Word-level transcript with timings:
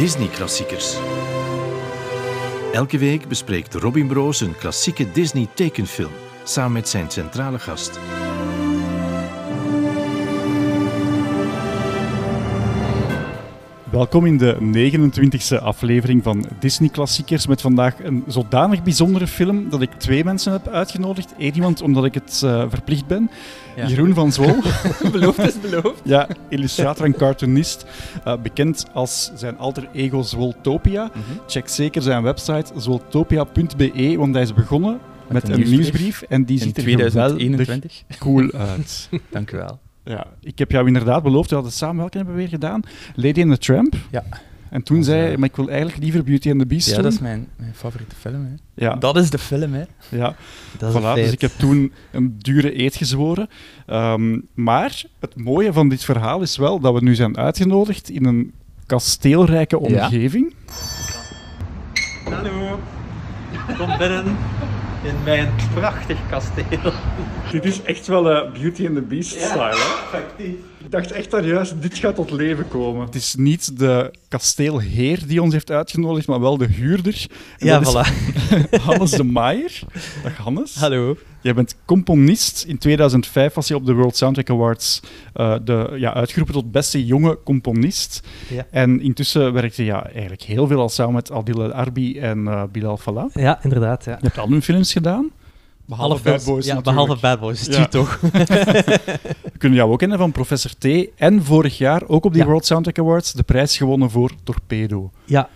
Disney-klassiekers. 0.00 0.96
Elke 2.72 2.98
week 2.98 3.28
bespreekt 3.28 3.74
Robin 3.74 4.06
Broos 4.06 4.40
een 4.40 4.56
klassieke 4.56 5.12
Disney-tekenfilm 5.12 6.12
samen 6.44 6.72
met 6.72 6.88
zijn 6.88 7.10
centrale 7.10 7.58
gast. 7.58 7.98
Welkom 14.00 14.26
in 14.26 14.38
de 14.38 14.56
29e 14.60 15.62
aflevering 15.62 16.22
van 16.22 16.46
Disney 16.58 16.88
Klassiekers 16.88 17.46
met 17.46 17.60
vandaag 17.60 18.04
een 18.04 18.24
zodanig 18.26 18.82
bijzondere 18.82 19.26
film 19.26 19.68
dat 19.68 19.82
ik 19.82 19.92
twee 19.92 20.24
mensen 20.24 20.52
heb 20.52 20.68
uitgenodigd. 20.68 21.34
Eén 21.38 21.54
iemand 21.54 21.82
omdat 21.82 22.04
ik 22.04 22.14
het 22.14 22.42
uh, 22.44 22.64
verplicht 22.68 23.06
ben, 23.06 23.30
Ja. 23.76 23.86
Jeroen 23.86 24.14
van 24.14 24.32
Zwol. 24.32 24.54
beloofd 25.12 25.38
is 25.38 25.60
beloofd. 25.60 26.00
ja, 26.04 26.28
illustrator 26.48 27.04
en 27.04 27.14
cartoonist, 27.14 27.86
uh, 28.26 28.36
bekend 28.42 28.86
als 28.92 29.30
zijn 29.34 29.58
alter 29.58 29.88
ego 29.92 30.22
Zwoltopia. 30.22 31.10
Check 31.46 31.68
zeker 31.68 32.02
zijn 32.02 32.22
website 32.22 32.72
zwoltopia.be, 32.76 34.14
want 34.16 34.34
hij 34.34 34.42
is 34.42 34.54
begonnen 34.54 34.98
met, 35.28 35.42
een 35.42 35.52
een 35.52 35.56
nieuwsbrief. 35.56 35.78
nieuwsbrief 35.78 36.22
en 36.22 36.44
die 36.44 36.58
In 36.58 36.62
ziet 36.62 36.76
er 36.76 36.82
2021. 36.82 38.04
geweldig 38.08 38.18
cool 38.18 38.68
uit. 38.68 39.08
Dank 39.30 39.52
u 39.52 39.56
wel. 39.56 39.80
Ja, 40.04 40.26
ik 40.40 40.58
heb 40.58 40.70
jou 40.70 40.86
inderdaad 40.86 41.22
beloofd, 41.22 41.48
we 41.48 41.54
hadden 41.54 41.72
samen 41.72 41.96
welke 41.96 42.16
hebben 42.16 42.34
we 42.34 42.40
weer 42.40 42.50
gedaan? 42.50 42.80
Lady 43.14 43.42
and 43.42 43.50
the 43.50 43.58
Tramp. 43.58 43.94
Ja. 44.10 44.24
En 44.70 44.82
toen 44.82 45.04
zei 45.04 45.20
hij, 45.20 45.32
eh, 45.32 45.36
maar 45.38 45.48
ik 45.48 45.56
wil 45.56 45.68
eigenlijk 45.68 45.98
liever 46.02 46.24
Beauty 46.24 46.50
and 46.50 46.58
the 46.60 46.66
Beast 46.66 46.88
Ja, 46.88 46.94
doen. 46.94 47.02
dat 47.02 47.12
is 47.12 47.18
mijn, 47.18 47.48
mijn 47.56 47.74
favoriete 47.74 48.14
film. 48.16 48.44
Hè. 48.44 48.84
Ja, 48.86 48.94
Dat 48.96 49.16
is 49.16 49.30
de 49.30 49.38
film, 49.38 49.72
hè. 49.72 49.82
ja. 50.08 50.34
Dat 50.78 50.94
is 50.94 51.00
Voilà, 51.00 51.14
dus 51.14 51.32
ik 51.32 51.40
heb 51.40 51.50
toen 51.58 51.92
een 52.12 52.34
dure 52.38 52.82
eet 52.82 52.96
gezworen. 52.96 53.48
Ehm, 53.86 54.38
maar 54.54 55.02
het 55.20 55.36
mooie 55.36 55.72
van 55.72 55.88
dit 55.88 56.04
verhaal 56.04 56.42
is 56.42 56.56
wel 56.56 56.80
dat 56.80 56.94
we 56.94 57.00
nu 57.02 57.14
zijn 57.14 57.36
uitgenodigd 57.36 58.08
in 58.10 58.24
een 58.24 58.52
kasteelrijke 58.86 59.78
omgeving. 59.78 60.54
Hallo, 62.24 62.78
kom 63.78 63.98
binnen 63.98 64.36
in 65.02 65.14
mijn 65.24 65.48
prachtig 65.74 66.18
kasteel. 66.30 66.92
Dit 67.52 67.64
is 67.64 67.82
echt 67.82 68.06
wel 68.06 68.30
eh, 68.30 68.52
Beauty 68.52 68.86
and 68.86 68.94
the 68.94 69.02
Beast-style, 69.02 69.62
hè? 69.62 70.16
Effectief. 70.16 70.54
Ik 70.84 70.90
dacht 70.90 71.10
echt 71.12 71.30
dat 71.30 71.44
juist 71.44 71.82
dit 71.82 71.98
gaat 71.98 72.14
tot 72.14 72.30
leven 72.30 72.68
komen. 72.68 73.06
Het 73.06 73.14
is 73.14 73.34
niet 73.34 73.78
de 73.78 74.14
kasteelheer 74.28 75.26
die 75.26 75.42
ons 75.42 75.52
heeft 75.52 75.70
uitgenodigd, 75.70 76.26
maar 76.26 76.40
wel 76.40 76.56
de 76.56 76.66
huurder. 76.66 77.26
En 77.58 77.66
Ja, 77.66 77.78
dat 77.78 77.86
is 77.86 77.94
voilà. 77.94 78.80
Hannes 78.84 79.10
de 79.10 79.24
Maier. 79.24 79.80
Dag 80.22 80.36
Hannes. 80.36 80.74
Hallo. 80.74 81.16
Jij 81.42 81.54
bent 81.54 81.76
componist. 81.84 82.64
In 82.64 82.78
2005 82.78 83.54
was 83.54 83.68
je 83.68 83.74
op 83.74 83.86
de 83.86 83.92
World 83.92 84.16
Soundtrack 84.16 84.50
Awards 84.50 85.00
eh, 85.32 85.54
de, 85.64 85.94
ja, 85.96 86.14
uitgeroepen 86.14 86.54
tot 86.54 86.72
beste 86.72 87.06
jonge 87.06 87.38
componist. 87.44 88.28
Ja. 88.48 88.66
En 88.70 89.00
intussen 89.00 89.52
werkte 89.52 89.84
je 89.84 89.90
ja, 89.90 90.06
eigenlijk 90.10 90.42
heel 90.42 90.66
veel 90.66 90.80
al 90.80 90.88
samen 90.88 91.14
met 91.14 91.30
Adil 91.30 91.72
Arbi 91.72 92.18
en 92.18 92.48
eh, 92.48 92.62
Bilal 92.72 92.96
Fallah. 92.96 93.30
Ja, 93.34 93.58
inderdaad. 93.62 94.04
Ja. 94.04 94.12
Je 94.20 94.24
hebt 94.26 94.38
albumfilms 94.38 94.92
gedaan. 94.92 95.30
Behalve 95.84 96.12
Alle 96.12 96.22
Bad 96.22 96.42
films- 96.42 96.44
Boys 96.44 96.66
ja, 96.66 96.74
natuurlijk. 96.74 96.96
behalve 97.06 97.20
Bad 97.20 97.40
Boys. 97.40 97.66
Ja. 97.66 97.86
Toch? 97.86 98.20
We 99.52 99.58
kunnen 99.58 99.78
jou 99.78 99.92
ook 99.92 99.98
kennen 99.98 100.18
van 100.18 100.32
Professor 100.32 100.70
T. 100.78 100.86
En 101.16 101.44
vorig 101.44 101.78
jaar 101.78 102.02
ook 102.06 102.24
op 102.24 102.32
die. 102.32 102.44
World 102.44 102.66
Soundtrack 102.66 102.98
Awards 102.98 103.32
de 103.32 103.42
prijs 103.42 103.76
gewonnen 103.76 104.10
voor 104.10 104.30
Torpedo. 104.44 105.10
Ja, 105.24 105.48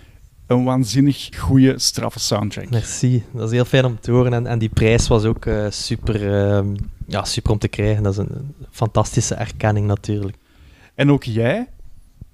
Een 0.47 0.65
waanzinnig 0.65 1.29
goede, 1.39 1.79
straffe 1.79 2.19
soundtrack. 2.21 2.71
merci. 2.71 3.23
Dat 3.33 3.47
is 3.47 3.51
heel 3.51 3.65
fijn 3.65 3.85
om 3.85 4.01
te 4.01 4.11
horen. 4.11 4.33
En, 4.33 4.47
en 4.47 4.59
die 4.59 4.69
prijs 4.69 5.09
was 5.09 5.25
ook 5.25 5.47
eh, 5.47 5.67
super, 5.71 6.35
ehm, 6.47 6.67
ja, 7.07 7.25
super 7.25 7.53
om 7.53 7.59
te 7.59 7.69
krijgen. 7.69 8.03
Dat 8.03 8.13
is 8.13 8.19
een, 8.19 8.55
fantastische 8.71 9.35
erkenning 9.35 9.87
natuurlijk. 9.87 10.37
En 10.95 11.11
ook 11.11 11.25
jij 11.25 11.67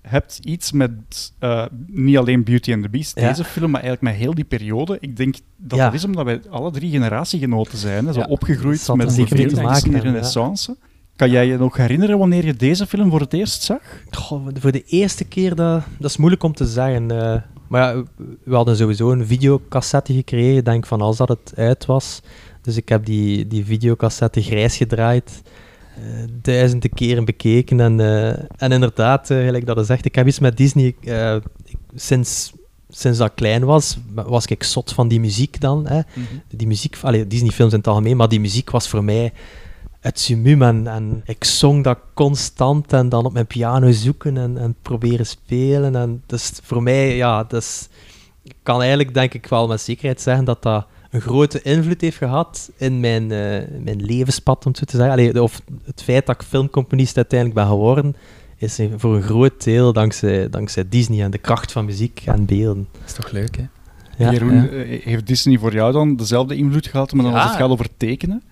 hebt 0.03 0.39
iets 0.43 0.73
met 0.73 0.91
eh, 1.39 1.65
niet 1.87 2.17
alleen 2.17 2.45
Beauty 2.45 2.73
and 2.73 2.83
the 2.83 2.89
Beast, 2.89 3.21
Ja. 3.21 3.29
deze 3.29 3.45
film, 3.45 3.71
maar 3.71 3.81
eigenlijk 3.83 4.13
met 4.13 4.23
heel 4.23 4.35
die 4.35 4.45
periode. 4.45 4.97
Ik 5.01 5.17
denk 5.17 5.35
dat 5.57 5.79
Ja. 5.79 5.85
dat 5.85 5.95
is 5.95 6.05
omdat 6.05 6.25
wij 6.25 6.41
alle 6.51 6.71
drie 6.71 6.91
generatiegenoten 6.91 7.79
zijn, 7.79 8.07
hè, 8.07 8.13
zo 8.13 8.21
Ja. 8.21 8.27
opgegroeid 8.27 8.89
met 8.89 9.01
er 9.01 9.07
de 9.07 9.13
zeker 9.13 9.49
te 9.49 9.63
maken 9.63 9.85
in 9.87 9.93
de 9.93 9.99
renaissance. 10.01 10.77
Kan 11.17 11.31
jij 11.31 11.47
je 11.47 11.57
nog 11.59 11.77
herinneren 11.77 12.19
wanneer 12.19 12.45
je 12.47 12.55
deze 12.55 12.87
film 12.87 13.11
voor 13.11 13.21
het 13.21 13.33
eerst 13.33 13.63
zag? 13.63 13.81
Goh, 14.11 14.47
voor 14.55 14.73
de 14.73 14.85
eerste 14.85 15.25
keer, 15.25 15.55
dat, 15.55 15.83
dat 15.99 16.11
is 16.11 16.17
moeilijk 16.17 16.43
om 16.43 16.53
te 16.55 16.67
zeggen. 16.67 17.11
eh. 17.11 17.41
Maar 17.71 17.97
ja, 17.97 18.03
we 18.45 18.55
hadden 18.55 18.77
sowieso 18.77 19.11
een 19.13 19.27
videocassette 19.27 20.13
gekregen, 20.15 20.65
denk 20.65 20.87
van 20.87 21.01
als 21.01 21.17
dat 21.17 21.29
het 21.29 21.53
uit 21.57 21.87
was. 21.87 22.23
Dus 22.63 22.77
ik 22.77 22.89
heb 22.89 23.05
die, 23.05 23.47
die 23.47 23.65
videocassette 23.65 24.43
grijs 24.43 24.77
gedraaid, 24.77 25.43
eh, 25.97 26.03
duizenden 26.43 26.91
keren 26.91 27.25
bekeken. 27.25 27.81
En, 27.81 28.01
eh, 28.01 28.29
en 28.57 28.73
inderdaad, 28.73 29.31
eh, 29.31 29.45
gelijk 29.45 29.67
dat 29.67 29.77
je 29.79 29.85
zegt, 29.85 30.05
ik 30.05 30.15
heb 30.15 30.27
iets 30.27 30.39
met 30.39 30.57
Disney. 30.57 30.87
ik- 30.87 31.79
sinds, 31.95 32.53
sinds 32.89 33.19
dat 33.19 33.29
ik 33.29 33.35
klein 33.35 33.65
was, 33.65 33.99
was 34.15 34.47
ik 34.47 34.63
zot 34.63 34.93
van 34.93 35.09
die 35.09 35.21
muziek 35.21 35.61
dan. 35.61 35.87
Hè. 35.87 36.01
Die 36.57 36.67
muziek, 36.67 36.99
allee, 37.03 37.27
Disney-films 37.27 37.73
in 37.73 37.79
het 37.79 37.89
algemeen, 37.89 38.17
maar 38.17 38.29
die 38.29 38.41
muziek 38.41 38.71
was 38.71 38.89
voor 38.89 39.05
mij 39.05 39.33
het 40.01 40.19
summum. 40.21 40.63
En, 40.63 40.87
en 40.87 41.23
ik 41.25 41.45
zong 41.45 41.85
dat 41.85 41.99
constant 42.15 42.93
en 42.93 43.09
dan 43.09 43.25
op 43.25 43.33
mijn 43.33 43.47
piano 43.47 43.91
zoeken 43.91 44.37
en, 44.37 44.59
en 44.59 44.75
proberen 44.83 45.27
spelen. 45.27 45.97
En 45.97 46.23
dus 46.27 46.53
voor 46.63 46.83
mij, 46.83 47.17
ja, 47.17 47.45
dus, 47.45 47.89
ik 48.43 48.55
kan 48.63 48.81
eigenlijk 48.81 49.15
denk 49.15 49.35
ik 49.35 49.47
wel 49.47 49.69
met 49.69 49.81
zekerheid 49.81 50.21
zeggen 50.21 50.45
dat 50.45 50.63
dat 50.63 50.87
een 51.11 51.21
grote 51.21 51.63
invloed 51.63 52.01
heeft 52.01 52.17
gehad 52.17 52.71
in 52.77 53.01
mijn, 53.01 53.23
eh, 53.23 53.63
mijn 53.85 54.03
levenspad, 54.05 54.65
om 54.65 54.71
het 54.71 54.79
zo 54.79 54.85
te 54.85 54.97
zeggen. 54.97 55.13
Allee, 55.13 55.43
of 55.43 55.61
het 55.85 56.03
feit 56.03 56.27
dat 56.27 56.35
ik 56.41 56.47
filmcomponist 56.49 57.17
uiteindelijk 57.17 57.61
ben 57.61 57.69
geworden, 57.69 58.17
is 58.57 58.79
voor 58.97 59.17
een 59.17 59.23
groot 59.23 59.65
deel 59.65 59.93
dankzij, 59.93 60.49
dankzij 60.51 60.85
Disney 60.89 61.23
en 61.25 61.31
de 61.31 61.39
kracht 61.39 61.73
van 61.73 61.85
muziek 61.85 62.23
en 62.25 62.45
beelden. 62.45 62.89
Dat 62.93 63.03
is 63.07 63.13
toch 63.13 63.31
leuk, 63.31 63.57
hè? 63.57 63.65
Ja, 64.25 64.33
Jeroen, 64.33 64.55
ja. 64.55 64.69
eh, 64.69 65.05
heeft 65.05 65.27
Disney 65.27 65.59
voor 65.59 65.73
jou 65.73 65.93
dan 65.93 66.17
dezelfde 66.17 66.57
invloed 66.57 66.87
gehad, 66.87 67.13
maar 67.13 67.25
dan 67.25 67.35
als 67.35 67.43
Ja. 67.43 67.49
het 67.49 67.59
gaat 67.59 67.71
over 67.71 67.87
tekenen? 67.97 68.43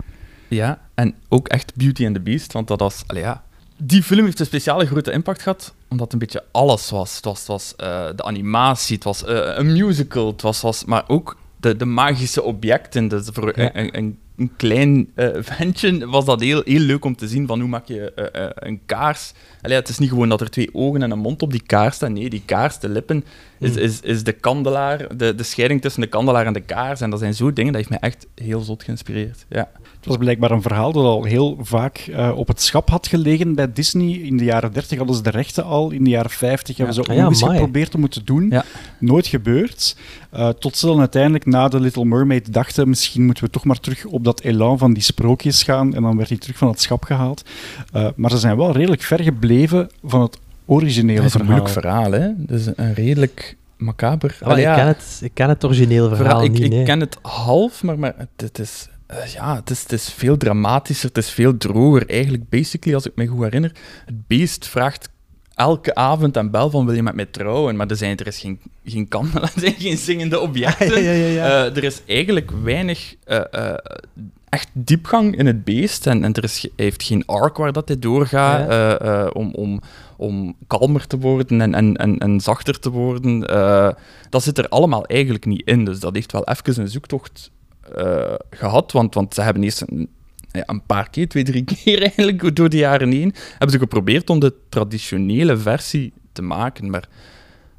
Ja, 0.49 0.79
en 0.93 1.15
ook 1.29 1.47
echt 1.47 1.75
Beauty 1.75 2.05
and 2.05 2.15
the 2.15 2.21
Beast, 2.21 2.53
want 2.53 2.67
dat 2.67 2.79
was... 2.79 3.03
Allee, 3.07 3.23
ja. 3.23 3.43
Die 3.77 4.03
film 4.03 4.25
heeft 4.25 4.39
een 4.39 4.45
speciale 4.45 4.85
grote 4.85 5.11
impact 5.11 5.41
gehad, 5.41 5.73
omdat 5.89 6.05
het 6.05 6.13
een 6.13 6.19
beetje 6.19 6.43
alles 6.51 6.89
was. 6.89 7.15
Het 7.15 7.25
was, 7.25 7.37
het 7.39 7.47
was 7.47 7.73
eh, 7.75 8.05
de 8.15 8.23
animatie, 8.23 8.95
het 8.95 9.03
was 9.03 9.23
eh, 9.23 9.51
een 9.55 9.71
musical, 9.73 10.27
het 10.27 10.41
was, 10.41 10.61
was, 10.61 10.85
maar 10.85 11.03
ook 11.07 11.37
de, 11.59 11.75
de 11.75 11.85
magische 11.85 12.43
objecten. 12.43 13.07
Dus 13.07 13.27
voor 13.33 13.59
Ja. 13.59 13.75
een, 13.75 13.97
een, 13.97 14.17
een 14.37 14.51
klein 14.57 15.09
eh, 15.15 15.27
ventje 15.57 16.07
was 16.07 16.25
dat 16.25 16.39
heel, 16.41 16.61
heel 16.65 16.79
leuk 16.79 17.05
om 17.05 17.15
te 17.15 17.27
zien, 17.27 17.47
van 17.47 17.59
hoe 17.59 17.69
maak 17.69 17.87
je 17.87 18.11
een 18.55 18.79
kaars. 18.85 19.33
Allee, 19.61 19.77
het 19.77 19.89
is 19.89 19.97
niet 19.99 20.09
gewoon 20.09 20.29
dat 20.29 20.41
er 20.41 20.49
twee 20.49 20.69
ogen 20.73 21.03
en 21.03 21.11
een 21.11 21.19
mond 21.19 21.41
op 21.41 21.51
die 21.51 21.63
kaars 21.65 21.95
staan. 21.95 22.13
Nee, 22.13 22.29
die 22.29 22.43
kaars, 22.45 22.79
de 22.79 22.89
lippen, 22.89 23.23
is, 23.59 23.71
Mm. 23.71 23.77
is, 23.77 23.99
is 24.01 24.23
de 24.23 24.31
kandelaar, 24.33 25.17
de, 25.17 25.35
de 25.35 25.43
scheiding 25.43 25.81
tussen 25.81 26.01
de 26.01 26.07
kandelaar 26.07 26.45
en 26.45 26.53
de 26.53 26.61
kaars. 26.61 27.01
En 27.01 27.09
dat 27.09 27.19
zijn 27.19 27.33
zo 27.33 27.53
dingen, 27.53 27.73
dat 27.73 27.81
heeft 27.87 28.01
mij 28.01 28.09
echt 28.09 28.27
heel 28.35 28.61
zot 28.61 28.83
geïnspireerd. 28.83 29.45
Ja. 29.49 29.69
Het 30.09 30.17
was 30.17 30.27
blijkbaar 30.27 30.51
een 30.57 30.61
verhaal 30.61 30.91
dat 30.91 31.03
al 31.03 31.23
heel 31.23 31.57
vaak 31.61 31.97
eh, 31.97 32.31
op 32.35 32.47
het 32.47 32.61
schap 32.61 32.89
had 32.89 33.07
gelegen 33.07 33.55
bij 33.55 33.73
Disney. 33.73 34.11
In 34.11 34.37
de 34.37 34.43
jaren 34.43 34.73
30 34.73 34.97
hadden 34.97 35.15
ze 35.15 35.21
de 35.21 35.29
rechten 35.29 35.63
al. 35.63 35.91
In 35.91 36.03
de 36.03 36.09
jaren 36.09 36.29
50 36.31 36.77
hebben 36.77 36.95
ze 36.95 37.01
Ah 37.01 37.09
ook 37.23 37.29
eens 37.29 37.41
geprobeerd 37.43 37.95
om 37.95 38.01
het 38.03 38.11
te 38.11 38.23
doen. 38.23 38.47
Ja. 38.49 38.63
Nooit 38.99 39.27
gebeurd. 39.27 39.95
Eh, 40.29 40.49
tot 40.49 40.77
ze 40.77 40.85
dan 40.85 40.99
uiteindelijk 40.99 41.45
na 41.45 41.67
The 41.67 41.79
Little 41.79 42.05
Mermaid 42.05 42.53
dachten, 42.53 42.89
misschien 42.89 43.25
moeten 43.25 43.43
we 43.43 43.49
toch 43.49 43.65
maar 43.65 43.79
terug 43.79 44.05
op 44.05 44.23
dat 44.23 44.41
elan 44.41 44.77
van 44.77 44.93
die 44.93 45.03
sprookjes 45.03 45.63
gaan. 45.63 45.95
En 45.95 46.01
dan 46.01 46.17
werd 46.17 46.29
hij 46.29 46.37
terug 46.37 46.57
van 46.57 46.67
het 46.67 46.81
schap 46.81 47.03
gehaald. 47.03 47.43
Eh, 47.93 48.07
maar 48.15 48.31
ze 48.31 48.37
zijn 48.37 48.57
wel 48.57 48.71
redelijk 48.71 49.01
ver 49.01 49.23
gebleven 49.23 49.89
van 50.03 50.21
het 50.21 50.37
originele 50.65 51.15
Dat 51.17 51.25
is 51.25 51.33
een 51.33 51.39
verhaal. 51.39 51.57
moeilijk 51.57 51.79
verhaal, 51.79 52.11
hè? 52.11 52.27
Dus 52.37 52.65
een 52.75 52.93
redelijk 52.93 53.57
macaber. 53.77 54.37
Ah, 54.41 54.47
Allee, 54.47 54.61
ik, 54.61 54.69
ja, 54.69 54.75
ken 54.75 54.87
het, 54.87 55.19
ik 55.23 55.31
ken 55.33 55.49
het 55.49 55.65
originele 55.65 56.07
verhaal, 56.07 56.17
verhaal- 56.25 56.43
ik, 56.43 56.51
niet. 56.51 56.61
ik 56.63 56.69
nee. 56.69 56.83
ken 56.83 56.99
het 56.99 57.17
half, 57.21 57.83
maar, 57.83 57.99
maar 57.99 58.13
het, 58.17 58.29
het 58.37 58.59
is, 58.59 58.87
ja, 59.33 59.55
het, 59.55 59.69
is, 59.69 59.81
het 59.81 59.91
is 59.91 60.13
veel 60.13 60.37
dramatischer, 60.37 61.07
het 61.07 61.17
is 61.17 61.29
veel 61.29 61.57
droger. 61.57 62.09
Eigenlijk, 62.09 62.49
basically, 62.49 62.95
als 62.95 63.05
ik 63.05 63.15
me 63.15 63.27
goed 63.27 63.43
herinner, 63.43 63.71
het 64.05 64.27
beest 64.27 64.67
vraagt 64.67 65.09
elke 65.55 65.95
avond 65.95 66.37
aan 66.37 66.51
Bel 66.51 66.69
van 66.69 66.85
wil 66.85 66.95
je 66.95 67.03
met 67.03 67.15
mij 67.15 67.25
trouwen? 67.25 67.75
Maar 67.75 67.87
er, 67.87 67.95
zijn, 67.95 68.17
er 68.17 68.27
is 68.27 68.39
geen, 68.39 68.59
geen 68.85 69.07
kandel, 69.07 69.41
er 69.43 69.51
zijn 69.55 69.75
geen 69.77 69.97
zingende 69.97 70.39
objecten. 70.39 71.03
ja, 71.03 71.11
ja, 71.11 71.25
ja. 71.25 71.45
Eh, 71.45 71.75
er 71.77 71.83
is 71.83 72.01
eigenlijk 72.05 72.51
weinig 72.63 73.15
eh, 73.23 73.41
eh, 73.51 73.73
echt 74.49 74.69
diepgang 74.73 75.37
in 75.37 75.45
het 75.45 75.63
beest. 75.63 76.07
En, 76.07 76.23
en 76.23 76.33
er 76.33 76.43
is, 76.43 76.61
hij 76.61 76.71
heeft 76.75 77.03
geen 77.03 77.25
arc 77.25 77.57
waar 77.57 77.71
dat 77.71 77.87
hij 77.87 77.99
doorgaat 77.99 78.69
eh, 78.69 79.23
eh, 79.23 79.29
om, 79.33 79.53
om, 79.53 79.81
om 80.17 80.55
kalmer 80.67 81.07
te 81.07 81.17
worden 81.17 81.61
en, 81.61 81.73
en, 81.73 81.95
en, 81.95 82.17
en 82.17 82.39
zachter 82.39 82.79
te 82.79 82.89
worden. 82.89 83.47
Eh, 83.47 83.89
dat 84.29 84.43
zit 84.43 84.57
er 84.57 84.69
allemaal 84.69 85.05
eigenlijk 85.05 85.45
niet 85.45 85.65
in. 85.65 85.85
Dus 85.85 85.99
dat 85.99 86.13
heeft 86.13 86.31
wel 86.31 86.47
even 86.47 86.81
een 86.81 86.87
zoektocht 86.87 87.51
eh, 87.95 88.33
gehad. 88.49 88.91
Want, 88.91 89.13
want 89.13 89.33
ze 89.33 89.41
hebben 89.41 89.63
eerst 89.63 89.81
een, 89.81 90.09
ja, 90.51 90.63
een 90.65 90.83
paar 90.85 91.09
keer, 91.09 91.27
twee, 91.27 91.43
drie 91.43 91.63
keer 91.83 92.01
eigenlijk 92.01 92.55
door 92.55 92.69
de 92.69 92.77
jaren 92.77 93.11
heen, 93.11 93.33
hebben 93.49 93.69
ze 93.71 93.77
geprobeerd 93.79 94.29
om 94.29 94.39
de 94.39 94.53
traditionele 94.69 95.57
versie 95.57 96.13
te 96.31 96.41
maken. 96.41 96.89
Maar 96.89 97.01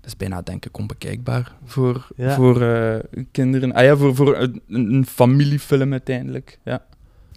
dat 0.00 0.06
is 0.10 0.16
bijna, 0.16 0.42
denk 0.42 0.64
ik, 0.64 0.78
onbekijkbaar 0.78 1.52
voor, 1.64 2.06
Ja. 2.16 2.34
voor 2.34 2.62
eh, 2.62 2.98
kinderen. 3.30 3.72
Ah 3.72 3.84
ja, 3.84 3.96
voor, 3.96 4.14
voor 4.14 4.36
een, 4.38 4.62
een 4.68 5.06
familiefilm 5.06 5.92
uiteindelijk. 5.92 6.58
Ja. 6.64 6.84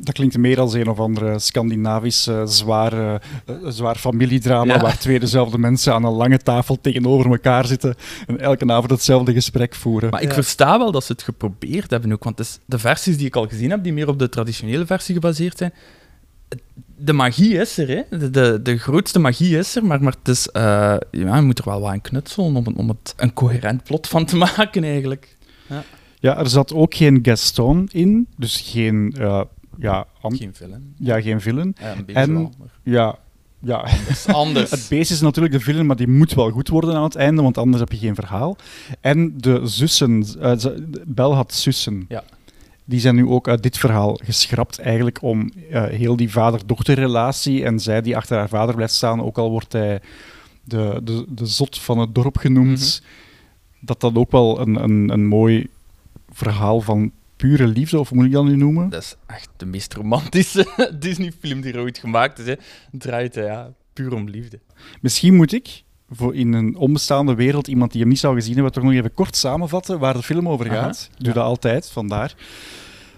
Dat 0.04 0.14
klinkt 0.14 0.38
meer 0.38 0.60
als 0.60 0.74
een 0.74 0.88
of 0.90 1.00
andere 1.00 1.40
Scandinavische 1.40 2.42
zwaar, 2.46 2.94
eh, 2.94 3.14
eh, 3.46 3.56
zwaar 3.68 3.96
familiedrama 3.96 4.74
Ja. 4.74 4.82
waar 4.82 4.98
twee 4.98 5.20
dezelfde 5.20 5.58
mensen 5.58 5.94
aan 5.94 6.04
een 6.04 6.12
lange 6.14 6.38
tafel 6.38 6.78
tegenover 6.82 7.32
elkaar 7.32 7.66
zitten 7.66 7.96
en 8.28 8.40
elke 8.40 8.68
avond 8.72 8.90
hetzelfde 8.92 9.34
gesprek 9.34 9.76
voeren. 9.76 10.10
Maar 10.10 10.22
ik 10.22 10.28
Ja. 10.28 10.34
versta 10.34 10.78
wel 10.78 10.92
dat 10.92 11.04
ze 11.04 11.12
het 11.12 11.24
geprobeerd 11.24 11.90
hebben 11.92 12.12
ook, 12.12 12.24
want 12.24 12.40
is 12.40 12.60
de 12.66 12.80
versies 12.80 13.18
die 13.18 13.26
ik 13.28 13.36
al 13.36 13.48
gezien 13.48 13.70
heb, 13.70 13.84
die 13.84 13.94
meer 13.94 14.08
op 14.08 14.20
de 14.20 14.30
traditionele 14.30 14.86
versie 14.86 15.14
gebaseerd 15.14 15.58
zijn, 15.58 15.74
de 16.98 17.14
magie 17.14 17.54
is 17.58 17.78
er, 17.78 17.88
hè. 17.88 18.18
De, 18.18 18.30
de, 18.30 18.60
de 18.64 18.78
grootste 18.78 19.20
magie 19.20 19.58
is 19.58 19.76
er, 19.76 19.86
maar, 19.86 20.04
maar 20.04 20.14
het 20.24 20.28
is, 20.28 20.48
eh, 20.50 20.62
ja, 21.12 21.36
je 21.36 21.42
moet 21.42 21.60
er 21.60 21.66
wel 21.66 21.80
wat 21.82 21.92
aan 21.92 22.02
knutselen 22.02 22.48
om, 22.48 22.56
het- 22.66 22.76
om 22.76 22.88
het 22.90 23.14
een 23.18 23.34
coherent 23.34 23.84
plot 23.84 24.08
van 24.08 24.26
te 24.26 24.36
maken, 24.46 24.84
eigenlijk. 24.84 25.36
Ja, 26.20 26.38
er 26.38 26.50
zat 26.50 26.74
ook 26.74 26.96
geen 26.96 27.20
Gaston 27.22 27.90
in, 27.92 28.28
dus 28.38 28.62
geen, 28.72 29.14
eh, 29.18 29.42
ja, 29.80 30.06
Geen 30.22 30.56
film. 30.56 30.94
ja, 30.98 31.22
geen 31.22 31.42
villain. 31.42 31.75
Ja, 31.80 31.92
een 31.92 32.06
beetje 32.06 32.22
En- 32.22 32.34
wel, 32.34 32.52
maar 32.60 32.68
Ja, 32.84 33.16
ja. 33.60 33.86
is 34.10 34.28
anders. 34.28 34.72
Het 34.78 34.86
beest 34.90 35.12
is 35.12 35.22
natuurlijk 35.22 35.54
de 35.54 35.60
villain, 35.60 35.86
maar 35.86 35.96
die 35.96 36.08
moet 36.08 36.34
wel 36.34 36.50
goed 36.50 36.68
worden 36.68 36.96
aan 36.96 37.04
het 37.04 37.16
einde, 37.16 37.42
want 37.42 37.58
anders 37.58 37.80
heb 37.80 37.92
je 37.92 37.98
geen 37.98 38.16
verhaal. 38.16 38.56
En 39.02 39.38
de 39.38 39.62
zussen, 39.64 40.25
eh, 40.40 40.56
Bel 41.06 41.36
had 41.36 41.54
zussen. 41.54 42.06
Ja. 42.08 42.24
Die 42.86 43.00
zijn 43.00 43.16
nu 43.16 43.28
ook 43.28 43.48
uit 43.48 43.64
dit 43.64 43.78
verhaal 43.78 44.20
geschrapt, 44.24 44.80
eigenlijk 44.80 45.22
om 45.22 45.52
eh, 45.72 45.84
heel 45.84 46.16
die 46.16 46.31
vader-dochterrelatie 46.31 47.64
en 47.64 47.80
zij 47.80 48.02
die 48.02 48.16
achter 48.18 48.38
haar 48.38 48.50
vader 48.50 48.76
blijft 48.76 48.94
staan, 48.94 49.22
ook 49.22 49.38
al 49.38 49.50
wordt 49.50 49.74
hij 49.74 50.02
de, 50.64 51.02
de, 51.04 51.26
de 51.30 51.46
zot 51.46 51.80
van 51.80 51.98
het 52.00 52.16
dorp 52.16 52.38
genoemd, 52.38 53.02
dat 53.80 54.02
dat 54.02 54.16
ook 54.16 54.31
wel 54.31 54.60
een, 54.60 54.84
een, 54.84 55.10
een 55.10 55.28
mooi 55.28 55.68
verhaal 56.31 56.81
van 56.81 57.12
pure 57.48 57.68
liefde, 57.68 58.00
of 58.00 58.12
moet 58.12 58.25
ik 58.25 58.31
dat 58.31 58.45
nu 58.45 58.56
noemen? 58.56 58.90
Dat 58.90 59.01
is 59.01 59.16
echt 59.25 59.50
de 59.57 59.66
meest 59.66 59.94
romantische 59.94 60.68
Disney-film 61.00 61.62
die 61.62 61.74
er 61.74 61.80
ooit 61.80 61.98
gemaakt 61.98 62.40
is. 62.40 62.45
Hè. 62.45 62.54
Draait 62.92 63.38
eh, 63.38 63.45
ja, 63.45 63.74
puur 63.94 64.13
om 64.13 64.30
liefde. 64.30 64.60
Misschien 65.01 65.36
moet 65.36 65.54
ik 65.54 65.84
voor 66.10 66.36
in 66.36 66.54
een 66.54 66.75
onbestaande 66.75 67.36
wereld 67.36 67.68
iemand 67.68 67.92
die 67.92 68.01
hem 68.01 68.10
niet 68.10 68.19
zou 68.19 68.36
gezien 68.36 68.54
hebben, 68.54 68.72
toch 68.72 68.84
nog 68.84 68.94
even 68.94 69.13
kort 69.13 69.36
samenvatten 69.36 70.00
waar 70.00 70.13
de 70.13 70.24
film 70.24 70.50
over 70.50 70.69
Aha, 70.69 70.81
gaat. 70.81 71.10
Ik 71.18 71.24
doe 71.24 71.34
dat 71.34 71.44
altijd, 71.44 71.90
vandaar. 71.90 72.36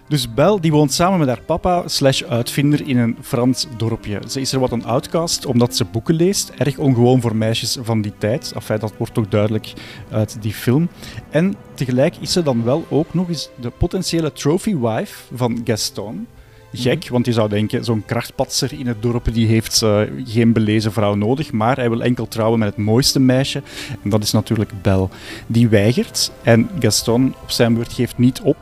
Dus 0.08 0.34
Belle 0.34 0.60
die 0.60 0.72
woont 0.72 0.92
samen 0.92 1.18
met 1.18 1.28
haar 1.28 1.40
papa 1.40 1.82
slash 1.86 2.22
uitvinder 2.22 2.88
in 2.88 2.96
een 2.98 3.16
Frans 3.22 3.66
dorpje. 3.76 4.20
Ze 4.28 4.40
is 4.40 4.52
er 4.52 4.60
wat 4.60 4.72
een 4.72 4.84
outcast 4.84 5.46
omdat 5.46 5.76
ze 5.76 5.84
boeken 5.84 6.14
leest. 6.14 6.48
Erg 6.48 6.78
ongewoon 6.78 7.20
voor 7.20 7.36
meisjes 7.36 7.78
van 7.80 8.00
die 8.00 8.12
tijd. 8.18 8.52
Enfin, 8.54 8.78
dat 8.78 8.92
wordt 8.98 9.14
toch 9.14 9.28
duidelijk 9.28 9.72
uit 10.10 10.36
die 10.40 10.52
film. 10.52 10.88
En 11.30 11.54
tegelijk 11.74 12.16
is 12.20 12.32
ze 12.32 12.42
dan 12.42 12.64
wel 12.64 12.84
ook 12.88 13.14
nog 13.14 13.28
eens 13.28 13.50
de 13.60 13.70
potentiële 13.70 14.32
trophy 14.32 14.76
wife 14.76 15.34
van 15.34 15.60
Gaston. 15.64 16.26
Gek, 16.72 17.08
want 17.08 17.26
je 17.26 17.32
zou 17.32 17.48
denken, 17.48 17.84
zo'n 17.84 18.04
krachtpatser 18.04 18.72
in 18.72 18.86
het 18.86 19.02
dorp 19.02 19.28
die 19.32 19.46
heeft 19.46 19.82
eh, 19.82 20.00
geen 20.24 20.52
belezen 20.52 20.92
vrouw 20.92 21.14
nodig, 21.14 21.52
maar 21.52 21.76
hij 21.76 21.90
wil 21.90 22.02
enkel 22.02 22.28
trouwen 22.28 22.58
met 22.58 22.68
het 22.68 22.84
mooiste 22.84 23.20
meisje. 23.20 23.62
En 24.02 24.10
dat 24.10 24.22
is 24.22 24.32
natuurlijk 24.32 24.82
Belle. 24.82 25.08
Die 25.46 25.68
weigert 25.68 26.32
en 26.42 26.68
Gaston 26.78 27.34
op 27.42 27.50
zijn 27.50 27.74
beurt 27.74 27.92
geeft 27.92 28.18
niet 28.18 28.40
op. 28.40 28.56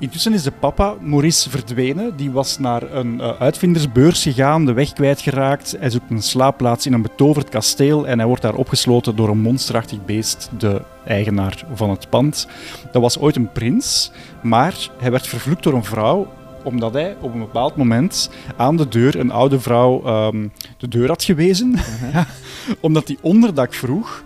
Intussen 0.00 0.32
is 0.32 0.42
de 0.42 0.50
papa, 0.50 0.94
Maurice, 1.00 1.50
verdwenen. 1.50 2.16
Die 2.16 2.30
was 2.30 2.58
naar 2.58 2.82
een 2.92 3.20
eh, 3.20 3.40
uitvindersbeurs 3.40 4.22
gegaan, 4.22 4.66
de 4.66 4.72
weg 4.72 4.92
kwijtgeraakt. 4.92 5.76
Hij 5.78 5.90
zoekt 5.90 6.10
een 6.10 6.22
slaapplaats 6.22 6.86
in 6.86 6.92
een 6.92 7.02
betoverd 7.02 7.48
kasteel 7.48 8.06
en 8.06 8.18
hij 8.18 8.26
wordt 8.26 8.42
daar 8.42 8.54
opgesloten 8.54 9.16
door 9.16 9.28
een 9.28 9.40
monsterachtig 9.40 10.04
beest, 10.04 10.50
de 10.58 10.82
eigenaar 11.04 11.64
van 11.74 11.90
het 11.90 12.10
pand. 12.10 12.48
Dat 12.92 13.02
was 13.02 13.18
ooit 13.18 13.36
een 13.36 13.52
prins, 13.52 14.12
maar 14.42 14.88
hij 14.98 15.10
werd 15.10 15.26
vervloekt 15.26 15.62
door 15.62 15.74
een 15.74 15.84
vrouw 15.84 16.28
omdat 16.64 16.92
hij 16.92 17.16
op 17.20 17.32
een 17.32 17.38
bepaald 17.38 17.76
moment 17.76 18.30
aan 18.56 18.76
de 18.76 18.88
deur 18.88 19.18
een 19.18 19.30
oude 19.30 19.60
vrouw 19.60 20.02
ehm, 20.04 20.48
de 20.76 20.88
deur 20.88 21.08
had 21.08 21.24
gewezen. 21.24 21.76
Ja, 22.12 22.26
omdat 22.80 23.08
hij 23.08 23.16
onderdak 23.20 23.74
vroeg. 23.74 24.22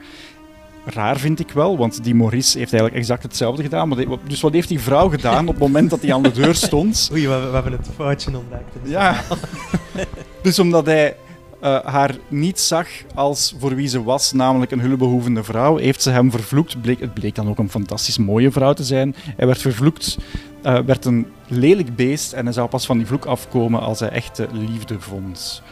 Raar 0.87 1.19
vind 1.19 1.41
ik 1.41 1.51
wel, 1.51 1.77
want 1.77 2.05
die 2.05 2.15
Maurice 2.15 2.59
heeft 2.59 2.73
eigenlijk 2.73 3.03
exact 3.03 3.23
hetzelfde 3.23 3.63
gedaan. 3.63 3.89
Maar 3.89 3.97
die- 3.99 4.09
dus 4.29 4.41
wat 4.41 4.53
heeft 4.53 4.69
die 4.69 4.81
vrouw 4.81 5.09
gedaan 5.09 5.43
op 5.49 5.55
het 5.55 5.59
moment 5.63 5.91
dat 5.91 6.03
hij 6.03 6.15
aan 6.15 6.23
de 6.23 6.33
deur 6.33 6.55
stond? 6.55 7.09
Oei, 7.13 7.29
we, 7.29 7.35
we 7.49 7.55
hebben 7.55 7.73
het 7.73 7.89
foutje 7.97 8.37
ontdekt. 8.39 8.89
Ja. 8.91 9.21
Dus 10.43 10.59
omdat 10.59 10.87
hij 10.87 11.17
eh, 11.61 11.79
haar 11.85 12.15
niet 12.29 12.61
zag 12.61 12.87
als 13.15 13.55
voor 13.59 13.75
wie 13.75 13.89
ze 13.89 14.03
was, 14.03 14.33
namelijk 14.33 14.71
een 14.71 14.81
hulpbehoevende 14.81 15.45
vrouw, 15.45 15.77
heeft 15.77 16.03
ze 16.03 16.11
hem 16.11 16.31
vervloekt. 16.31 16.81
Bleek, 16.81 17.01
het 17.01 17.15
bleek 17.15 17.35
dan 17.35 17.49
ook 17.49 17.59
een 17.59 17.71
fantastisch 17.71 18.19
mooie 18.19 18.51
vrouw 18.51 18.73
te 18.73 18.85
zijn. 18.85 19.15
Hij 19.37 19.47
werd 19.47 19.61
vervloekt, 19.61 20.19
eh, 20.63 20.79
werd 20.87 21.05
een 21.05 21.27
lelijk 21.49 21.97
beest 21.97 22.33
en 22.33 22.45
hij 22.45 22.53
zou 22.55 22.69
pas 22.69 22.87
van 22.87 22.97
die 22.99 23.07
vloek 23.07 23.25
afkomen 23.25 23.81
als 23.81 24.01
hij 24.01 24.09
echte 24.09 24.49
liefde 24.53 25.01
vond. 25.01 25.63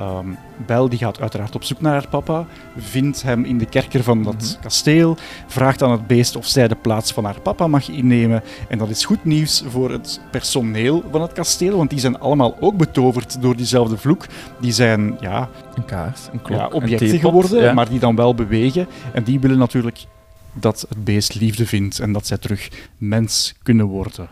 Ehm 0.00 0.28
Bel 0.66 0.88
die 0.88 0.98
gaat 0.98 1.20
uiteraard 1.20 1.54
op 1.54 1.64
zoek 1.64 1.80
naar 1.80 1.92
haar 1.92 2.08
papa, 2.08 2.46
vindt 2.76 3.22
hem 3.22 3.44
in 3.44 3.58
de 3.58 3.66
kerker 3.66 4.02
van 4.02 4.22
dat 4.22 4.58
kasteel, 4.60 5.16
vraagt 5.46 5.82
aan 5.82 5.90
het 5.90 6.06
beest 6.06 6.36
of 6.36 6.46
zij 6.46 6.68
de 6.68 6.74
plaats 6.74 7.12
van 7.12 7.24
haar 7.24 7.40
papa 7.40 7.66
mag 7.66 7.88
innemen. 7.88 8.42
En 8.68 8.78
dat 8.78 8.88
is 8.88 9.04
goed 9.04 9.24
nieuws 9.24 9.64
voor 9.68 9.90
het 9.90 10.20
personeel 10.30 11.04
van 11.10 11.22
het 11.22 11.32
kasteel, 11.32 11.76
want 11.76 11.90
die 11.90 11.98
zijn 11.98 12.18
allemaal 12.18 12.56
ook 12.60 12.76
betoverd 12.76 13.42
door 13.42 13.56
diezelfde 13.56 13.98
vloek. 13.98 14.26
Die 14.60 14.72
zijn 14.72 15.16
ja, 15.20 15.48
Een 15.74 15.84
kaars, 15.84 16.28
een 16.32 16.42
klok, 16.42 16.58
ja, 16.58 16.64
een 16.64 16.72
objecten 16.72 17.08
theepot, 17.08 17.30
geworden, 17.30 17.62
ja. 17.62 17.72
maar 17.72 17.88
die 17.88 17.98
dan 17.98 18.16
wel 18.16 18.34
bewegen. 18.34 18.86
En 19.12 19.22
die 19.22 19.40
willen 19.40 19.58
natuurlijk 19.58 20.04
dat 20.52 20.86
het 20.88 21.04
beest 21.04 21.34
liefde 21.34 21.66
vindt 21.66 21.98
en 21.98 22.12
dat 22.12 22.26
zij 22.26 22.38
terug 22.38 22.68
mens 22.98 23.54
kunnen 23.62 23.86
worden. 23.86 24.28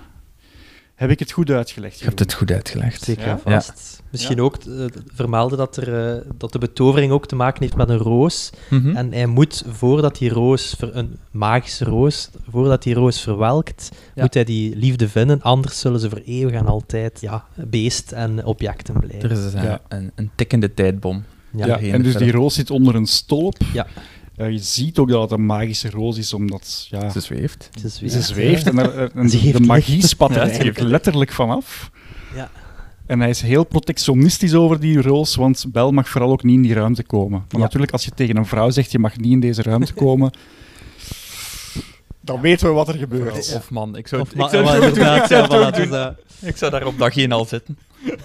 Heb 0.99 1.11
ik 1.11 1.19
het 1.19 1.31
goed 1.33 1.51
uitgelegd? 1.51 1.99
Je 1.99 2.05
hebt 2.05 2.19
het 2.19 2.33
goed 2.35 2.51
uitgelegd. 2.51 3.03
Zeker 3.03 3.27
Ja? 3.27 3.39
vast. 3.39 4.03
Misschien 4.11 4.41
ook 4.41 4.57
eh, 4.57 4.85
vermelden 5.15 5.59
dat, 5.59 5.77
er, 5.77 6.15
eh, 6.17 6.23
dat 6.39 6.53
de 6.53 6.59
betovering 6.59 7.13
ook 7.13 7.27
te 7.27 7.35
maken 7.37 7.63
heeft 7.63 7.77
met 7.77 7.89
een 7.89 7.97
roos. 7.97 8.51
Mhm. 8.71 8.97
En 8.97 9.13
hij 9.13 9.27
moet, 9.27 9.65
voordat 9.69 10.19
die 10.19 10.31
roos, 10.31 10.75
ver- 10.79 10.97
een 10.97 11.17
magische 11.31 11.85
roos, 11.85 12.29
voordat 12.51 12.83
die 12.83 12.95
roos 12.95 13.21
verwelkt, 13.21 13.89
Ja. 14.15 14.23
moet 14.23 14.35
hij 14.35 14.45
die 14.45 14.77
liefde 14.77 15.09
vinden. 15.09 15.43
Anders 15.43 15.81
zullen 15.81 16.01
ze 16.01 16.09
voor 16.11 16.23
eeuwig 16.25 16.55
en 16.55 16.67
altijd 16.67 17.21
ja, 17.21 17.45
beest 17.55 18.13
en 18.13 18.45
objecten 18.45 18.95
blijven. 19.01 19.31
Er 19.31 19.47
is 19.47 19.53
eh, 19.55 19.63
Ja. 19.63 19.81
een, 19.89 20.11
een 20.15 20.31
tikkende 20.35 20.75
tijdbom. 20.75 21.25
Ja. 21.51 21.79
En 21.81 22.03
dus 22.03 22.15
die 22.17 22.33
roos 22.33 22.55
zit 22.55 22.71
onder 22.71 22.95
een 22.95 23.07
stolp. 23.07 23.57
Ja. 23.73 23.87
Eh, 24.39 24.51
je 24.51 24.59
ziet 24.59 24.99
ook 24.99 25.09
dat 25.09 25.21
het 25.23 25.31
een 25.31 25.47
magische 25.47 25.91
roos 25.91 26.19
is, 26.19 26.33
omdat 26.35 26.87
ja, 26.91 27.11
Ze 27.11 27.21
zweeft. 27.21 27.69
Ze 27.81 27.89
zweeft. 27.89 28.13
ze 28.13 28.23
zweeft 28.23 28.67
en, 28.67 28.79
er, 28.79 29.11
en 29.15 29.29
Ze 29.31 29.53
de, 29.53 29.61
magie 29.61 29.97
licht. 29.97 30.09
spat 30.09 30.31
er 30.31 30.37
Ja, 30.37 30.43
eigenlijk 30.43 30.79
letterlijk 30.81 31.33
vanaf. 31.33 31.91
Ja. 32.35 32.51
En 33.07 33.21
hij 33.21 33.29
is 33.29 33.41
heel 33.41 33.65
protectionistisch 33.65 34.55
over 34.55 34.81
die 34.81 35.03
roos, 35.03 35.35
want 35.35 35.65
Bel 35.69 35.93
mag 35.93 36.09
vooral 36.09 36.31
ook 36.31 36.43
niet 36.43 36.55
in 36.57 36.63
die 36.63 36.75
ruimte 36.75 37.03
komen. 37.03 37.39
Maar 37.39 37.47
Ja. 37.51 37.59
natuurlijk, 37.59 37.93
als 37.93 38.05
je 38.05 38.11
tegen 38.15 38.37
een 38.37 38.47
vrouw 38.47 38.71
zegt, 38.71 38.93
je 38.93 38.99
mag 38.99 39.17
niet 39.17 39.33
in 39.33 39.41
deze 39.41 39.63
ruimte 39.63 39.93
komen, 40.05 40.31
dan 42.21 42.41
weten 42.41 42.67
we 42.69 42.73
wat 42.75 42.89
er 42.89 42.95
gebeurt. 42.99 43.55
Of 43.55 43.71
man, 43.71 43.97
ik 43.97 44.09
zou, 44.09 44.23
Of 44.23 44.35
ma- 44.35 44.45
ik 44.45 44.51
zou, 44.51 44.87
Ik 44.87 44.95
ja, 44.97 46.17
Ik 46.41 46.59
daar 46.59 46.85
dag 46.97 47.17
1 47.17 47.33
al 47.33 47.45
zitten. 47.45 47.79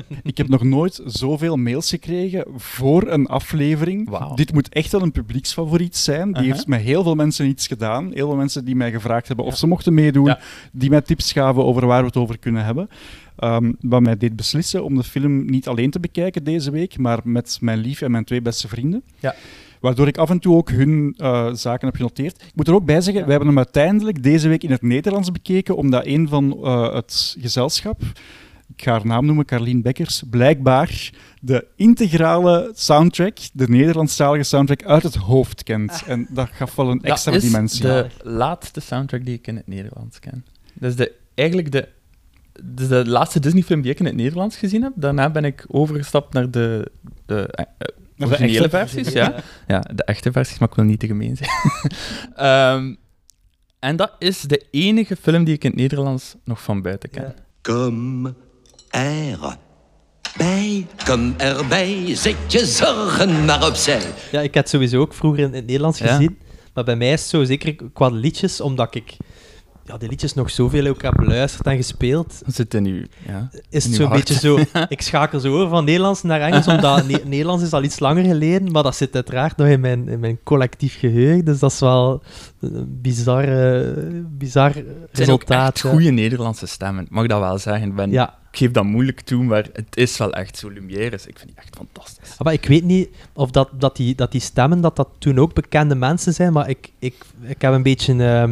Ik 0.22 0.36
heb 0.36 0.48
nog 0.48 0.62
nooit 0.62 1.00
zoveel 1.04 1.56
mails 1.56 1.88
gekregen 1.88 2.44
voor 2.56 3.08
een 3.08 3.26
aflevering. 3.26 4.08
Wauw. 4.08 4.34
Dit 4.34 4.52
moet 4.52 4.68
echt 4.68 4.92
wel 4.92 5.02
een 5.02 5.12
publieksfavoriet 5.12 5.96
zijn. 5.96 6.32
Die 6.32 6.52
heeft 6.52 6.66
met 6.66 6.80
heel 6.80 7.02
veel 7.02 7.14
mensen 7.14 7.46
iets 7.46 7.66
gedaan. 7.66 8.10
Heel 8.12 8.26
veel 8.26 8.36
mensen 8.36 8.64
die 8.64 8.76
mij 8.76 8.90
gevraagd 8.90 9.26
hebben 9.26 9.44
of 9.44 9.56
ze 9.56 9.66
mochten 9.66 9.94
meedoen. 9.94 10.24
Ja. 10.24 10.38
Die 10.72 10.90
mij 10.90 11.00
tips 11.00 11.32
gaven 11.32 11.64
over 11.64 11.86
waar 11.86 12.00
we 12.00 12.06
het 12.06 12.16
over 12.16 12.38
kunnen 12.38 12.64
hebben. 12.64 12.88
Ehm, 13.36 13.72
wat 13.80 14.00
mij 14.00 14.16
deed 14.16 14.36
beslissen 14.36 14.84
om 14.84 14.94
de 14.94 15.04
film 15.04 15.44
niet 15.44 15.68
alleen 15.68 15.90
te 15.90 16.00
bekijken 16.00 16.44
deze 16.44 16.70
week, 16.70 16.98
maar 16.98 17.20
met 17.24 17.58
mijn 17.60 17.78
lief 17.78 18.00
en 18.00 18.10
mijn 18.10 18.24
twee 18.24 18.42
beste 18.42 18.68
vrienden. 18.68 19.02
Ja. 19.18 19.34
Waardoor 19.80 20.06
ik 20.06 20.16
af 20.16 20.30
en 20.30 20.38
toe 20.38 20.56
ook 20.56 20.70
hun 20.70 21.14
eh, 21.16 21.52
zaken 21.52 21.86
heb 21.86 21.96
genoteerd. 21.96 22.42
Ik 22.42 22.54
moet 22.54 22.68
er 22.68 22.74
ook 22.74 22.84
bij 22.84 23.00
zeggen, 23.00 23.22
wij 23.22 23.30
hebben 23.30 23.48
hem 23.48 23.58
uiteindelijk 23.58 24.22
deze 24.22 24.48
week 24.48 24.62
in 24.62 24.70
het 24.70 24.82
Nederlands 24.82 25.32
bekeken, 25.32 25.76
omdat 25.76 26.06
een 26.06 26.28
van 26.28 26.58
eh, 26.62 26.94
het 26.94 27.36
gezelschap, 27.40 28.02
ik 28.76 28.82
ga 28.82 28.90
haar 28.92 29.06
naam 29.06 29.26
noemen, 29.26 29.44
Carlien 29.44 29.82
Bekkers, 29.82 30.22
blijkbaar 30.30 31.10
de 31.40 31.66
integrale 31.76 32.70
soundtrack, 32.74 33.38
de 33.52 33.68
Nederlandstalige 33.68 34.42
soundtrack, 34.44 34.84
uit 34.84 35.02
het 35.02 35.14
hoofd 35.14 35.62
kent. 35.62 36.02
En 36.06 36.26
dat 36.30 36.48
gaf 36.52 36.74
wel 36.74 36.90
een 36.90 37.02
extra 37.02 37.32
dat 37.32 37.42
is 37.42 37.50
dimensie. 37.50 37.82
de 37.82 38.06
laatste 38.22 38.80
soundtrack 38.80 39.24
die 39.24 39.34
ik 39.34 39.46
in 39.46 39.56
het 39.56 39.66
Nederlands 39.66 40.18
ken. 40.18 40.44
Dat 40.72 40.90
is 40.90 40.96
de, 40.96 41.12
eigenlijk 41.34 41.72
de, 41.72 41.88
de, 42.62 42.86
de 42.88 43.06
laatste 43.06 43.40
Disney-film 43.40 43.80
die 43.82 43.90
ik 43.90 43.98
in 43.98 44.06
het 44.06 44.16
Nederlands 44.16 44.56
gezien 44.56 44.82
heb. 44.82 44.92
Daarna 44.94 45.30
ben 45.30 45.44
ik 45.44 45.64
overgestapt 45.68 46.32
naar 46.32 46.50
de, 46.50 46.90
de, 47.26 47.46
eh, 47.46 47.64
eh, 47.78 47.88
Naar 48.16 48.28
de 48.28 48.34
originele 48.34 48.64
echte. 48.64 48.76
versies. 48.76 49.12
Ja. 49.12 49.34
ja, 49.66 49.80
de 49.80 50.04
echte 50.04 50.32
versies, 50.32 50.58
maar 50.58 50.68
ik 50.68 50.74
wil 50.74 50.84
niet 50.84 51.00
te 51.00 51.06
gemeen 51.06 51.36
zijn. 51.36 51.50
Ehm, 52.36 52.94
en 53.78 53.96
dat 53.96 54.12
is 54.18 54.40
de 54.40 54.66
enige 54.70 55.16
film 55.16 55.44
die 55.44 55.54
ik 55.54 55.64
in 55.64 55.70
het 55.70 55.78
Nederlands 55.78 56.34
nog 56.44 56.62
van 56.62 56.82
buiten 56.82 57.10
ken. 57.10 57.22
Ja. 57.22 57.34
Kom 57.62 58.34
er 58.92 59.56
bij, 60.36 60.86
kom 61.04 61.34
erbij, 61.36 62.14
zet 62.14 62.36
je 62.52 62.66
zorgen 62.66 63.44
maar 63.44 63.66
opzij. 63.66 64.00
Ja, 64.32 64.40
ik 64.40 64.54
had 64.54 64.68
sowieso 64.68 65.00
ook 65.00 65.14
vroeger 65.14 65.42
in 65.42 65.52
het 65.54 65.66
Nederlands 65.66 65.98
Ja. 65.98 66.06
gezien. 66.06 66.38
Maar 66.74 66.84
bij 66.84 66.96
mij 66.96 67.12
is 67.12 67.20
het 67.20 67.28
zo, 67.30 67.44
zeker 67.44 67.76
qua 67.92 68.08
liedjes, 68.08 68.60
omdat 68.60 68.94
ik 68.94 69.16
ja, 69.84 69.96
die 69.96 70.08
liedjes 70.08 70.34
nog 70.34 70.50
zoveel 70.50 70.86
ook 70.86 71.02
heb 71.02 71.14
beluisterd 71.14 71.66
en 71.66 71.76
gespeeld, 71.76 72.42
Dat 72.44 72.54
zit 72.54 72.74
in 72.74 72.86
uw... 72.86 73.02
Ja. 73.26 73.48
is 73.70 73.84
In 73.84 73.90
het 73.90 74.00
zo'n 74.00 74.10
beetje 74.10 74.34
zo... 74.34 74.58
Ik 74.88 75.02
schakel 75.02 75.40
zo 75.40 75.54
over 75.54 75.68
van 75.68 75.84
Nederlands 75.84 76.22
naar 76.22 76.40
Engels, 76.40 76.66
omdat 76.68 77.06
Ne- 77.08 77.20
Nederlands 77.36 77.64
is 77.64 77.72
al 77.72 77.82
iets 77.82 77.98
langer 77.98 78.24
geleden, 78.24 78.70
maar 78.72 78.82
dat 78.82 78.96
zit 78.96 79.14
uiteraard 79.14 79.56
nog 79.56 79.66
in 79.68 79.80
mijn, 79.80 80.08
in 80.08 80.20
mijn 80.20 80.38
collectief 80.44 80.98
geheugen, 80.98 81.44
dus 81.44 81.58
dat 81.58 81.72
is 81.72 81.80
wel 81.80 82.22
een 82.60 82.98
bizar, 83.02 83.44
eh, 83.44 83.90
bizar 84.28 84.68
Het 84.74 84.84
zijn 85.12 85.30
ook 85.30 85.42
resultaat. 85.42 85.74
echt 85.74 85.84
goede 85.86 86.10
Nederlandse 86.10 86.66
stemmen. 86.66 87.06
Mag 87.10 87.22
ik 87.22 87.28
dat 87.30 87.40
wel 87.40 87.58
zeggen? 87.58 87.88
Ik 87.88 87.94
Ben, 87.94 88.10
Ja, 88.10 88.34
Ik 88.52 88.58
geef 88.58 88.70
dat 88.70 88.84
moeilijk 88.84 89.20
toe, 89.20 89.44
maar 89.44 89.68
het 89.72 89.96
is 89.96 90.16
wel 90.18 90.32
echt 90.32 90.56
zo 90.58 90.68
Lumière. 90.68 91.04
Ik 91.16 91.38
vind 91.38 91.46
die 91.46 91.56
echt 91.56 91.76
fantastisch. 91.76 92.34
maar 92.38 92.52
ik 92.52 92.64
weet 92.66 92.84
niet 92.84 93.08
of 93.32 93.50
dat, 93.50 93.68
dat, 93.78 93.96
die, 93.96 94.14
dat 94.14 94.32
die 94.32 94.40
stemmen, 94.40 94.80
dat 94.80 94.96
dat 94.96 95.08
toen 95.18 95.38
ook 95.38 95.54
bekende 95.54 95.94
mensen 95.94 96.34
zijn, 96.34 96.52
maar 96.52 96.68
ik, 96.68 96.92
ik, 96.98 97.14
ik 97.42 97.62
heb 97.62 97.72
een 97.72 97.82
beetje... 97.82 98.14
eh, 98.24 98.50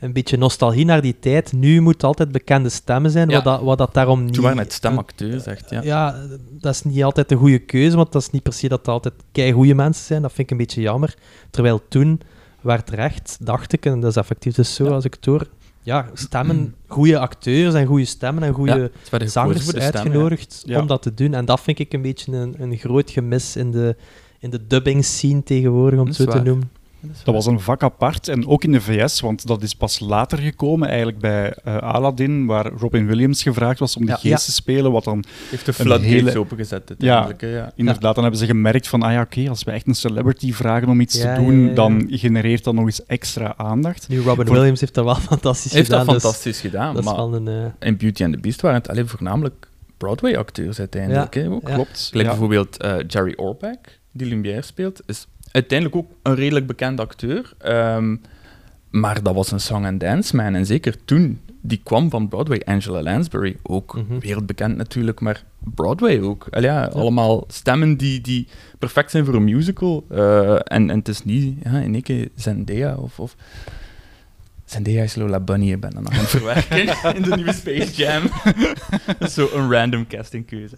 een 0.00 0.12
beetje 0.12 0.36
nostalgie 0.36 0.84
naar 0.84 1.02
die 1.02 1.18
tijd. 1.18 1.52
Nu 1.52 1.80
moet 1.80 1.92
het 1.92 2.04
altijd 2.04 2.32
bekende 2.32 2.68
stemmen 2.68 3.10
zijn, 3.10 3.28
Ja. 3.28 3.34
wat, 3.34 3.44
dat, 3.44 3.60
wat 3.62 3.78
dat 3.78 3.94
daarom 3.94 4.24
niet... 4.24 4.32
Toen 4.34 4.42
waren 4.42 4.58
het 4.58 4.72
stemacteurs, 4.72 5.46
echt. 5.46 5.70
Ja. 5.70 5.82
Ja. 5.82 6.26
dat 6.50 6.74
is 6.74 6.82
niet 6.82 7.04
altijd 7.04 7.28
de 7.28 7.34
goede 7.36 7.58
keuze, 7.58 7.96
want 7.96 8.12
dat 8.12 8.22
is 8.22 8.30
niet 8.30 8.42
per 8.42 8.52
se 8.52 8.68
dat 8.68 8.78
het 8.78 8.88
altijd 8.88 9.14
goede 9.52 9.74
mensen 9.74 10.04
zijn. 10.04 10.22
Dat 10.22 10.32
vind 10.32 10.46
ik 10.46 10.50
een 10.50 10.56
beetje 10.56 10.80
jammer. 10.80 11.14
Terwijl 11.50 11.82
toen 11.88 12.20
werd 12.60 12.90
recht, 12.90 13.36
dacht 13.40 13.72
ik, 13.72 13.86
en 13.86 14.00
dat 14.00 14.10
is 14.10 14.16
effectief 14.16 14.54
dus 14.54 14.74
zo 14.74 14.86
als 14.86 15.04
ik 15.04 15.14
het 15.14 15.24
hoor, 15.24 15.46
ja, 15.86 16.06
stemmen, 16.12 16.74
goede 16.86 17.18
acteurs 17.18 17.74
en 17.74 17.86
goede 17.86 18.04
stemmen 18.04 18.42
en 18.42 18.52
goede 18.52 18.90
zangers 19.10 19.64
voor 19.64 19.72
de 19.72 19.80
stemmen, 19.80 19.82
uitgenodigd 19.82 20.62
ja. 20.66 20.80
om 20.80 20.86
dat 20.86 21.02
te 21.02 21.14
doen. 21.14 21.34
En 21.34 21.44
dat 21.44 21.60
vind 21.60 21.78
ik 21.78 21.92
een 21.92 22.02
beetje 22.02 22.32
een, 22.32 22.54
een 22.58 22.76
groot 22.76 23.10
gemis 23.10 23.56
in 23.56 23.70
de, 23.70 23.96
in 24.38 24.50
de 24.50 24.66
dubbing 24.66 25.04
scene 25.04 25.42
tegenwoordig, 25.42 26.00
om 26.00 26.06
het 26.06 26.14
zo 26.14 26.24
te 26.24 26.40
noemen. 26.40 26.70
Dat 27.24 27.34
was 27.34 27.46
een 27.46 27.60
vak 27.60 27.82
apart 27.82 28.28
en 28.28 28.46
ook 28.46 28.64
in 28.64 28.72
de 28.72 28.80
VS, 28.80 29.20
want 29.20 29.46
dat 29.46 29.62
is 29.62 29.74
pas 29.74 30.00
later 30.00 30.38
gekomen, 30.38 30.88
eigenlijk 30.88 31.18
bij 31.18 31.52
eh, 31.64 31.76
Aladdin, 31.76 32.46
waar 32.46 32.66
Robin 32.78 33.06
Williams 33.06 33.42
gevraagd 33.42 33.78
was 33.78 33.96
om 33.96 34.02
die 34.02 34.10
Ja. 34.10 34.16
geest 34.16 34.44
te 34.44 34.52
spelen, 34.52 34.92
wat 34.92 35.04
dan 35.04 35.24
heeft 35.50 35.64
de 35.66 35.72
Een 35.76 35.84
floodgates 35.84 36.10
hele- 36.12 36.38
opengezet 36.38 36.88
uiteindelijk. 36.88 37.40
Ja. 37.40 37.72
inderdaad, 37.76 38.14
dan 38.14 38.22
hebben 38.22 38.40
ze 38.40 38.46
gemerkt 38.46 38.88
van, 38.88 39.02
ah 39.02 39.12
ja, 39.12 39.20
oké, 39.20 39.48
als 39.48 39.64
we 39.64 39.70
echt 39.70 39.86
een 39.86 39.94
celebrity 39.94 40.52
vragen 40.52 40.88
om 40.88 41.00
iets 41.00 41.16
Ja, 41.22 41.34
te 41.34 41.40
doen, 41.40 41.60
ja, 41.60 41.68
ja. 41.68 41.74
dan 41.74 42.06
genereert 42.10 42.64
dat 42.64 42.74
nog 42.74 42.84
eens 42.84 43.06
extra 43.06 43.54
aandacht. 43.56 44.08
Nu, 44.08 44.20
Robin 44.20 44.46
Voor- 44.46 44.54
Williams 44.56 44.80
heeft 44.80 44.94
dat 44.94 45.04
wel 45.04 45.14
fantastisch 45.34 45.70
Hij 45.70 45.80
heeft 45.80 45.90
dat 45.90 45.98
gedaan. 46.00 46.14
dus 46.14 46.22
fantastisch 46.22 46.60
gedaan, 46.60 46.94
dat 46.94 47.02
is 47.04 47.08
maar 47.08 47.16
wel 47.18 47.34
een... 47.34 47.48
eh, 47.48 47.88
in 47.88 47.96
Beauty 47.96 48.24
and 48.24 48.32
the 48.34 48.40
Beast 48.40 48.60
waren 48.60 48.78
het 48.78 48.88
alleen 48.88 49.08
voornamelijk 49.08 49.68
Broadway-acteurs 49.96 50.78
uiteindelijk. 50.78 51.34
Hè. 51.34 51.60
Klopt. 51.60 52.08
Ja. 52.12 52.22
bijvoorbeeld 52.22 52.76
eh, 52.76 52.94
Jerry 53.06 53.32
Orbach, 53.36 53.76
die 54.12 54.26
Lumière 54.26 54.62
speelt, 54.62 55.00
is 55.06 55.26
uiteindelijk 55.56 55.98
ook 55.98 56.10
een 56.22 56.34
redelijk 56.34 56.66
bekend 56.66 57.00
acteur. 57.00 57.52
ehm, 57.58 58.16
maar 58.90 59.22
dat 59.22 59.34
was 59.34 59.50
een 59.50 59.60
song 59.60 59.84
and 59.84 60.00
dance 60.00 60.36
man. 60.36 60.54
En 60.54 60.66
zeker 60.66 61.04
toen, 61.04 61.40
die 61.60 61.80
kwam 61.82 62.10
van 62.10 62.28
Broadway. 62.28 62.62
Angela 62.64 63.02
Lansbury, 63.02 63.56
ook 63.62 63.94
Mhm. 63.94 64.18
wereldbekend 64.18 64.76
natuurlijk, 64.76 65.20
maar 65.20 65.44
Broadway 65.74 66.20
ook. 66.20 66.46
Al 66.50 66.62
ja, 66.62 66.84
Allemaal 66.84 67.44
stemmen 67.48 67.96
die, 67.96 68.20
die 68.20 68.46
perfect 68.78 69.10
zijn 69.10 69.24
voor 69.24 69.34
een 69.34 69.44
musical. 69.44 70.04
eh, 70.08 70.54
en, 70.54 70.90
en 70.90 70.98
het 70.98 71.08
is 71.08 71.24
niet 71.24 71.54
ja, 71.64 71.70
in 71.78 71.92
één 71.94 72.02
keer 72.02 72.28
Zendaya 72.34 72.94
of... 72.94 73.20
of 73.20 73.36
Zendaya 74.66 75.02
is 75.02 75.14
Lola 75.14 75.40
Bunny, 75.40 75.72
ik 75.72 75.80
ben 75.80 75.90
dan 75.90 76.02
nog 76.02 76.12
aan 76.12 76.18
het 76.18 76.28
verwerken 76.28 76.86
in 77.16 77.22
de 77.22 77.34
nieuwe 77.34 77.52
Space 77.52 77.92
Jam. 77.92 78.22
Dat 79.18 79.28
is 79.28 79.34
zo 79.34 79.48
een 79.52 79.72
random 79.72 80.06
castingkeuze. 80.06 80.76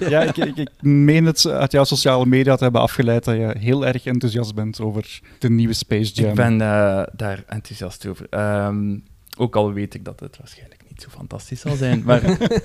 Ja, 0.00 0.22
ik, 0.34 0.36
ik, 0.36 0.56
ik 0.56 0.82
meen 0.82 1.24
het 1.24 1.46
uit 1.46 1.72
jouw 1.72 1.84
sociale 1.84 2.26
media 2.26 2.56
te 2.56 2.62
hebben 2.62 2.80
afgeleid 2.80 3.24
dat 3.24 3.36
je 3.36 3.54
heel 3.58 3.86
erg 3.86 4.04
enthousiast 4.04 4.54
bent 4.54 4.80
over 4.80 5.20
de 5.38 5.50
nieuwe 5.50 5.74
Space 5.74 6.12
Jam. 6.12 6.28
Ik 6.28 6.34
ben 6.34 6.60
eh, 6.60 7.02
daar 7.12 7.44
enthousiast 7.46 8.06
over. 8.06 8.26
Ehm, 8.30 8.98
ook 9.36 9.56
al 9.56 9.72
weet 9.72 9.94
ik 9.94 10.04
dat 10.04 10.20
het 10.20 10.36
waarschijnlijk 10.38 10.82
niet 10.88 11.02
zo 11.02 11.08
fantastisch 11.10 11.60
zal 11.60 11.76
zijn. 11.76 12.02
Maar 12.04 12.20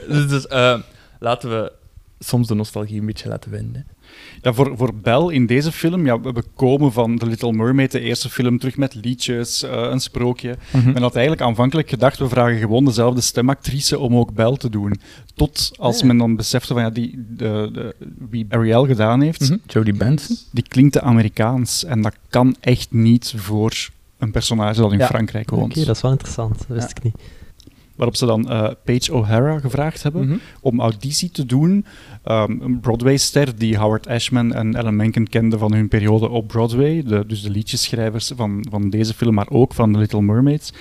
dus, 0.08 0.28
dus, 0.28 0.48
eh, 0.48 0.80
laten 1.20 1.50
we 1.50 1.72
soms 2.20 2.48
de 2.48 2.56
nostalgie 2.56 3.00
een 3.00 3.06
beetje 3.06 3.30
laten 3.30 3.52
winnen. 3.52 3.88
Ja, 4.42 4.54
voor, 4.54 4.72
voor 4.78 4.94
Belle 4.96 5.34
in 5.34 5.46
deze 5.46 5.72
film, 5.72 6.06
ja, 6.06 6.20
we 6.20 6.44
komen 6.56 6.92
van 6.92 7.18
The 7.18 7.26
Little 7.26 7.52
Mermaid, 7.54 7.92
de 7.92 8.00
eerste 8.00 8.30
film, 8.30 8.58
terug 8.60 8.78
met 8.78 8.96
liedjes, 8.96 9.64
eh, 9.64 9.88
een 9.92 10.00
sprookje. 10.00 10.56
Men 10.72 11.02
had 11.02 11.16
eigenlijk 11.16 11.46
aanvankelijk 11.46 11.90
gedacht, 11.90 12.18
we 12.18 12.30
vragen 12.30 12.58
gewoon 12.60 12.86
dezelfde 12.86 13.22
stemactrice 13.22 14.00
om 14.00 14.16
ook 14.16 14.34
Belle 14.34 14.58
te 14.58 14.70
doen. 14.70 15.00
Tot 15.36 15.72
als 15.78 16.00
Ja. 16.00 16.06
men 16.06 16.18
dan 16.18 16.36
besefte 16.36 16.74
van 16.74 16.82
ja, 16.82 16.90
die, 16.90 17.26
de, 17.30 17.70
de, 17.74 17.96
wie 18.30 18.46
Ariel 18.50 18.86
gedaan 18.86 19.22
heeft, 19.22 19.50
Mhm. 19.50 19.58
Jodie 19.68 19.94
Benson. 19.94 20.38
die 20.52 20.64
klinkt 20.68 20.94
te 20.94 21.02
Amerikaans. 21.02 21.84
En 21.84 22.02
dat 22.02 22.16
kan 22.30 22.56
echt 22.60 22.88
niet 22.92 23.34
voor 23.38 23.90
een 24.18 24.32
personage 24.32 24.82
dat 24.82 24.92
in 24.92 24.98
Ja. 25.00 25.08
Frankrijk 25.08 25.52
Oké, 25.52 25.60
woont. 25.60 25.86
dat 25.86 25.96
is 25.96 26.02
wel 26.02 26.12
interessant. 26.12 26.58
Dat 26.58 26.68
wist 26.68 26.90
Ja. 26.90 26.96
ik 26.96 27.04
niet. 27.04 27.16
Waarop 28.02 28.20
ze 28.20 28.26
dan 28.26 28.50
eh, 28.50 28.68
Paige 28.84 29.14
O'Hara 29.14 29.60
gevraagd 29.60 30.04
hebben 30.04 30.28
Mhm. 30.28 30.38
om 30.62 30.80
auditie 30.80 31.30
te 31.32 31.46
doen. 31.46 31.86
Um, 32.26 32.62
een 32.62 32.80
Broadway-ster 32.80 33.58
die 33.58 33.78
Howard 33.78 34.08
Ashman 34.08 34.54
en 34.54 34.76
Ellen 34.76 34.96
Menken 34.96 35.30
kenden 35.30 35.60
van 35.60 35.74
hun 35.74 35.88
periode 35.88 36.30
op 36.30 36.48
Broadway. 36.48 37.04
De, 37.04 37.24
dus 37.28 37.42
de 37.42 37.50
liedjeschrijvers 37.50 38.32
van, 38.36 38.66
van 38.70 38.90
deze 38.90 39.14
film, 39.14 39.34
maar 39.34 39.50
ook 39.50 39.74
van 39.74 39.92
The 39.92 39.98
Little 40.00 40.22
Mermaids. 40.22 40.74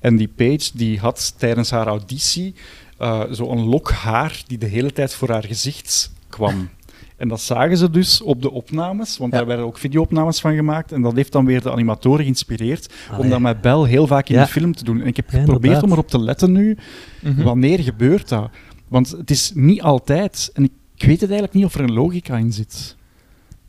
En 0.00 0.16
die 0.16 0.28
Paige 0.28 0.70
die 0.74 0.98
had 0.98 1.34
tijdens 1.38 1.70
haar 1.70 1.86
auditie 1.86 2.54
uh, 3.00 3.22
zo'n 3.30 3.64
lok 3.68 3.90
haar 3.90 4.42
die 4.46 4.58
de 4.58 4.66
hele 4.66 4.92
tijd 4.92 5.14
voor 5.14 5.30
haar 5.30 5.44
gezicht 5.44 6.12
kwam. 6.28 6.68
En 7.16 7.28
dat 7.28 7.40
zagen 7.40 7.76
ze 7.76 7.90
dus 7.90 8.20
op 8.22 8.42
de 8.42 8.50
opnames, 8.50 9.16
want 9.18 9.32
Ja. 9.32 9.38
daar 9.38 9.46
werden 9.46 9.66
ook 9.66 9.78
videoopnames 9.78 10.40
van 10.40 10.54
gemaakt. 10.54 10.92
En 10.92 11.02
dat 11.02 11.14
heeft 11.14 11.32
dan 11.32 11.44
weer 11.46 11.62
de 11.62 11.70
animatoren 11.72 12.20
geïnspireerd 12.22 12.94
om 13.10 13.14
Allee. 13.16 13.30
dat 13.30 13.40
met 13.40 13.60
Belle 13.60 13.88
heel 13.88 14.06
vaak 14.06 14.28
in 14.28 14.34
Ja. 14.34 14.42
de 14.44 14.50
film 14.50 14.74
te 14.74 14.84
doen. 14.84 15.00
En 15.00 15.06
ik 15.06 15.16
heb 15.16 15.30
Ja, 15.30 15.38
geprobeerd 15.38 15.82
om 15.82 15.92
erop 15.92 16.08
te 16.08 16.20
letten 16.20 16.52
nu, 16.52 16.76
Mhm. 17.22 17.42
wanneer 17.42 17.78
gebeurt 17.80 18.28
dat? 18.28 18.50
Want 18.88 19.10
het 19.10 19.30
is 19.30 19.52
niet 19.54 19.82
altijd. 19.82 20.50
En 20.54 20.64
ik 20.64 20.70
weet 21.06 21.20
het 21.20 21.30
eigenlijk 21.30 21.52
niet 21.52 21.64
of 21.64 21.74
er 21.74 21.80
een 21.80 21.92
logica 21.92 22.36
in 22.36 22.52
zit. 22.52 22.96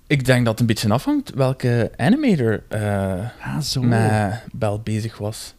Ik 0.08 0.26
denk 0.26 0.40
dat 0.40 0.52
het 0.52 0.60
een 0.60 0.66
beetje 0.66 0.90
afhangt 0.90 1.34
welke 1.34 1.92
animator 1.98 2.64
eh, 2.70 3.14
Ah, 3.42 3.60
zo. 3.60 3.82
met 3.82 4.44
Bel 4.54 4.80
bezig 4.80 5.18
was. 5.18 5.54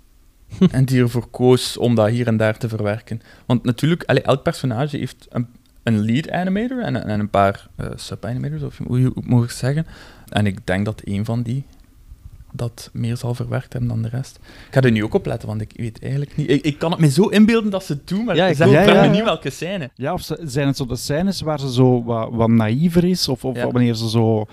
en 0.71 0.85
die 0.85 1.01
ervoor 1.01 1.27
koos 1.31 1.77
om 1.77 1.95
dat 1.95 2.09
hier 2.09 2.27
en 2.27 2.37
daar 2.37 2.59
te 2.59 2.69
verwerken. 2.69 3.21
Want 3.47 3.65
natuurlijk, 3.65 4.03
allee, 4.05 4.23
elk 4.23 4.43
personage 4.43 4.97
heeft 4.97 5.27
een, 5.31 5.47
een 5.87 6.05
lead 6.05 6.31
animator 6.31 6.83
en, 6.83 7.05
en 7.07 7.21
een 7.21 7.31
paar 7.31 7.67
eh, 7.77 7.87
sub-animators, 7.95 8.63
of 8.63 8.79
hoe 8.87 9.01
hoe 9.01 9.23
mag 9.25 9.45
ik 9.45 9.51
zeggen. 9.51 9.87
En 10.29 10.47
ik 10.47 10.67
denk 10.67 10.85
dat 10.85 11.01
een 11.05 11.25
van 11.25 11.43
die 11.43 11.65
dat 12.57 12.91
meer 12.93 13.17
zal 13.17 13.35
verwerkt 13.35 13.73
hebben 13.73 13.91
dan 13.91 14.03
de 14.03 14.09
rest. 14.09 14.39
Ik 14.69 14.75
ga 14.75 14.81
er 14.81 14.91
nu 14.91 15.05
ook 15.05 15.15
op 15.15 15.27
letten, 15.27 15.49
want 15.49 15.61
ik 15.61 15.73
weet 15.77 16.03
eigenlijk 16.03 16.37
niet... 16.37 16.51
Ik, 16.51 16.63
ik 16.65 16.79
kan 16.79 16.91
het 16.91 17.01
me 17.01 17.11
zo 17.11 17.27
inbeelden 17.27 17.71
dat 17.71 17.85
ze 17.85 17.93
het 17.93 18.09
doen, 18.09 18.25
maar 18.25 18.37
Ja, 18.37 18.47
ik 18.47 18.57
zeg 18.57 18.71
Ja, 18.71 18.81
ja, 18.81 18.87
me 18.87 19.05
ja. 19.07 19.11
niet 19.11 19.25
welke 19.25 19.51
scène. 19.51 19.91
Ja, 19.95 20.13
of 20.13 20.21
ze- 20.21 20.41
zijn 20.45 20.67
het 20.67 20.77
zo 20.77 20.87
de 20.87 20.97
scènes 20.97 21.41
waar 21.41 21.61
ze 21.61 21.73
zo 21.73 22.05
wat, 22.05 22.29
wat 22.33 22.49
naïver 22.49 23.05
is? 23.05 23.29
Of, 23.29 23.45
of 23.45 23.57
Ja. 23.57 23.71
wanneer 23.71 23.95
ze 23.95 24.09
zo... 24.11 24.47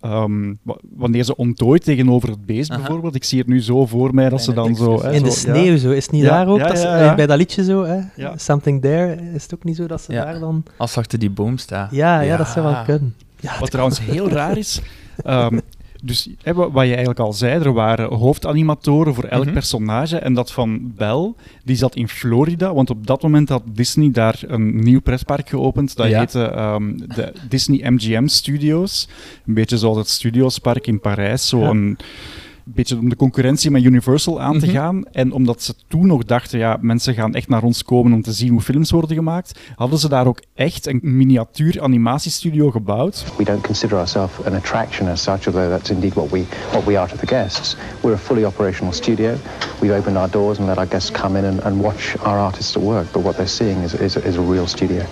ehm, 0.00 0.54
wa- 0.62 0.78
wanneer 0.96 1.24
ze 1.24 1.36
ontdooit 1.36 1.84
tegenover 1.84 2.28
het 2.28 2.46
beest, 2.46 2.70
Aha. 2.70 2.80
bijvoorbeeld. 2.80 3.14
Ik 3.14 3.24
zie 3.24 3.38
het 3.38 3.48
nu 3.48 3.62
zo 3.62 3.86
voor 3.86 4.14
mij 4.14 4.28
dat 4.28 4.42
ze 4.42 4.52
dan 4.52 4.76
zo... 4.76 5.02
hè, 5.02 5.12
In 5.12 5.22
de 5.22 5.30
zo- 5.30 5.36
sneeuw 5.36 5.76
zo, 5.76 5.90
is 5.90 6.02
het 6.02 6.12
niet 6.12 6.22
Ja, 6.22 6.28
daar 6.30 6.48
ook? 6.48 6.58
ja, 6.58 6.66
dat 6.68 6.78
ze- 6.78 7.12
Bij 7.16 7.26
dat 7.26 7.38
liedje 7.38 7.64
zo, 7.64 7.84
hè? 7.84 8.00
Ja. 8.16 8.36
Something 8.38 8.80
There, 8.80 9.20
is 9.34 9.42
het 9.42 9.54
ook 9.54 9.64
niet 9.64 9.76
zo 9.76 9.86
dat 9.86 10.02
ze 10.02 10.12
Ja. 10.12 10.24
daar 10.24 10.38
dan... 10.38 10.62
Als 10.76 10.92
ze 10.92 10.98
achter 10.98 11.18
die 11.18 11.30
boom 11.30 11.58
staan. 11.58 11.88
Ja, 11.90 12.20
ja, 12.20 12.36
dat 12.36 12.48
zou 12.48 12.66
wel 12.66 12.82
kunnen. 12.84 13.14
Ja, 13.40 13.58
Wat 13.60 13.70
trouwens 13.70 14.00
heel 14.00 14.28
raar 14.28 14.56
is. 14.58 14.80
ehm, 15.24 15.58
dus 16.02 16.28
hè, 16.42 16.54
wa- 16.54 16.70
wat 16.70 16.82
je 16.84 16.88
eigenlijk 16.90 17.18
al 17.20 17.32
zei, 17.32 17.62
er 17.64 17.72
waren 17.72 18.12
hoofdanimatoren 18.14 19.14
voor 19.14 19.24
elk 19.24 19.44
Mhm. 19.44 19.52
personage. 19.52 20.18
En 20.18 20.34
dat 20.34 20.52
van 20.52 20.92
Belle, 20.96 21.34
die 21.64 21.76
zat 21.76 21.94
in 21.96 22.08
Florida. 22.08 22.74
Want 22.74 22.90
op 22.90 23.06
dat 23.06 23.22
moment 23.22 23.48
had 23.48 23.62
Disney 23.66 24.10
daar 24.10 24.40
een 24.46 24.76
nieuw 24.84 25.00
pretpark 25.00 25.48
geopend. 25.48 25.96
Dat 25.96 26.08
Ja. 26.08 26.18
heette 26.18 26.44
ehm, 26.44 26.96
de 26.96 27.32
Disney 27.48 27.90
MGM 27.90 28.26
Studios. 28.26 29.08
Een 29.46 29.54
beetje 29.54 29.78
zoals 29.78 29.96
het 29.96 30.08
Studiospark 30.08 30.86
in 30.86 31.00
Parijs. 31.00 31.48
Zo 31.48 31.60
Ja. 31.60 31.94
Een 32.66 32.72
beetje 32.74 32.98
om 32.98 33.08
de 33.08 33.16
concurrentie 33.16 33.70
met 33.70 33.82
Universal 33.82 34.40
aan 34.40 34.58
te 34.58 34.66
Mhm. 34.66 34.74
gaan. 34.74 35.04
En 35.12 35.32
omdat 35.32 35.62
ze 35.62 35.74
toen 35.88 36.06
nog 36.06 36.24
dachten, 36.24 36.58
ja, 36.58 36.78
mensen 36.80 37.14
gaan 37.14 37.34
echt 37.34 37.48
naar 37.48 37.62
ons 37.62 37.82
komen 37.84 38.12
om 38.12 38.22
te 38.22 38.32
zien 38.32 38.50
hoe 38.50 38.60
films 38.60 38.90
worden 38.90 39.16
gemaakt, 39.16 39.58
hadden 39.74 39.98
ze 39.98 40.08
daar 40.08 40.26
ook 40.26 40.42
echt 40.54 40.86
een 40.86 40.98
miniatuur 41.02 41.82
animatiestudio 41.82 42.70
gebouwd. 42.70 43.24
We 43.36 43.44
don't 43.44 43.60
consider 43.66 43.96
ourselves 43.98 44.46
an 44.46 44.54
attraction 44.54 45.08
as 45.08 45.22
such, 45.22 45.46
although 45.46 45.70
that's 45.70 45.90
indeed 45.90 46.14
what 46.14 46.30
we 46.30 46.44
what 46.72 46.84
we 46.84 46.98
are 46.98 47.08
to 47.10 47.16
the 47.16 47.26
guests. 47.26 47.76
We're 48.00 48.14
a 48.14 48.18
fully 48.18 48.44
operational 48.44 48.92
studio. 48.92 49.34
We've 49.80 49.96
opened 49.98 50.16
our 50.16 50.30
doors 50.30 50.58
and 50.58 50.66
let 50.68 50.76
our 50.78 50.88
guests 50.88 51.10
come 51.10 51.38
in 51.38 51.44
and, 51.44 51.60
and 51.62 51.80
watch 51.80 52.14
our 52.22 52.38
artists 52.38 52.76
at 52.76 52.82
work. 52.82 53.12
But 53.12 53.22
what 53.22 53.34
they're 53.36 53.48
seeing 53.48 53.82
is, 53.82 53.94
is, 53.94 54.16
is 54.16 54.36
a 54.36 54.42
real 54.50 54.66
studio. 54.66 55.02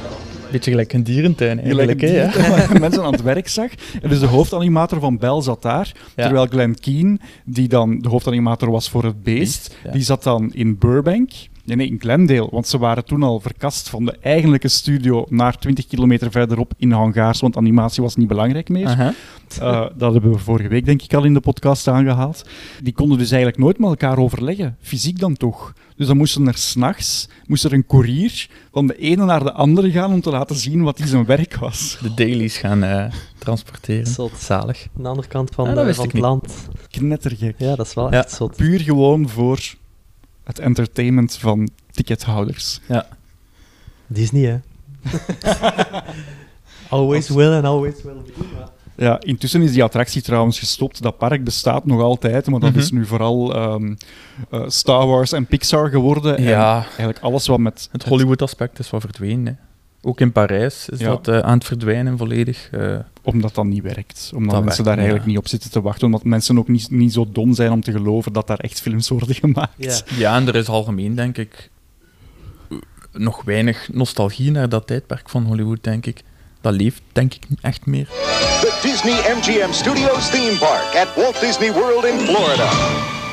Beetje 0.54 0.70
gelijk 0.70 0.92
een 0.92 1.02
dierentuin 1.02 1.58
eigenlijk? 1.58 2.00
Gelijk 2.00 2.34
Ja. 2.34 2.78
mensen 2.78 3.02
aan 3.02 3.12
het 3.12 3.22
werk 3.22 3.48
zag. 3.48 3.70
En 4.02 4.08
dus 4.08 4.20
de 4.20 4.26
hoofdanimator 4.26 5.00
van 5.00 5.18
Bell 5.18 5.42
zat 5.42 5.62
daar. 5.62 5.92
Ja. 6.16 6.24
Terwijl 6.24 6.46
Glenn 6.46 6.74
Keane, 6.80 7.18
die 7.44 7.68
dan 7.68 7.98
de 7.98 8.08
hoofdanimator 8.08 8.70
was 8.70 8.90
voor 8.90 9.04
het 9.04 9.22
beest, 9.22 9.68
Beest, 9.68 9.76
ja. 9.84 9.90
die 9.90 10.02
zat 10.02 10.22
dan 10.22 10.52
in 10.52 10.78
Burbank. 10.78 11.30
Nee, 11.64 11.76
nee, 11.76 11.86
in 11.86 12.00
Glendale. 12.00 12.48
Want 12.50 12.66
ze 12.66 12.78
waren 12.78 13.04
toen 13.04 13.22
al 13.22 13.40
verkast 13.40 13.88
van 13.88 14.04
de 14.04 14.16
eigenlijke 14.20 14.68
studio 14.68 15.26
naar 15.28 15.58
20 15.58 15.86
kilometer 15.86 16.30
verderop 16.30 16.72
in 16.76 16.90
hangaars, 16.92 17.40
want 17.40 17.56
animatie 17.56 18.02
was 18.02 18.16
niet 18.16 18.28
belangrijk 18.28 18.68
meer. 18.68 18.86
Eh, 19.60 19.86
dat 19.96 20.12
hebben 20.12 20.32
we 20.32 20.38
vorige 20.38 20.68
week 20.68 20.84
denk 20.84 21.02
ik 21.02 21.14
al 21.14 21.24
in 21.24 21.34
de 21.34 21.40
podcast 21.40 21.88
aangehaald. 21.88 22.44
Die 22.82 22.92
konden 22.92 23.18
dus 23.18 23.30
eigenlijk 23.30 23.62
nooit 23.62 23.78
met 23.78 23.88
elkaar 23.88 24.18
overleggen. 24.18 24.76
Fysiek 24.80 25.18
dan 25.18 25.36
toch. 25.36 25.72
Dus 25.96 26.06
dan 26.06 26.16
moesten 26.16 26.46
er 26.46 26.56
s'nachts 26.58 27.28
moest 27.46 27.64
er 27.64 27.72
een 27.72 27.86
koerier 27.86 28.48
van 28.72 28.86
de 28.86 28.96
ene 28.96 29.24
naar 29.24 29.42
de 29.44 29.52
andere 29.52 29.90
gaan 29.90 30.12
om 30.12 30.20
te 30.20 30.30
laten 30.30 30.56
zien 30.56 30.82
wat 30.82 30.96
die 30.96 31.06
zijn 31.06 31.24
werk 31.24 31.54
was. 31.56 31.98
De 32.02 32.14
dailies 32.14 32.56
gaan 32.56 32.82
eh, 32.84 33.12
transporteren. 33.38 34.06
Zot. 34.06 34.32
Zalig. 34.38 34.86
Aan 34.96 35.02
de 35.02 35.08
andere 35.08 35.28
kant 35.28 35.50
van, 35.54 35.78
ik 35.88 35.96
het 35.96 36.12
niet. 36.12 36.22
land. 36.22 36.54
Knettergek. 36.90 37.54
Ja, 37.58 37.76
dat 37.76 37.86
is 37.86 37.94
wel 37.94 38.10
Ja. 38.12 38.18
echt 38.22 38.32
zot. 38.32 38.56
Puur 38.56 38.80
gewoon 38.80 39.28
voor 39.28 39.60
het 40.44 40.58
entertainment 40.58 41.36
van 41.36 41.68
tickethouders. 41.90 42.80
Disney, 44.06 44.42
hè. 44.44 44.58
always 46.88 47.28
will 47.28 47.52
and 47.52 47.64
always 47.64 48.02
will 48.02 48.14
be. 48.26 48.32
Ja, 48.96 49.20
intussen 49.20 49.62
is 49.62 49.72
die 49.72 49.82
attractie 49.82 50.22
trouwens 50.22 50.58
gestopt. 50.58 51.02
Dat 51.02 51.18
park 51.18 51.44
bestaat 51.44 51.84
nog 51.86 52.00
altijd, 52.00 52.46
maar 52.46 52.60
dat 52.60 52.70
Mhm. 52.70 52.78
is 52.78 52.90
nu 52.90 53.06
vooral 53.06 53.54
ehm, 53.54 53.94
eh, 54.50 54.62
Star 54.66 55.06
Wars 55.06 55.32
en 55.32 55.46
Pixar 55.46 55.88
geworden. 55.88 56.36
En 56.36 56.42
Ja, 56.42 56.84
eigenlijk 56.86 57.18
alles 57.18 57.46
wat 57.46 57.58
met 57.58 57.88
het 57.92 58.04
Hollywood-aspect 58.04 58.78
is 58.78 58.90
wat 58.90 59.00
verdwenen. 59.00 59.46
Hè. 59.46 59.52
Ook 60.08 60.20
in 60.20 60.32
Parijs 60.32 60.88
is 60.88 60.98
Ja. 60.98 61.06
dat 61.08 61.28
eh, 61.28 61.38
aan 61.38 61.54
het 61.58 61.64
verdwijnen 61.66 62.18
volledig. 62.18 62.68
eh. 62.70 62.96
Omdat 63.22 63.54
dat 63.54 63.64
niet 63.64 63.82
werkt. 63.82 64.30
Omdat 64.34 64.54
Dat 64.54 64.64
mensen 64.64 64.84
werkt 64.84 64.84
daar 64.84 64.96
eigenlijk 64.96 65.26
niet 65.26 65.38
op 65.38 65.48
zitten 65.48 65.70
te 65.70 65.80
wachten. 65.82 66.06
Omdat 66.06 66.24
mensen 66.24 66.58
ook 66.58 66.68
niet, 66.68 66.90
niet 66.90 67.12
zo 67.12 67.26
dom 67.32 67.54
zijn 67.54 67.72
om 67.72 67.80
te 67.80 67.92
geloven 67.92 68.32
dat 68.32 68.46
daar 68.46 68.58
echt 68.58 68.80
films 68.80 69.08
worden 69.08 69.34
gemaakt. 69.44 69.72
Ja. 69.76 70.00
ja, 70.16 70.36
en 70.36 70.48
er 70.48 70.56
is 70.56 70.68
algemeen, 70.68 71.14
denk 71.14 71.38
ik, 71.38 71.70
nog 73.12 73.42
weinig 73.42 73.88
nostalgie 73.92 74.50
naar 74.50 74.68
dat 74.68 74.86
tijdperk 74.86 75.28
van 75.30 75.44
Hollywood, 75.44 75.82
denk 75.84 76.06
ik. 76.06 76.22
Dat 76.60 76.74
leeft, 76.74 77.02
denk 77.12 77.34
ik, 77.34 77.48
niet 77.48 77.60
echt 77.62 77.86
meer. 77.86 78.08
Disney 78.90 79.12
MGM 79.36 79.72
Studios 79.72 80.30
theme 80.30 80.56
park 80.58 81.06
at 81.06 81.14
Walt 81.16 81.40
Disney 81.40 81.72
World 81.72 82.04
in 82.04 82.18
Florida. 82.18 82.68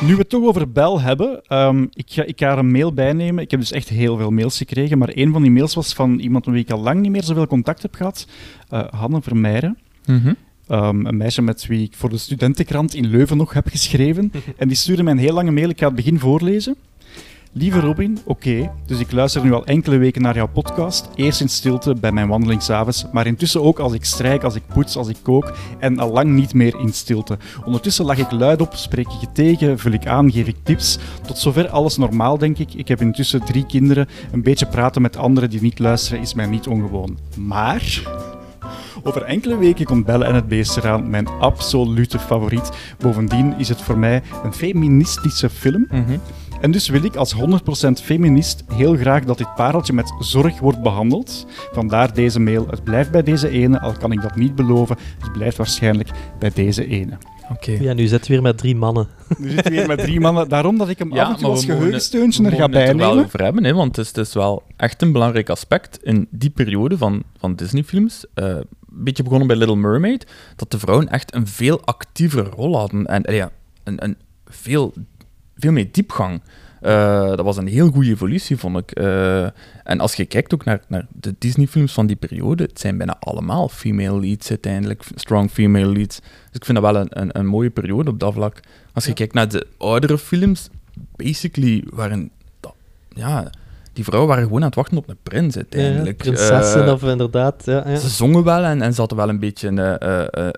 Nu 0.06 0.12
we 0.14 0.20
het 0.20 0.30
toch 0.30 0.44
over 0.44 0.72
Bel 0.72 1.02
hebben, 1.02 1.42
ehm, 1.48 1.86
ik, 1.94 2.06
ga, 2.08 2.24
ik 2.24 2.40
ga 2.40 2.52
er 2.52 2.58
een 2.58 2.72
mail 2.72 2.94
bij 2.94 3.14
nemen. 3.14 3.44
Ik 3.44 3.52
heb 3.52 3.60
dus 3.60 3.72
echt 3.72 3.90
heel 3.90 4.18
veel 4.18 4.32
mails 4.32 4.58
gekregen, 4.58 4.98
maar 4.98 5.10
een 5.14 5.32
van 5.32 5.42
die 5.42 5.52
mails 5.52 5.74
was 5.74 5.94
van 5.94 6.20
iemand 6.20 6.46
met 6.46 6.56
wie 6.56 6.64
ik 6.64 6.72
al 6.72 6.80
lang 6.80 7.00
niet 7.02 7.12
meer 7.12 7.24
zoveel 7.24 7.48
contact 7.48 7.82
heb 7.82 7.94
gehad. 7.96 8.28
eh, 8.70 8.84
Hanne 8.90 9.22
Vermeijren. 9.22 9.78
Mhm. 10.06 10.34
Ehm, 10.68 11.06
een 11.06 11.18
meisje 11.18 11.42
met 11.42 11.66
wie 11.66 11.84
ik 11.84 11.94
voor 11.96 12.10
de 12.10 12.18
studentenkrant 12.18 12.94
in 12.94 13.08
Leuven 13.10 13.38
nog 13.38 13.54
heb 13.54 13.68
geschreven. 13.68 14.32
En 14.58 14.68
die 14.68 14.78
stuurde 14.78 15.04
mij 15.04 15.14
een 15.14 15.20
heel 15.20 15.34
lange 15.34 15.52
mail. 15.52 15.70
Ik 15.70 15.80
ga 15.80 15.86
het 15.86 15.96
begin 15.96 16.20
voorlezen. 16.20 16.76
Lieve 17.54 17.80
Robin, 17.80 18.18
oké, 18.26 18.72
dus 18.86 19.00
ik 19.00 19.12
luister 19.12 19.44
nu 19.44 19.54
al 19.54 19.66
enkele 19.66 19.98
weken 19.98 20.22
naar 20.22 20.36
jouw 20.36 20.48
podcast. 20.48 21.10
Eerst 21.16 21.42
in 21.42 21.50
stilte 21.50 21.96
bij 22.00 22.12
mijn 22.12 22.28
wandeling 22.28 22.62
s'avonds, 22.62 23.06
maar 23.12 23.28
intussen 23.28 23.62
ook 23.62 23.80
als 23.80 23.94
ik 23.94 24.06
strijk, 24.06 24.44
als 24.44 24.56
ik 24.56 24.62
poets, 24.74 24.96
als 24.96 25.08
ik 25.08 25.18
kook 25.22 25.54
en 25.80 26.00
al 26.00 26.12
lang 26.12 26.30
niet 26.30 26.54
meer 26.54 26.80
in 26.80 26.94
stilte. 26.94 27.38
Ondertussen 27.66 28.06
lag 28.06 28.18
ik 28.18 28.32
luid 28.32 28.62
op, 28.62 28.74
spreek 28.76 29.08
ik 29.08 29.20
je 29.20 29.32
tegen, 29.32 29.80
vul 29.80 29.92
ik 29.92 30.08
aan, 30.08 30.32
geef 30.32 30.48
ik 30.48 30.56
tips. 30.64 30.98
Tot 31.28 31.38
zover 31.38 31.70
alles 31.70 31.98
normaal, 31.98 32.38
denk 32.38 32.58
ik. 32.58 32.74
Ik 32.74 32.88
heb 32.88 33.02
intussen 33.02 33.44
drie 33.44 33.66
kinderen. 33.66 34.08
Een 34.32 34.44
beetje 34.44 34.66
praten 34.66 35.02
met 35.02 35.18
anderen 35.18 35.50
die 35.50 35.62
niet 35.62 35.80
luisteren 35.80 36.22
is 36.22 36.34
mij 36.34 36.46
niet 36.46 36.68
ongewoon. 36.68 37.18
Maar... 37.38 38.02
Over 39.04 39.24
enkele 39.24 39.58
weken 39.58 39.86
komt 39.86 40.06
Belle 40.06 40.26
en 40.26 40.36
het 40.36 40.48
Beest 40.48 40.78
eraan, 40.78 41.10
mijn 41.10 41.28
absolute 41.28 42.20
favoriet. 42.20 42.72
Bovendien 42.98 43.54
is 43.58 43.70
het 43.70 43.82
voor 43.82 43.98
mij 43.98 44.22
een 44.44 44.54
feministische 44.54 45.50
film. 45.50 45.88
Mhm. 45.90 46.18
En 46.62 46.72
dus 46.72 46.90
wil 46.90 47.04
ik 47.04 47.16
als 47.16 47.36
100% 47.36 47.38
feminist 48.04 48.64
heel 48.74 48.96
graag 48.96 49.24
dat 49.24 49.38
dit 49.38 49.56
pareltje 49.56 49.94
met 49.94 50.14
zorg 50.20 50.60
wordt 50.60 50.82
behandeld. 50.82 51.46
Vandaar 51.72 52.14
deze 52.14 52.40
mail. 52.40 52.68
Het 52.70 52.84
blijft 52.84 53.12
bij 53.12 53.24
deze 53.24 53.50
ene, 53.50 53.80
al 53.80 53.92
kan 53.92 54.12
ik 54.12 54.22
dat 54.22 54.36
niet 54.36 54.56
beloven. 54.56 54.98
Het 55.20 55.32
blijft 55.32 55.58
waarschijnlijk 55.58 56.10
bij 56.40 56.52
deze 56.54 56.88
ene. 56.88 57.18
Oké. 57.52 57.72
Ja, 57.72 57.94
nu 57.94 58.08
zitten 58.08 58.28
we 58.28 58.34
weer 58.34 58.44
met 58.44 58.58
drie 58.58 58.76
mannen. 58.76 59.08
Nu 59.38 59.50
zitten 59.50 59.72
we 59.72 59.78
weer 59.78 59.88
met 59.88 60.00
drie 60.00 60.20
mannen. 60.20 60.50
Daarom 60.50 60.78
dat 60.78 60.90
ik 60.90 61.00
hem 61.00 61.12
af 61.14 61.30
en 61.30 61.36
toe 61.36 61.50
als 61.50 61.66
we 61.66 61.72
geheugensteuntje 61.72 62.44
er 62.44 62.50
we 62.50 62.56
ga 62.56 62.68
mogen 62.68 62.80
het 62.80 62.90
er 62.90 62.96
wel 62.96 63.06
bijnemen. 63.06 63.26
over 63.26 63.44
hebben, 63.44 63.64
hè, 63.64 63.74
want 63.74 63.96
het 63.96 64.06
is, 64.06 64.16
het 64.16 64.28
is 64.28 64.34
wel 64.34 64.64
echt 64.78 65.02
een 65.02 65.12
belangrijk 65.12 65.50
aspect 65.50 66.00
in 66.04 66.28
die 66.32 66.50
periode 66.50 66.98
van, 66.98 67.24
van 67.38 67.56
Disney-films. 67.56 68.26
eh, 68.34 68.46
een 68.46 68.66
beetje 69.04 69.24
begonnen 69.24 69.48
bij 69.48 69.56
Little 69.58 69.76
Mermaid, 69.76 70.26
dat 70.56 70.72
de 70.72 70.80
vrouwen 70.80 71.10
echt 71.10 71.36
een 71.36 71.48
veel 71.48 71.82
actievere 71.86 72.50
rol 72.50 72.78
hadden 72.78 73.06
en 73.06 73.34
ja, 73.36 73.52
een, 73.84 74.04
een 74.04 74.18
veel, 74.46 74.94
veel 75.62 75.72
meer 75.72 75.92
diepgang. 75.92 76.42
Eh, 76.82 77.28
dat 77.28 77.42
was 77.42 77.58
een 77.58 77.68
heel 77.68 77.90
goede 77.90 78.10
evolutie, 78.10 78.58
vond 78.58 78.78
ik. 78.78 78.92
Eh, 78.92 79.44
en 79.84 80.00
als 80.00 80.14
je 80.14 80.26
kijkt 80.26 80.54
ook 80.54 80.66
naar, 80.66 80.82
naar 80.88 81.06
de 81.14 81.36
Disney-films 81.38 81.94
van 81.94 82.08
die 82.08 82.16
periode, 82.16 82.64
het 82.64 82.80
zijn 82.80 82.98
bijna 82.98 83.18
allemaal 83.20 83.70
female 83.70 84.20
leads 84.20 84.50
uiteindelijk, 84.50 85.04
strong 85.16 85.52
female 85.52 85.92
leads. 85.92 86.20
Dus 86.20 86.54
ik 86.54 86.66
vind 86.66 86.82
dat 86.82 86.92
wel 86.92 87.02
een, 87.02 87.22
een, 87.22 87.40
een 87.40 87.46
mooie 87.46 87.70
periode 87.70 88.10
op 88.10 88.20
dat 88.20 88.34
vlak. 88.34 88.60
Als 88.94 89.06
je 89.06 89.14
kijkt 89.14 89.34
naar 89.34 89.50
de 89.50 89.68
oudere 89.78 90.18
films, 90.18 90.70
basically 91.16 91.84
waren 91.90 92.32
dat, 92.60 92.74
ja, 93.10 93.50
die 93.94 94.04
vrouwen 94.04 94.30
waren 94.30 94.46
gewoon 94.46 94.60
aan 94.62 94.68
het 94.68 94.76
wachten 94.76 94.98
op 94.98 95.10
een 95.10 95.18
prins 95.24 95.56
uiteindelijk. 95.56 96.24
Ja, 96.24 96.32
prinsessen 96.32 96.86
Eh, 96.86 96.92
of 96.92 97.04
inderdaad. 97.04 97.66
Ja, 97.66 97.84
ja. 97.90 97.96
Ze 97.96 98.10
zongen 98.10 98.44
wel 98.44 98.64
en, 98.64 98.82
en 98.82 98.94
ze 98.94 99.00
hadden 99.00 99.18
wel 99.18 99.30
een 99.30 99.40
beetje 99.40 99.68
een, 99.68 99.78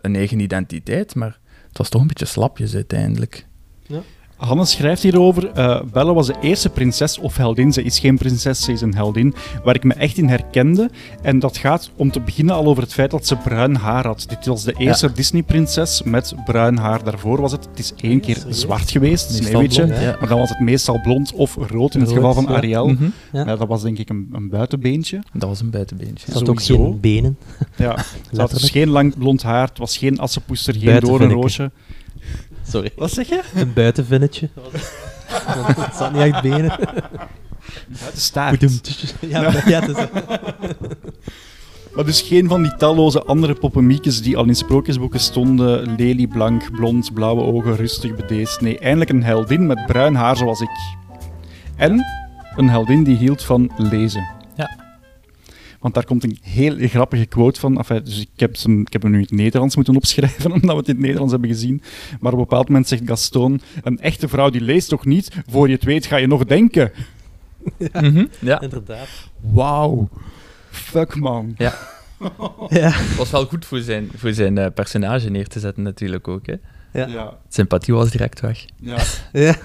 een 0.05 0.15
eigen 0.15 0.39
identiteit, 0.39 1.15
maar 1.15 1.39
het 1.67 1.77
was 1.77 1.89
toch 1.89 2.01
een 2.01 2.07
beetje 2.07 2.25
slapjes 2.25 2.75
uiteindelijk. 2.75 3.45
Hanne 4.45 4.65
schrijft 4.65 5.03
hierover. 5.03 5.51
eh 5.51 5.81
Belle 5.91 6.13
was 6.13 6.27
de 6.27 6.35
eerste 6.41 6.69
prinses 6.69 7.17
of 7.19 7.37
heldin. 7.37 7.73
Ze 7.73 7.83
is 7.83 7.99
geen 7.99 8.17
prinses, 8.17 8.61
ze 8.63 8.71
is 8.71 8.81
een 8.81 8.95
heldin. 8.95 9.33
Waar 9.63 9.75
ik 9.75 9.83
me 9.83 9.93
echt 9.93 10.17
in 10.17 10.27
herkende. 10.27 10.89
En 11.21 11.39
dat 11.39 11.57
gaat 11.57 11.91
om 11.95 12.11
te 12.11 12.19
beginnen 12.19 12.55
al 12.55 12.65
over 12.65 12.83
het 12.83 12.93
feit 12.93 13.11
dat 13.11 13.27
ze 13.27 13.35
bruin 13.35 13.75
haar 13.75 14.05
had. 14.05 14.25
Dit 14.29 14.45
was 14.45 14.63
de 14.63 14.73
eerste 14.77 15.11
Disney-prinses 15.11 16.03
met 16.03 16.33
bruin 16.45 16.77
haar. 16.77 17.03
Daarvoor 17.03 17.41
was 17.41 17.51
het, 17.51 17.67
het 17.69 17.79
is 17.79 17.93
één 17.97 18.19
keer 18.19 18.35
serieus? 18.35 18.59
zwart 18.59 18.91
geweest, 18.91 19.33
Sneeuwwitje. 19.33 19.85
ja. 19.87 20.15
Maar 20.19 20.29
dan 20.29 20.39
was 20.39 20.49
het 20.49 20.59
meestal 20.59 21.01
blond 21.01 21.33
of 21.33 21.55
rood 21.55 21.93
in 21.93 21.99
het 21.99 22.09
Rood, 22.09 22.17
geval 22.17 22.33
van 22.33 22.43
ja. 22.43 22.49
Ariel. 22.57 22.87
Mhm. 22.87 23.03
Ja. 23.31 23.45
Ja, 23.45 23.55
dat 23.55 23.67
was 23.67 23.81
denk 23.81 23.97
ik 23.97 24.09
een, 24.09 24.29
een 24.31 24.49
buitenbeentje. 24.49 25.21
Dat 25.33 25.49
was 25.49 25.59
een 25.61 25.69
buitenbeentje. 25.69 26.31
Ze 26.31 26.37
had 26.37 26.49
ook 26.49 26.61
geen 26.63 26.99
benen. 26.99 27.37
Ja, 27.77 27.97
ze 28.33 28.39
had 28.41 28.51
dus 28.51 28.69
geen 28.69 28.89
lang 28.89 29.17
blond 29.17 29.43
haar, 29.43 29.67
het 29.67 29.77
was 29.77 29.97
geen 29.97 30.19
assenpoester, 30.19 30.75
geen 30.75 30.99
doornroosje. 30.99 31.71
Sorry. 32.67 32.91
Wat 32.95 33.11
zeg 33.11 33.27
je? 33.27 33.41
Een 33.55 33.73
buitenvinnetje. 33.73 34.49
Want 35.45 35.77
het 35.85 35.95
zat 35.95 36.13
niet 36.13 36.21
echt 36.21 36.41
benen. 36.41 36.79
Buitenstaart. 37.99 39.17
Ja, 39.19 39.41
maar 39.41 39.69
ja, 39.69 39.81
het 39.81 39.97
is 39.97 40.05
Maar 41.95 42.05
dus 42.05 42.21
geen 42.21 42.47
van 42.47 42.61
die 42.61 42.75
talloze 42.75 43.23
andere 43.23 43.53
poppenmiekes 43.53 44.21
die 44.21 44.37
al 44.37 44.45
in 44.45 44.55
sprookjesboeken 44.55 45.19
stonden. 45.19 45.95
Lelieblank, 45.95 46.71
blond, 46.71 47.13
blauwe 47.13 47.41
ogen, 47.41 47.75
rustig 47.75 48.15
bedeesd. 48.15 48.61
Nee, 48.61 48.79
eindelijk 48.79 49.09
een 49.09 49.23
heldin 49.23 49.65
met 49.65 49.85
bruin 49.85 50.15
haar 50.15 50.37
zoals 50.37 50.61
ik. 50.61 50.69
En 51.75 52.05
een 52.55 52.69
heldin 52.69 53.03
die 53.03 53.17
hield 53.17 53.43
van 53.43 53.71
lezen. 53.77 54.27
Ja. 55.83 55.89
Want 55.89 55.93
daar 55.93 56.05
komt 56.05 56.23
een 56.23 56.37
heel 56.41 56.87
grappige 56.87 57.25
quote 57.25 57.59
van. 57.59 57.77
Enfin, 57.77 58.03
dus 58.03 58.19
ik, 58.19 58.29
heb 58.35 58.55
hem, 58.61 58.81
ik 58.81 58.93
heb 58.93 59.01
hem 59.01 59.11
nu 59.11 59.17
in 59.17 59.23
het 59.23 59.31
Nederlands 59.31 59.75
moeten 59.75 59.95
opschrijven, 59.95 60.51
omdat 60.61 60.69
we 60.69 60.75
het 60.77 60.87
in 60.87 60.93
het 60.93 61.01
Nederlands 61.03 61.31
hebben 61.31 61.49
gezien. 61.49 61.81
Maar 62.19 62.31
op 62.31 62.37
een 62.39 62.43
bepaald 62.43 62.67
moment 62.67 62.87
zegt 62.87 63.01
Gaston: 63.05 63.61
Een 63.83 63.99
echte 63.99 64.27
vrouw 64.27 64.49
die 64.49 64.61
leest 64.61 64.89
toch 64.89 65.05
niet? 65.05 65.31
Voor 65.49 65.67
je 65.67 65.73
het 65.73 65.83
weet 65.83 66.05
ga 66.05 66.15
je 66.15 66.27
nog 66.27 66.45
denken. 66.45 66.91
Mhm. 67.93 68.25
Ja, 68.39 68.61
inderdaad. 68.67 69.07
Wauw. 69.41 70.09
Fuck 70.69 71.15
man. 71.15 71.55
Ja. 72.69 72.89
het 72.91 73.15
was 73.15 73.31
wel 73.31 73.45
goed 73.45 73.65
voor 73.65 73.79
zijn, 73.79 74.09
voor 74.15 74.33
zijn 74.33 74.57
eh, 74.57 74.71
personage 74.73 75.29
neer 75.29 75.47
te 75.47 75.59
zetten 75.59 75.83
natuurlijk 75.83 76.27
ook. 76.27 76.45
Hè. 76.45 76.55
Ja. 76.93 77.07
Ja. 77.07 77.37
Sympathie 77.49 77.93
was 77.93 78.11
direct 78.11 78.39
weg. 78.39 78.65
ja. 78.79 78.97
Ja. 79.31 79.55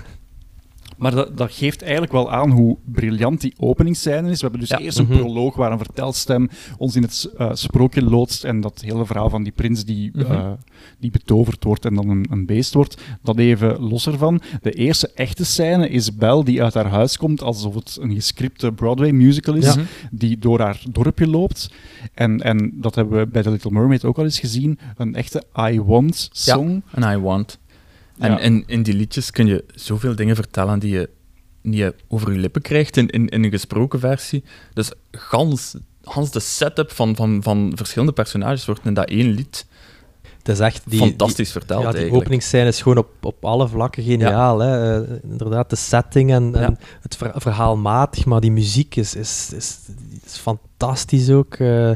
Maar 0.98 1.11
dat, 1.14 1.37
dat 1.37 1.52
geeft 1.52 1.82
eigenlijk 1.82 2.12
wel 2.12 2.30
aan 2.32 2.50
hoe 2.50 2.76
briljant 2.84 3.40
die 3.40 3.54
openingsscène 3.58 4.30
is. 4.30 4.34
We 4.37 4.42
hebben 4.42 4.61
dus 4.61 4.68
Ja. 4.68 4.78
eerst 4.78 4.98
een 4.98 5.06
Mhm. 5.08 5.18
proloog 5.18 5.56
waar 5.56 5.72
een 5.72 5.78
vertelstem 5.78 6.48
ons 6.78 6.96
in 6.96 7.02
het 7.02 7.30
eh, 7.37 7.50
sprookje 7.52 8.02
loodst 8.02 8.44
en 8.44 8.61
dat 8.61 8.80
hele 8.80 9.06
verhaal 9.06 9.30
van 9.30 9.42
die 9.42 9.52
prins 9.52 9.84
die, 9.84 10.11
eh, 10.28 10.52
die 10.98 11.11
betoverd 11.11 11.64
wordt 11.64 11.84
en 11.84 11.94
dan 11.94 12.08
een, 12.08 12.26
een 12.30 12.46
beest 12.46 12.74
wordt. 12.74 13.02
Dat 13.22 13.38
even 13.38 13.80
los 13.80 14.06
ervan. 14.06 14.40
De 14.62 14.70
eerste 14.72 15.11
echte 15.14 15.44
scène 15.44 15.88
is 15.88 16.16
Belle 16.16 16.44
die 16.44 16.62
uit 16.62 16.74
haar 16.74 16.87
huis 16.88 17.16
komt 17.16 17.42
alsof 17.42 17.74
het 17.74 17.98
een 18.00 18.14
gescripte 18.14 18.72
Broadway 18.72 19.11
musical 19.11 19.54
is, 19.54 19.76
die 20.11 20.38
door 20.38 20.61
haar 20.61 20.82
dorpje 20.90 21.26
loopt. 21.28 21.70
En, 22.14 22.40
en 22.42 22.72
dat 22.74 22.94
hebben 22.94 23.18
we 23.18 23.26
bij 23.26 23.42
The 23.42 23.50
Little 23.50 23.70
Mermaid 23.70 24.04
ook 24.04 24.18
al 24.18 24.24
eens 24.24 24.40
gezien. 24.40 24.78
Een 24.96 25.14
echte 25.14 25.42
I 25.70 25.80
Want 25.80 26.28
song. 26.32 26.82
En 26.92 27.12
I 27.12 27.16
Want. 27.18 27.58
En 28.18 28.31
Ja. 28.31 28.38
in, 28.38 28.64
in 28.66 28.83
die 28.83 28.94
liedjes 28.94 29.31
kun 29.31 29.46
je 29.46 29.64
zoveel 29.74 30.16
dingen 30.16 30.35
vertellen 30.35 30.78
die 30.78 30.92
je 30.92 31.09
niet 31.62 31.92
over 32.09 32.33
je 32.33 32.38
lippen 32.38 32.62
krijgt 32.62 32.96
in, 32.96 33.09
in, 33.09 33.28
in 33.28 33.44
een 33.44 33.50
gesproken 33.50 34.00
versie. 34.00 34.44
Dus 34.72 34.90
gans, 35.11 35.74
gans 36.02 36.31
de 36.31 36.40
setup 36.40 36.92
van, 36.92 37.16
van, 37.16 37.42
van 37.42 37.72
verschillende 37.74 38.12
personages 38.12 38.64
wordt 38.66 38.85
in 38.85 38.94
dat 38.94 39.09
één 39.09 39.31
lied. 39.31 39.66
Het 40.38 40.48
is 40.48 40.59
echt 40.59 40.83
die, 40.87 40.98
fantastisch 40.98 41.52
die, 41.52 41.61
verteld 41.61 41.83
ja, 41.83 41.90
die 41.90 42.12
openingsscène 42.12 42.66
is 42.68 42.83
gewoon 42.83 42.98
op, 42.98 43.09
op 43.20 43.44
alle 43.44 43.68
vlakken 43.68 44.02
geniaal. 44.02 44.59
Hè? 44.59 45.02
Eh, 45.04 45.16
inderdaad, 45.22 45.70
de 45.70 45.76
setting 45.76 46.31
en, 46.31 46.54
het 47.00 47.16
ver- 47.16 47.33
verhaalmatig, 47.37 48.24
maar 48.24 48.40
die 48.40 48.52
muziek 48.52 48.96
is, 48.96 49.14
is, 49.14 49.52
is, 49.57 49.78
is 50.24 50.37
fantastisch 50.37 51.31
ook. 51.31 51.54
eh 51.54 51.90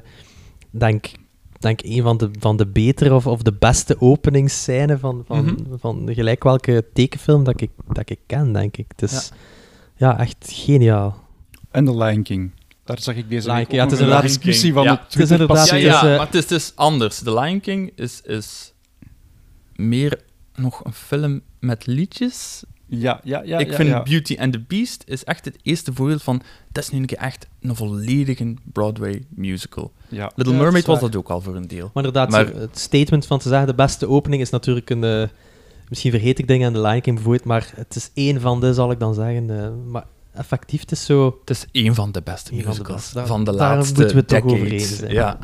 denk, 0.71 1.07
denk 1.63 1.81
een 1.83 2.03
van 2.03 2.17
de, 2.17 2.31
van 2.39 2.57
de 2.57 2.67
betere 2.67 3.15
of, 3.15 3.27
of 3.27 3.43
de 3.43 3.53
beste 3.53 4.01
openingsscène 4.01 4.99
van, 4.99 5.23
van, 5.27 5.45
Mhm. 5.45 5.55
van 5.79 6.09
gelijk 6.13 6.43
welke 6.45 6.85
tekenfilm 6.93 7.45
dat 7.45 7.61
ik, 7.61 7.71
dat 7.93 8.11
ik 8.11 8.19
ken, 8.27 8.53
denk 8.53 8.77
ik. 8.77 8.87
Het 8.97 9.03
is 9.11 9.31
ja. 9.97 10.19
echt 10.19 10.37
geniaal. 10.53 11.21
En 11.71 11.85
The 11.85 11.97
Lion 11.97 12.23
King. 12.23 12.51
Daar 12.85 13.01
zag 13.01 13.15
ik 13.17 13.29
deze 13.29 13.47
Lion 13.53 13.67
King, 13.67 13.73
ja, 13.75 13.85
het 13.85 13.93
is 13.93 13.99
een 14.01 14.21
discussie 14.21 14.73
van 14.73 14.83
Ja. 14.83 15.07
Het 15.09 15.19
is 15.23 15.31
inderdaad- 15.31 15.69
Ja, 15.69 15.75
het 15.77 15.85
is, 15.85 15.95
eh, 15.95 16.03
maar 16.03 16.27
het 16.27 16.35
is 16.35 16.47
dus 16.47 16.73
anders. 16.75 17.19
The 17.19 17.35
Lion 17.41 17.61
King 17.61 17.93
is, 17.95 18.21
is 18.23 18.73
meer 19.77 20.21
nog 20.55 20.85
een 20.85 20.93
film 20.93 21.41
met 21.61 21.87
liedjes. 21.87 22.63
Ja, 22.87 23.21
ja, 23.25 23.43
ja. 23.45 23.59
ik 23.59 23.71
ja, 23.71 23.75
vind 23.77 23.89
ja. 23.89 24.03
Beauty 24.03 24.37
and 24.39 24.53
the 24.53 24.61
Beast 24.61 25.03
is 25.07 25.25
echt 25.25 25.45
het 25.45 25.57
eerste 25.63 25.93
voorbeeld 25.93 26.23
van... 26.23 26.43
Dat 26.73 26.83
is 26.85 26.91
nu 26.91 26.99
een 26.99 27.07
keer 27.07 27.19
echt 27.19 27.49
een 27.61 27.77
volledige 27.77 28.55
Broadway 28.73 29.23
musical. 29.29 29.93
Ja. 30.13 30.31
Little 30.35 30.55
Mermaid 30.55 30.87
was 30.87 31.01
dat 31.01 31.17
ook 31.17 31.29
al 31.29 31.41
voor 31.41 31.57
een 31.57 31.69
deel. 31.69 31.91
Maar 31.95 32.05
inderdaad, 32.05 32.31
Maar- 32.31 32.47
zo, 32.47 32.59
het 32.61 32.79
statement 32.79 33.27
van 33.27 33.39
te 33.39 33.49
zeggen 33.49 33.67
de 33.67 33.75
beste 33.75 34.09
opening 34.09 34.43
is 34.43 34.51
natuurlijk 34.51 34.91
een... 34.91 35.05
eh, 35.05 35.29
misschien 35.89 36.11
vergeet 36.11 36.39
ik 36.39 36.47
dingen 36.49 36.67
aan 36.67 36.73
de 36.73 36.81
Lion 36.81 37.01
King 37.01 37.15
bijvoorbeeld, 37.15 37.45
maar 37.47 37.73
het 37.77 37.97
is 37.97 38.11
één 38.15 38.41
van 38.41 38.61
de, 38.61 38.75
zal 38.75 38.91
ik 38.91 38.99
dan 39.01 39.15
zeggen. 39.15 39.51
eh, 39.63 39.69
maar 39.91 40.05
effectief, 40.35 40.81
het 40.81 40.93
is 40.93 41.05
zo... 41.05 41.37
Het 41.41 41.51
is 41.51 41.67
één 41.73 41.95
van 41.95 42.13
de 42.13 42.23
beste 42.23 42.53
Eén 42.53 42.63
van 42.63 42.73
de 42.73 42.79
musicals 42.79 43.01
beste. 43.01 43.15
Daar- 43.15 43.27
van 43.27 43.45
de 43.45 43.51
daar 43.57 43.77
laatste 43.77 43.95
moeten 43.95 44.15
we 44.15 44.21
het 44.21 44.29
toch 44.43 44.53
over 44.53 44.67
eens 44.73 44.97
zijn. 44.97 45.13
Ja. 45.13 45.39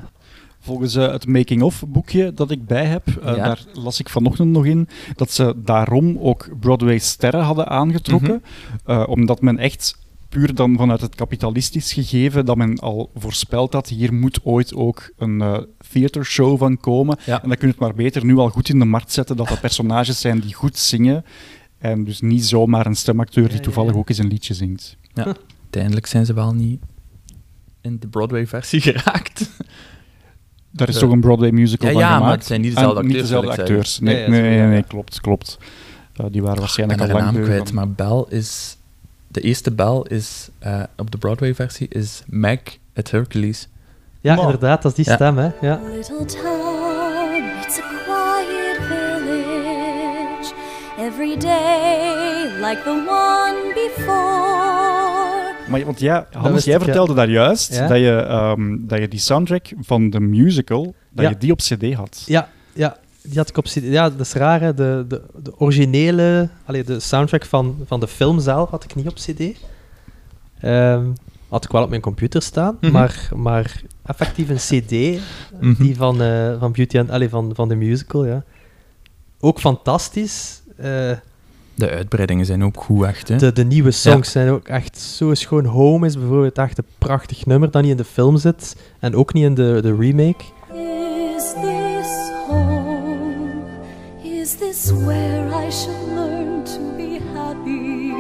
Volgens 0.60 0.94
eh, 0.94 1.10
het 1.10 1.26
making-of 1.26 1.84
boekje 1.88 2.32
dat 2.34 2.50
ik 2.50 2.66
bij 2.66 2.84
heb, 2.84 3.02
Ja. 3.24 3.34
daar 3.34 3.62
las 3.72 4.00
ik 4.00 4.08
vanochtend 4.08 4.50
nog 4.50 4.64
in, 4.64 4.88
dat 5.16 5.30
ze 5.30 5.54
daarom 5.56 6.18
ook 6.18 6.48
Broadway-sterren 6.60 7.42
hadden 7.42 7.68
aangetrokken. 7.68 8.42
Mhm. 8.84 9.00
eh, 9.00 9.08
omdat 9.08 9.40
men 9.40 9.58
echt 9.58 9.98
puur 10.28 10.54
dan 10.54 10.76
vanuit 10.76 11.00
het 11.00 11.14
kapitalistisch 11.14 11.92
gegeven, 11.92 12.44
dat 12.44 12.56
men 12.56 12.78
al 12.78 13.10
voorspeld 13.14 13.72
had, 13.72 13.88
hier 13.88 14.14
moet 14.14 14.40
ooit 14.44 14.74
ook 14.74 15.10
een 15.16 15.40
eh 15.40 15.58
theatershow 15.92 16.58
van 16.58 16.76
komen. 16.80 17.18
Ja. 17.26 17.42
En 17.42 17.48
dan 17.48 17.56
kun 17.58 17.66
je 17.66 17.72
het 17.72 17.82
maar 17.82 17.94
beter 17.94 18.24
nu 18.24 18.36
al 18.36 18.48
goed 18.48 18.68
in 18.68 18.78
de 18.78 18.84
markt 18.84 19.12
zetten, 19.12 19.36
dat 19.36 19.48
dat 19.48 19.60
personages 19.60 20.20
zijn 20.20 20.38
die 20.40 20.54
goed 20.54 20.76
zingen. 20.78 21.24
En 21.78 22.04
dus 22.04 22.20
niet 22.20 22.44
zomaar 22.44 22.86
een 22.86 22.94
stemacteur 22.96 23.42
die 23.42 23.52
Ja, 23.52 23.58
ja, 23.58 23.62
toevallig 23.64 23.92
ja. 23.92 23.98
ook 23.98 24.08
eens 24.08 24.18
een 24.18 24.28
liedje 24.28 24.54
zingt. 24.54 24.96
Uiteindelijk 25.14 26.06
zijn 26.06 26.26
ze 26.26 26.32
wel 26.34 26.52
niet 26.54 26.80
in 27.80 27.98
de 27.98 28.08
Broadway-versie 28.08 28.80
geraakt. 28.90 29.50
Daar 30.70 30.88
is 30.88 30.94
Ja. 30.94 31.00
toch 31.00 31.10
een 31.10 31.20
Broadway 31.20 31.50
musical 31.50 31.86
Ja, 31.88 31.92
van 31.92 32.02
ja, 32.02 32.08
gemaakt? 32.08 32.26
maar 32.28 32.36
het 32.38 32.46
zijn 32.46 32.60
niet 32.60 32.74
dezelfde 32.74 32.98
Ah, 33.00 33.04
niet 33.06 33.12
acteurs, 33.16 33.30
dezelfde 33.30 33.60
acteurs. 33.62 33.98
Nee, 33.98 34.14
Ja, 34.16 34.20
ja, 34.22 34.28
nee, 34.28 34.40
nee, 34.40 34.56
ja. 34.56 34.68
nee, 34.68 34.82
klopt, 34.82 35.20
klopt. 35.20 35.58
Uh, 35.60 35.66
die 35.66 36.16
waren 36.16 36.38
Ik 36.40 36.42
ben 36.42 36.54
waarschijnlijk 36.58 37.00
al 37.00 37.08
lang 37.08 37.20
naam 37.32 37.42
kwijt, 37.42 37.66
van- 37.66 37.74
maar 37.74 37.90
Belle 37.90 38.26
is... 38.28 38.76
De 39.28 39.40
eerste 39.40 39.72
Belle 39.72 40.04
is, 40.08 40.48
eh, 40.58 40.82
op 40.96 41.10
de 41.10 41.18
Broadway-versie, 41.18 41.88
is 41.88 42.22
Meg 42.26 42.60
at 42.94 43.10
Hercules. 43.10 43.68
Ja, 44.20 44.36
inderdaad, 44.40 44.82
dat 44.82 44.90
is 44.90 44.96
die 45.04 45.06
Ja. 45.08 45.14
stem, 45.14 45.38
hè. 45.38 45.50
Ja. 45.60 45.80
Little 45.94 46.24
town, 46.24 47.44
it's 47.62 47.78
a 47.78 47.82
quiet 48.04 48.78
village. 48.88 50.52
Every 50.98 51.36
day, 51.36 52.46
like 52.60 52.80
the 52.84 52.90
one 53.08 53.72
before. 53.74 55.56
Maar, 55.68 55.84
want 55.84 56.00
ja, 56.00 56.26
Hannes, 56.32 56.64
jij 56.64 56.80
vertelde 56.80 57.14
daar 57.14 57.28
juist 57.28 57.74
Ja. 57.74 57.86
dat, 57.86 57.98
je, 57.98 58.16
ehm, 58.16 58.76
dat 58.80 58.98
je 58.98 59.08
die 59.08 59.18
soundtrack 59.20 59.66
van 59.80 60.10
de 60.10 60.20
musical, 60.20 60.94
dat 61.10 61.24
Ja. 61.24 61.30
je 61.30 61.36
die 61.38 61.52
op 61.52 61.58
cd 61.58 61.94
had. 61.94 62.22
Ja, 62.26 62.48
ja, 62.72 62.96
die 63.22 63.38
had 63.38 63.48
ik 63.48 63.56
op 63.56 63.64
CD. 63.64 63.82
Ja, 63.82 64.10
dat 64.10 64.20
is 64.20 64.32
raar, 64.32 64.60
hè. 64.60 64.74
De, 64.74 65.04
de, 65.08 65.22
de 65.42 65.58
originele... 65.58 66.48
Allee, 66.64 66.84
de 66.84 67.00
soundtrack 67.00 67.44
van, 67.44 67.76
van 67.86 68.00
de 68.00 68.08
film 68.08 68.40
zelf 68.40 68.70
had 68.70 68.84
ik 68.84 68.94
niet 68.94 69.08
op 69.08 69.14
CD. 69.14 69.40
Ehm, 70.60 71.04
had 71.48 71.64
ik 71.64 71.70
wel 71.70 71.82
op 71.82 71.88
mijn 71.88 72.00
computer 72.00 72.42
staan, 72.42 72.76
Mhm. 72.80 72.92
maar, 72.92 73.28
maar 73.36 73.82
effectief 74.06 74.48
een 74.48 74.82
CD, 74.82 75.20
Mhm. 75.60 75.82
die 75.82 75.96
van, 75.96 76.22
eh, 76.22 76.58
van 76.58 76.72
Beauty 76.72 76.98
and... 76.98 77.10
Allee, 77.10 77.28
van, 77.28 77.50
van 77.54 77.68
de 77.68 77.74
musical, 77.74 78.24
ja. 78.26 78.44
Ook 79.40 79.60
fantastisch. 79.60 80.62
Eh, 80.76 81.10
De 81.74 81.90
uitbreidingen 81.90 82.46
zijn 82.46 82.64
ook 82.64 82.82
goed, 82.82 83.04
echt. 83.04 83.28
Hè? 83.28 83.36
de, 83.36 83.52
de 83.52 83.64
nieuwe 83.64 83.90
songs 83.90 84.30
zijn 84.30 84.48
ook 84.50 84.68
echt 84.68 84.98
zo 84.98 85.34
schoon. 85.34 85.64
Home 85.64 86.06
is 86.06 86.18
bijvoorbeeld 86.18 86.58
echt 86.58 86.78
een 86.78 86.84
prachtig 86.98 87.46
nummer 87.46 87.70
dat 87.70 87.82
niet 87.82 87.90
in 87.90 87.96
de 87.96 88.04
film 88.04 88.36
zit 88.36 88.76
en 89.00 89.14
ook 89.16 89.32
niet 89.32 89.44
in 89.44 89.54
de, 89.54 89.78
de 89.82 89.96
remake. 89.96 90.44
Is? 91.36 91.54
Is 94.48 94.54
this 94.56 94.90
where 94.90 95.66
I 95.66 95.70
shall 95.70 96.14
learn 96.14 96.64
to 96.64 96.78
be 96.96 97.18
happy? 97.34 98.12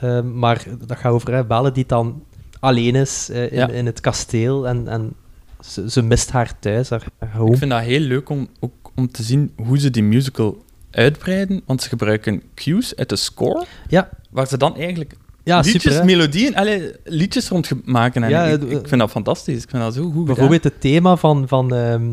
Eh, 0.00 0.22
maar 0.22 0.64
dat 0.86 0.98
gaat 0.98 1.12
over 1.12 1.32
hè, 1.34 1.44
Belle 1.44 1.72
die 1.72 1.86
dan 1.86 2.22
alleen 2.60 2.94
is 2.94 3.28
eh, 3.30 3.52
in, 3.52 3.56
Ja. 3.58 3.68
in 3.68 3.86
het 3.86 4.00
kasteel 4.00 4.68
en, 4.68 4.88
en 4.88 5.12
ze, 5.60 5.90
ze 5.90 6.02
mist 6.02 6.30
haar 6.30 6.58
thuis, 6.58 6.90
haar, 6.90 7.06
haar 7.18 7.36
home. 7.36 7.52
Ik 7.52 7.58
vind 7.58 7.70
dat 7.70 7.80
heel 7.80 8.00
leuk 8.00 8.28
om, 8.28 8.48
ook 8.60 8.72
om 8.94 9.10
te 9.10 9.22
zien 9.22 9.52
hoe 9.56 9.78
ze 9.78 9.90
die 9.90 10.02
musical 10.02 10.64
uitbreiden, 10.90 11.62
want 11.66 11.82
ze 11.82 11.88
gebruiken 11.88 12.42
cues 12.54 12.96
uit 12.96 13.08
de 13.08 13.16
score, 13.16 13.66
Ja, 13.88 14.08
waar 14.30 14.46
ze 14.46 14.56
dan 14.56 14.76
eigenlijk 14.76 15.14
ja 15.44 15.60
liedjes, 15.60 15.82
super. 15.82 16.04
melodieën, 16.04 16.56
allee, 16.56 16.92
liedjes 17.04 17.48
rond 17.48 17.70
maken. 17.84 18.22
En 18.22 18.30
Ja, 18.30 18.44
ik, 18.44 18.62
ik 18.62 18.88
vind 18.88 19.00
dat 19.00 19.10
fantastisch. 19.10 19.62
Ik 19.62 19.70
vind 19.70 19.82
dat 19.82 19.94
zo 19.94 20.02
goed 20.02 20.10
gedaan. 20.10 20.24
Bijvoorbeeld 20.24 20.64
het 20.64 20.80
thema 20.80 21.16
van, 21.16 21.48
van, 21.48 21.74
ehm, 21.74 22.10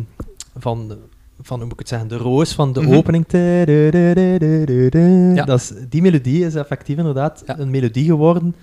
van, 0.57 0.97
van, 1.41 1.55
hoe 1.57 1.63
moet 1.65 1.73
ik 1.73 1.79
het 1.79 1.87
zeggen, 1.87 2.07
de 2.07 2.17
roos 2.17 2.53
van 2.53 2.73
de 2.73 2.81
Mhm. 2.81 2.93
opening. 2.93 3.25
Ja. 5.35 5.45
Dat 5.45 5.59
is, 5.59 5.71
die 5.89 6.01
melodie 6.01 6.45
is 6.45 6.55
effectief 6.55 6.97
inderdaad 6.97 7.43
Ja. 7.45 7.59
een 7.59 7.69
melodie 7.69 8.05
geworden 8.05 8.55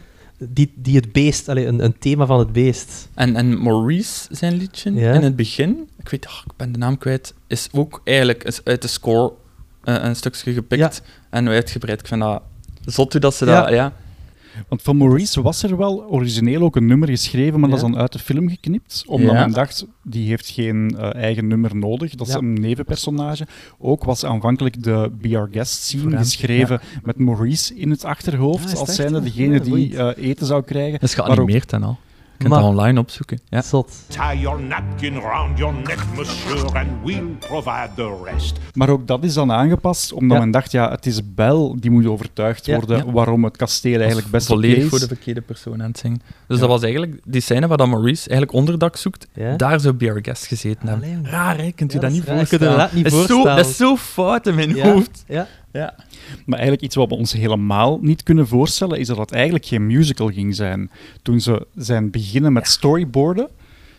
die, 0.49 0.73
die 0.77 0.97
het 0.97 1.13
beest, 1.13 1.49
allee, 1.49 1.67
een, 1.67 1.85
een 1.85 1.99
thema 1.99 2.27
van 2.27 2.39
het 2.39 2.53
beest. 2.53 3.09
En, 3.15 3.37
en 3.37 3.63
Maurice, 3.63 4.27
zijn 4.31 4.55
liedje, 4.55 4.93
Ja. 4.95 5.13
in 5.13 5.23
het 5.23 5.37
begin, 5.37 5.89
ik 5.99 6.09
weet, 6.09 6.25
ik 6.25 6.53
ben 6.57 6.73
de 6.73 6.79
naam 6.79 6.99
kwijt, 6.99 7.35
is 7.47 7.69
ook 7.73 8.01
eigenlijk 8.05 8.45
is 8.45 8.61
uit 8.65 8.83
de 8.83 8.89
score 8.89 9.33
eh, 9.85 9.95
een 10.03 10.17
stukje 10.17 10.53
gepikt 10.53 11.03
en 11.31 11.49
uitgebreid. 11.49 12.01
Ik 12.01 12.07
vind 12.07 12.21
dat 12.21 12.43
zot 12.85 13.13
hoe 13.13 13.21
dat 13.21 13.35
ze 13.35 13.45
dat... 13.45 13.69
Ja. 13.69 13.93
Want 14.69 14.83
van 14.83 14.97
Maurice 14.97 15.43
was 15.43 15.63
er 15.63 15.77
wel 15.77 16.05
origineel 16.05 16.63
ook 16.63 16.77
een 16.77 16.87
nummer 16.87 17.09
geschreven, 17.09 17.61
maar 17.61 17.69
dat 17.69 17.79
is 17.79 17.85
dan 17.85 17.97
uit 17.99 18.13
de 18.13 18.19
film 18.19 18.49
geknipt. 18.49 19.05
Omdat 19.07 19.33
Ja. 19.35 19.41
men 19.41 19.53
dacht, 19.53 19.87
die 20.03 20.29
heeft 20.29 20.49
geen 20.49 20.95
eh, 20.99 21.15
eigen 21.15 21.47
nummer 21.47 21.77
nodig. 21.77 22.15
Dat 22.15 22.27
is 22.27 22.33
Ja. 22.33 22.39
een 22.39 22.53
nevenpersonage. 22.53 23.47
Ook 23.79 24.05
was 24.05 24.25
aanvankelijk 24.25 24.83
de 24.83 25.11
Be 25.21 25.37
Our 25.39 25.49
Guest 25.53 25.83
scene 25.83 26.17
geschreven 26.17 26.81
met 27.03 27.19
Maurice 27.19 27.75
in 27.75 27.91
het 27.91 28.05
Ah, 28.05 28.11
achterhoofd, 28.11 28.71
het 28.71 28.79
als 28.79 28.95
zijnde 28.95 29.23
degene 29.23 29.55
Ja, 29.55 29.61
die 29.61 29.97
eh, 29.97 30.29
eten 30.31 30.47
zou 30.47 30.63
krijgen. 30.63 30.93
Dat 31.01 31.09
is 31.09 31.15
geanimeerd 31.15 31.73
en 31.73 31.83
al. 31.83 31.99
Je 32.43 32.49
kunt 32.49 32.61
Maar- 32.63 32.73
dat 32.73 32.79
online 32.79 33.01
opzoeken. 33.01 33.41
Ja. 33.49 33.63
Zot. 33.63 33.93
Tie 34.07 34.39
your 34.41 34.63
napkin 34.63 35.19
round 35.19 35.59
your 35.59 35.75
neck, 35.75 35.99
monsieur, 36.17 36.77
and 36.77 36.89
we'll 37.05 37.23
provide 37.39 37.89
the 37.97 38.21
rest. 38.25 38.59
Maar 38.75 38.89
ook 38.89 39.07
dat 39.07 39.25
is 39.25 39.35
dan 39.35 39.53
aangepast, 39.53 40.13
omdat 40.13 40.37
Ja. 40.39 40.43
men 40.43 40.53
dacht, 40.53 40.73
ja, 40.73 40.91
het 40.91 41.07
is 41.07 41.21
Bel 41.35 41.77
die 41.81 41.91
moet 41.91 42.07
overtuigd 42.07 42.67
worden 42.67 42.97
Ja. 43.07 43.13
waarom 43.13 43.45
het 43.45 43.57
kasteel 43.57 43.99
eigenlijk 43.99 44.31
best 44.31 44.51
oké 44.51 44.61
volledig 44.61 44.83
is. 44.83 44.89
voor 44.89 44.99
de 44.99 45.07
verkeerde 45.07 45.41
persoon 45.41 45.83
aan 45.83 45.89
het 45.89 45.99
zingen. 45.99 46.19
Dus 46.47 46.57
Ja. 46.57 46.57
dat 46.57 46.69
was 46.69 46.83
eigenlijk 46.83 47.21
die 47.25 47.41
scène 47.41 47.67
waar 47.67 47.77
dan 47.77 47.91
Maurice 47.91 48.29
eigenlijk 48.29 48.53
onderdak 48.59 48.97
zoekt. 48.97 49.27
Ja. 49.35 49.57
Daar 49.57 49.81
zou 49.81 49.95
Be 49.95 50.09
Our 50.11 50.19
Guest 50.23 50.47
gezeten 50.47 50.89
hebben. 50.89 51.09
Allee, 51.09 51.31
Raar, 51.33 51.57
hè? 51.59 51.71
Kunt 51.73 51.91
u 51.91 51.95
dat 51.95 52.03
dat 52.03 52.11
niet 52.13 52.25
voorstellen? 52.25 52.65
inderdaad 52.65 52.93
niet 52.93 53.05
dat, 53.05 53.13
is 53.13 53.27
zo, 53.27 53.43
dat 53.45 53.67
is 53.67 53.77
zo 53.77 53.97
fout 53.97 54.47
in 54.47 54.55
mijn 54.55 54.75
Ja, 54.77 54.93
hoofd. 54.93 55.25
ja. 55.29 55.47
Ja. 55.73 55.95
Maar 56.47 56.59
eigenlijk 56.59 56.83
iets 56.87 56.95
wat 56.97 57.09
we 57.09 57.15
ons 57.15 57.33
helemaal 57.33 57.99
niet 58.03 58.23
kunnen 58.23 58.47
voorstellen, 58.49 58.99
is 58.99 59.07
dat 59.07 59.17
het 59.19 59.33
eigenlijk 59.33 59.65
geen 59.67 59.87
musical 59.87 60.29
ging 60.29 60.55
zijn. 60.55 60.91
Toen 61.23 61.41
ze 61.41 61.67
zijn 61.75 62.11
beginnen 62.33 62.53
met 62.53 62.69
storyboarden, 62.69 63.49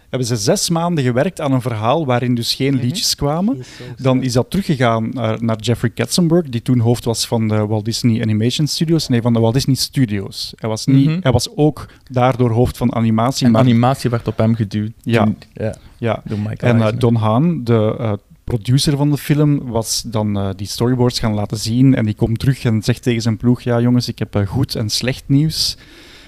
hebben 0.10 0.28
ze 0.28 0.36
zes 0.36 0.70
maanden 0.70 1.04
gewerkt 1.04 1.42
aan 1.42 1.52
een 1.52 1.62
verhaal 1.62 2.06
waarin 2.06 2.36
dus 2.36 2.54
geen 2.54 2.74
Mhm. 2.74 2.84
liedjes 2.84 3.16
kwamen. 3.16 3.64
Dan 3.98 4.24
is 4.24 4.34
dat 4.34 4.50
teruggegaan 4.50 5.10
naar, 5.14 5.44
naar 5.44 5.60
Jeffrey 5.60 5.90
Katzenberg, 5.90 6.50
die 6.50 6.62
toen 6.62 6.80
hoofd 6.80 7.04
was 7.06 7.28
van 7.28 7.48
de 7.48 7.66
Walt 7.66 7.86
Disney 7.86 8.22
Animation 8.22 8.68
Studios. 8.68 9.08
Nee, 9.08 9.22
van 9.22 9.34
de 9.34 9.40
Walt 9.40 9.54
Disney 9.54 9.76
Studios. 9.76 10.54
Hij 10.56 10.70
was, 10.70 10.86
niet, 10.86 11.06
Mhm. 11.10 11.18
hij 11.22 11.32
was 11.32 11.50
ook 11.56 11.86
daardoor 12.12 12.52
hoofd 12.52 12.78
van 12.78 12.96
animatie. 12.96 13.46
En 13.46 13.52
maar, 13.52 13.62
animatie 13.62 14.10
werd 14.10 14.28
op 14.28 14.38
hem 14.38 14.56
geduwd. 14.56 14.92
Ja. 15.02 15.24
Toen- 15.24 15.38
ja. 15.54 15.76
ja. 15.98 16.22
Door 16.26 16.40
Michael 16.40 16.74
En 16.74 16.82
eh. 16.82 17.00
Don 17.00 17.16
Haan, 17.16 17.64
de 17.64 17.96
eh, 18.00 18.14
producer 18.44 18.98
van 18.98 19.12
de 19.12 19.18
film, 19.18 19.62
was 19.72 20.04
dan 20.06 20.38
eh, 20.38 20.50
die 20.56 20.68
storyboards 20.68 21.20
gaan 21.20 21.34
laten 21.34 21.58
zien. 21.58 21.96
En 21.96 22.06
die 22.06 22.16
komt 22.16 22.40
terug 22.40 22.64
en 22.64 22.82
zegt 22.84 23.04
tegen 23.04 23.22
zijn 23.22 23.38
ploeg: 23.38 23.62
Ja, 23.62 23.80
jongens, 23.82 24.08
ik 24.08 24.20
heb 24.20 24.44
goed 24.48 24.76
en 24.76 24.90
slecht 24.90 25.24
nieuws. 25.28 25.78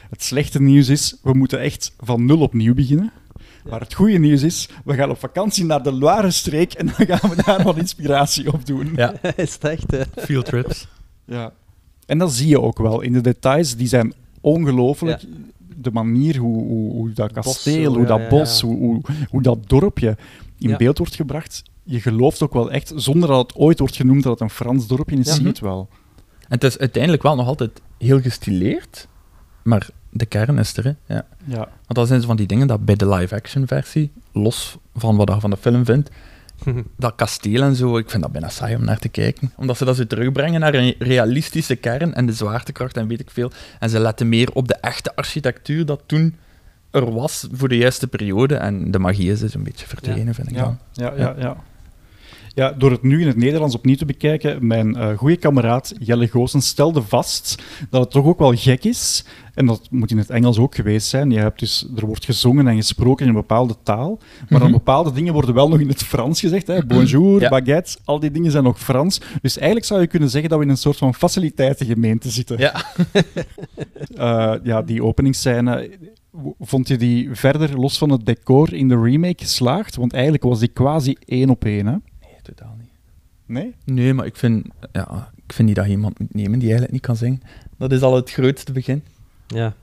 Het 0.09 0.23
slechte 0.23 0.61
nieuws 0.61 0.87
is, 0.89 1.15
we 1.23 1.33
moeten 1.33 1.59
echt 1.59 1.93
van 1.97 2.25
nul 2.25 2.39
opnieuw 2.39 2.73
beginnen. 2.73 3.11
Maar 3.69 3.79
het 3.79 3.93
goede 3.93 4.17
nieuws 4.17 4.41
is, 4.41 4.69
we 4.85 4.93
gaan 4.93 5.09
op 5.09 5.19
vakantie 5.19 5.65
naar 5.65 5.83
de 5.83 5.91
Loire-streek 5.91 6.73
en 6.73 6.85
dan 6.85 7.07
gaan 7.07 7.29
we 7.29 7.43
daar 7.45 7.63
wat 7.63 7.77
inspiratie 7.77 8.53
op 8.53 8.65
doen. 8.65 8.91
Ja. 8.95 9.13
is 9.35 9.53
het 9.53 9.63
echt, 9.63 9.91
hè? 9.91 10.01
Field 10.15 10.45
trips. 10.45 10.87
Ja. 11.25 11.53
En 12.05 12.17
dat 12.17 12.33
zie 12.33 12.47
je 12.47 12.61
ook 12.61 12.77
wel 12.77 13.01
in 13.01 13.13
de 13.13 13.21
details, 13.21 13.75
die 13.75 13.87
zijn 13.87 14.13
ongelooflijk. 14.41 15.21
de 15.77 15.91
manier 15.91 16.37
hoe, 16.37 16.63
hoe, 16.63 16.91
hoe 16.91 17.11
dat 17.13 17.31
kasteel, 17.31 17.93
hoe 17.93 18.01
ja, 18.01 18.07
dat 18.07 18.19
ja, 18.19 18.27
bos, 18.27 18.61
ja. 18.61 18.67
Hoe, 18.67 18.77
hoe, 18.77 19.01
hoe 19.29 19.41
dat 19.41 19.69
dorpje 19.69 20.17
in 20.59 20.69
Ja. 20.69 20.77
beeld 20.77 20.97
wordt 20.97 21.15
gebracht, 21.15 21.63
je 21.83 22.01
gelooft 22.01 22.41
ook 22.43 22.53
wel 22.53 22.71
echt, 22.71 22.91
zonder 22.95 23.29
dat 23.29 23.47
het 23.47 23.55
ooit 23.55 23.79
wordt 23.79 23.95
genoemd 23.95 24.23
dat 24.23 24.31
het 24.31 24.41
een 24.41 24.49
Frans 24.55 24.87
dorpje 24.87 25.15
is, 25.17 25.27
Ja. 25.27 25.33
zie 25.33 25.41
je 25.43 25.47
het 25.49 25.59
wel. 25.59 25.87
En 26.39 26.45
het 26.47 26.63
is 26.63 26.77
uiteindelijk 26.77 27.23
wel 27.23 27.35
nog 27.35 27.47
altijd 27.47 27.81
heel 27.97 28.21
gestileerd, 28.21 29.07
maar 29.65 29.87
de 30.09 30.25
kern 30.25 30.57
is 30.57 30.77
er. 30.77 30.83
Hè? 30.83 31.15
Ja. 31.15 31.25
Ja. 31.45 31.57
Want 31.57 31.93
dat 31.93 32.07
zijn 32.07 32.21
zo 32.21 32.27
van 32.27 32.35
die 32.35 32.47
dingen 32.47 32.67
dat 32.67 32.85
bij 32.85 32.95
de 32.95 33.09
live-action 33.09 33.67
versie, 33.67 34.11
los 34.31 34.77
van 34.95 35.15
wat 35.15 35.29
je 35.33 35.39
van 35.39 35.49
de 35.49 35.57
film 35.57 35.85
vindt, 35.85 36.09
dat 36.97 37.13
kasteel 37.15 37.61
en 37.61 37.75
zo, 37.75 37.97
ik 37.97 38.09
vind 38.09 38.23
dat 38.23 38.31
bijna 38.31 38.49
saai 38.49 38.75
om 38.75 38.85
naar 38.85 38.99
te 38.99 39.09
kijken. 39.09 39.51
Omdat 39.55 39.77
ze 39.77 39.85
dat 39.85 39.95
zo 39.95 40.07
terugbrengen 40.07 40.59
naar 40.59 40.73
een 40.73 40.95
realistische 40.99 41.75
kern 41.75 42.13
en 42.13 42.25
de 42.25 42.33
zwaartekracht 42.33 42.97
en 42.97 43.07
weet 43.07 43.19
ik 43.19 43.31
veel. 43.31 43.51
En 43.79 43.89
ze 43.89 43.99
letten 43.99 44.29
meer 44.29 44.51
op 44.51 44.67
de 44.67 44.75
echte 44.75 45.15
architectuur 45.15 45.85
dat 45.85 46.01
toen 46.05 46.35
er 46.91 47.13
was 47.13 47.47
voor 47.51 47.69
de 47.69 47.77
juiste 47.77 48.07
periode. 48.07 48.55
En 48.55 48.91
de 48.91 48.99
magie 48.99 49.31
is 49.31 49.39
dus 49.39 49.53
een 49.53 49.63
beetje 49.63 49.87
verdwenen, 49.87 50.33
vind 50.33 50.49
ik 50.49 50.55
dan. 50.55 50.77
Ja, 50.91 51.13
ja, 51.17 51.17
ja, 51.17 51.35
ja. 51.37 51.57
Ja, 52.55 52.71
door 52.71 52.91
het 52.91 53.03
nu 53.03 53.21
in 53.21 53.27
het 53.27 53.35
Nederlands 53.37 53.75
opnieuw 53.75 53.95
te 53.95 54.05
bekijken, 54.05 54.67
mijn 54.67 54.95
eh 54.95 55.17
goede 55.17 55.35
kameraad 55.37 55.93
Jelle 55.99 56.27
Goossens 56.27 56.67
stelde 56.67 57.01
vast 57.01 57.63
dat 57.89 58.01
het 58.01 58.11
toch 58.11 58.25
ook 58.25 58.39
wel 58.39 58.53
gek 58.55 58.83
is, 58.83 59.25
en 59.53 59.65
dat 59.65 59.87
moet 59.91 60.11
in 60.11 60.17
het 60.17 60.29
Engels 60.29 60.57
ook 60.57 60.75
geweest 60.75 61.07
zijn, 61.07 61.31
je 61.31 61.37
hebt 61.39 61.59
dus, 61.59 61.87
er 61.95 62.05
wordt 62.05 62.25
gezongen 62.25 62.67
en 62.67 62.75
gesproken 62.75 63.23
in 63.25 63.29
een 63.31 63.37
bepaalde 63.39 63.75
taal, 63.83 64.19
maar 64.49 64.59
dan 64.59 64.69
Mhm. 64.69 64.77
bepaalde 64.77 65.11
dingen 65.11 65.33
worden 65.33 65.55
wel 65.55 65.69
nog 65.69 65.79
in 65.79 65.87
het 65.87 66.03
Frans 66.03 66.39
gezegd. 66.39 66.67
Hè. 66.67 66.85
Bonjour, 66.85 67.41
Ja. 67.41 67.49
baguette, 67.49 67.97
al 68.05 68.19
die 68.19 68.31
dingen 68.31 68.51
zijn 68.51 68.63
nog 68.63 68.79
Frans. 68.79 69.21
Dus 69.41 69.57
eigenlijk 69.57 69.85
zou 69.87 70.01
je 70.01 70.07
kunnen 70.07 70.29
zeggen 70.29 70.49
dat 70.49 70.59
we 70.59 70.65
in 70.65 70.71
een 70.71 70.77
soort 70.77 70.97
van 70.97 71.13
faciliteitengemeente 71.15 72.29
zitten. 72.29 72.57
Ja. 72.59 72.73
Eh, 74.15 74.53
ja, 74.63 74.81
die 74.81 75.03
openingsscène, 75.03 75.89
vond 76.59 76.87
je 76.87 76.97
die 76.97 77.29
verder, 77.33 77.79
los 77.79 77.97
van 77.97 78.09
het 78.09 78.25
decor, 78.25 78.73
in 78.73 78.87
de 78.87 78.99
remake 79.01 79.43
geslaagd? 79.43 79.95
Want 79.95 80.13
eigenlijk 80.13 80.43
was 80.43 80.59
die 80.59 80.67
quasi 80.67 81.15
één 81.25 81.49
op 81.49 81.65
één, 81.65 81.85
hè? 81.87 81.95
Totaal 82.45 82.75
niet. 82.79 82.89
Nee? 83.45 83.73
Nee, 83.83 84.13
maar 84.13 84.25
ik 84.25 84.35
vind, 84.35 84.65
ja, 84.91 85.31
ik 85.47 85.53
vind 85.53 85.67
niet 85.67 85.77
dat 85.77 85.85
je 85.85 85.91
iemand 85.91 86.19
moet 86.19 86.33
nemen 86.33 86.51
die 86.59 86.61
eigenlijk 86.61 86.91
niet 86.91 87.01
kan 87.01 87.15
zingen. 87.15 87.41
Dat 87.77 87.91
is 87.91 88.01
al 88.01 88.15
het 88.15 88.31
grootste 88.31 88.71
begin. 88.71 89.03
Ja. 89.47 89.73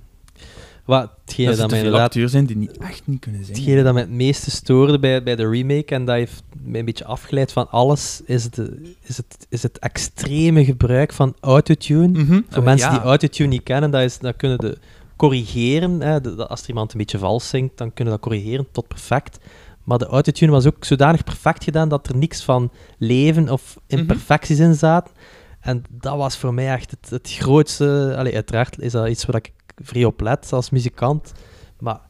Wat, 0.84 1.10
hetgene 1.24 1.48
dat 1.48 1.56
dat, 1.56 1.64
er 1.64 1.70
mij 1.76 1.84
inderdaad 1.84 2.30
zijn 2.30 2.46
die 2.46 2.56
niet, 2.56 2.78
echt 2.78 3.02
niet 3.06 3.20
kunnen 3.20 3.44
zingen. 3.44 3.60
Hetgene 3.60 3.82
dat 3.82 3.92
mij 3.92 4.02
het 4.02 4.10
meeste 4.10 4.50
stoorde 4.50 4.98
bij, 4.98 5.22
bij 5.22 5.36
de 5.36 5.48
remake, 5.48 5.94
en 5.94 6.04
dat 6.04 6.14
heeft 6.14 6.42
mij 6.62 6.78
een 6.80 6.86
beetje 6.86 7.04
afgeleid 7.04 7.52
van 7.52 7.70
alles, 7.70 8.20
is 8.24 8.44
het, 8.44 8.58
is 9.02 9.16
het, 9.16 9.46
is 9.48 9.62
het 9.62 9.78
extreme 9.78 10.64
gebruik 10.64 11.12
van 11.12 11.34
autotune. 11.40 12.08
Mhm. 12.22 12.40
Voor 12.48 12.58
Eh, 12.58 12.64
mensen 12.64 12.88
ja. 12.90 12.94
die 12.98 13.06
autotune 13.06 13.48
niet 13.48 13.62
kennen, 13.62 13.90
dat, 13.90 14.02
is, 14.02 14.18
dat 14.18 14.36
kunnen 14.36 14.58
de 14.58 14.78
corrigeren. 15.16 16.00
Hè, 16.00 16.20
de- 16.20 16.34
de- 16.34 16.46
als 16.46 16.62
er 16.62 16.68
iemand 16.68 16.92
een 16.92 16.98
beetje 16.98 17.18
vals 17.18 17.48
zingt, 17.48 17.78
dan 17.78 17.92
kunnen 17.92 18.14
we 18.14 18.20
dat 18.20 18.28
corrigeren 18.28 18.66
tot 18.70 18.88
perfect. 18.88 19.38
Maar 19.84 19.98
de 19.98 20.06
autotune 20.06 20.50
was 20.52 20.66
ook 20.66 20.84
zodanig 20.84 21.24
perfect 21.24 21.64
gedaan 21.64 21.88
dat 21.88 22.08
er 22.08 22.16
niks 22.16 22.44
van 22.44 22.70
leven 22.98 23.48
of 23.48 23.76
imperfecties 23.86 24.58
in 24.58 24.74
zaten. 24.74 25.14
En 25.60 25.84
dat 25.90 26.16
was 26.16 26.36
voor 26.36 26.54
mij 26.54 26.72
echt 26.72 26.90
het, 26.90 27.10
het 27.10 27.30
grootste... 27.32 28.14
Allee, 28.18 28.34
uiteraard 28.34 28.80
is 28.80 28.92
dat 28.92 29.08
iets 29.08 29.24
waar 29.24 29.36
ik 29.36 29.52
vrij 29.82 30.04
op 30.04 30.20
let 30.20 30.52
als 30.52 30.70
muzikant. 30.70 31.32
Maar 31.80 32.00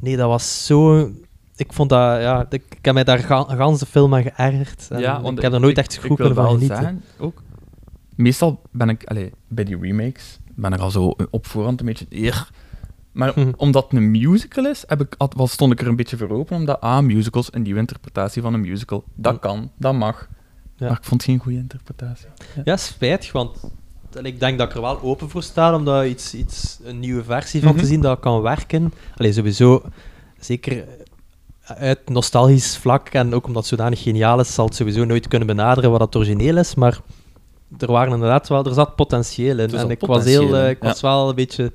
nee, 0.00 0.16
dat 0.16 0.28
was 0.28 0.66
zo... 0.66 1.10
Ik 1.56 1.72
vond 1.72 1.88
dat... 1.88 2.20
Ja, 2.20 2.46
ik, 2.50 2.62
ik 2.78 2.84
heb 2.84 2.94
mij 2.94 3.04
daar 3.04 3.18
ga, 3.18 3.42
gans 3.42 3.78
de 3.80 3.86
film 3.86 4.14
aan 4.14 4.22
geërgerd. 4.22 4.88
En 4.90 5.00
Ja, 5.00 5.20
want 5.22 5.36
ik 5.36 5.42
heb 5.42 5.52
er 5.52 5.60
nooit 5.60 5.78
ik- 5.78 5.84
echt 5.84 5.96
goed 6.06 6.18
van 6.34 6.34
genieten. 6.50 6.66
zeggen, 6.76 7.02
ook, 7.18 7.42
meestal 8.16 8.62
ben 8.70 8.88
ik 8.88 9.04
allee, 9.04 9.32
bij 9.48 9.64
die 9.64 9.78
remakes 9.80 10.38
ben 10.54 10.72
ik 10.72 10.78
al 10.80 10.90
zo 10.90 11.14
op 11.30 11.46
voorhand 11.46 11.80
een 11.80 11.86
beetje 11.86 12.06
eer. 12.08 12.50
Maar 13.12 13.32
Hm. 13.34 13.52
omdat 13.56 13.82
het 13.84 13.92
een 13.92 14.10
musical 14.10 14.66
is, 14.66 14.84
heb 14.86 15.00
ik, 15.00 15.14
had- 15.18 15.34
stond 15.50 15.72
ik 15.72 15.80
er 15.80 15.86
een 15.86 15.96
beetje 15.96 16.16
voor 16.16 16.30
open. 16.30 16.56
Omdat, 16.56 16.80
ah, 16.80 17.02
musicals, 17.02 17.48
een 17.52 17.62
nieuwe 17.62 17.80
interpretatie 17.80 18.42
van 18.42 18.54
een 18.54 18.60
musical. 18.60 19.04
Dat 19.14 19.38
kan, 19.38 19.70
dat 19.78 19.94
mag. 19.94 20.28
Ja. 20.76 20.86
Maar 20.88 20.96
ik 20.96 21.04
vond 21.04 21.20
het 21.22 21.30
geen 21.30 21.38
goede 21.40 21.58
interpretatie. 21.58 22.26
Ja, 22.64 22.76
spijtig, 22.76 23.32
want 23.32 23.58
ik 24.22 24.40
denk 24.40 24.58
dat 24.58 24.68
ik 24.68 24.74
er 24.74 24.80
wel 24.80 25.00
open 25.00 25.30
voor 25.30 25.42
sta 25.42 25.74
om 25.74 25.84
daar 25.84 26.06
iets, 26.08 26.34
iets, 26.34 26.78
een 26.84 26.98
nieuwe 27.00 27.24
versie 27.24 27.62
van 27.62 27.72
Mhm. 27.72 27.80
te 27.80 27.86
zien 27.86 28.00
dat 28.00 28.20
kan 28.20 28.40
werken. 28.42 28.92
Allee, 29.16 29.32
sowieso, 29.32 29.82
zeker 30.40 30.84
uit 31.64 32.08
nostalgisch 32.08 32.76
vlak 32.76 33.08
en 33.08 33.34
ook 33.34 33.46
omdat 33.46 33.62
het 33.68 33.78
zodanig 33.78 34.02
geniaal 34.02 34.40
is, 34.40 34.54
zal 34.54 34.64
het 34.64 34.74
sowieso 34.74 35.04
nooit 35.04 35.28
kunnen 35.28 35.46
benaderen 35.46 35.90
wat 35.90 36.00
het 36.00 36.16
origineel 36.16 36.56
is, 36.56 36.74
maar 36.74 37.00
er 37.78 37.92
waren 37.92 38.12
inderdaad 38.12 38.48
wel, 38.48 38.64
er 38.64 38.74
zat 38.74 38.96
potentieel 38.96 39.58
in. 39.58 39.74
En 39.74 39.90
ik 39.90 40.00
was, 40.00 40.24
heel, 40.24 40.56
eh, 40.56 40.68
ik 40.70 40.82
was 40.82 41.00
wel 41.00 41.28
een 41.28 41.34
beetje, 41.34 41.72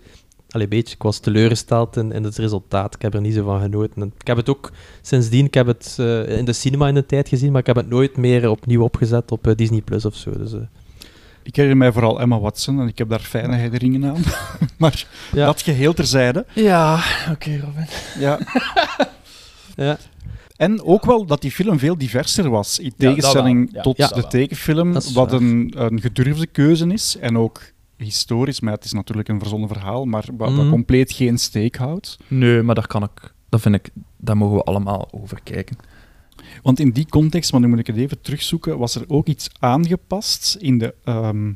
allee, 0.58 0.68
beetje, 0.68 0.96
ik 0.96 1.04
was 1.04 1.20
teleurgesteld 1.20 1.98
in, 1.98 2.12
in 2.12 2.24
het 2.24 2.38
resultaat. 2.38 2.96
Ik 2.96 3.02
heb 3.02 3.14
er 3.14 3.22
niet 3.22 3.34
zo 3.34 3.44
van 3.44 3.62
genoten. 3.62 4.02
En 4.02 4.12
ik 4.20 4.28
heb 4.28 4.38
het 4.38 4.50
ook 4.50 4.72
sindsdien, 5.02 5.46
ik 5.46 5.54
heb 5.54 5.68
het 5.68 5.96
eh, 6.00 6.38
in 6.38 6.46
de 6.46 6.54
cinema 6.54 6.88
in 6.88 6.94
de 6.94 7.06
tijd 7.06 7.30
gezien, 7.30 7.52
maar 7.52 7.60
ik 7.62 7.68
heb 7.68 7.76
het 7.76 7.90
nooit 7.90 8.18
meer 8.18 8.50
opnieuw 8.50 8.84
opgezet 8.84 9.32
op 9.32 9.48
eh, 9.48 9.56
Disney 9.56 9.82
Plus 9.82 10.06
of 10.06 10.16
zo. 10.16 10.32
Dus, 10.38 10.54
eh, 10.54 10.60
Ik 11.44 11.56
herinner 11.56 11.78
mij 11.78 11.92
vooral 11.92 12.20
Emma 12.22 12.40
Watson 12.40 12.80
en 12.82 12.88
ik 12.88 12.98
heb 12.98 13.10
daar 13.10 13.20
fijne 13.20 13.56
herinneringen 13.56 14.10
aan. 14.10 14.24
maar 14.78 15.06
Ja. 15.32 15.46
dat 15.46 15.62
geheel 15.62 15.94
terzijde. 15.94 16.46
Ja, 16.54 17.00
oké, 17.32 17.60
Robin. 17.66 17.88
Ja. 18.20 18.40
ja. 19.86 19.98
En 20.58 20.84
ook 20.84 21.06
wel 21.06 21.26
dat 21.26 21.42
die 21.42 21.52
film 21.52 21.80
veel 21.80 21.98
diverser 21.98 22.50
was, 22.50 22.80
in 22.80 22.94
tegenstelling 22.98 23.70
Ja, 23.72 23.82
tot 23.82 23.98
ja, 23.98 24.08
de 24.08 24.28
tekenfilm, 24.28 24.94
wat 25.14 25.32
een, 25.32 25.74
een 25.78 26.02
gedurfde 26.02 26.48
keuze 26.48 26.88
is 26.88 27.18
en 27.20 27.38
ook 27.38 27.62
historisch, 27.98 28.60
maar 28.60 28.74
het 28.74 28.84
is 28.86 28.94
natuurlijk 28.94 29.28
een 29.28 29.40
verzonnen 29.40 29.68
verhaal, 29.70 30.06
maar 30.06 30.26
wat, 30.38 30.52
Mhm. 30.52 30.70
compleet 30.70 31.12
geen 31.12 31.38
steek 31.38 31.76
houdt. 31.76 32.18
Nee, 32.28 32.62
maar 32.62 32.76
daar 32.76 32.88
kan 32.88 33.04
ik, 33.04 33.34
dat 33.50 33.62
vind 33.62 33.76
ik, 33.76 33.90
daar 34.18 34.38
mogen 34.38 34.56
we 34.58 34.64
allemaal 34.64 35.08
over 35.12 35.40
kijken. 35.44 35.78
Want 36.62 36.80
in 36.80 36.92
die 36.92 37.06
context, 37.10 37.52
maar 37.52 37.62
nu 37.62 37.68
moet 37.68 37.80
ik 37.80 37.88
het 37.88 37.98
even 37.98 38.22
terugzoeken, 38.22 38.78
was 38.78 38.96
er 38.96 39.04
ook 39.08 39.28
iets 39.28 39.50
aangepast 39.60 40.56
in 40.60 40.78
de, 40.78 40.96
ehm, 41.04 41.52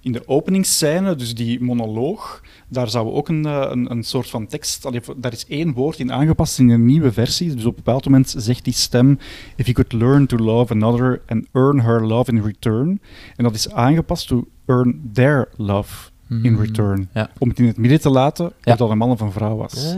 in 0.00 0.12
de 0.12 0.28
openingsscène, 0.28 1.14
dus 1.14 1.34
die 1.34 1.60
monoloog. 1.60 2.42
Daar 2.68 2.88
zou 2.88 3.10
ook 3.10 3.28
een, 3.28 3.46
eh, 3.46 3.66
een, 3.70 3.90
een 3.90 4.02
soort 4.02 4.30
van 4.30 4.46
tekst, 4.46 4.84
allee, 4.86 5.00
daar 5.16 5.32
is 5.32 5.46
één 5.46 5.72
woord 5.72 5.98
in 5.98 6.12
aangepast 6.12 6.58
in 6.58 6.68
een 6.68 6.84
nieuwe 6.86 7.12
versie. 7.12 7.54
Dus 7.54 7.64
op 7.64 7.76
een 7.76 7.82
bepaald 7.84 8.04
moment 8.04 8.34
zegt 8.36 8.64
die 8.64 8.72
stem: 8.72 9.18
If 9.56 9.66
you 9.66 9.72
could 9.72 9.92
learn 9.92 10.26
to 10.26 10.36
love 10.36 10.72
another 10.72 11.22
and 11.26 11.46
earn 11.52 11.80
her 11.80 12.06
love 12.06 12.30
in 12.30 12.42
return. 12.42 13.00
En 13.36 13.44
dat 13.44 13.54
is 13.54 13.72
aangepast 13.72 14.28
to 14.28 14.44
earn 14.66 15.10
their 15.12 15.48
love 15.56 16.10
in 16.28 16.36
Hmm, 16.54 16.60
return. 16.60 17.08
ja. 17.14 17.30
Om 17.38 17.48
het 17.48 17.58
in 17.58 17.66
het 17.66 17.76
midden 17.76 18.00
te 18.00 18.10
laten 18.10 18.46
of 18.46 18.52
Ja. 18.60 18.76
dat 18.76 18.90
een 18.90 18.98
man 18.98 19.10
of 19.10 19.20
een 19.20 19.32
vrouw 19.32 19.56
was. 19.56 19.94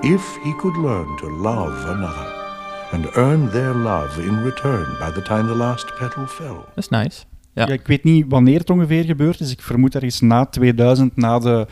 If 0.00 0.38
he 0.42 0.54
could 0.56 0.76
learn 0.76 1.16
to 1.16 1.30
love 1.30 1.86
another 1.88 2.34
and 2.92 3.06
earn 3.16 3.50
their 3.50 3.74
love 3.74 4.22
in 4.22 4.42
return 4.42 4.86
by 4.98 5.10
the 5.14 5.22
time 5.22 5.46
the 5.48 5.54
last 5.54 5.94
petal 5.98 6.26
fell. 6.26 6.54
Dat 6.74 6.84
is 6.84 6.88
nice. 6.88 7.24
Ja. 7.56 7.66
Ja, 7.66 7.72
ik 7.72 7.86
weet 7.86 8.04
niet 8.04 8.24
wanneer 8.28 8.58
het 8.58 8.70
ongeveer 8.70 9.04
gebeurd 9.04 9.40
is. 9.40 9.50
Ik 9.50 9.62
vermoed 9.62 9.94
ergens 9.94 10.20
na 10.20 10.46
2000, 10.46 11.16
na 11.16 11.38
de 11.38 11.66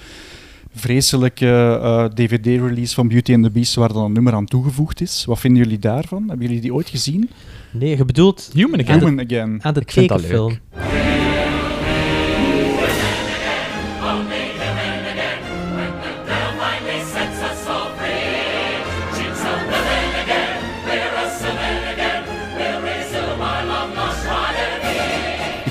vreselijke 0.75 1.81
eh, 1.83 2.05
DVD-release 2.05 2.95
van 2.95 3.09
Beauty 3.09 3.35
and 3.35 3.43
the 3.43 3.51
Beast, 3.51 3.75
waar 3.75 3.93
dan 3.93 4.05
een 4.05 4.13
nummer 4.13 4.33
aan 4.33 4.45
toegevoegd 4.45 5.01
is. 5.01 5.25
Wat 5.25 5.41
vinden 5.41 5.63
jullie 5.63 5.79
daarvan? 5.79 6.25
Hebben 6.29 6.47
jullie 6.47 6.61
die 6.61 6.75
ooit 6.75 6.89
gezien? 6.89 7.31
Nee, 7.71 7.97
je 7.97 8.05
bedoelt 8.05 8.51
Human 8.55 8.79
de, 8.79 8.93
Human 8.93 9.21
Again. 9.21 9.59
aan 9.63 9.75
de 9.75 9.81
Ik 9.81 9.91
vind 9.91 10.09
dat 10.09 10.21
tekenfilm. 10.21 10.59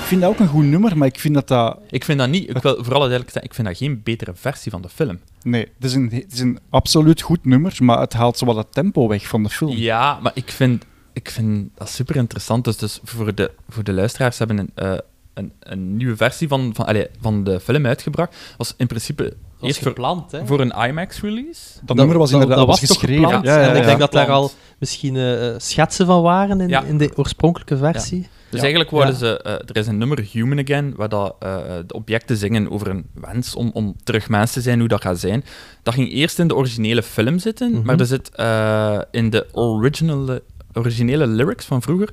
Vind 0.04 0.20
dat 0.20 0.30
ook 0.30 0.38
een 0.38 0.48
goed 0.48 0.64
nummer, 0.64 0.98
maar 0.98 1.08
ik 1.08 1.18
vind 1.20 1.34
dat 1.34 1.48
dat... 1.48 1.78
Ik 1.90 2.04
vind 2.04 2.18
dat 2.18 2.28
niet, 2.28 2.48
ik 2.50 2.62
wil 2.62 2.74
vooral 2.74 2.98
duidelijk 3.00 3.30
zijn, 3.30 3.44
ik 3.44 3.54
vind 3.54 3.66
dat 3.66 3.76
geen 3.76 4.00
betere 4.04 4.32
versie 4.34 4.70
van 4.70 4.82
de 4.82 4.88
film. 4.88 5.18
Nee, 5.42 5.68
het 5.74 5.84
is, 5.84 5.94
een, 5.94 6.10
het 6.12 6.32
is 6.32 6.40
een 6.40 6.58
absoluut 6.70 7.20
goed 7.20 7.44
nummer, 7.44 7.76
maar 7.78 8.00
het 8.00 8.12
haalt 8.12 8.38
zo 8.38 8.46
wat 8.46 8.56
het 8.56 8.72
tempo 8.72 9.08
weg 9.08 9.26
van 9.28 9.42
de 9.42 9.48
film. 9.48 9.76
Ja, 9.76 10.18
maar 10.22 10.32
ik 10.34 10.50
vind, 10.50 10.84
ik 11.12 11.30
vind 11.30 11.68
dat 11.74 11.88
super 11.88 12.16
interessant. 12.16 12.64
Dus, 12.64 12.76
dus 12.76 13.00
voor, 13.04 13.34
de, 13.34 13.50
voor 13.68 13.84
de 13.84 13.92
luisteraars 13.92 14.38
hebben 14.38 14.58
een, 14.58 14.70
eh, 14.74 14.98
een, 15.34 15.52
een 15.60 15.96
nieuwe 15.96 16.16
versie 16.16 16.48
van, 16.48 16.70
van, 16.74 16.86
allee, 16.86 17.06
van 17.20 17.44
de 17.44 17.60
film 17.60 17.86
uitgebracht. 17.86 18.36
Was 18.56 18.74
in 18.76 18.86
principe 18.86 19.22
Dat 19.22 19.32
was 19.58 19.68
eerst 19.68 19.78
voor, 19.78 19.88
gepland, 19.88 20.32
hè? 20.32 20.46
voor 20.46 20.60
een 20.60 20.72
IMAX-release. 20.88 21.60
Dat, 21.82 21.96
nummer 21.96 22.18
was 22.18 22.32
inderdaad 22.32 22.56
dat 22.58 22.66
was 22.66 22.78
geschreven. 22.78 23.22
gepland? 23.24 23.44
Ja, 23.44 23.60
ja, 23.60 23.68
en 23.68 23.76
ik 23.76 23.80
ja. 23.80 23.86
denk 23.86 23.98
dat 23.98 24.12
daar 24.12 24.30
al 24.30 24.50
misschien 24.78 25.16
eh, 25.16 25.48
eh, 25.48 25.54
schetsen 25.58 26.06
van 26.06 26.22
waren 26.22 26.60
in, 26.60 26.68
Ja. 26.68 26.82
in 26.82 26.98
de 26.98 27.12
oorspronkelijke 27.16 27.76
versie. 27.76 28.28
Dus 28.54 28.60
eigenlijk 28.62 28.90
worden 28.90 29.14
ze... 29.14 29.38
eh, 29.42 29.52
er 29.52 29.76
is 29.76 29.86
een 29.86 29.98
nummer, 29.98 30.20
Human 30.32 30.58
Again, 30.58 30.94
waar 30.96 31.08
dat, 31.08 31.36
eh, 31.38 31.56
de 31.86 31.94
objecten 31.94 32.36
zingen 32.36 32.70
over 32.70 32.88
een 32.88 33.06
wens 33.14 33.54
om, 33.54 33.70
om 33.72 33.96
terug 34.04 34.28
mens 34.28 34.52
te 34.52 34.60
zijn, 34.60 34.78
hoe 34.78 34.88
dat 34.88 35.00
gaat 35.00 35.18
zijn. 35.18 35.44
Dat 35.82 35.94
ging 35.94 36.10
eerst 36.12 36.38
in 36.38 36.48
de 36.48 36.54
originele 36.56 37.02
film 37.02 37.38
zitten, 37.38 37.70
Mhm. 37.72 37.82
maar 37.86 38.00
er 38.00 38.06
zit 38.06 38.30
eh, 38.34 38.98
in 39.10 39.30
de 39.30 39.46
original, 39.52 40.38
originele 40.72 41.26
lyrics 41.26 41.64
van 41.64 41.82
vroeger 41.82 42.08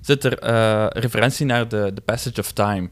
zit 0.00 0.24
er 0.24 0.38
referentie 0.98 1.46
naar 1.46 1.68
de, 1.68 1.90
de 1.94 2.00
Passage 2.00 2.40
of 2.40 2.52
Time. 2.52 2.90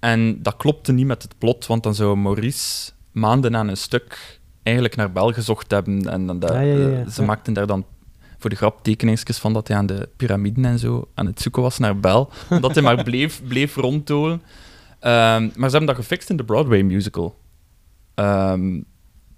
En 0.00 0.42
dat 0.42 0.56
klopte 0.56 0.92
niet 0.92 1.06
met 1.06 1.22
het 1.22 1.34
plot, 1.38 1.66
want 1.66 1.82
dan 1.82 1.94
zou 1.94 2.16
Maurice 2.16 2.90
maanden 3.12 3.56
aan 3.56 3.68
een 3.68 3.76
stuk 3.76 4.38
eigenlijk 4.62 4.96
naar 4.96 5.12
Bel 5.12 5.32
gezocht 5.32 5.70
hebben. 5.70 6.10
En 6.10 6.26
dan 6.26 6.38
dat, 6.38 6.50
Ja, 6.52 6.60
ja, 6.60 6.76
ja, 6.78 6.88
ja. 6.88 7.00
eh, 7.04 7.08
ze 7.10 7.22
maakten 7.22 7.52
daar 7.52 7.66
dan 7.66 7.84
voor 8.44 8.52
de 8.52 8.58
grap 8.58 8.82
tekeningsjes 8.82 9.38
van 9.38 9.52
dat 9.52 9.68
hij 9.68 9.76
aan 9.76 9.86
de 9.86 10.08
piramiden 10.16 10.64
en 10.64 10.78
zo 10.78 11.08
aan 11.14 11.26
het 11.26 11.40
zoeken 11.40 11.62
was 11.62 11.78
naar 11.78 12.00
Bel. 12.00 12.30
Omdat 12.50 12.74
hij 12.74 12.82
maar 12.82 13.02
bleef, 13.02 13.42
bleef 13.48 13.76
ronddolen. 13.76 14.42
Ehm, 15.00 15.42
maar 15.42 15.70
ze 15.70 15.76
hebben 15.76 15.86
dat 15.86 15.96
gefixt 15.96 16.30
in 16.30 16.36
de 16.36 16.44
Broadway 16.44 16.82
musical. 16.82 17.36
Ehm, 18.14 18.80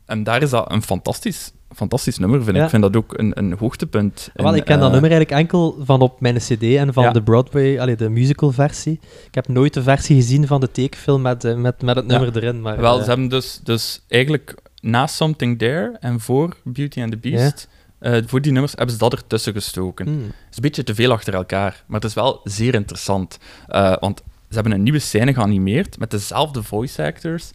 en 0.04 0.22
daar 0.24 0.42
is 0.42 0.50
dat 0.50 0.72
een 0.72 0.82
fantastisch, 0.82 1.52
fantastisch 1.74 2.18
nummer, 2.18 2.38
vind 2.38 2.50
ik. 2.50 2.56
Ja. 2.56 2.64
Ik 2.64 2.70
vind 2.70 2.82
dat 2.82 2.96
ook 2.96 3.18
een, 3.18 3.38
een 3.38 3.52
hoogtepunt. 3.58 4.30
Wel, 4.34 4.52
in, 4.52 4.58
ik 4.58 4.64
ken 4.64 4.78
dat 4.78 4.86
eh, 4.86 4.92
nummer 4.92 5.10
eigenlijk 5.10 5.40
enkel 5.40 5.76
van 5.84 6.00
op 6.00 6.20
mijn 6.20 6.36
cd 6.36 6.62
en 6.62 6.92
van 6.92 7.04
Ja. 7.04 7.10
de 7.10 7.22
Broadway, 7.22 7.80
allee, 7.80 7.96
de 7.96 8.08
musical 8.08 8.52
versie. 8.52 9.00
Ik 9.26 9.34
heb 9.34 9.48
nooit 9.48 9.74
de 9.74 9.82
versie 9.82 10.16
gezien 10.16 10.46
van 10.46 10.60
de 10.60 10.70
tekenfilm 10.70 11.22
met, 11.22 11.44
eh, 11.44 11.54
met, 11.56 11.82
met 11.82 11.96
het 11.96 12.06
nummer 12.06 12.36
erin. 12.36 12.60
Maar, 12.60 12.80
Wel, 12.80 12.96
eh, 12.98 13.02
ze 13.02 13.08
hebben 13.08 13.28
dus, 13.28 13.60
dus 13.62 14.02
eigenlijk 14.08 14.54
na 14.80 15.06
Something 15.06 15.58
There 15.58 15.96
en 16.00 16.20
voor 16.20 16.56
Beauty 16.64 17.02
and 17.02 17.10
the 17.10 17.18
Beast, 17.18 17.68
eh, 18.12 18.22
voor 18.26 18.40
die 18.40 18.52
nummers, 18.52 18.72
hebben 18.72 18.90
ze 18.92 18.98
dat 18.98 19.12
ertussen 19.12 19.52
gestoken. 19.52 20.06
Hmm. 20.06 20.22
Het 20.24 20.32
is 20.50 20.56
een 20.56 20.62
beetje 20.62 20.82
te 20.82 20.94
veel 20.94 21.12
achter 21.12 21.34
elkaar, 21.34 21.84
maar 21.86 22.00
het 22.00 22.08
is 22.08 22.14
wel 22.14 22.40
zeer 22.44 22.74
interessant. 22.74 23.38
Eh, 23.66 23.96
want 24.00 24.22
ze 24.48 24.54
hebben 24.54 24.72
een 24.72 24.82
nieuwe 24.82 24.98
scène 24.98 25.34
geanimeerd 25.34 25.98
met 25.98 26.10
dezelfde 26.10 26.62
voice 26.62 27.04
actors. 27.04 27.50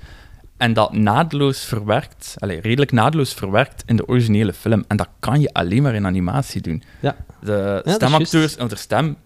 En 0.58 0.74
dat 0.74 0.94
naadloos 0.94 1.64
verwerkt, 1.64 2.36
allez, 2.38 2.62
redelijk 2.62 2.92
naadloos 2.92 3.34
verwerkt 3.34 3.84
in 3.86 3.96
de 3.96 4.08
originele 4.08 4.54
film. 4.54 4.84
En 4.88 4.98
dat 4.98 5.08
kan 5.20 5.42
je 5.42 5.54
alleen 5.54 5.82
maar 5.82 5.96
in 5.96 6.06
animatie 6.06 6.62
doen. 6.62 6.84
Ja. 7.00 7.16
De 7.40 7.82
stemacteurs, 7.86 8.56
en 8.56 8.68
de 8.68 8.76
stem, 8.76 9.18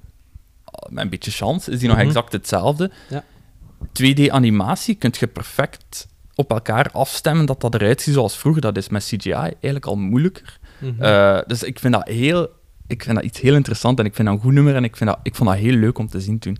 met 0.89 1.03
een 1.03 1.09
beetje 1.09 1.31
chance, 1.31 1.71
is 1.71 1.79
die 1.79 1.87
nog 1.87 1.97
Mhm. 1.97 2.07
exact 2.07 2.31
hetzelfde. 2.31 2.91
Ja. 3.09 3.23
2D-animatie 3.91 4.95
kun 4.95 5.13
je 5.19 5.27
perfect 5.27 6.07
op 6.35 6.51
elkaar 6.51 6.89
afstemmen 6.91 7.45
dat 7.45 7.61
dat 7.61 7.73
eruit 7.73 8.01
ziet 8.01 8.13
zoals 8.13 8.37
vroeger. 8.37 8.61
Dat 8.61 8.77
is 8.77 8.89
met 8.89 9.03
CGI 9.03 9.31
eigenlijk 9.31 9.85
al 9.85 9.95
moeilijker. 9.95 10.59
Mhm. 10.79 11.01
Eh, 11.03 11.39
dus 11.47 11.63
ik 11.63 11.79
vind 11.79 11.93
dat 11.93 12.07
heel... 12.07 12.49
Ik 12.87 13.03
vind 13.03 13.15
dat 13.15 13.25
iets 13.25 13.41
heel 13.41 13.55
interessant 13.55 13.99
en 13.99 14.05
ik 14.05 14.15
vind 14.15 14.27
dat 14.27 14.37
een 14.37 14.43
goed 14.43 14.53
nummer 14.53 14.75
en 14.75 14.83
ik, 14.83 14.95
vind 14.95 15.09
dat, 15.09 15.19
ik 15.23 15.35
vond 15.35 15.49
dat 15.49 15.57
heel 15.57 15.73
leuk 15.73 15.97
om 15.97 16.07
te 16.07 16.21
zien 16.21 16.39
toen. 16.39 16.57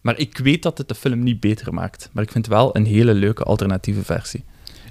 Maar 0.00 0.18
ik 0.18 0.38
weet 0.38 0.62
dat 0.62 0.78
het 0.78 0.88
de 0.88 0.94
film 0.94 1.22
niet 1.22 1.40
beter 1.40 1.74
maakt. 1.74 2.10
Maar 2.12 2.22
ik 2.24 2.30
vind 2.32 2.46
het 2.46 2.54
wel 2.54 2.76
een 2.76 2.84
hele 2.86 3.14
leuke 3.14 3.42
alternatieve 3.42 4.02
versie. 4.04 4.44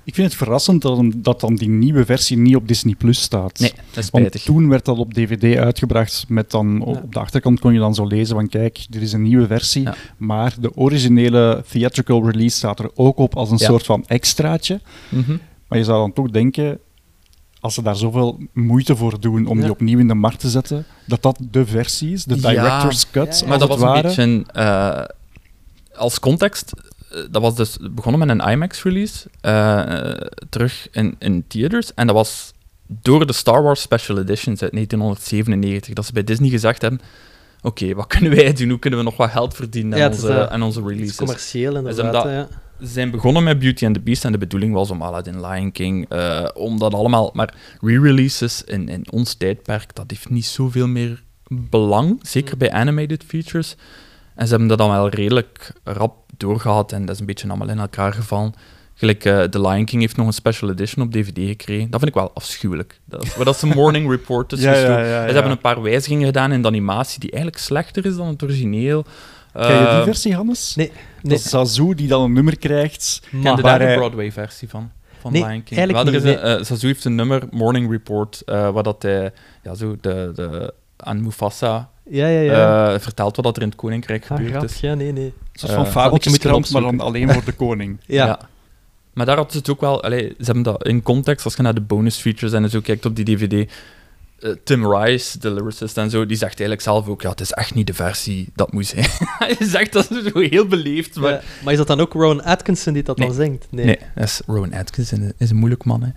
Ik 0.04 0.14
vind 0.16 0.28
het 0.28 0.36
verrassend 0.36 0.82
dat, 1.16 1.40
dan 1.40 1.56
die 1.56 1.70
nieuwe 1.70 2.06
versie 2.06 2.38
niet 2.38 2.56
op 2.56 2.68
Disney 2.68 2.96
Plus 2.96 3.22
staat. 3.22 3.60
Nee, 3.60 3.72
dat 3.94 4.04
is 4.04 4.10
Want 4.10 4.46
toen 4.46 4.70
werd 4.70 4.86
dat 4.86 4.98
op 4.98 5.14
DVD 5.14 5.58
uitgebracht 5.58 6.26
met 6.28 6.52
dan 6.52 6.82
op 6.82 7.04
op 7.04 7.14
de 7.14 7.20
achterkant 7.20 7.60
kon 7.60 7.74
je 7.74 7.80
dan 7.80 7.96
zo 7.96 8.06
lezen 8.06 8.36
van 8.36 8.50
kijk, 8.50 8.86
dit 8.90 9.02
is 9.02 9.14
een 9.14 9.22
nieuwe 9.22 9.48
versie, 9.48 9.82
Ja. 9.82 9.96
maar 10.18 10.56
de 10.60 10.76
originele 10.76 11.64
theatrical 11.72 12.30
release 12.30 12.56
staat 12.58 12.80
er 12.80 12.90
ook 12.96 13.18
op 13.18 13.36
als 13.36 13.52
een 13.52 13.58
Ja. 13.58 13.66
soort 13.66 13.86
van 13.86 14.04
extraatje. 14.08 14.82
Mhm. 15.10 15.38
Maar 15.68 15.78
je 15.78 15.84
zou 15.84 16.00
dan 16.00 16.14
toch 16.14 16.30
denken, 16.30 16.80
als 17.68 17.76
ze 17.76 17.82
daar 17.82 17.96
zoveel 17.96 18.40
moeite 18.54 18.96
voor 18.96 19.20
doen 19.20 19.46
om 19.48 19.56
Ja. 19.58 19.64
die 19.64 19.72
opnieuw 19.72 20.00
in 20.00 20.08
de 20.08 20.14
markt 20.14 20.40
te 20.40 20.50
zetten, 20.50 20.86
dat 21.06 21.22
dat 21.22 21.40
de 21.52 21.66
versie 21.66 22.12
is, 22.14 22.24
de 22.24 22.36
director's 22.36 23.10
cut, 23.12 23.28
als 23.28 23.44
Maar 23.44 23.60
dat 23.60 23.70
het 23.70 23.80
was 23.80 23.88
ware. 23.90 24.22
een 24.22 24.38
beetje 24.44 24.52
eh, 24.62 25.04
als 26.00 26.20
context. 26.20 26.72
eh, 27.12 27.20
Dat 27.32 27.42
was 27.42 27.56
dus 27.56 27.78
begonnen 27.92 28.28
met 28.28 28.40
een 28.40 28.52
IMAX-release, 28.52 29.28
eh, 29.42 30.12
terug 30.50 30.88
in, 30.92 31.16
in 31.20 31.44
theaters. 31.48 31.94
En 31.94 32.08
dat 32.08 32.16
was 32.16 32.54
door 33.02 33.26
de 33.28 33.34
Star 33.34 33.64
Wars 33.64 33.82
Special 33.82 34.18
Editions 34.18 34.62
uit 34.62 34.72
1997, 34.72 35.94
dat 35.94 36.06
ze 36.06 36.14
bij 36.14 36.24
Disney 36.24 36.50
gezegd 36.50 36.82
hebben: 36.82 37.02
Oké, 37.62 37.94
wat 37.94 38.08
kunnen 38.08 38.36
wij 38.36 38.54
doen? 38.54 38.70
Hoe 38.70 38.80
kunnen 38.80 39.00
we 39.00 39.06
nog 39.06 39.18
wat 39.18 39.30
geld 39.30 39.54
verdienen 39.54 39.94
aan, 39.94 40.00
Ja, 40.00 40.10
is, 40.10 40.16
onze, 40.16 40.50
aan 40.50 40.62
onze 40.64 40.80
iets 40.80 40.90
releases? 40.90 41.16
commercieel 41.16 41.72
Dus 41.72 41.80
inderdaad, 41.98 42.26
omdat- 42.26 42.32
ja. 42.32 42.48
Ze 42.80 42.88
zijn 42.88 43.12
begonnen 43.12 43.44
met 43.44 43.60
Beauty 43.60 43.86
and 43.86 43.94
the 43.94 44.02
Beast 44.02 44.26
en 44.26 44.32
de 44.32 44.38
bedoeling 44.38 44.74
was 44.74 44.92
om 44.92 45.02
Aladdin, 45.02 45.46
Lion 45.46 45.72
King, 45.72 46.06
eh, 46.10 46.48
om 46.54 46.80
dat 46.80 46.94
allemaal... 46.94 47.30
Maar 47.34 47.54
re-releases 47.82 48.64
in, 48.64 48.90
in 48.90 49.12
ons 49.12 49.34
tijdperk, 49.34 49.96
dat 49.96 50.06
heeft 50.08 50.30
niet 50.30 50.46
zoveel 50.46 50.88
meer 50.88 51.24
belang, 51.48 52.20
zeker 52.22 52.58
bij 52.58 52.72
animated 52.72 53.24
features. 53.28 53.76
En 54.36 54.44
ze 54.46 54.50
hebben 54.50 54.68
dat 54.68 54.78
dan 54.78 54.90
wel 54.90 55.10
redelijk 55.10 55.74
rap 55.84 56.16
doorgehad 56.38 56.92
en 56.92 57.06
dat 57.06 57.14
is 57.16 57.20
een 57.20 57.26
beetje 57.26 57.48
allemaal 57.48 57.70
in 57.70 57.80
elkaar 57.80 58.14
gevallen. 58.14 58.54
Gelijk, 58.94 59.26
eh 59.26 59.44
The 59.44 59.62
Lion 59.62 59.86
King 59.86 60.02
heeft 60.02 60.18
nog 60.18 60.28
een 60.28 60.34
special 60.34 60.70
edition 60.70 61.06
op 61.06 61.12
DVD 61.12 61.38
gekregen. 61.38 61.90
Dat 61.90 62.00
vind 62.00 62.16
ik 62.16 62.22
wel 62.22 62.32
afschuwelijk. 62.34 63.00
Dat 63.06 63.24
is, 63.24 63.60
ze 63.60 63.68
Morning 63.68 64.10
Report 64.16 64.52
is 64.52 64.62
Ja, 64.62 64.72
ja, 64.72 64.76
gestoken. 64.78 65.06
ja, 65.06 65.16
En 65.16 65.22
ja. 65.22 65.28
Ze 65.28 65.34
hebben 65.34 65.52
een 65.52 65.60
paar 65.60 65.82
wijzigingen 65.82 66.26
gedaan 66.26 66.52
in 66.52 66.62
de 66.62 66.68
animatie 66.68 67.20
die 67.20 67.32
eigenlijk 67.32 67.62
slechter 67.64 68.06
is 68.06 68.16
dan 68.16 68.28
het 68.28 68.44
origineel. 68.44 69.06
Ken 69.62 69.74
je 69.76 69.80
die 69.80 69.88
Eh, 69.88 70.04
versie, 70.04 70.36
Hannes? 70.36 70.76
Nee. 70.76 70.92
Dat 71.22 71.32
is 71.32 71.50
Zazu 71.50 71.94
die 71.96 72.08
dan 72.08 72.22
een 72.24 72.34
nummer 72.34 72.58
krijgt. 72.58 73.22
Ik 73.32 73.42
ken 73.42 73.56
de 73.56 73.62
waar 73.62 73.72
derde 73.72 73.86
hij- 73.86 73.96
Broadway-versie 73.96 74.70
van, 74.70 74.92
van 75.20 75.32
Nee, 75.32 75.42
Lion 75.46 75.64
King. 75.64 75.80
eigenlijk 75.80 76.10
Wel, 76.10 76.16
is 76.16 76.24
niet, 76.24 76.36
een, 76.44 76.58
eh, 76.58 76.64
Zazu 76.64 76.88
heeft 76.88 77.06
een 77.06 77.16
nummer, 77.16 77.44
Morning 77.52 77.92
Report, 77.92 78.42
eh 78.46 78.70
waar 78.70 78.84
dat 78.84 79.02
hij 79.02 79.32
ja, 79.64 79.74
zo 79.76 79.96
de, 80.02 80.32
de, 80.36 80.74
aan 80.98 81.24
Mufasa 81.24 81.90
Ja, 82.10 82.28
ja, 82.28 82.40
ja. 82.40 82.94
eh, 82.94 83.00
vertelt 83.00 83.36
wat 83.36 83.46
dat 83.46 83.56
er 83.56 83.62
in 83.62 83.68
het 83.68 83.78
Koninkrijk 83.78 84.26
Ah, 84.30 84.38
gebeurd 84.38 84.64
is. 84.64 84.80
ja, 84.80 84.94
nee, 84.94 85.12
nee. 85.12 85.34
Eh, 85.62 85.70
van 85.70 85.88
fabeltjeskrant, 85.88 86.56
moeten 86.58 86.82
maar 86.82 86.92
dan 86.92 87.00
alleen 87.08 87.32
voor 87.34 87.44
de 87.46 87.52
koning. 87.54 88.00
Ja. 88.06 88.40
Maar 89.14 89.26
daar 89.26 89.38
had 89.38 89.52
ze 89.52 89.58
het 89.58 89.70
ook 89.70 89.82
wel... 89.82 90.04
Allee, 90.04 90.28
ze 90.40 90.46
hebben 90.46 90.64
dat 90.64 90.86
in 90.88 91.02
context, 91.04 91.46
als 91.46 91.56
je 91.56 91.62
naar 91.62 91.74
de 91.74 91.82
bonus 91.82 92.18
features 92.18 92.54
en 92.54 92.70
zo 92.70 92.80
kijkt 92.82 93.06
op 93.06 93.16
die 93.16 93.26
DVD... 93.26 93.72
eh, 94.40 94.52
Tim 94.64 94.92
Rice, 94.94 95.40
de 95.40 95.52
lyricist 95.52 95.98
en 95.98 96.10
zo, 96.10 96.26
die 96.26 96.38
zegt 96.38 96.52
eigenlijk 96.60 96.82
zelf 96.82 97.08
ook, 97.08 97.22
ja, 97.22 97.30
het 97.30 97.42
is 97.42 97.52
echt 97.52 97.74
niet 97.74 97.88
de 97.88 97.94
versie 97.94 98.50
dat 98.56 98.72
moet 98.74 98.86
zijn. 98.86 99.06
Hij 99.40 99.56
zegt 99.60 99.94
dat 99.94 100.06
zo 100.34 100.40
heel 100.40 100.68
beleefd, 100.68 101.16
maar... 101.16 101.32
Ja, 101.32 101.42
Maar 101.64 101.72
is 101.72 101.78
dat 101.80 101.88
dan 101.88 102.00
ook 102.00 102.14
Rowan 102.14 102.44
Atkinson 102.44 102.94
die 102.94 103.04
dat 103.04 103.18
dan 103.18 103.34
zingt? 103.34 103.68
Nee. 103.70 103.86
Nee, 103.86 104.00
dat 104.16 104.24
is 104.24 104.42
Rowan 104.46 104.74
Atkinson, 104.74 105.32
is 105.38 105.50
een 105.50 105.56
moeilijk 105.56 105.84
man, 105.86 106.04
hè. 106.04 106.10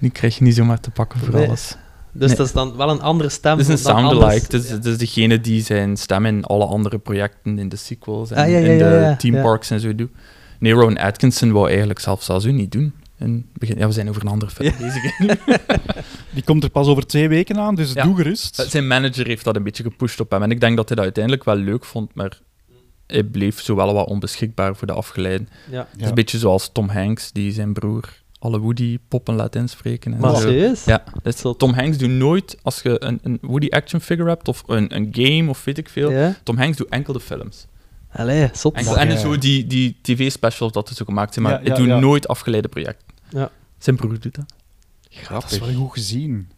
Die 0.00 0.10
krijg 0.10 0.38
je 0.38 0.44
niet 0.44 0.54
zomaar 0.54 0.80
te 0.80 0.90
pakken 0.90 1.20
voor 1.20 1.34
Nee. 1.34 1.46
alles. 1.46 1.76
Dus 2.12 2.28
Nee. 2.28 2.36
dat 2.36 2.46
is 2.46 2.52
dan 2.52 2.76
wel 2.76 2.90
een 2.90 3.00
andere 3.00 3.28
stem. 3.28 3.52
Het 3.58 3.60
is 3.60 3.72
een 3.72 3.78
sound-alike. 3.78 4.34
Het 4.34 4.52
is, 4.52 4.70
is 4.70 4.98
degene 4.98 5.40
die 5.40 5.62
zijn 5.62 5.96
stem 5.96 6.26
in 6.26 6.44
alle 6.44 6.64
andere 6.64 6.98
projecten, 6.98 7.58
in 7.58 7.68
de 7.68 7.76
sequels 7.76 8.30
en 8.30 8.36
Ah, 8.36 8.50
ja, 8.50 8.58
ja, 8.58 8.66
in 8.70 8.78
de 8.78 9.14
theme 9.18 9.40
parks 9.42 9.70
en 9.70 9.80
zo 9.80 9.94
doet. 9.94 10.10
Nee, 10.58 10.72
Rowan 10.72 10.98
Atkinson 10.98 11.52
wou 11.52 11.68
eigenlijk 11.68 11.98
zelf 11.98 12.22
Zazu 12.22 12.52
niet 12.52 12.72
doen. 12.72 12.92
Het 13.16 13.52
begin, 13.52 13.78
ja, 13.78 13.86
we 13.86 13.92
zijn 13.92 14.08
over 14.08 14.22
een 14.22 14.28
andere 14.28 14.50
film 14.50 14.72
bezig. 14.78 15.16
Die 16.34 16.42
komt 16.44 16.64
er 16.64 16.70
pas 16.70 16.86
over 16.86 17.06
twee 17.06 17.28
weken 17.28 17.58
aan, 17.58 17.74
dus 17.74 17.92
Ja. 17.92 18.02
doe 18.04 18.16
gerust. 18.16 18.58
Eh, 18.58 18.66
Zijn 18.66 18.86
manager 18.86 19.26
heeft 19.26 19.44
dat 19.44 19.56
een 19.56 19.62
beetje 19.62 19.82
gepusht 19.82 20.20
op 20.20 20.30
hem. 20.30 20.42
En 20.42 20.50
ik 20.50 20.60
denk 20.60 20.76
dat 20.76 20.86
hij 20.86 20.96
dat 20.96 21.04
uiteindelijk 21.04 21.44
wel 21.44 21.56
leuk 21.56 21.84
vond, 21.84 22.14
maar 22.14 22.38
hij 23.06 23.22
bleef 23.24 23.60
zo 23.60 23.74
wel 23.74 23.94
wat 23.94 24.06
onbeschikbaar 24.08 24.76
voor 24.76 24.86
de 24.86 24.92
afgeleiden. 24.92 25.48
Ja. 25.70 25.78
Het 25.78 25.88
is 25.96 26.02
Ja. 26.02 26.08
een 26.08 26.14
beetje 26.14 26.38
zoals 26.38 26.70
Tom 26.72 26.88
Hanks, 26.88 27.32
die 27.32 27.52
zijn 27.52 27.72
broer 27.72 28.24
alle 28.38 28.58
Woody-poppen 28.58 29.34
laat 29.34 29.54
inspreken. 29.56 30.12
En 30.14 30.20
Maar 30.20 30.36
serieus? 30.36 30.84
Ja, 30.84 31.04
dat 31.22 31.34
is- 31.34 31.54
Tom 31.56 31.72
Hanks 31.72 31.98
doet 31.98 32.10
nooit, 32.10 32.56
als 32.62 32.82
je 32.82 33.02
een, 33.04 33.18
een 33.22 33.38
Woody 33.40 33.66
action 33.68 34.00
figure 34.00 34.28
hebt, 34.28 34.48
of 34.48 34.62
een, 34.66 34.94
een 34.96 35.08
game, 35.12 35.48
of 35.50 35.64
weet 35.64 35.78
ik 35.78 35.88
veel, 35.88 36.10
Ja? 36.10 36.36
Tom 36.42 36.56
Hanks 36.58 36.76
doet 36.76 36.88
enkel 36.88 37.12
de 37.12 37.20
films. 37.20 37.66
Allee, 38.12 38.50
zot. 38.52 38.74
Enkel, 38.74 38.96
en 38.98 39.18
zo 39.18 39.38
die, 39.38 39.66
die 39.66 39.98
tv-specials 40.02 40.72
dat 40.72 40.88
ze 40.94 41.04
gemaakt 41.04 41.34
zijn, 41.34 41.44
maar 41.44 41.64
Ja, 41.64 41.70
ik 41.70 41.76
doe 41.76 41.86
ja. 41.86 41.98
nooit 41.98 42.28
afgeleide 42.28 42.68
projecten. 42.68 43.06
Ja. 43.28 43.50
Zijn 43.78 43.96
broer 43.96 44.20
doet 44.20 44.34
dat. 44.34 44.52
Dat 45.28 45.50
is 45.50 45.58
wel 45.58 45.74
goed 45.74 45.92
gezien. 45.92 46.50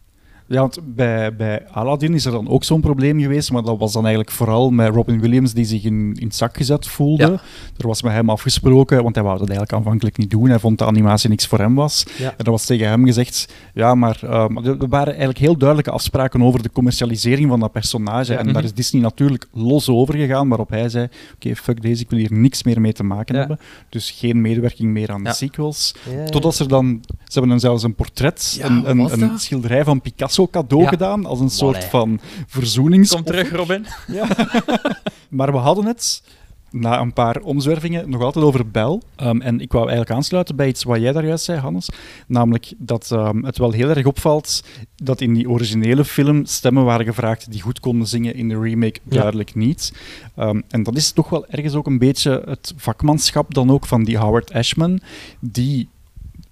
Ja, 0.49 0.59
want 0.59 0.79
bij, 0.83 1.35
bij 1.35 1.65
Aladdin 1.71 2.13
is 2.13 2.25
er 2.25 2.31
dan 2.31 2.49
ook 2.49 2.63
zo'n 2.63 2.81
probleem 2.81 3.19
geweest, 3.21 3.51
maar 3.51 3.61
dat 3.63 3.77
was 3.77 3.93
dan 3.93 4.01
eigenlijk 4.05 4.35
vooral 4.35 4.69
met 4.69 4.93
Robin 4.93 5.19
Williams 5.19 5.53
die 5.53 5.65
zich 5.65 5.83
in, 5.83 6.15
in 6.19 6.25
het 6.27 6.35
zak 6.35 6.57
gezet 6.57 6.87
voelde. 6.87 7.23
Ja. 7.25 7.31
Er 7.77 7.87
was 7.87 8.01
met 8.01 8.11
hem 8.13 8.29
afgesproken, 8.29 9.03
want 9.03 9.15
hij 9.15 9.23
wou 9.23 9.37
dat 9.39 9.47
eigenlijk 9.49 9.77
aanvankelijk 9.77 10.17
niet 10.17 10.29
doen. 10.29 10.49
Hij 10.49 10.59
vond 10.59 10.77
de 10.77 10.85
animatie 10.85 11.29
niks 11.29 11.47
voor 11.47 11.59
hem 11.59 11.75
was. 11.75 12.05
Ja. 12.17 12.33
En 12.37 12.45
er 12.45 12.51
was 12.51 12.65
tegen 12.65 12.87
hem 12.87 13.05
gezegd, 13.05 13.53
ja, 13.73 13.95
maar 13.95 14.19
maar 14.47 14.63
er 14.63 14.87
waren 14.89 15.07
eigenlijk 15.07 15.39
heel 15.39 15.57
duidelijke 15.57 15.91
afspraken 15.91 16.41
over 16.41 16.63
de 16.63 16.71
commercialisering 16.71 17.49
van 17.49 17.59
dat 17.59 17.71
personage. 17.71 18.35
En 18.35 18.53
daar 18.53 18.63
is 18.63 18.73
Disney 18.73 19.01
natuurlijk 19.01 19.47
los 19.53 19.89
over 19.89 20.15
gegaan, 20.15 20.47
waarop 20.47 20.69
hij 20.69 20.89
zei, 20.89 21.07
oké, 21.35 21.55
fuck 21.55 21.81
deze, 21.81 22.03
ik 22.03 22.09
wil 22.09 22.19
hier 22.19 22.33
niks 22.33 22.63
meer 22.63 22.81
mee 22.81 22.93
te 22.93 23.03
maken 23.03 23.33
Ja. 23.33 23.39
hebben. 23.39 23.59
Dus 23.89 24.11
geen 24.11 24.41
medewerking 24.41 24.91
meer 24.91 25.11
aan 25.11 25.21
Ja. 25.23 25.29
de 25.29 25.35
sequels. 25.35 25.95
Ja, 26.11 26.19
ja. 26.21 26.25
Totdat 26.25 26.55
ze 26.55 26.67
dan, 26.67 26.99
ze 27.07 27.31
hebben 27.31 27.49
dan 27.49 27.59
zelfs 27.59 27.83
een 27.83 27.95
portret, 27.95 28.55
Ja, 28.59 28.65
een, 28.65 28.89
een, 28.89 29.19
dat? 29.19 29.41
schilderij 29.41 29.83
van 29.83 30.01
Picasso 30.01 30.38
cadeau 30.47 30.83
Ja. 30.83 30.89
gedaan, 30.89 31.25
als 31.25 31.39
een 31.39 31.49
soort 31.49 31.83
van 31.83 32.19
verzoenings... 32.47 33.11
Kom 33.11 33.23
terug, 33.23 33.51
Robin. 33.51 33.85
Maar 35.29 35.51
we 35.51 35.57
hadden 35.57 35.85
het, 35.85 36.23
na 36.71 36.99
een 36.99 37.13
paar 37.13 37.39
omzwervingen, 37.41 38.09
nog 38.09 38.21
altijd 38.21 38.45
over 38.45 38.69
Bel. 38.71 39.01
Ehm, 39.15 39.41
en 39.41 39.59
ik 39.59 39.71
wou 39.71 39.87
eigenlijk 39.87 40.15
aansluiten 40.17 40.55
bij 40.55 40.67
iets 40.67 40.83
wat 40.83 40.99
jij 41.01 41.11
daar 41.11 41.25
juist 41.25 41.45
zei, 41.45 41.59
Hannes. 41.59 41.89
Namelijk 42.27 42.73
dat 42.77 43.11
ehm, 43.11 43.43
het 43.43 43.57
wel 43.57 43.71
heel 43.71 43.89
erg 43.89 44.05
opvalt 44.05 44.63
dat 44.95 45.21
in 45.21 45.33
die 45.33 45.49
originele 45.49 46.05
film 46.05 46.45
stemmen 46.45 46.83
waren 46.85 47.05
gevraagd 47.05 47.51
die 47.51 47.61
goed 47.61 47.79
konden 47.79 48.07
zingen, 48.07 48.35
in 48.35 48.49
de 48.49 48.59
remake 48.59 48.99
Ja. 49.09 49.17
duidelijk 49.17 49.55
niet. 49.55 49.93
Ehm, 50.35 50.61
en 50.69 50.83
dat 50.83 50.95
is 50.95 51.11
toch 51.11 51.29
wel 51.29 51.47
ergens 51.47 51.73
ook 51.73 51.87
een 51.87 51.97
beetje 51.99 52.41
het 52.45 52.73
vakmanschap 52.77 53.53
dan 53.53 53.71
ook 53.71 53.85
van 53.85 54.03
die 54.03 54.17
Howard 54.17 54.53
Ashman, 54.53 54.99
die 55.39 55.87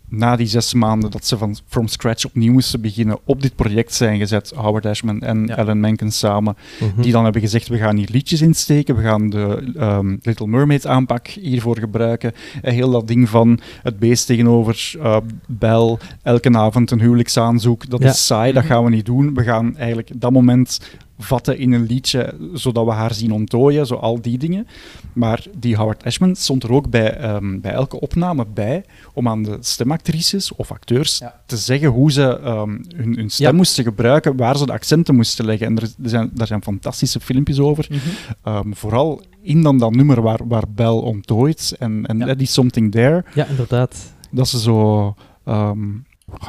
na 0.10 0.36
die 0.36 0.48
zes 0.48 0.74
maanden 0.74 1.12
dat 1.12 1.26
ze 1.26 1.38
van 1.38 1.56
from 1.68 1.88
scratch 1.88 2.26
opnieuw 2.26 2.52
moesten 2.52 2.82
beginnen, 2.82 3.18
op 3.24 3.42
dit 3.42 3.56
project 3.56 3.94
zijn 3.94 4.18
gezet, 4.18 4.52
Howard 4.56 4.86
Ashman 4.86 5.22
en 5.22 5.46
Ja. 5.46 5.56
Alan 5.56 5.80
Menken 5.80 6.12
samen, 6.12 6.56
Mhm. 6.80 7.02
die 7.02 7.12
dan 7.12 7.24
hebben 7.24 7.42
gezegd, 7.42 7.68
we 7.68 7.78
gaan 7.78 7.96
hier 7.96 8.08
liedjes 8.12 8.42
insteken, 8.42 8.96
we 8.96 9.02
gaan 9.02 9.30
de 9.30 9.72
ehm, 9.78 10.16
Little 10.22 10.48
Mermaid 10.48 10.86
aanpak 10.88 11.28
hiervoor 11.28 11.78
gebruiken. 11.80 12.34
En 12.62 12.74
heel 12.74 12.92
dat 12.92 13.08
ding 13.08 13.30
van 13.30 13.60
het 13.84 14.00
beest 14.00 14.26
tegenover 14.26 14.94
eh 15.02 15.18
Belle, 15.48 15.98
elke 16.24 16.54
avond 16.58 16.92
een 16.92 17.00
huwelijksaanzoek, 17.00 17.90
dat 17.90 18.02
Ja. 18.02 18.10
is 18.10 18.26
saai, 18.26 18.54
dat 18.54 18.66
gaan 18.66 18.84
we 18.84 18.90
niet 18.90 19.06
doen. 19.06 19.34
We 19.34 19.44
gaan 19.44 19.78
eigenlijk 19.78 20.10
dat 20.16 20.32
moment 20.32 20.80
vatten 21.20 21.58
in 21.58 21.72
een 21.74 21.84
liedje, 21.86 22.34
zodat 22.54 22.86
we 22.86 22.92
haar 22.92 23.14
zien 23.14 23.32
onttooien, 23.32 23.86
zo 23.88 23.96
al 23.96 24.22
die 24.22 24.38
dingen. 24.38 24.68
Maar 25.14 25.46
die 25.58 25.76
Howard 25.76 26.04
Ashman 26.04 26.36
stond 26.36 26.64
er 26.64 26.72
ook 26.72 26.90
bij, 26.90 27.14
ehm, 27.18 27.60
bij 27.60 27.72
elke 27.72 28.00
opname 28.00 28.46
bij, 28.54 28.84
om 29.14 29.28
aan 29.28 29.44
de 29.44 29.58
stemactrices 29.60 30.56
of 30.56 30.72
acteurs 30.72 31.18
Ja. 31.18 31.42
te 31.46 31.58
zeggen 31.58 31.90
hoe 31.90 32.12
ze 32.12 32.40
ehm, 32.40 32.78
hun, 32.96 33.16
hun 33.16 33.30
stem 33.30 33.48
Ja. 33.48 33.52
moesten 33.54 33.84
gebruiken, 33.84 34.36
waar 34.38 34.58
ze 34.58 34.66
de 34.66 34.72
accenten 34.72 35.16
moesten 35.16 35.46
leggen. 35.46 35.68
En 35.68 35.78
er, 35.78 35.90
zijn, 36.04 36.32
daar 36.34 36.48
zijn 36.48 36.64
fantastische 36.64 37.20
filmpjes 37.20 37.60
over. 37.60 37.88
Mhm. 37.90 38.00
Ehm, 38.44 38.72
vooral 38.74 39.22
in 39.42 39.62
dan 39.62 39.78
dat 39.78 39.96
nummer 39.96 40.22
waar, 40.22 40.40
waar 40.48 40.64
Belle 40.76 41.02
onttooit 41.02 41.76
en, 41.80 42.06
en 42.06 42.18
Ja. 42.18 42.26
That 42.26 42.40
is 42.42 42.54
Something 42.54 42.92
There, 42.92 43.24
Ja, 43.34 43.46
inderdaad. 43.46 44.14
dat 44.32 44.48
ze 44.48 44.60
zo... 44.60 45.16
oh, 45.46 45.72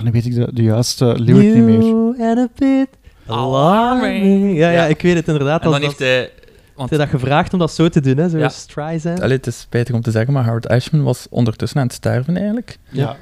nu 0.02 0.10
weet 0.10 0.26
ik 0.26 0.34
de, 0.34 0.50
de 0.52 0.62
juiste 0.62 1.14
lyric 1.20 1.54
niet 1.54 1.64
meer. 1.64 1.80
You 1.80 2.22
and 2.22 2.38
a 2.38 2.48
bit 2.58 2.88
alarming. 3.28 4.56
Ja, 4.56 4.70
ja, 4.70 4.70
Ja. 4.70 4.84
ik 4.84 5.02
weet 5.02 5.14
het 5.14 5.28
inderdaad. 5.28 5.62
En 5.64 5.70
dan 5.70 5.80
heeft 5.80 5.98
dat, 5.98 6.08
hij... 6.08 6.30
Want, 6.74 6.90
hij 6.90 6.98
dat 6.98 7.08
gevraagd 7.08 7.52
om 7.52 7.58
dat 7.58 7.72
zo 7.72 7.88
te 7.88 8.00
doen, 8.00 8.16
hè, 8.16 8.28
zo 8.28 8.38
Ja. 8.38 8.48
Streisand. 8.48 9.20
allee, 9.20 9.36
het 9.36 9.46
is 9.46 9.60
spijtig 9.60 9.94
om 9.94 10.00
te 10.00 10.10
zeggen, 10.10 10.32
maar 10.32 10.44
Howard 10.44 10.68
Ashman 10.68 11.02
was 11.02 11.26
ondertussen 11.30 11.80
aan 11.80 11.86
het 11.86 11.94
sterven 11.94 12.36
eigenlijk. 12.36 12.78
Ja. 12.90 13.16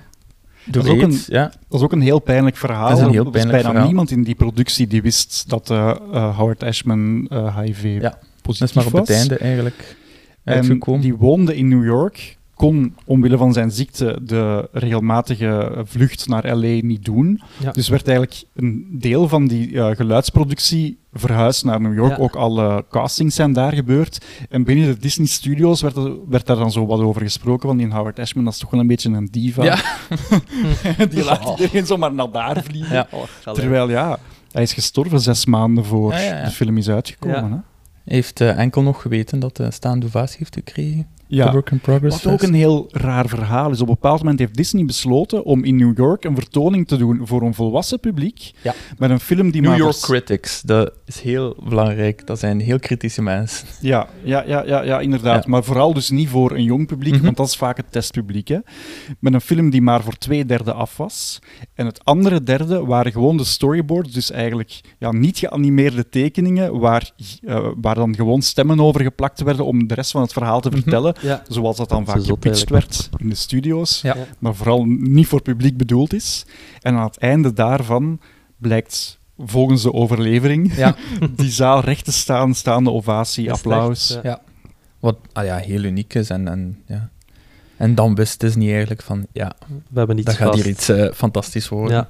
Dat 0.64 0.84
is 0.84 0.90
ook 0.90 1.02
AIDS, 1.02 1.26
ja. 1.26 1.42
Dat 1.68 1.78
is 1.78 1.84
ook 1.84 1.92
een 1.92 2.00
heel 2.00 2.18
pijnlijk 2.18 2.56
verhaal. 2.56 2.88
Dat 2.88 2.98
is 2.98 3.04
een 3.04 3.10
heel 3.10 3.18
Er 3.18 3.24
was 3.24 3.32
pijnlijk 3.32 3.54
bijna 3.56 3.68
verhaal. 3.68 3.86
niemand 3.86 4.10
in 4.10 4.22
die 4.22 4.34
productie 4.34 4.86
die 4.86 5.02
wist 5.02 5.44
dat 5.48 5.70
eh, 5.70 5.90
eh, 6.12 6.36
Howard 6.36 6.62
Ashman 6.62 7.26
eh, 7.30 7.58
HIV 7.58 7.82
Ja, 7.84 8.00
Dat 8.00 8.18
positief 8.42 8.68
is 8.68 8.74
maar 8.74 8.86
op 8.86 8.92
was. 8.92 9.08
het 9.08 9.16
einde 9.16 9.36
eigenlijk 9.38 9.96
En 10.44 10.54
uitgekomen. 10.54 11.00
die 11.00 11.14
woonde 11.16 11.56
in 11.56 11.68
New 11.68 11.84
York, 11.84 12.36
kon 12.56 12.96
omwille 13.04 13.36
van 13.36 13.52
zijn 13.52 13.70
ziekte 13.70 14.18
de 14.22 14.68
regelmatige 14.72 15.82
vlucht 15.84 16.28
naar 16.28 16.56
LA 16.56 16.80
niet 16.86 17.04
doen. 17.04 17.40
Ja. 17.58 17.70
Dus 17.70 17.88
werd 17.88 18.08
eigenlijk 18.08 18.42
een 18.54 18.86
deel 18.92 19.28
van 19.28 19.46
die 19.46 19.80
eh, 19.80 19.96
geluidsproductie 19.96 20.98
verhuisd 21.12 21.64
naar 21.64 21.80
New 21.80 21.94
York. 21.94 22.16
Ja. 22.16 22.22
Ook 22.22 22.34
alle 22.34 22.84
castings 22.90 23.34
zijn 23.34 23.52
daar 23.52 23.72
gebeurd. 23.72 24.24
En 24.48 24.64
binnen 24.64 24.86
de 24.86 24.98
Disney 25.00 25.26
Studios 25.26 25.80
werd, 25.80 25.96
er, 25.96 26.28
werd 26.28 26.46
daar 26.46 26.56
dan 26.56 26.72
zo 26.72 26.86
wat 26.86 27.00
over 27.00 27.22
gesproken. 27.22 27.68
Van 27.68 27.76
die 27.76 27.86
Howard 27.86 28.18
Ashman, 28.18 28.44
dat 28.44 28.52
is 28.52 28.58
toch 28.58 28.70
wel 28.70 28.80
een 28.80 28.86
beetje 28.86 29.10
een 29.10 29.28
diva. 29.30 29.64
Ja. 29.64 29.78
die 31.10 31.24
laat 31.24 31.58
iedereen 31.58 31.86
zomaar 31.86 32.14
naar 32.14 32.30
daar 32.30 32.62
vliegen. 32.62 32.94
Ja. 32.94 33.08
Terwijl 33.52 33.90
ja, 33.90 34.18
hij 34.52 34.62
is 34.62 34.72
gestorven 34.72 35.20
zes 35.20 35.46
maanden 35.46 35.84
voor 35.84 36.12
Ja, 36.12 36.20
ja, 36.20 36.36
ja. 36.36 36.44
de 36.44 36.50
film 36.50 36.76
is 36.76 36.88
uitgekomen. 36.88 37.48
Ja. 37.48 37.48
Hè? 37.48 37.58
Hij 38.04 38.14
heeft 38.14 38.40
eh, 38.40 38.58
enkel 38.58 38.82
nog 38.82 39.02
geweten 39.02 39.38
dat 39.38 39.56
hij 39.56 39.70
staande 39.70 40.06
ovatie 40.06 40.36
heeft 40.38 40.54
gekregen. 40.54 41.06
Ja. 41.28 41.52
Work 41.52 41.70
in 41.70 41.80
Progress. 41.80 42.22
Wat 42.22 42.32
ook 42.32 42.42
een 42.42 42.54
heel 42.54 42.88
raar 42.90 43.28
verhaal 43.28 43.70
is. 43.70 43.80
Op 43.80 43.88
een 43.88 43.94
bepaald 43.94 44.18
moment 44.22 44.38
heeft 44.38 44.54
Disney 44.54 44.84
besloten 44.84 45.44
om 45.44 45.64
in 45.64 45.76
New 45.76 45.96
York 45.96 46.24
een 46.24 46.34
vertoning 46.34 46.88
te 46.88 46.96
doen 46.96 47.20
voor 47.26 47.42
een 47.42 47.54
volwassen 47.54 48.00
publiek. 48.00 48.50
Ja. 48.62 48.74
Met 48.98 49.10
een 49.10 49.20
film 49.20 49.50
die 49.50 49.60
New 49.60 49.70
maar 49.70 49.78
York 49.78 50.00
Critics, 50.00 50.62
dat 50.62 50.92
is 51.04 51.20
heel 51.20 51.56
belangrijk. 51.68 52.26
Dat 52.26 52.38
zijn 52.38 52.60
heel 52.60 52.78
kritische 52.78 53.22
mensen. 53.22 53.66
Ja, 53.80 54.08
ja, 54.22 54.44
ja, 54.46 54.62
ja, 54.66 54.82
ja 54.82 55.00
inderdaad. 55.00 55.44
Ja. 55.44 55.50
Maar 55.50 55.64
vooral 55.64 55.94
dus 55.94 56.10
niet 56.10 56.28
voor 56.28 56.50
een 56.52 56.62
jong 56.64 56.86
publiek, 56.86 57.14
Mhm. 57.14 57.24
want 57.24 57.36
dat 57.36 57.46
is 57.46 57.56
vaak 57.56 57.76
het 57.76 57.92
testpubliek. 57.92 58.48
Hè. 58.48 58.58
Met 59.20 59.34
een 59.34 59.40
film 59.40 59.70
die 59.70 59.82
maar 59.82 60.02
voor 60.02 60.14
twee 60.18 60.44
derde 60.46 60.72
af 60.72 60.96
was. 60.96 61.38
En 61.74 61.86
het 61.86 62.04
andere 62.04 62.42
derde 62.42 62.84
waren 62.84 63.12
gewoon 63.12 63.36
de 63.36 63.44
storyboards, 63.44 64.12
dus 64.12 64.30
eigenlijk 64.30 64.80
ja, 64.98 65.12
niet 65.12 65.38
geanimeerde 65.38 66.08
tekeningen, 66.08 66.78
waar, 66.78 67.10
eh, 67.46 67.66
waar 67.80 67.94
dan 67.94 68.14
gewoon 68.14 68.42
stemmen 68.42 68.80
over 68.80 69.00
geplakt 69.00 69.40
werden 69.42 69.64
om 69.66 69.86
de 69.86 69.94
rest 69.94 70.10
van 70.10 70.22
het 70.22 70.32
verhaal 70.32 70.60
te 70.60 70.68
Mhm. 70.68 70.76
vertellen. 70.80 71.14
Ja. 71.20 71.42
Zoals 71.48 71.76
dat 71.76 71.88
dan 71.88 72.04
Dat 72.04 72.14
vaak 72.14 72.24
gepitcht 72.24 72.70
werd 72.70 73.08
in 73.16 73.28
de 73.28 73.34
studio's. 73.34 74.00
Ja. 74.00 74.16
maar 74.38 74.54
vooral 74.54 74.84
niet 74.84 75.26
voor 75.26 75.42
publiek 75.42 75.76
bedoeld 75.76 76.12
is. 76.14 76.46
En 76.80 76.94
aan 76.94 77.04
het 77.04 77.18
einde 77.18 77.52
daarvan 77.52 78.20
blijkt 78.56 79.18
volgens 79.38 79.82
de 79.82 79.92
overlevering 79.92 80.74
Ja. 80.76 80.94
die 81.36 81.50
zaal 81.50 81.80
recht 81.80 82.04
te 82.04 82.12
staan, 82.12 82.54
staande 82.54 82.90
ovatie, 82.90 83.46
Dat 83.46 83.54
is 83.56 83.60
applaus. 83.62 84.08
ja. 84.08 84.20
Ja. 84.22 84.40
Wat 85.00 85.16
ah 85.32 85.44
ja, 85.44 85.56
heel 85.56 85.82
uniek 85.82 86.14
is. 86.14 86.30
En, 86.30 86.48
en, 86.48 86.82
ja. 86.86 87.10
en 87.76 87.94
dan 87.94 88.14
wist 88.14 88.40
Disney 88.40 88.70
eigenlijk 88.70 89.02
van, 89.02 89.26
ja, 89.32 89.52
We 89.90 89.98
hebben 89.98 90.16
iets 90.16 90.26
dat 90.26 90.34
gaat 90.36 90.48
vast. 90.48 90.62
hier 90.62 90.72
iets 90.72 90.88
eh, 90.88 91.12
fantastisch 91.12 91.68
worden. 91.68 91.96
Ja. 91.96 92.08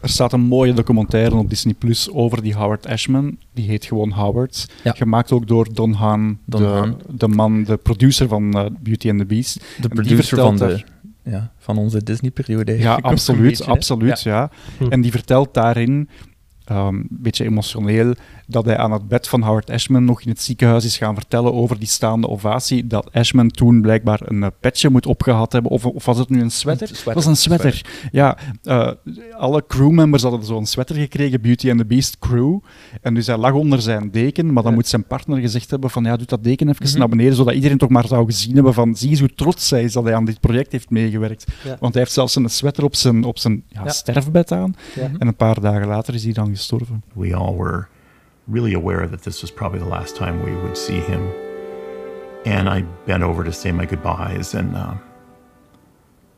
Er 0.00 0.08
staat 0.08 0.32
een 0.32 0.40
mooie 0.40 0.72
documentaire 0.72 1.36
op 1.36 1.48
Disney 1.48 1.74
Plus 1.74 2.10
over 2.10 2.42
die 2.42 2.54
Howard 2.54 2.86
Ashman. 2.86 3.36
Die 3.52 3.68
heet 3.68 3.84
gewoon 3.84 4.10
Howard. 4.10 4.68
Ja. 4.84 4.92
Gemaakt 4.92 5.32
ook 5.32 5.46
door 5.46 5.68
Don 5.72 5.92
Hahn, 5.92 6.38
Don 6.44 6.60
de, 6.62 6.66
Hahn. 6.66 6.96
de 7.10 7.28
man, 7.28 7.64
de 7.64 7.76
producer 7.76 8.28
van 8.28 8.52
eh, 8.52 8.64
Beauty 8.80 9.10
and 9.10 9.18
the 9.18 9.24
Beast. 9.24 9.64
De 9.80 9.88
producer 9.88 10.38
van, 10.38 10.82
ja, 11.24 11.52
van 11.58 11.78
onze 11.78 12.02
Disney-periode. 12.02 12.78
Ja, 12.78 12.94
absoluut, 13.02 13.58
hè. 13.58 13.64
absoluut, 13.64 14.22
ja. 14.22 14.50
Hm. 14.78 14.84
En 14.88 15.00
die 15.00 15.10
vertelt 15.10 15.54
daarin, 15.54 16.08
ehm, 16.64 16.94
een 16.94 17.08
beetje 17.10 17.44
emotioneel, 17.44 18.14
dat 18.46 18.64
hij 18.64 18.76
aan 18.76 18.92
het 18.92 19.08
bed 19.08 19.28
van 19.28 19.42
Howard 19.42 19.70
Ashman 19.70 20.04
nog 20.04 20.22
in 20.22 20.28
het 20.28 20.42
ziekenhuis 20.42 20.84
is 20.84 20.96
gaan 20.96 21.14
vertellen 21.14 21.52
over 21.54 21.78
die 21.78 21.88
staande 21.88 22.28
ovatie, 22.28 22.86
dat 22.86 23.12
Ashman 23.12 23.48
toen 23.50 23.80
blijkbaar 23.80 24.20
een 24.24 24.42
eh, 24.42 24.48
petje 24.60 24.90
moet 24.90 25.06
opgehad 25.06 25.52
hebben, 25.52 25.70
of, 25.70 25.86
of 25.86 26.04
was 26.04 26.18
het 26.18 26.28
nu 26.28 26.40
een 26.40 26.50
sweater? 26.50 27.00
Dat 27.04 27.14
was 27.14 27.26
een 27.26 27.36
sweater. 27.36 27.84
Ja, 28.12 28.36
eh, 28.62 28.90
alle 29.36 29.64
crewmembers 29.66 30.22
hadden 30.22 30.44
zo'n 30.44 30.66
sweater 30.66 30.96
gekregen, 30.96 31.40
Beauty 31.40 31.70
and 31.70 31.78
the 31.78 31.84
Beast 31.84 32.18
crew. 32.18 32.58
En 33.02 33.14
dus 33.14 33.26
hij 33.26 33.36
lag 33.36 33.52
onder 33.52 33.80
zijn 33.82 34.10
deken, 34.10 34.52
maar 34.52 34.62
dan 34.62 34.70
Ja. 34.72 34.78
moet 34.78 34.86
zijn 34.88 35.04
partner 35.06 35.38
gezegd 35.38 35.70
hebben 35.70 35.90
van 35.90 36.04
ja, 36.04 36.16
doe 36.16 36.26
dat 36.26 36.44
deken 36.44 36.68
even 36.68 36.86
Mhm. 36.88 36.98
naar 36.98 37.08
beneden, 37.08 37.34
zodat 37.34 37.54
iedereen 37.54 37.78
toch 37.78 37.88
maar 37.88 38.06
zou 38.06 38.26
gezien 38.26 38.54
hebben 38.54 38.74
van 38.74 38.94
zie 38.96 39.10
eens 39.10 39.20
hoe 39.20 39.34
trots 39.34 39.70
hij 39.70 39.82
is 39.82 39.92
dat 39.92 40.04
hij 40.04 40.14
aan 40.14 40.24
dit 40.24 40.40
project 40.40 40.72
heeft 40.72 40.90
meegewerkt. 40.90 41.44
Ja. 41.64 41.76
Want 41.80 41.92
hij 41.92 42.02
heeft 42.02 42.14
zelfs 42.14 42.36
een 42.36 42.48
sweater 42.50 42.84
op 42.84 42.94
zijn, 42.94 43.24
op 43.24 43.38
zijn 43.38 43.62
ja, 43.68 43.84
Ja. 43.84 43.90
sterfbed 43.90 44.52
aan. 44.52 44.74
Ja. 44.94 45.10
En 45.18 45.26
een 45.26 45.36
paar 45.36 45.60
dagen 45.60 45.86
later 45.86 46.14
is 46.14 46.24
hij 46.24 46.32
dan 46.32 46.48
gestorven. 46.48 47.02
We 47.14 47.34
all 47.34 47.56
were 47.56 47.86
really 48.46 48.74
aware 48.74 49.06
that 49.06 49.22
this 49.22 49.42
was 49.42 49.50
probably 49.50 49.78
the 49.78 49.88
last 49.88 50.16
time 50.16 50.42
we 50.42 50.54
would 50.62 50.76
see 50.76 51.00
him. 51.00 51.32
And 52.44 52.68
I 52.68 52.82
bent 53.06 53.22
over 53.22 53.44
to 53.44 53.52
say 53.52 53.72
my 53.72 53.86
goodbyes 53.86 54.54
and 54.54 54.76
uh, 54.76 54.94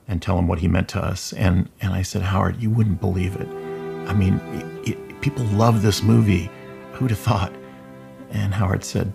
and 0.09 0.23
tell 0.23 0.39
him 0.39 0.47
what 0.47 0.61
he 0.61 0.69
meant 0.69 0.89
to 0.91 1.01
us. 1.03 1.33
And 1.33 1.69
and 1.81 1.93
I 1.93 2.03
said, 2.03 2.23
Howard, 2.23 2.63
you 2.63 2.71
wouldn't 2.71 3.01
believe 3.01 3.35
it. 3.35 3.49
I 4.09 4.15
mean, 4.15 4.35
it, 4.85 4.91
it, 4.91 5.21
people 5.21 5.45
love 5.57 5.83
this 5.83 6.03
movie. 6.03 6.49
Who'd 6.93 7.11
have 7.11 7.19
thought? 7.19 7.53
And 8.31 8.55
Howard 8.55 8.85
said, 8.85 9.13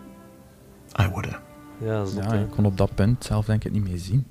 I 0.96 1.08
would 1.08 1.26
have. 1.26 1.42
Ja, 1.82 2.06
zot, 2.06 2.24
Ja, 2.24 2.34
ik 2.34 2.50
kon 2.50 2.66
op 2.66 2.78
dat 2.78 2.96
punt 2.96 3.24
zelf 3.24 3.46
denk 3.46 3.64
ik 3.64 3.72
niet 3.72 3.84
meer 3.84 3.98
zien. 3.98 4.26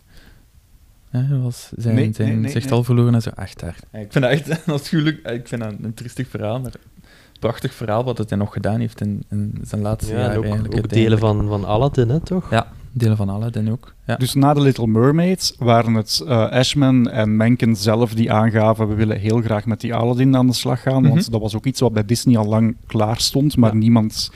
Ja, 1.11 1.23
hij 1.23 1.39
was 1.39 1.73
zijn, 1.77 1.95
Nee, 1.95 2.13
zijn 2.13 2.29
nee, 2.29 2.37
nee, 2.37 2.51
zicht 2.51 2.65
nee. 2.65 2.75
al 2.75 2.85
verloren 2.85 3.15
en 3.15 3.23
zo. 3.23 3.31
Echt 3.31 3.61
daar. 3.61 3.77
Ja, 3.93 3.99
ik 3.99 4.13
vind 4.13 4.25
dat 4.25 4.33
echt 4.33 4.67
afschuwelijk. 4.69 5.27
Ik 5.27 5.49
vind 5.49 5.63
dat 5.63 5.75
een 5.83 5.95
triestig 5.95 6.29
verhaal, 6.29 6.61
maar 6.61 6.73
een 6.75 7.00
prachtig 7.41 7.75
verhaal 7.75 8.05
wat 8.05 8.29
hij 8.29 8.39
nog 8.39 8.53
gedaan 8.53 8.81
heeft 8.81 9.01
in, 9.01 9.23
in 9.31 9.59
zijn 9.63 9.81
laatste 9.83 10.15
Ja, 10.15 10.35
ook, 10.35 10.45
eigenlijk, 10.45 10.77
ook 10.77 10.89
delen 10.89 11.19
van, 11.19 11.49
van 11.49 11.65
Aladdin, 11.65 12.09
hè, 12.09 12.21
toch? 12.21 12.51
Ja, 12.51 12.67
delen 12.93 13.17
van 13.17 13.29
Aladdin 13.29 13.71
ook. 13.71 13.95
Ja. 14.07 14.17
Dus 14.17 14.35
na 14.35 14.53
The 14.55 14.61
Little 14.61 14.87
Mermaid 14.87 15.55
waren 15.59 15.95
het 15.95 16.23
eh, 16.27 16.49
Ashman 16.51 17.09
en 17.11 17.37
Menken 17.37 17.77
zelf 17.77 18.15
die 18.15 18.33
aangaven 18.33 18.89
we 18.89 18.95
willen 18.95 19.19
heel 19.19 19.41
graag 19.41 19.67
met 19.67 19.81
die 19.81 19.95
Aladdin 19.95 20.37
aan 20.37 20.47
de 20.47 20.53
slag 20.53 20.83
gaan, 20.83 21.03
want 21.03 21.15
Mhm. 21.23 21.31
dat 21.31 21.41
was 21.41 21.57
ook 21.57 21.65
iets 21.67 21.81
wat 21.81 21.93
bij 21.93 22.05
Disney 22.05 22.37
al 22.39 22.47
lang 22.47 22.77
klaar 22.87 23.21
stond, 23.21 23.57
maar 23.57 23.73
Ja. 23.73 23.79
niemand 23.79 24.31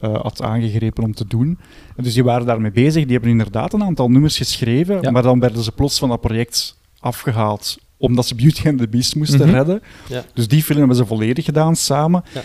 eh, 0.00 0.20
had 0.22 0.42
aangegrepen 0.42 1.04
om 1.04 1.14
te 1.14 1.26
doen. 1.26 1.58
En 1.96 2.04
dus 2.04 2.14
die 2.14 2.24
waren 2.24 2.46
daarmee 2.46 2.70
bezig, 2.70 3.02
die 3.02 3.12
hebben 3.12 3.30
inderdaad 3.30 3.72
een 3.72 3.82
aantal 3.82 4.10
nummers 4.10 4.36
geschreven, 4.36 4.98
Ja. 5.00 5.10
maar 5.10 5.22
dan 5.22 5.40
werden 5.40 5.62
ze 5.62 5.72
plots 5.72 5.98
van 5.98 6.08
dat 6.08 6.20
project 6.20 6.76
afgehaald 7.00 7.78
omdat 7.96 8.26
ze 8.26 8.34
Beauty 8.34 8.68
and 8.68 8.78
the 8.78 8.88
Beast 8.88 9.16
moesten 9.16 9.40
Mhm. 9.46 9.50
redden. 9.56 9.82
Ja. 10.08 10.24
Dus 10.34 10.48
die 10.48 10.62
film 10.62 10.78
hebben 10.78 10.96
ze 10.96 11.06
volledig 11.06 11.44
gedaan 11.44 11.76
samen. 11.76 12.24
Ja. 12.34 12.42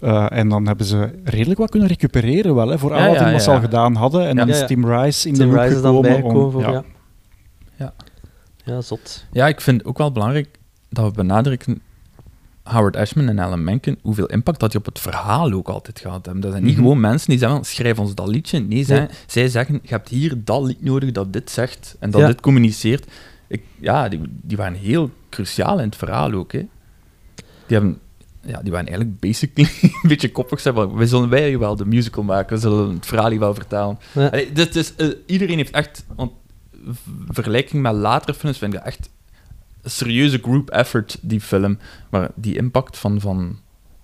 Eh, 0.00 0.38
en 0.38 0.48
dan 0.48 0.66
hebben 0.66 0.86
ze 0.86 1.10
redelijk 1.24 1.58
wat 1.60 1.70
kunnen 1.70 1.88
recupereren 1.88 2.54
wel, 2.54 2.68
hè, 2.68 2.78
voor 2.78 2.94
ja, 2.96 3.06
wat 3.32 3.42
ze 3.42 3.50
ja. 3.50 3.54
al 3.56 3.60
gedaan 3.62 3.94
hadden. 3.94 4.20
En 4.20 4.36
Ja. 4.36 4.44
dan 4.44 4.48
is. 4.48 4.66
Tim 4.66 4.86
Rice 4.90 5.28
in 5.28 5.34
Tim 5.34 5.46
de 5.48 5.52
loop 5.54 5.62
Rice 5.62 5.76
is 5.76 5.82
dan 5.82 6.04
gekomen. 6.04 6.44
om- 6.44 6.50
voor, 6.50 6.60
ja. 6.60 6.70
ja. 6.70 6.84
Ja. 7.76 7.92
Ja, 8.64 8.80
zot. 8.80 9.24
Ja, 9.32 9.48
ik 9.48 9.60
vind 9.60 9.84
ook 9.84 9.98
wel 9.98 10.12
belangrijk 10.12 10.58
dat 10.90 11.04
we 11.04 11.10
benadrukken, 11.12 11.80
Howard 12.62 12.96
Ashman 12.96 13.28
en 13.28 13.38
Alan 13.38 13.64
Menken, 13.64 13.98
hoeveel 14.02 14.26
impact 14.26 14.60
dat 14.60 14.70
die 14.70 14.80
op 14.80 14.86
het 14.86 14.98
verhaal 15.00 15.52
ook 15.52 15.68
altijd 15.68 16.00
gehad 16.00 16.24
hebben. 16.24 16.42
Dat 16.42 16.50
zijn 16.52 16.64
niet 16.64 16.72
Mhm. 16.74 16.82
gewoon 16.82 17.00
mensen 17.00 17.28
die 17.30 17.38
zeggen, 17.38 17.64
schrijf 17.64 17.98
ons 17.98 18.14
dat 18.14 18.28
liedje. 18.28 18.58
Nee, 18.60 18.84
zij, 18.84 18.98
Nee. 18.98 19.08
zij 19.26 19.48
zeggen, 19.48 19.78
je 19.82 19.88
hebt 19.88 20.08
hier 20.08 20.44
dat 20.44 20.62
lied 20.62 20.82
nodig 20.84 21.12
dat 21.12 21.32
dit 21.32 21.50
zegt 21.50 21.96
en 21.98 22.10
dat 22.10 22.20
Ja. 22.20 22.26
dit 22.26 22.40
communiceert. 22.40 23.06
Ik, 23.46 23.62
ja, 23.80 24.08
die, 24.08 24.20
die 24.26 24.56
waren 24.56 24.78
heel 24.78 25.10
cruciaal 25.28 25.78
in 25.78 25.84
het 25.84 25.96
verhaal 25.96 26.32
ook. 26.32 26.52
Hè. 26.52 26.66
Die, 27.66 27.76
hebben, 27.76 27.98
ja, 28.40 28.62
die 28.62 28.72
waren 28.72 28.86
eigenlijk 28.86 29.20
basically 29.20 29.68
een 30.02 30.08
beetje 30.08 30.32
koppig. 30.32 30.62
Van, 30.62 30.96
wij 30.96 31.06
zullen 31.06 31.28
wij 31.28 31.58
wel 31.58 31.76
de 31.76 31.86
musical 31.86 32.22
maken, 32.22 32.54
we 32.54 32.60
zullen 32.60 32.94
het 32.94 33.06
verhaal 33.06 33.30
hier 33.30 33.38
wel 33.38 33.54
vertalen. 33.54 33.98
Ja. 34.12 34.26
Allee, 34.26 34.52
eh, 34.52 35.08
iedereen 35.26 35.56
heeft 35.56 35.74
echt, 35.74 36.04
want 36.16 36.32
vergelijking 37.28 37.82
met 37.82 37.92
latere 37.94 38.34
films 38.34 38.58
vind 38.58 38.74
ik 38.74 38.80
echt 38.80 39.10
serieuze 39.84 40.38
group 40.38 40.70
effort, 40.70 41.18
die 41.20 41.40
film. 41.40 41.78
Maar 42.10 42.30
die 42.34 42.56
impact 42.56 42.98
van, 42.98 43.20
van, 43.20 43.58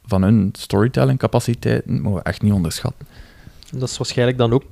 van 0.04 0.22
hun 0.22 0.50
storytelling 0.52 1.18
capaciteiten 1.18 2.00
mogen 2.00 2.18
we 2.18 2.24
echt 2.24 2.42
niet 2.42 2.52
onderschatten. 2.52 3.06
Dat 3.72 3.88
is 3.88 3.96
waarschijnlijk 3.96 4.38
dan 4.38 4.52
ook 4.52 4.64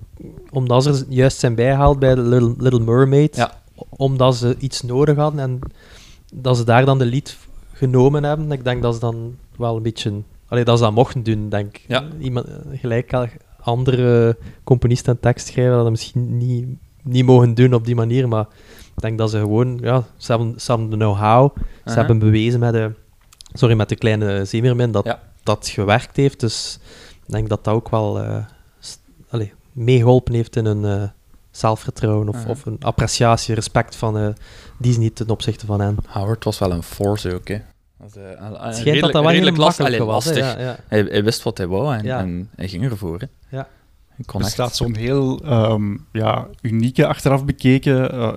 omdat 0.50 0.82
ze 0.82 0.90
er 0.90 1.04
juist 1.08 1.38
zijn 1.38 1.54
bijgehaald 1.54 1.98
bij 1.98 2.16
Little, 2.16 2.54
Little 2.58 2.80
Mermaid. 2.80 3.36
Ja. 3.36 3.62
Omdat 3.88 4.36
ze 4.36 4.56
iets 4.58 4.82
nodig 4.82 5.16
hadden 5.16 5.40
en 5.40 5.58
dat 6.34 6.56
ze 6.56 6.64
daar 6.64 6.84
dan 6.84 6.98
de 6.98 7.04
lied 7.04 7.36
genomen 7.72 8.22
hebben. 8.24 8.52
Ik 8.52 8.64
denk 8.64 8.82
dat 8.82 8.94
ze 8.94 9.00
dan 9.00 9.36
wel 9.56 9.76
een 9.76 9.82
beetje... 9.82 10.22
Allee, 10.48 10.64
dat 10.64 10.78
ze 10.78 10.84
dat 10.84 10.92
mochten 10.92 11.22
doen, 11.22 11.48
denk 11.48 11.76
ik. 11.76 11.84
Ja. 11.88 12.04
Iemand, 12.18 12.46
gelijk 12.72 13.14
al 13.14 13.26
andere 13.60 14.36
componisten 14.64 15.12
en 15.14 15.20
tekstschrijvers 15.20 15.76
dat, 15.82 15.90
misschien 15.90 16.36
niet, 16.36 16.66
niet 17.02 17.24
mogen 17.24 17.54
doen 17.54 17.74
op 17.74 17.84
die 17.84 17.94
manier, 17.94 18.28
maar 18.28 18.46
ik 18.94 19.02
denk 19.02 19.18
dat 19.18 19.30
ze 19.30 19.38
gewoon... 19.38 19.78
Ja, 19.82 20.04
ze 20.16 20.32
hebben, 20.32 20.60
ze 20.60 20.70
hebben 20.70 20.90
de 20.90 20.96
know-how. 20.96 21.56
Ze 21.84 21.92
hebben 21.92 22.18
bewezen 22.18 22.60
met 22.60 22.72
de... 22.72 22.92
Sorry, 23.52 23.74
met 23.76 23.88
de 23.88 23.96
kleine 23.96 24.44
zeemeermin 24.44 24.90
dat 24.92 25.04
Ja. 25.04 25.22
dat 25.42 25.68
gewerkt 25.68 26.16
heeft. 26.16 26.40
Dus 26.40 26.78
ik 27.26 27.32
denk 27.32 27.48
dat 27.48 27.64
dat 27.64 27.74
ook 27.74 27.88
wel 27.90 28.20
st- 28.78 29.00
allee, 29.28 29.52
meegeholpen 29.72 30.34
heeft 30.34 30.56
in 30.56 30.64
hun 30.66 30.84
eh, 30.84 31.08
zelfvertrouwen 31.58 32.28
of, 32.28 32.36
Aha. 32.36 32.48
of 32.48 32.66
een 32.66 32.76
appreciatie, 32.80 33.54
respect 33.54 33.96
van 33.96 34.18
eh, 34.18 34.28
Disney 34.78 35.10
ten 35.10 35.28
opzichte 35.30 35.66
van 35.66 35.80
hen. 35.80 35.96
Howard 36.06 36.44
was 36.44 36.58
wel 36.58 36.72
een 36.72 36.82
force 36.82 37.34
ook, 37.34 37.48
hè. 37.48 37.58
Dat 37.98 38.16
is, 38.16 38.82
eh, 38.84 39.00
dat 39.00 39.12
dat 39.12 39.22
wel 39.22 39.30
redelijk 39.30 39.56
heel 39.56 39.64
last- 39.64 39.78
makkelijk 39.78 40.02
allee, 40.02 40.14
was, 40.14 40.24
lastig. 40.24 40.44
ja, 40.44 40.60
ja. 40.60 40.76
Hij, 40.88 41.00
hij 41.00 41.24
wist 41.24 41.42
wat 41.42 41.58
hij 41.58 41.66
wou 41.66 41.94
en, 41.96 42.04
Ja. 42.04 42.18
en 42.18 42.50
hij 42.56 42.68
ging 42.68 42.84
ervoor. 42.84 43.18
Hè. 43.20 43.56
Ja. 43.56 43.68
Er 44.26 44.40
echt- 44.40 44.50
staat 44.50 44.76
zo'n 44.76 44.94
heel 44.96 45.40
ehm, 45.44 45.96
ja, 46.12 46.46
unieke, 46.62 47.06
achteraf 47.06 47.44
bekeken 47.44 48.12
eh, 48.12 48.32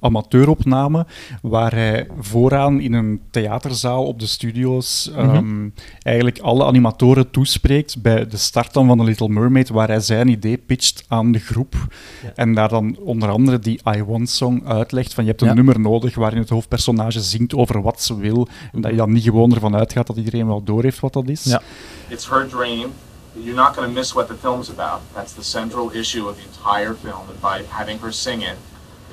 amateuropname, 0.00 1.06
waar 1.42 1.72
hij 1.72 2.08
vooraan 2.20 2.80
in 2.80 2.92
een 2.92 3.20
theaterzaal 3.30 4.04
op 4.06 4.20
de 4.20 4.26
studio's 4.26 5.10
ehm, 5.16 5.68
eigenlijk 6.02 6.38
alle 6.38 6.64
animatoren 6.64 7.30
toespreekt 7.30 8.02
bij 8.02 8.26
de 8.26 8.36
start 8.36 8.72
dan 8.72 8.86
van 8.86 8.98
The 8.98 9.04
Little 9.04 9.28
Mermaid, 9.28 9.68
waar 9.68 9.88
hij 9.88 10.00
zijn 10.00 10.28
idee 10.28 10.56
pitcht 10.58 11.04
aan 11.08 11.32
de 11.32 11.38
groep. 11.38 11.74
Ja. 12.22 12.32
En 12.34 12.54
daar 12.54 12.68
dan 12.68 12.96
onder 13.00 13.28
andere 13.28 13.58
die 13.58 13.80
I 13.96 14.02
Want 14.02 14.28
song 14.30 14.62
uitlegt 14.66 15.14
van 15.14 15.24
je 15.24 15.30
hebt 15.30 15.42
een 15.42 15.48
Ja. 15.48 15.54
nummer 15.54 15.80
nodig 15.80 16.14
waarin 16.14 16.38
het 16.38 16.48
hoofdpersonage 16.48 17.20
zingt 17.20 17.54
over 17.54 17.82
wat 17.82 18.02
ze 18.02 18.16
wil 18.18 18.48
en 18.72 18.80
dat 18.80 18.90
je 18.90 18.96
dan 18.96 19.12
niet 19.12 19.22
gewoon 19.22 19.54
ervan 19.54 19.76
uitgaat 19.76 20.06
dat 20.06 20.16
iedereen 20.16 20.46
wel 20.46 20.62
doorheeft 20.62 21.00
wat 21.00 21.12
dat 21.12 21.28
is. 21.28 21.44
Ja. 21.44 21.62
It's 22.08 22.28
her 22.28 22.48
dream. 22.48 22.90
You're 23.34 23.54
not 23.54 23.74
going 23.74 23.88
to 23.88 23.98
miss 23.98 24.12
what 24.12 24.26
the 24.28 24.34
film's 24.40 24.70
about. 24.70 25.00
That's 25.14 25.32
the 25.34 25.42
central 25.42 25.90
issue 25.92 26.28
of 26.28 26.36
the 26.36 26.42
entire 26.56 26.94
film. 27.02 27.22
And 27.28 27.40
by 27.40 27.64
having 27.68 28.00
her 28.00 28.12
sing 28.12 28.42
it, 28.42 28.56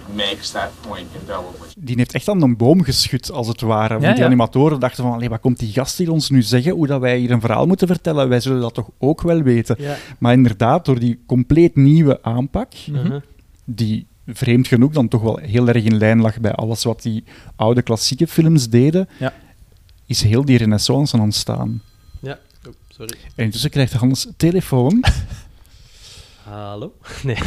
it 0.07 0.15
makes 0.15 0.51
that 0.51 0.69
point 0.87 1.07
indelibly. 1.19 1.67
die 1.77 1.95
heeft 1.95 2.13
echt 2.13 2.27
aan 2.29 2.41
een 2.41 2.57
boom 2.57 2.83
geschud, 2.83 3.31
als 3.31 3.47
het 3.47 3.61
ware. 3.61 3.93
Want 3.93 4.03
Ja, 4.05 4.09
die 4.11 4.19
ja. 4.19 4.25
animatoren 4.25 4.79
dachten 4.79 5.03
van, 5.03 5.27
wat 5.27 5.39
komt 5.39 5.59
die 5.59 5.73
gast 5.73 5.97
hier 5.97 6.11
ons 6.11 6.29
nu 6.29 6.41
zeggen, 6.41 6.71
hoe 6.71 6.87
dat 6.87 6.99
wij 7.01 7.17
hier 7.17 7.31
een 7.31 7.41
verhaal 7.41 7.65
moeten 7.67 7.87
vertellen? 7.87 8.29
Wij 8.29 8.39
zullen 8.39 8.61
dat 8.61 8.73
toch 8.73 8.89
ook 8.97 9.21
wel 9.21 9.41
weten. 9.41 9.75
Ja. 9.79 9.95
Maar 10.19 10.33
inderdaad, 10.33 10.85
door 10.85 10.99
die 10.99 11.19
compleet 11.25 11.75
nieuwe 11.75 12.23
aanpak, 12.23 12.71
Mhm. 12.87 13.19
die 13.65 14.07
vreemd 14.27 14.67
genoeg 14.67 14.91
dan 14.91 15.07
toch 15.07 15.21
wel 15.21 15.37
heel 15.37 15.67
erg 15.67 15.83
in 15.83 15.97
lijn 15.97 16.21
lag 16.21 16.39
bij 16.39 16.51
alles 16.53 16.83
wat 16.83 17.01
die 17.01 17.23
oude 17.55 17.81
klassieke 17.81 18.27
films 18.27 18.69
deden, 18.69 19.09
Ja. 19.19 19.33
is 20.05 20.21
heel 20.23 20.45
die 20.45 20.57
renaissance 20.57 21.15
aan 21.15 21.21
ontstaan. 21.23 21.81
Oh, 23.01 23.07
sorry. 23.07 23.21
En 23.35 23.43
intussen 23.45 23.69
krijgt 23.69 23.93
Hans 23.93 24.27
telefoon. 24.37 25.03
Hallo? 26.43 26.93
Nee. 27.23 27.37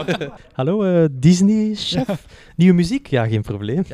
Hallo, 0.58 0.82
eh, 0.82 1.08
Disney-chef? 1.10 2.26
Nieuwe 2.56 2.74
muziek? 2.74 3.06
Ja, 3.06 3.26
geen 3.26 3.42
probleem. 3.42 3.84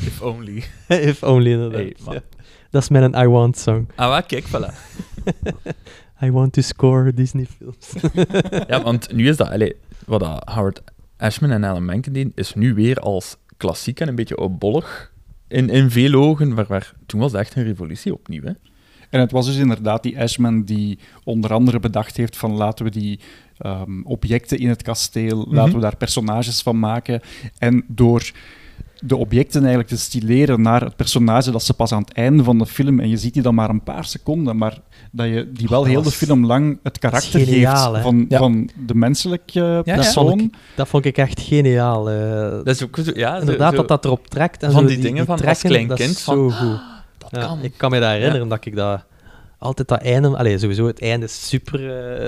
If 0.00 0.22
only. 0.22 0.64
If 0.88 1.22
only, 1.22 1.50
inderdaad. 1.50 1.80
Hey, 1.80 1.96
man. 2.04 2.14
Ja. 2.14 2.22
Dat 2.70 2.82
is 2.82 2.88
mijn 2.88 3.14
I 3.14 3.26
Want 3.26 3.58
song. 3.58 3.88
Ah, 3.96 4.26
kijk, 4.26 4.44
voilà. 4.48 4.74
I 6.22 6.30
want 6.30 6.52
to 6.52 6.62
score 6.62 7.14
Disney-films. 7.14 7.92
ja, 8.68 8.82
want 8.82 9.12
nu 9.12 9.28
is 9.28 9.36
dat... 9.36 9.48
Allee, 9.48 9.76
wat 10.06 10.20
dat 10.20 10.48
Howard 10.48 10.82
Ashman 11.16 11.50
en 11.50 11.64
Alan 11.64 11.84
Menken 11.84 12.12
deden, 12.12 12.32
is 12.34 12.54
nu 12.54 12.74
weer 12.74 12.96
als 12.96 13.36
klassiek 13.56 14.00
en 14.00 14.08
een 14.08 14.14
beetje 14.14 14.38
opbollig 14.38 15.12
in, 15.50 15.68
in 15.68 15.90
veel 15.90 16.14
ogen, 16.14 16.54
maar, 16.54 16.66
maar 16.68 16.92
toen 17.06 17.20
was 17.20 17.32
het 17.32 17.40
echt 17.40 17.56
een 17.56 17.64
revolutie 17.64 18.12
opnieuw. 18.12 18.42
Hè? 18.42 18.52
En 19.10 19.20
het 19.20 19.32
was 19.32 19.46
dus 19.46 19.56
inderdaad 19.56 20.02
die 20.02 20.20
Ashman 20.20 20.62
die 20.62 20.98
onder 21.24 21.52
andere 21.52 21.80
bedacht 21.80 22.16
heeft 22.16 22.36
van 22.36 22.52
laten 22.52 22.84
we 22.84 22.90
die 22.90 23.20
ehm, 23.58 24.02
objecten 24.02 24.58
in 24.58 24.68
het 24.68 24.82
kasteel, 24.82 25.46
laten 25.50 25.74
we 25.74 25.80
daar 25.80 25.96
personages 25.96 26.62
van 26.62 26.78
maken. 26.78 27.20
En 27.58 27.84
door 27.88 28.30
de 29.02 29.16
objecten 29.16 29.60
eigenlijk 29.60 29.88
te 29.88 29.98
stileren 29.98 30.60
naar 30.62 30.80
het 30.80 30.96
personage 30.96 31.50
dat 31.50 31.62
ze 31.62 31.74
pas 31.74 31.92
aan 31.92 32.00
het 32.00 32.12
einde 32.12 32.44
van 32.44 32.58
de 32.58 32.66
film, 32.66 33.00
en 33.00 33.08
je 33.08 33.16
ziet 33.16 33.32
die 33.34 33.42
dan 33.42 33.54
maar 33.54 33.70
een 33.70 33.82
paar 33.82 34.04
seconden, 34.04 34.56
maar 34.56 34.78
dat 35.12 35.26
je 35.26 35.50
die 35.52 35.68
wel 35.68 35.80
dat 35.80 35.88
heel 35.88 36.02
de 36.02 36.10
film 36.10 36.46
lang 36.46 36.78
het 36.82 36.98
karakter 36.98 37.40
geniaal, 37.40 37.90
geeft 37.92 38.02
van, 38.04 38.26
Ja. 38.28 38.38
van 38.38 38.70
de 38.86 38.94
menselijke 38.94 39.60
ja. 39.60 39.82
Dat 39.82 39.94
persoon. 39.94 40.28
vond, 40.28 40.40
ik, 40.40 40.54
dat 40.76 40.88
vond 40.88 41.04
ik 41.04 41.16
echt 41.18 41.40
geniaal. 41.40 42.10
eh. 42.10 42.50
Dat 42.50 42.66
is 42.66 42.82
ook 42.84 42.96
ja, 43.14 43.38
Inderdaad, 43.38 43.70
zo- 43.70 43.76
dat 43.76 43.88
dat 43.88 44.04
erop 44.04 44.26
trekt. 44.26 44.62
En 44.62 44.72
van 44.72 44.80
zo, 44.80 44.86
die 44.86 44.98
dingen 44.98 45.26
van 45.26 45.34
als 45.34 45.42
trekken, 45.42 45.68
klein 45.68 45.88
dat 45.88 45.98
is 45.98 46.04
kind 46.04 46.16
zo 46.16 46.48
van, 46.48 46.52
goed. 46.68 46.80
dat 47.18 47.30
Ja, 47.30 47.46
kan. 47.46 47.58
Ik 47.62 47.72
kan 47.76 47.90
me 47.90 48.00
dat 48.00 48.10
herinneren, 48.10 48.48
dat 48.48 48.64
ik 48.64 48.76
dat... 48.76 49.04
Altijd 49.62 49.88
dat 49.88 50.00
einde... 50.02 50.36
Allee, 50.36 50.58
sowieso, 50.58 50.86
het 50.86 51.00
einde 51.02 51.26
is 51.26 51.48
super 51.48 51.80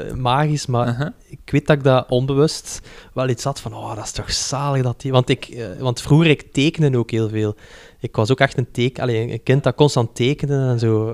eh, 0.08 0.14
magisch, 0.14 0.66
maar 0.66 0.88
Uh-huh. 0.88 1.08
ik 1.28 1.38
weet 1.44 1.66
dat 1.66 1.76
ik 1.76 1.82
dat 1.84 2.08
onbewust 2.08 2.80
wel 3.12 3.28
iets 3.28 3.44
had 3.44 3.60
van, 3.60 3.74
oh, 3.74 3.94
dat 3.94 4.04
is 4.04 4.12
toch 4.12 4.32
zalig 4.32 4.82
dat 4.82 5.00
die... 5.00 5.12
Want, 5.12 5.28
ik, 5.28 5.44
eh, 5.44 5.66
want 5.80 6.00
vroeger, 6.00 6.30
ik 6.30 6.52
tekende 6.52 6.98
ook 6.98 7.10
heel 7.10 7.28
veel. 7.28 7.54
Ik 8.00 8.16
was 8.16 8.30
ook 8.30 8.40
echt 8.40 8.58
een 8.58 8.70
teken... 8.70 9.02
Allee, 9.02 9.32
een 9.32 9.42
kind 9.42 9.62
dat 9.64 9.74
constant 9.74 10.14
tekende 10.14 10.54
en 10.54 10.78
zo... 10.78 11.12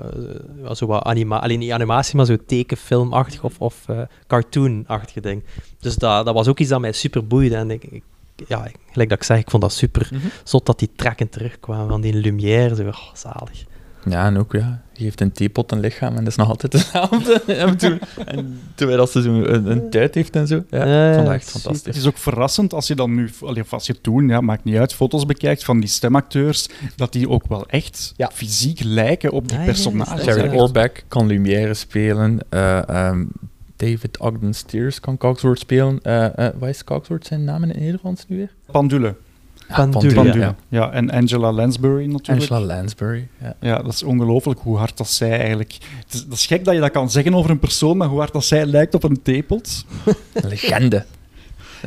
eh, 0.64 0.70
zo 0.74 0.86
wat 0.86 1.02
anima 1.04 1.38
alleen 1.40 1.58
niet 1.58 1.70
animatie, 1.72 2.16
maar 2.16 2.26
zo 2.26 2.36
tekenfilmachtig 2.46 3.44
of, 3.44 3.58
of 3.58 3.84
cartoonachtige 4.26 5.20
ding. 5.20 5.42
Dus 5.80 5.96
dat, 5.96 6.24
dat 6.24 6.34
was 6.34 6.48
ook 6.48 6.58
iets 6.58 6.70
dat 6.70 6.80
mij 6.80 6.92
super 6.92 7.26
boeide. 7.26 7.56
En 7.56 7.70
ik, 7.70 7.84
ik- 7.84 8.02
ja, 8.46 8.68
gelijk 8.90 9.08
dat 9.08 9.18
ik 9.18 9.24
zeg, 9.24 9.38
ik 9.38 9.50
vond 9.50 9.62
dat 9.62 9.72
super 9.72 10.08
Mhm. 10.12 10.26
zot 10.44 10.66
dat 10.66 10.78
die 10.78 10.90
trekken 10.96 11.28
terugkwamen 11.28 11.88
van 11.88 12.00
die 12.00 12.14
lumière. 12.14 12.74
Zo, 12.74 12.86
oh, 12.86 13.14
zalig. 13.14 13.64
Ja, 14.08 14.26
en 14.26 14.38
ook, 14.38 14.52
ja, 14.52 14.82
je 14.98 15.04
geeft 15.04 15.20
een 15.20 15.32
theepot 15.32 15.72
een 15.72 15.80
lichaam 15.80 16.10
en 16.10 16.18
dat 16.18 16.26
is 16.26 16.36
nog 16.36 16.48
altijd 16.48 16.72
hetzelfde. 16.72 17.42
en, 17.52 17.76
toen, 17.76 17.98
en 18.26 18.60
terwijl 18.74 18.98
dat 18.98 19.10
ze 19.10 19.22
zo 19.22 19.30
een, 19.42 19.70
een 19.70 19.90
tijd 19.90 20.14
heeft 20.14 20.36
en 20.36 20.46
zo. 20.46 20.64
Ja, 20.70 20.86
Ja, 20.86 21.32
echt 21.34 21.50
fantastisch. 21.50 21.84
Het 21.86 21.96
is 21.96 22.06
ook 22.06 22.18
verrassend 22.18 22.72
als 22.74 22.86
je 22.86 22.94
dan 22.94 23.14
nu, 23.14 23.30
of 23.40 23.72
als 23.72 23.86
je 23.86 24.00
toen, 24.00 24.28
ja, 24.28 24.40
maakt 24.40 24.64
niet 24.64 24.76
uit, 24.76 24.94
foto's 24.94 25.26
bekijkt 25.26 25.64
van 25.64 25.80
die 25.80 25.88
stemacteurs, 25.88 26.68
dat 26.96 27.12
die 27.12 27.28
ook 27.28 27.46
wel 27.48 27.66
echt 27.66 28.12
Ja. 28.16 28.30
fysiek 28.34 28.80
lijken 28.82 29.30
op 29.32 29.48
die 29.48 29.56
Ja, 29.56 29.62
ja, 29.62 29.66
personages. 29.70 30.24
ja, 30.24 30.34
Jerry 30.34 30.52
Ja. 30.54 30.60
Orbach 30.62 30.90
kan 31.08 31.26
Lumière 31.26 31.74
spelen. 31.74 32.38
eh, 32.48 32.88
ehm, 32.88 33.24
David 33.76 34.18
Ogden 34.18 34.54
Stiers 34.54 35.00
kan 35.00 35.16
Cogsworth 35.16 35.58
spelen. 35.58 35.98
Eh 36.02 36.38
eh 36.46 36.54
wat 36.58 36.68
is 36.68 36.84
Cogsworth 36.84 37.26
zijn 37.26 37.44
naam 37.44 37.62
in 37.62 37.68
het 37.68 37.78
Nederlands 37.78 38.24
nu 38.28 38.36
weer? 38.36 38.50
Pandule. 38.70 39.14
Ja. 40.34 40.54
Ja. 40.68 40.90
en 40.92 41.10
Angela 41.10 41.52
Lansbury 41.52 42.06
natuurlijk. 42.06 42.50
Angela 42.50 42.74
Lansbury. 42.74 43.28
Ja. 43.40 43.54
Ja, 43.60 43.82
dat 43.82 43.92
is 43.92 44.02
ongelooflijk 44.02 44.60
hoe 44.60 44.76
hard 44.76 44.96
dat 44.96 45.08
zij 45.08 45.38
eigenlijk... 45.38 45.72
Het 46.04 46.14
is, 46.14 46.24
dat 46.24 46.38
is 46.38 46.46
gek 46.46 46.64
dat 46.64 46.74
je 46.74 46.80
dat 46.80 46.90
kan 46.90 47.10
zeggen 47.10 47.34
over 47.34 47.50
een 47.50 47.58
persoon, 47.58 47.96
maar 47.96 48.08
hoe 48.08 48.18
hard 48.18 48.32
dat 48.32 48.44
zij 48.44 48.66
lijkt 48.66 48.94
op 48.94 49.02
een. 49.02 49.20
Een 49.24 49.62
legende. 50.48 51.04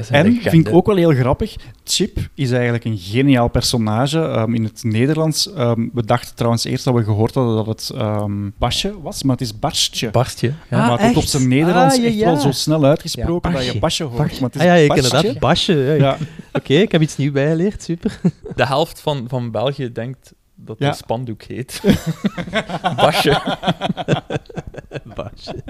En, 0.09 0.23
legende. 0.25 0.49
vind 0.49 0.67
ik 0.67 0.73
ook 0.73 0.85
wel 0.85 0.95
heel 0.95 1.13
grappig, 1.13 1.55
Chip 1.83 2.17
is 2.35 2.51
eigenlijk 2.51 2.85
een 2.85 2.97
geniaal 2.97 3.47
personage. 3.47 4.19
Ehm, 4.21 4.53
in 4.53 4.63
het 4.63 4.83
Nederlands, 4.83 5.53
ehm, 5.53 5.87
we 5.93 6.05
dachten 6.05 6.35
trouwens 6.35 6.63
eerst 6.63 6.83
dat 6.83 6.93
we 6.93 7.03
gehoord 7.03 7.33
hadden 7.35 7.55
dat 7.55 7.65
het 7.65 7.89
ehm 7.97 8.49
Basje 8.57 9.01
was, 9.01 9.23
maar 9.23 9.35
het 9.37 9.45
is 9.45 9.59
Barstje. 9.59 10.09
Barstje. 10.09 10.53
Ja. 10.69 10.79
Ah, 10.81 10.87
maar 10.87 10.91
het 10.99 11.01
wordt 11.01 11.17
op 11.17 11.23
zijn 11.23 11.47
Nederlands 11.47 11.95
Ah, 11.95 12.01
ja, 12.01 12.07
echt 12.07 12.17
ja. 12.17 12.25
wel 12.25 12.37
zo 12.39 12.51
snel 12.51 12.83
uitgesproken 12.85 13.51
Ja, 13.51 13.55
dat 13.57 13.65
je 13.65 13.79
Basje. 13.79 13.79
Basje 13.79 14.03
hoort. 14.03 14.39
Maar 14.39 14.49
het 14.49 14.55
is 14.55 14.61
Ah 14.61 14.67
ja, 14.67 14.73
ik 14.73 14.87
Basje. 14.87 15.03
inderdaad. 15.03 15.39
Basje. 15.39 15.73
Ja. 15.73 15.93
Ja. 15.93 16.17
Oké, 16.59 16.73
ik 16.73 16.91
heb 16.91 17.01
iets 17.01 17.17
nieuws 17.17 17.33
bijgeleerd. 17.33 17.83
Super. 17.83 18.19
De 18.55 18.65
helft 18.65 18.99
van, 19.01 19.25
van 19.27 19.51
België 19.51 19.91
denkt 19.91 20.33
dat 20.55 20.75
Ja. 20.79 20.87
het 20.87 20.97
spandoek 20.97 21.43
heet. 21.43 21.81
Basje. 22.95 23.41
Basje. 25.15 25.63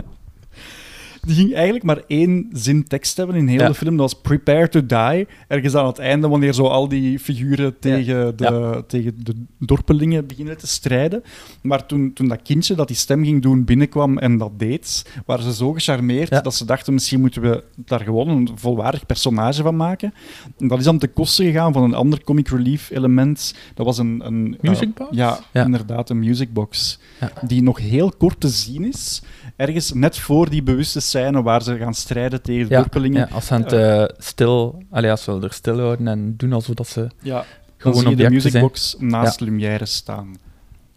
Die 1.22 1.36
ging 1.36 1.54
eigenlijk 1.54 1.84
maar 1.84 2.02
één 2.08 2.48
zin 2.54 2.84
tekst 2.88 3.18
hebben 3.18 3.36
in 3.36 3.48
heel 3.48 3.60
Ja. 3.60 3.68
de 3.68 3.74
film. 3.74 3.98
Dat 3.98 4.12
was 4.12 4.22
Prepare 4.22 4.70
to 4.70 4.86
Die. 4.86 5.28
Ergens 5.48 5.76
aan 5.76 5.86
het 5.86 6.00
einde, 6.00 6.28
wanneer 6.28 6.54
zo 6.54 6.66
al 6.68 6.88
die 6.88 7.20
figuren 7.20 7.80
tegen, 7.80 8.38
de, 8.38 8.84
tegen 8.88 9.14
de 9.24 9.34
dorpelingen 9.60 10.26
beginnen 10.28 10.58
te 10.58 10.68
strijden. 10.68 11.24
Maar 11.62 11.86
toen, 11.86 12.14
toen 12.14 12.28
dat 12.28 12.42
kindje 12.42 12.76
dat 12.76 12.88
die 12.88 12.96
stem 12.98 13.24
ging 13.24 13.42
doen 13.42 13.64
binnenkwam 13.66 14.18
en 14.18 14.38
dat 14.38 14.52
deed, 14.60 15.06
waren 15.26 15.44
ze 15.44 15.54
zo 15.54 15.72
gecharmeerd 15.74 16.30
Ja. 16.30 16.42
dat 16.42 16.56
ze 16.56 16.66
dachten, 16.66 16.94
misschien 16.94 17.20
moeten 17.22 17.42
we 17.42 17.64
daar 17.76 18.00
gewoon 18.02 18.30
een 18.30 18.50
volwaardig 18.56 19.06
personage 19.06 19.62
van 19.62 19.76
maken. 19.76 20.14
En 20.60 20.68
dat 20.68 20.78
is 20.80 20.84
dan 20.86 20.98
ten 20.98 21.14
koste 21.14 21.44
gegaan 21.44 21.74
van 21.74 21.84
een 21.84 21.94
ander 21.94 22.24
comic 22.24 22.48
relief 22.48 22.90
element. 22.90 23.56
Dat 23.74 23.86
was 23.86 23.98
een... 23.98 24.22
een 24.26 24.58
Musicbox? 24.62 25.10
eh, 25.12 25.18
ja, 25.18 25.40
Ja. 25.54 25.66
inderdaad, 25.66 26.10
een 26.10 26.20
musicbox. 26.20 27.00
Ja. 27.20 27.32
Die 27.48 27.64
nog 27.64 27.80
heel 27.80 28.12
kort 28.18 28.40
te 28.40 28.50
zien 28.50 28.84
is. 28.86 29.22
Ergens 29.62 29.94
net 29.94 30.18
voor 30.18 30.50
die 30.50 30.64
bewuste 30.64 31.00
scène 31.00 31.42
waar 31.42 31.62
ze 31.64 31.78
gaan 31.78 31.94
strijden 31.94 32.42
tegen 32.42 32.68
de 32.68 32.74
Ja, 32.74 32.80
dorpelingen. 32.80 33.28
ja, 33.28 33.34
als 33.36 33.46
ze 33.46 33.54
het 33.54 33.72
eh, 33.74 34.04
stil, 34.18 34.84
allee, 34.90 35.12
als 35.12 35.24
ze 35.24 35.40
er 35.42 35.54
stil 35.54 35.80
houden 35.80 36.08
en 36.08 36.38
doen 36.38 36.54
alsof 36.54 36.76
dat 36.76 36.88
ze 36.88 37.08
ja, 37.22 37.46
gewoon 37.78 38.10
je 38.10 38.16
de 38.16 38.30
musicbox 38.30 38.96
naast 39.00 39.40
Ja. 39.40 39.46
Lumière 39.46 39.86
staan. 39.86 40.36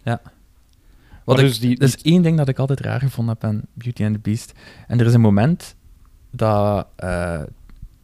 Ja. 0.03 0.21
Wat 1.23 1.39
ik, 1.39 1.45
dus 1.45 1.59
die- 1.59 1.77
er 1.77 1.83
is 1.83 1.97
één 2.01 2.21
ding 2.21 2.37
dat 2.37 2.47
ik 2.47 2.59
altijd 2.59 2.79
raar 2.79 2.99
gevonden 2.99 3.33
heb 3.39 3.49
aan 3.49 3.61
Beauty 3.73 4.03
and 4.05 4.13
the 4.13 4.19
Beast. 4.19 4.51
En 4.87 4.99
er 4.99 5.05
is 5.05 5.13
een 5.13 5.21
moment 5.21 5.75
dat, 6.31 6.87
eh, 6.95 7.41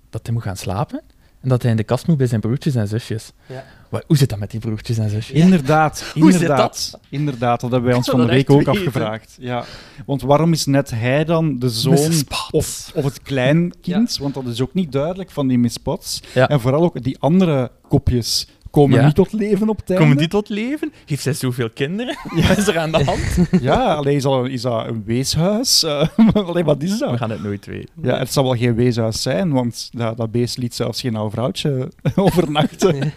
dat 0.09 0.21
hij 0.23 0.33
moet 0.33 0.43
gaan 0.43 0.57
slapen. 0.57 1.01
En 1.41 1.49
dat 1.49 1.61
hij 1.61 1.71
in 1.71 1.77
de 1.77 1.83
kast 1.83 2.07
moet 2.07 2.17
bij 2.17 2.27
zijn 2.27 2.41
broertjes 2.41 2.75
en 2.75 2.87
zusjes. 2.87 3.31
Ja. 3.45 3.63
Hoe 4.07 4.17
zit 4.17 4.29
dat 4.29 4.39
met 4.39 4.51
die 4.51 4.59
broertjes 4.59 4.97
en 4.97 5.09
zusjes? 5.09 5.39
Inderdaad, 5.39 6.03
Hoe 6.13 6.31
zit 6.31 6.41
inderdaad. 6.41 6.99
Inderdaad, 7.09 7.61
dat 7.61 7.71
hebben 7.71 7.89
wij 7.89 7.97
ons 7.97 8.09
van 8.09 8.19
de 8.19 8.25
dat 8.25 8.31
week 8.35 8.49
ook 8.49 8.57
weten. 8.57 8.71
afgevraagd. 8.71 9.35
Ja. 9.39 9.63
Want 10.05 10.21
waarom 10.21 10.51
is 10.51 10.65
net 10.65 10.89
hij 10.89 11.25
dan 11.25 11.59
de 11.59 11.69
zoon 11.69 12.11
of, 12.51 12.91
of 12.95 13.03
het 13.03 13.21
kleinkind? 13.21 14.17
Want 14.17 14.33
dat 14.33 14.45
is 14.45 14.61
ook 14.61 14.73
niet 14.73 14.91
duidelijk 14.91 15.31
van 15.31 15.47
die 15.47 15.57
Miss 15.57 15.75
Spots. 15.75 16.21
Ja. 16.33 16.47
En 16.49 16.59
vooral 16.59 16.83
ook 16.83 17.03
die 17.03 17.19
andere 17.19 17.71
kopjes 17.87 18.47
komen 18.71 18.99
Ja. 18.99 19.05
niet 19.05 19.15
tot 19.15 19.31
leven 19.33 19.69
op 19.69 19.79
einde. 19.79 20.01
Komen 20.01 20.17
die 20.17 20.27
tot 20.27 20.49
leven? 20.49 20.93
Heeft 21.05 21.23
zij 21.23 21.33
zoveel 21.33 21.69
kinderen? 21.69 22.17
Wat 22.47 22.57
is 22.57 22.67
er 22.67 22.77
aan 22.77 22.91
de 22.91 23.03
hand? 23.03 23.49
Ja, 23.61 23.93
alleen 23.93 24.15
is, 24.15 24.23
dat, 24.23 24.47
is 24.47 24.61
dat 24.61 24.87
een 24.87 25.03
weeshuis? 25.05 25.83
Eh, 25.83 26.07
allee, 26.33 26.63
wat 26.63 26.83
is 26.83 26.97
dat? 26.99 27.11
We 27.11 27.17
gaan 27.17 27.29
het 27.29 27.43
nooit 27.43 27.65
weten. 27.65 27.89
Ja, 28.01 28.17
het 28.17 28.33
zal 28.33 28.43
wel 28.43 28.55
geen 28.55 28.75
weeshuis 28.75 29.21
zijn, 29.21 29.51
want 29.51 29.89
dat, 29.91 30.17
dat 30.17 30.31
beest 30.31 30.57
liet 30.57 30.75
zelfs 30.75 31.01
geen 31.01 31.15
oud 31.15 31.31
vrouwtje 31.31 31.91
overnachten. 32.15 33.13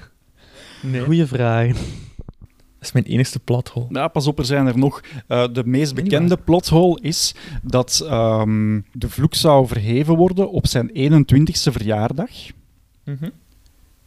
Nee. 0.82 1.02
Goeie 1.02 1.26
vragen. 1.26 1.74
Dat 2.78 2.92
is 2.94 3.02
mijn 3.02 3.14
enigste 3.14 3.38
plathol. 3.40 3.86
Ja, 3.90 4.08
pas 4.08 4.26
op, 4.26 4.38
er 4.38 4.44
zijn 4.44 4.66
er 4.66 4.78
nog. 4.78 5.00
Eh, 5.28 5.44
de 5.52 5.62
meest 5.66 5.94
bekende 5.94 6.36
plothole 6.36 6.98
is 7.02 7.34
dat 7.62 8.04
ehm, 8.08 8.80
de 8.92 9.08
vloek 9.08 9.34
zou 9.34 9.66
verheven 9.66 10.14
worden 10.16 10.50
op 10.50 10.66
zijn 10.66 10.90
21ste 10.94 11.72
verjaardag. 11.72 12.30
Mhm. 13.04 13.28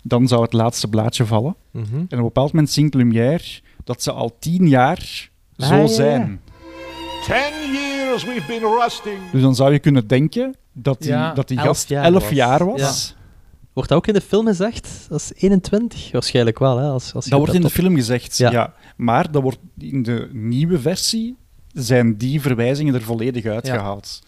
Dan 0.07 0.27
zou 0.27 0.41
het 0.41 0.53
laatste 0.53 0.87
blaadje 0.87 1.25
vallen. 1.25 1.55
Mhm. 1.71 1.95
En 1.95 2.03
op 2.03 2.11
een 2.11 2.21
bepaald 2.23 2.51
moment 2.53 2.71
zingt 2.71 2.93
Lumière 2.93 3.43
dat 3.83 4.03
ze 4.03 4.11
al 4.11 4.35
tien 4.39 4.67
jaar 4.67 5.29
zo 5.57 5.63
Ah, 5.65 5.69
ja, 5.69 5.77
ja. 5.77 5.87
zijn. 5.87 6.41
Ten 7.25 7.51
years 7.73 8.23
we've 8.23 8.47
been 8.47 8.61
rusting. 8.81 9.17
Dus 9.31 9.41
dan 9.41 9.55
zou 9.55 9.71
je 9.73 9.79
kunnen 9.79 10.07
denken 10.07 10.55
dat 10.73 10.99
die, 11.01 11.09
Ja, 11.09 11.33
dat 11.33 11.47
die 11.47 11.57
elf 11.57 11.67
gast 11.67 11.89
jaar 11.89 12.03
11 12.05 12.23
was. 12.23 12.31
jaar 12.31 12.65
was. 12.65 13.15
Wordt 13.73 13.89
dat 13.89 13.97
ook 13.97 14.07
in 14.07 14.13
de 14.13 14.21
film 14.21 14.45
gezegd? 14.45 15.05
Dat 15.09 15.19
is 15.19 15.31
21? 15.35 16.11
Waarschijnlijk 16.11 16.59
wel, 16.59 16.77
hè? 16.77 16.87
Als, 16.87 17.13
als 17.13 17.23
je 17.23 17.29
Dat 17.29 17.39
wordt 17.39 17.53
in 17.55 17.61
de 17.61 17.69
film 17.69 17.95
gezegd, 17.95 18.37
ja. 18.37 18.51
Ja. 18.51 18.73
Maar 18.95 19.31
dat 19.31 19.41
wordt 19.41 19.59
in 19.77 20.03
de 20.03 20.29
nieuwe 20.31 20.79
versie 20.79 21.35
zijn 21.73 22.17
die 22.17 22.41
verwijzingen 22.41 22.93
er 22.93 23.01
volledig 23.01 23.45
uitgehaald. 23.45 24.21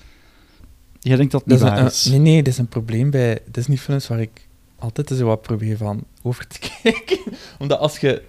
Jij 0.99 1.15
denkt 1.15 1.32
dat 1.32 1.41
het 1.45 1.49
Dat 1.49 1.59
niet 1.59 1.67
is 1.67 1.73
een- 1.73 1.84
waar 1.84 1.86
een- 1.86 1.91
is? 1.91 2.05
nee, 2.05 2.19
nee, 2.34 2.43
dat 2.43 2.53
is 2.53 2.59
een 2.59 2.67
probleem 2.67 3.09
bij 3.09 3.39
Disney-films 3.51 4.07
waar 4.07 4.19
ik 4.21 4.47
altijd 4.80 5.07
zo 5.07 5.25
wat 5.25 5.41
probeer 5.41 5.77
van 5.77 6.03
over 6.21 6.47
te 6.47 6.59
kijken. 6.84 7.19
Omdat 7.59 7.80
als 7.80 7.97
je... 7.99 8.21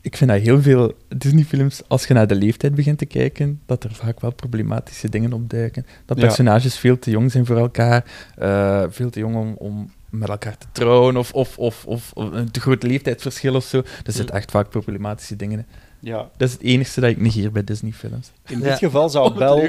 Ik 0.00 0.16
vind 0.16 0.30
dat 0.30 0.40
heel 0.40 0.62
veel 0.62 0.92
Disney-films, 1.16 1.82
als 1.88 2.04
je 2.06 2.14
naar 2.14 2.26
de 2.26 2.34
leeftijd 2.34 2.74
begint 2.74 2.98
te 2.98 3.06
kijken, 3.06 3.60
dat 3.66 3.84
er 3.84 3.94
vaak 3.94 4.20
wel 4.20 4.32
problematische 4.32 5.08
dingen 5.08 5.32
opduiken. 5.32 5.86
Dat 6.04 6.18
Ja. 6.18 6.26
personages 6.26 6.76
veel 6.78 6.98
te 6.98 7.10
jong 7.10 7.30
zijn 7.30 7.46
voor 7.46 7.56
elkaar, 7.56 8.04
eh, 8.36 8.84
veel 8.88 9.10
te 9.10 9.18
jong 9.18 9.36
om, 9.36 9.54
om 9.58 9.90
met 10.10 10.28
elkaar 10.28 10.58
te 10.58 10.66
trouwen, 10.72 11.16
of, 11.16 11.32
of, 11.32 11.58
of, 11.58 11.84
of, 11.86 12.12
of 12.14 12.32
een 12.32 12.50
te 12.50 12.60
groot 12.60 12.82
leeftijdsverschil 12.82 13.54
of 13.54 13.64
zo. 13.64 13.78
Er 13.78 14.12
zitten 14.12 14.34
echt 14.34 14.50
vaak 14.50 14.70
problematische 14.70 15.36
dingen 15.36 15.58
in. 15.58 15.66
Ja. 16.04 16.28
Dat 16.36 16.48
is 16.48 16.52
het 16.52 16.62
enige 16.62 17.00
dat 17.00 17.10
ik 17.10 17.20
negeer 17.20 17.52
bij 17.52 17.64
Disney-films. 17.64 18.30
In 18.46 18.58
Ja. 18.58 18.64
dit 18.64 18.78
geval 18.78 19.08
zou 19.08 19.34
Bel, 19.34 19.68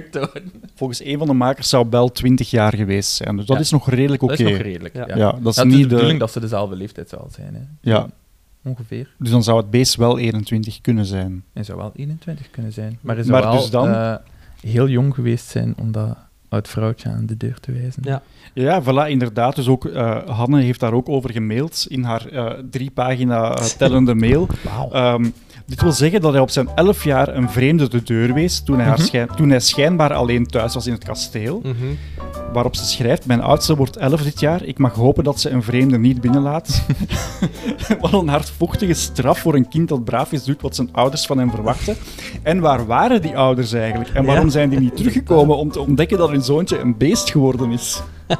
volgens 0.75 1.03
een 1.03 1.17
van 1.17 1.27
de 1.27 1.33
makers, 1.33 1.69
zou 1.69 1.85
Bel 1.85 2.11
20 2.11 2.49
jaar 2.51 2.75
geweest 2.75 3.09
zijn. 3.11 3.35
Dus 3.37 3.45
dat 3.45 3.55
Ja. 3.55 3.61
is 3.61 3.71
nog 3.71 3.89
redelijk 3.89 4.23
oké. 4.23 4.35
Dat 4.37 4.45
is 4.45 4.51
nog 4.51 4.61
redelijk, 4.61 4.93
ja. 4.93 5.05
Dat 5.05 5.47
is 5.47 5.55
Ja, 5.55 5.61
het 5.61 5.63
niet 5.71 5.73
is 5.73 5.81
de 5.81 5.87
de... 5.87 5.87
bedoeling 5.87 6.19
dat 6.19 6.31
ze 6.31 6.39
dezelfde 6.39 6.75
leeftijd 6.75 7.09
zal 7.09 7.27
zijn. 7.35 7.53
Hè. 7.53 7.61
Ja, 7.91 8.07
Ongeveer. 8.63 9.09
dus 9.17 9.29
dan 9.29 9.43
zou 9.43 9.57
het 9.57 9.69
beest 9.69 9.95
wel 9.95 10.17
21 10.19 10.81
kunnen 10.81 11.05
zijn. 11.05 11.43
Hij 11.53 11.63
zou 11.63 11.77
wel 11.77 11.91
21 11.95 12.49
kunnen 12.51 12.71
zijn. 12.73 12.97
Maar 13.01 13.15
hij 13.15 13.23
zou 13.23 13.41
Maar 13.41 13.51
wel 13.51 13.61
dus 13.61 13.69
dan- 13.69 13.89
eh, 13.89 14.15
heel 14.61 14.87
jong 14.87 15.13
geweest 15.13 15.45
zijn 15.47 15.73
om 15.79 15.91
dat 15.91 16.17
oud 16.49 16.67
vrouwtje 16.67 17.09
aan 17.09 17.25
de 17.25 17.37
deur 17.37 17.59
te 17.59 17.71
wijzen. 17.71 18.01
Ja. 18.05 18.21
Ja, 18.53 18.83
voilà, 18.83 19.09
inderdaad. 19.09 19.55
Dus 19.55 19.67
ook, 19.67 19.85
eh, 19.85 20.27
Hanne 20.29 20.61
heeft 20.61 20.79
daar 20.79 20.93
ook 20.93 21.09
over 21.09 21.31
gemaild 21.31 21.85
in 21.89 22.03
haar 22.03 22.25
eh, 22.27 22.51
drie 22.69 22.91
pagina 22.91 23.53
tellende 23.77 24.15
mail. 24.15 24.47
Wauw. 24.63 24.91
Ehm, 24.91 25.29
dit 25.65 25.81
wil 25.81 25.91
zeggen 25.91 26.21
dat 26.21 26.31
hij 26.31 26.41
op 26.41 26.49
zijn 26.49 26.69
elf 26.75 27.03
jaar 27.03 27.35
een 27.35 27.49
vreemde 27.49 27.89
de 27.89 28.03
deur 28.03 28.33
wees 28.33 28.59
toen 28.63 28.79
hij, 28.79 28.91
Mhm. 28.91 29.01
schijn- 29.01 29.29
toen 29.35 29.49
hij 29.49 29.59
schijnbaar 29.59 30.13
alleen 30.13 30.45
thuis 30.45 30.73
was 30.73 30.87
in 30.87 30.93
het 30.93 31.03
kasteel. 31.03 31.59
Mhm. 31.63 31.73
Waarop 32.53 32.75
ze 32.75 32.85
schrijft, 32.85 33.25
mijn 33.25 33.41
oudste 33.41 33.75
wordt 33.75 33.97
11 33.97 34.21
dit 34.23 34.39
jaar. 34.39 34.63
Ik 34.63 34.77
mag 34.77 34.93
hopen 34.93 35.23
dat 35.23 35.39
ze 35.39 35.49
een 35.49 35.63
vreemde 35.63 35.97
niet 35.99 36.21
binnenlaat. 36.21 36.85
wat 38.01 38.13
een 38.13 38.27
hardvochtige 38.27 38.93
straf 38.93 39.39
voor 39.39 39.55
een 39.55 39.67
kind 39.67 39.89
dat 39.89 40.03
braaf 40.03 40.31
is, 40.31 40.43
doet 40.43 40.61
wat 40.61 40.75
zijn 40.75 40.89
ouders 40.91 41.25
van 41.25 41.37
hem 41.37 41.49
verwachten. 41.51 41.95
En 42.43 42.59
waar 42.59 42.85
waren 42.85 43.21
die 43.21 43.37
ouders 43.37 43.73
eigenlijk? 43.73 44.09
En 44.13 44.25
waarom 44.25 44.45
Ja. 44.45 44.51
zijn 44.51 44.69
die 44.69 44.79
niet 44.79 44.95
teruggekomen 44.97 45.57
om 45.57 45.71
te 45.71 45.79
ontdekken 45.79 46.17
dat 46.17 46.29
hun 46.29 46.43
zoontje 46.43 46.79
een 46.79 46.97
beest 46.97 47.31
geworden 47.31 47.71
is? 47.71 48.01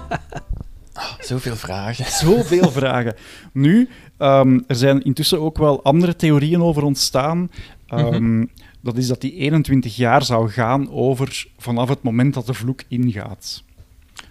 Zoveel 1.20 1.56
vragen. 1.56 2.06
Zoveel 2.26 2.72
vragen. 2.72 3.16
Nu, 3.54 3.90
ehm, 4.18 4.60
er 4.68 4.76
zijn 4.76 5.02
intussen 5.04 5.40
ook 5.42 5.58
wel 5.58 5.84
andere 5.84 6.16
theorieën 6.16 6.62
over 6.62 6.84
ontstaan. 6.84 7.52
Ehm, 7.88 8.46
Dat 8.82 8.98
is 8.98 9.08
dat 9.08 9.22
die 9.22 9.34
21 9.34 9.96
jaar 9.96 10.24
zou 10.24 10.50
gaan 10.50 10.92
over 10.92 11.48
vanaf 11.58 11.90
het 11.90 12.04
moment 12.04 12.34
dat 12.34 12.46
de 12.46 12.54
vloek 12.54 12.84
ingaat. 12.88 13.64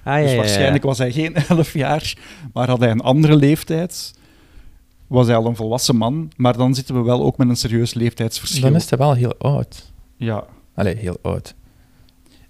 Ah, 0.02 0.14
ja, 0.14 0.20
dus 0.20 0.24
ja, 0.24 0.30
ja. 0.30 0.36
waarschijnlijk 0.36 0.82
was 0.84 0.98
hij 0.98 1.12
geen 1.12 1.34
11 1.48 1.72
jaar, 1.72 2.16
maar 2.52 2.68
had 2.68 2.80
hij 2.80 2.90
een 2.90 3.00
andere 3.00 3.36
leeftijd. 3.36 4.14
Was 5.06 5.26
hij 5.26 5.36
al 5.36 5.46
een 5.46 5.56
volwassen 5.56 5.96
man, 5.96 6.30
maar 6.36 6.56
dan 6.56 6.74
zitten 6.74 6.94
we 6.94 7.00
wel 7.02 7.22
ook 7.22 7.36
met 7.36 7.48
een 7.48 7.56
serieus 7.56 7.94
leeftijdsverschil. 7.94 8.62
Dan 8.62 8.74
is 8.74 8.88
hij 8.90 8.98
wel 8.98 9.14
heel 9.14 9.34
oud. 9.38 9.92
Ja, 10.16 10.44
Allee, 10.74 10.96
heel 10.96 11.18
oud. 11.22 11.54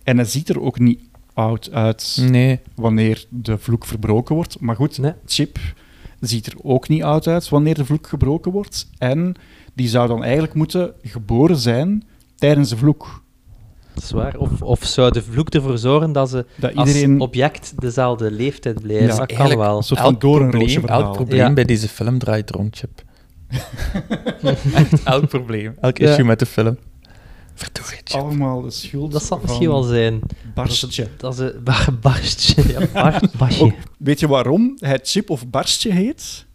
en 0.02 0.16
hij 0.16 0.26
ziet 0.26 0.48
er 0.48 0.60
ook 0.60 0.78
niet 0.78 1.00
oud 1.34 1.70
uit 1.72 2.18
Nee. 2.30 2.60
wanneer 2.74 3.24
de 3.28 3.58
vloek 3.58 3.84
verbroken 3.86 4.34
wordt. 4.34 4.60
Maar 4.60 4.76
goed, 4.76 4.98
Nee. 4.98 5.12
Chip 5.26 5.58
ziet 6.20 6.46
er 6.46 6.54
ook 6.62 6.88
niet 6.88 7.02
oud 7.02 7.26
uit 7.26 7.48
wanneer 7.48 7.74
de 7.74 7.84
vloek 7.84 8.06
gebroken 8.06 8.52
wordt. 8.52 8.88
En 8.98 9.34
die 9.74 9.88
zou 9.88 10.08
dan 10.08 10.22
eigenlijk 10.22 10.54
moeten 10.54 10.92
geboren 11.02 11.56
zijn 11.56 12.04
tijdens 12.36 12.68
de 12.68 12.76
vloek. 12.76 13.22
Dat 13.94 14.02
is 14.02 14.10
waar. 14.10 14.36
Of, 14.38 14.62
of 14.62 14.84
zou 14.84 15.12
de 15.12 15.22
vloek 15.22 15.48
ervoor 15.48 15.78
zorgen 15.78 16.12
dat 16.12 16.30
ze 16.30 16.46
Dat 16.56 16.74
als 16.74 16.88
iedereen 16.88 17.20
object 17.20 17.72
dezelfde 17.80 18.30
leeftijd 18.30 18.82
blijven? 18.82 19.06
Ja, 19.06 19.16
dat 19.16 19.26
kan 19.26 19.36
eigenlijk 19.36 19.60
wel. 19.68 19.76
een 19.76 19.82
soort 19.82 20.00
van 20.00 20.08
Elk 20.10 20.20
doornroosje 20.20 20.50
probleem, 20.58 20.80
verhaal. 20.80 21.02
elk 21.02 21.12
probleem 21.14 21.38
Ja. 21.38 21.52
bij 21.52 21.64
deze 21.64 21.88
film 21.88 22.18
draait 22.18 22.50
rond 22.50 22.76
Chip. 22.76 23.02
Echt, 24.74 25.02
elk 25.14 25.28
probleem. 25.28 25.74
Elk 25.80 25.98
Ja. 25.98 26.10
issue 26.10 26.24
met 26.24 26.38
de 26.38 26.46
film. 26.46 26.76
Verdorie, 27.54 28.00
allemaal 28.10 28.62
de 28.62 28.70
schuld 28.70 29.12
Dat 29.12 29.22
zal 29.24 29.38
misschien 29.42 29.68
wel 29.68 29.82
zijn. 29.82 30.20
Barstje. 30.54 31.08
Dat 31.16 31.32
is 31.32 31.38
een 31.38 31.62
bar, 31.64 31.88
barstje. 32.00 32.72
Ja, 32.72 32.86
bar, 32.92 33.20
barstje. 33.38 33.64
Ook, 33.64 33.72
weet 33.98 34.20
je 34.20 34.28
waarom 34.28 34.76
hij 34.80 35.00
Chip 35.02 35.30
of 35.30 35.48
Barstje 35.48 35.92
heet? 35.92 36.46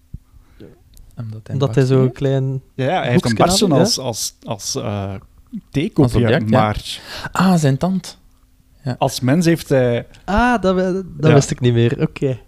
Omdat 1.17 1.39
hij, 1.43 1.53
Omdat 1.53 1.75
hij 1.75 1.85
zo'n 1.85 2.11
klein... 2.11 2.61
Ja, 2.75 2.85
ja, 2.85 2.99
hij 3.01 3.09
heeft 3.11 3.25
een 3.25 3.35
barstje 3.35 3.67
als, 3.67 3.99
als, 3.99 4.35
als 4.43 4.75
eh, 4.75 5.13
theekopje, 5.71 6.25
Als 6.25 6.33
ja. 6.33 6.39
maar 6.39 6.99
Ah, 7.31 7.55
zijn 7.55 7.77
tand. 7.77 8.17
als 8.97 9.19
mens 9.19 9.45
heeft 9.45 9.69
hij 9.69 10.07
Ah, 10.25 10.61
dat, 10.61 10.77
dat 10.77 11.03
Ja. 11.19 11.33
wist 11.33 11.51
ik 11.51 11.59
niet 11.59 11.73
meer. 11.73 12.01
Oké. 12.01 12.39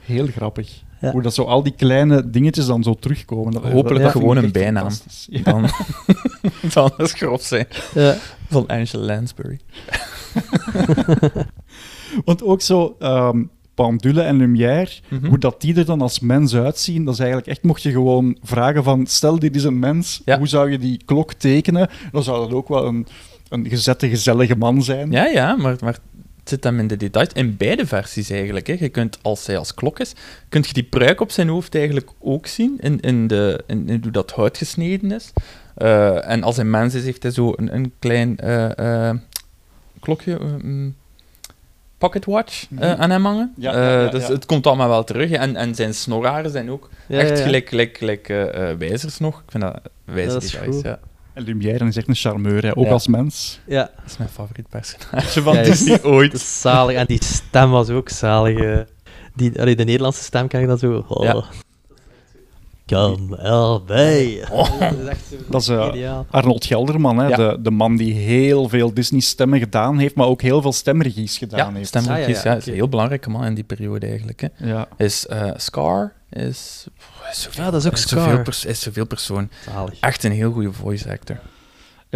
heel 0.00 0.26
grappig. 0.26 0.82
Ja. 1.00 1.10
Hoe 1.10 1.22
dat 1.22 1.34
zo 1.34 1.42
al 1.42 1.62
die 1.62 1.74
kleine 1.76 2.30
dingetjes 2.30 2.66
dan 2.66 2.82
zo 2.82 2.94
terugkomen. 2.94 3.52
Dat, 3.52 3.62
Hopelijk 3.62 4.02
dat 4.04 4.12
gewoon 4.12 4.36
een 4.36 4.52
bijnaam. 4.52 4.88
Dan 5.42 5.68
zal 6.70 6.90
het 6.96 7.10
grof 7.12 7.42
zijn. 7.42 7.66
Ja. 7.94 8.16
Van 8.48 8.66
Angela 8.66 9.04
Lansbury. 9.14 9.58
Want 12.24 12.42
ook 12.42 12.60
zo, 12.60 12.96
ehm 12.98 13.42
Pendule 13.74 14.20
en 14.22 14.36
Lumière, 14.36 14.90
Mhm. 15.08 15.26
hoe 15.26 15.38
dat 15.38 15.60
die 15.60 15.74
er 15.76 15.84
dan 15.84 16.00
als 16.00 16.20
mens 16.20 16.54
uitzien, 16.54 17.04
dat 17.04 17.14
is 17.14 17.20
eigenlijk 17.20 17.48
echt, 17.48 17.62
mocht 17.62 17.82
je 17.82 17.90
gewoon 17.90 18.36
vragen 18.42 18.84
van, 18.84 19.06
stel 19.06 19.38
dit 19.38 19.56
is 19.56 19.64
een 19.64 19.78
mens, 19.78 20.22
Ja. 20.24 20.38
hoe 20.38 20.46
zou 20.48 20.70
je 20.70 20.78
die 20.78 21.00
klok 21.04 21.32
tekenen? 21.32 21.88
Dan 22.12 22.22
zou 22.22 22.40
dat 22.40 22.52
ook 22.56 22.68
wel 22.68 22.86
een, 22.86 23.06
een 23.48 23.68
gezette, 23.68 24.08
gezellige 24.08 24.56
man 24.56 24.82
zijn. 24.82 25.10
Ja, 25.10 25.26
ja, 25.26 25.56
maar, 25.56 25.76
maar 25.80 25.98
het 26.46 26.54
zit 26.54 26.64
hem 26.64 26.78
in 26.78 26.86
de 26.86 26.96
details. 26.96 27.28
In 27.32 27.56
beide 27.56 27.86
versies 27.86 28.30
eigenlijk. 28.30 28.66
Hè. 28.66 28.76
Je 28.78 28.88
kunt, 28.88 29.18
als 29.22 29.46
hij 29.46 29.58
als 29.58 29.74
klok 29.74 29.98
is, 30.00 30.12
kun 30.48 30.64
je 30.66 30.72
die 30.72 30.82
pruik 30.82 31.20
op 31.20 31.30
zijn 31.30 31.48
hoofd 31.48 31.74
eigenlijk 31.74 32.10
ook 32.20 32.46
zien, 32.46 32.76
in, 32.80 33.00
in, 33.00 33.26
de, 33.26 33.64
in, 33.66 33.88
in 33.88 34.00
hoe 34.02 34.10
dat 34.10 34.30
hout 34.30 34.56
gesneden 34.58 35.12
is. 35.12 35.32
Eh, 35.74 36.30
en 36.30 36.42
als 36.42 36.56
hij 36.56 36.64
mens 36.64 36.94
is, 36.94 37.04
heeft 37.04 37.22
hij 37.22 37.32
zo 37.32 37.52
een, 37.56 37.74
een 37.74 37.92
klein 37.98 38.38
eh, 38.38 39.08
eh, 39.08 39.16
klokje, 40.00 40.38
mm, 40.62 40.94
pocket 41.98 42.24
watch, 42.24 42.62
eh, 42.62 42.90
Mhm. 42.90 43.00
aan 43.02 43.10
hem 43.10 43.24
hangen. 43.24 43.52
Ja, 43.56 43.72
ja, 43.72 44.02
ja, 44.02 44.08
dus 44.10 44.28
het 44.28 44.46
komt 44.46 44.66
allemaal 44.66 44.88
wel 44.88 45.04
terug. 45.04 45.30
En, 45.30 45.56
en 45.56 45.74
zijn 45.74 45.94
snorharen 45.94 46.50
zijn 46.50 46.70
ook 46.70 46.90
echt 47.08 47.40
gelijk, 47.40 47.68
gelijk, 47.68 47.96
gelijk 47.98 48.26
wijzers 48.78 49.18
nog. 49.18 49.38
Ik 49.44 49.50
vind 49.50 49.62
dat 49.62 49.80
wijze 50.04 50.32
Dat 50.32 50.42
is 50.42 50.50
details, 50.50 50.82
ja. 50.82 50.98
En 51.36 51.42
Lumière 51.42 51.84
is 51.86 51.96
echt 51.96 52.08
een 52.08 52.14
charmeur, 52.14 52.62
hè, 52.62 52.76
ook 52.76 52.84
Ja. 52.84 52.90
als 52.92 53.06
mens. 53.06 53.60
Ja. 53.66 53.82
Dat 53.96 54.04
is 54.10 54.16
mijn 54.16 54.30
favoriet 54.30 54.68
personage 54.68 55.42
van. 55.46 55.54
Disney 55.62 56.02
ooit. 56.02 56.32
Dat 56.32 56.40
is 56.40 56.60
zalig. 56.60 56.96
En 56.96 57.06
die 57.06 57.24
stem 57.24 57.70
was 57.70 57.88
ook 57.90 58.08
zalig. 58.08 58.58
eh. 58.58 58.78
Die, 59.34 59.60
allee, 59.60 59.76
de 59.76 59.84
Nederlandse 59.84 60.22
stem 60.22 60.48
kan 60.48 60.60
je 60.60 60.66
dat 60.66 60.78
zo... 60.78 61.04
Oh. 61.08 61.24
Ja. 61.24 61.44
Kom 62.86 63.34
erbij. 63.34 64.46
Oh. 64.50 64.80
Dat 64.80 64.92
is 64.98 65.06
echt 65.08 65.34
Dat 65.50 65.60
is 65.60 65.68
eh, 65.68 65.86
ideaal. 65.88 66.26
Arnold 66.30 66.64
Gelderman, 66.64 67.18
hè, 67.18 67.26
Ja. 67.28 67.36
de, 67.36 67.58
de 67.62 67.70
man 67.70 67.96
die 67.96 68.12
heel 68.14 68.68
veel 68.68 68.94
Disney-stemmen 68.94 69.58
gedaan 69.58 69.98
heeft, 69.98 70.14
maar 70.14 70.26
ook 70.26 70.42
heel 70.42 70.62
veel 70.62 70.72
stemregies 70.72 71.38
gedaan 71.38 71.58
Ja, 71.72 71.72
heeft. 71.78 71.88
stemregies, 71.88 72.36
Ah, 72.36 72.42
ja, 72.44 72.50
ja, 72.50 72.50
ja, 72.50 72.56
is 72.56 72.66
een 72.66 72.74
heel 72.74 72.88
belangrijke 72.88 73.30
man 73.30 73.44
in 73.44 73.54
die 73.54 73.64
periode 73.64 74.06
eigenlijk. 74.06 74.40
Hè. 74.40 74.48
Ja. 74.68 74.88
Is 74.96 75.26
eh, 75.26 75.50
Scar, 75.56 76.12
is, 76.30 76.86
is 77.30 77.42
zoveel, 77.42 77.64
Ja, 77.64 77.70
dat 77.70 77.80
is 77.80 77.86
ook 77.86 77.92
is 77.92 78.00
Scar. 78.00 78.22
Zoveel 78.28 78.42
pers- 78.42 78.64
is 78.64 78.80
zoveel 78.80 79.06
persoon. 79.06 79.50
Zalig. 79.72 80.00
Echt 80.00 80.24
een 80.24 80.32
heel 80.32 80.52
goede 80.52 80.72
voice 80.72 81.10
actor. 81.10 81.38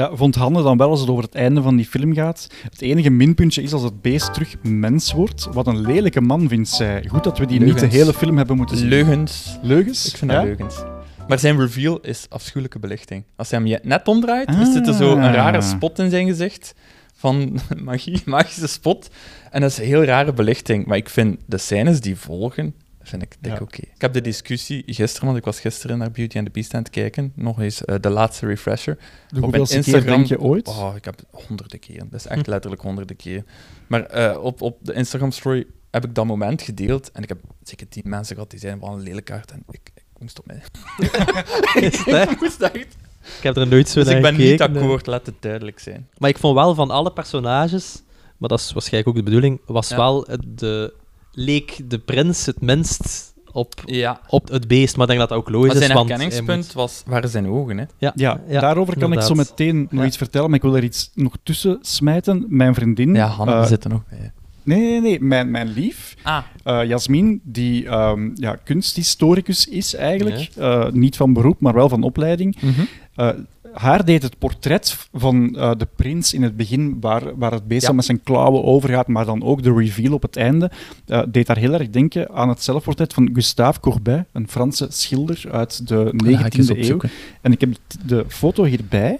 Ja, 0.01 0.17
vond 0.17 0.35
Hanne 0.35 0.63
dan 0.63 0.77
wel 0.77 0.91
als 0.91 1.01
het 1.01 1.09
over 1.11 1.23
het 1.25 1.35
einde 1.35 1.63
van 1.63 1.77
die 1.77 1.87
film 1.87 2.15
gaat. 2.15 2.47
Het 2.71 2.83
enige 2.83 3.11
minpuntje 3.11 3.63
is 3.63 3.73
als 3.73 3.83
het 3.83 4.03
beest 4.03 4.35
terug 4.35 4.55
mens 4.63 5.13
wordt. 5.13 5.49
Wat 5.53 5.67
een 5.67 5.81
lelijke 5.81 6.21
man 6.21 6.49
vindt 6.49 6.69
zij. 6.69 7.05
Goed 7.09 7.25
dat 7.25 7.39
we 7.39 7.47
die 7.47 7.61
niet 7.61 7.79
de 7.79 7.87
hele 7.87 8.13
film 8.13 8.37
hebben 8.37 8.57
moeten 8.57 8.77
zien. 8.77 8.89
Leugens. 8.89 9.59
Leugens? 9.63 10.07
Ik 10.09 10.17
vind 10.17 10.31
ja? 10.31 10.37
dat 10.37 10.47
leugens. 10.47 10.83
Maar 11.29 11.39
zijn 11.39 11.59
reveal 11.61 12.01
is 12.01 12.27
afschuwelijke 12.29 12.79
belichting. 12.79 13.25
Als 13.37 13.51
hij 13.51 13.59
hem 13.59 13.69
je- 13.69 13.81
net 13.83 14.09
omdraait, 14.09 14.49
is 14.49 14.75
er 14.89 14.95
zo 14.95 15.13
een 15.17 15.23
Ah. 15.23 15.35
rare 15.35 15.61
spot 15.63 15.99
in 15.99 16.11
zijn 16.11 16.27
gezicht. 16.27 16.75
Van 17.15 17.59
magie, 17.85 18.23
magische 18.25 18.67
spot. 18.67 19.09
En 19.51 19.61
dat 19.61 19.71
is 19.71 19.79
een 19.79 19.85
heel 19.85 20.05
rare 20.05 20.33
belichting. 20.33 20.87
Maar 20.87 20.97
ik 20.97 21.09
vind 21.09 21.39
de 21.47 21.59
scènes 21.59 22.01
die 22.01 22.17
volgen, 22.17 22.75
vind 23.11 23.23
ik 23.23 23.37
dik 23.41 23.53
Ja. 23.53 23.59
oké. 23.61 23.81
Ik 23.95 24.01
heb 24.01 24.13
de 24.13 24.21
discussie 24.21 24.83
gisteren, 24.87 25.27
want 25.27 25.39
ik 25.39 25.45
was 25.45 25.61
gisteren 25.61 25.99
naar 25.99 26.11
Beauty 26.11 26.37
and 26.37 26.47
the 26.47 26.53
Beast 26.53 26.75
aan 26.75 26.81
het 26.83 26.91
kijken. 26.91 27.33
Nog 27.35 27.61
eens 27.61 27.85
eh, 27.85 27.95
de 28.01 28.11
laatste 28.11 28.47
refresher. 28.47 28.99
De 29.29 29.43
Op 29.43 29.51
mijn 29.51 29.65
keer 29.65 29.77
Instagram- 29.77 30.07
denk 30.17 30.27
je 30.27 30.41
ooit? 30.41 30.69
Oh, 30.69 30.93
ik 30.97 31.05
heb 31.05 31.21
honderden 31.31 31.79
keren. 31.79 32.09
Dat 32.11 32.21
is 32.21 32.27
echt 32.27 32.47
letterlijk 32.47 32.83
honderden 32.83 33.17
keren. 33.17 33.47
Maar 33.87 34.03
eh, 34.07 34.43
op, 34.43 34.61
op 34.63 34.77
de 34.81 34.93
Instagram-story 34.93 35.67
heb 35.91 36.05
ik 36.05 36.15
dat 36.15 36.27
moment 36.27 36.63
gedeeld. 36.63 37.11
En 37.13 37.23
ik 37.23 37.29
heb 37.29 37.39
zeker 37.63 37.89
tien 37.89 38.03
mensen 38.07 38.35
gehad 38.35 38.51
die 38.51 38.61
zeiden 38.61 38.81
van 38.81 38.93
een 38.93 39.01
lelijke 39.03 39.33
kaart. 39.33 39.51
En 39.51 39.63
ik, 39.71 39.81
ik 39.95 40.03
moest 40.19 40.39
op 40.39 40.47
mij. 40.47 40.63
Ik 42.31 42.41
moest 42.41 42.61
echt. 42.61 42.97
Ik 43.37 43.43
heb 43.43 43.57
er 43.57 43.67
nooit 43.67 43.89
zo 43.89 43.99
Dus 44.01 44.09
naar 44.09 44.17
ik 44.17 44.23
ben 44.23 44.37
niet 44.37 44.43
gekeken, 44.49 44.77
akkoord, 44.77 45.07
laat 45.07 45.27
het 45.27 45.35
duidelijk 45.41 45.79
zijn. 45.79 46.09
Maar 46.19 46.31
ik 46.31 46.39
vond 46.39 46.55
wel 46.55 46.75
van 46.75 46.91
alle 46.91 47.13
personages, 47.13 48.03
maar 48.37 48.49
dat 48.49 48.61
is 48.61 48.73
waarschijnlijk 48.73 49.09
ook 49.09 49.25
de 49.25 49.31
bedoeling, 49.31 49.61
was 49.67 49.89
Ja. 49.89 49.97
wel 49.97 50.27
de, 50.49 50.95
leek 51.33 51.81
de 51.89 51.99
prins 51.99 52.47
het 52.47 52.61
minst 52.61 53.29
op, 53.53 53.75
Ja. 53.87 54.21
op 54.29 54.49
het 54.49 54.69
beest. 54.69 54.97
Maar 54.97 55.03
ik 55.11 55.17
denk 55.17 55.21
dat 55.21 55.29
dat 55.29 55.39
ook 55.39 55.49
logisch 55.51 55.73
zijn 55.79 55.89
is. 55.89 55.93
want 55.95 56.09
hij 56.09 56.19
herkenningspunt 56.19 56.65
moet- 56.65 56.73
was, 56.75 57.03
waren 57.07 57.29
zijn 57.29 57.47
ogen. 57.47 57.79
Hè? 57.79 57.85
Ja, 57.99 58.13
Ja, 58.15 58.41
daarover 58.49 58.99
kan 58.99 59.13
ik 59.13 59.21
zo 59.21 59.35
meteen 59.35 59.87
nog 59.91 60.01
Ja. 60.01 60.07
iets 60.07 60.17
vertellen, 60.17 60.47
maar 60.47 60.57
ik 60.57 60.63
wil 60.65 60.77
er 60.77 60.85
iets 60.85 61.11
nog 61.15 61.37
tussen 61.43 61.79
smijten. 61.81 62.45
Mijn 62.49 62.75
vriendin... 62.75 63.15
Ja, 63.15 63.27
Hanna 63.27 63.61
eh, 63.61 63.67
zit 63.67 63.85
er 63.85 63.91
nog 63.91 64.03
bij. 64.09 64.33
Nee, 64.63 64.81
nee, 64.81 65.01
nee. 65.01 65.21
Mijn, 65.21 65.51
mijn 65.51 65.69
lief, 65.69 66.15
Ah. 66.23 66.43
eh, 66.65 66.85
Jasmin, 66.89 67.41
die 67.45 67.87
ehm, 67.89 68.31
ja, 68.35 68.57
kunsthistoricus 68.65 69.67
is 69.67 69.95
eigenlijk. 69.95 70.51
Eh, 70.57 70.89
niet 70.91 71.17
van 71.17 71.33
beroep, 71.33 71.61
maar 71.61 71.75
wel 71.75 71.89
van 71.89 72.03
opleiding. 72.03 72.57
Mhm. 72.61 72.81
Eh, 73.15 73.29
haar 73.73 74.05
deed 74.05 74.23
het 74.23 74.39
portret 74.39 75.09
van 75.13 75.57
eh, 75.57 75.71
de 75.77 75.87
prins 75.97 76.33
in 76.35 76.43
het 76.43 76.57
begin, 76.57 76.97
waar, 77.01 77.37
waar 77.39 77.53
het 77.53 77.69
beest 77.69 77.87
Ja. 77.87 77.93
met 77.93 78.05
zijn 78.05 78.23
klauwen 78.23 78.65
overgaat, 78.65 79.07
maar 79.07 79.25
dan 79.25 79.43
ook 79.43 79.63
de 79.63 79.73
reveal 79.73 80.13
op 80.13 80.23
het 80.23 80.37
einde, 80.37 80.71
eh, 81.07 81.23
deed 81.29 81.47
haar 81.49 81.57
heel 81.59 81.73
erg 81.73 81.91
denken 81.91 82.31
aan 82.31 82.49
het 82.49 82.63
zelfportret 82.63 83.13
van 83.13 83.31
Gustave 83.33 83.81
Courbet, 83.81 84.25
een 84.33 84.49
Franse 84.49 84.87
schilder 84.91 85.43
uit 85.51 85.89
de 85.89 85.95
ga 86.17 86.45
ik 86.47 86.55
eens 86.55 86.69
19e 86.69 86.71
eeuw. 86.71 86.77
opzoeken. 86.77 87.11
En 87.41 87.53
ik 87.53 87.61
heb 87.61 87.71
de 88.07 88.25
foto 88.29 88.65
hierbij, 88.65 89.19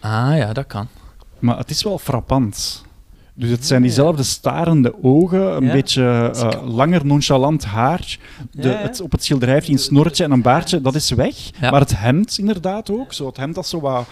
Ah 0.00 0.36
ja, 0.36 0.52
dat 0.52 0.66
kan. 0.66 0.86
maar 1.38 1.58
het 1.58 1.70
is 1.70 1.82
wel 1.82 1.98
frappant. 1.98 2.84
Dus 3.36 3.50
het 3.50 3.66
zijn 3.66 3.82
diezelfde 3.82 4.22
starende 4.22 4.94
ogen, 5.02 5.56
een 5.56 5.64
Ja. 5.64 5.72
beetje 5.72 6.30
eh, 6.34 6.66
langer 6.66 7.06
nonchalant 7.06 7.64
haar. 7.64 8.18
De. 8.50 8.68
Het, 8.68 9.00
op 9.00 9.12
het 9.12 9.24
schilderij 9.24 9.54
heeft 9.54 9.66
hij 9.66 9.74
een 9.74 9.80
snorretje 9.82 10.24
en 10.24 10.30
een 10.30 10.42
baardje, 10.42 10.80
dat 10.80 10.94
is 10.94 11.10
weg. 11.10 11.36
Ja. 11.60 11.70
Maar 11.70 11.80
het 11.80 11.98
hemd 11.98 12.38
inderdaad 12.38 12.90
ook, 12.90 13.12
zo 13.12 13.26
het 13.26 13.36
hemd 13.36 13.54
dat 13.54 13.66
zo 13.66 13.80
wat 13.80 14.06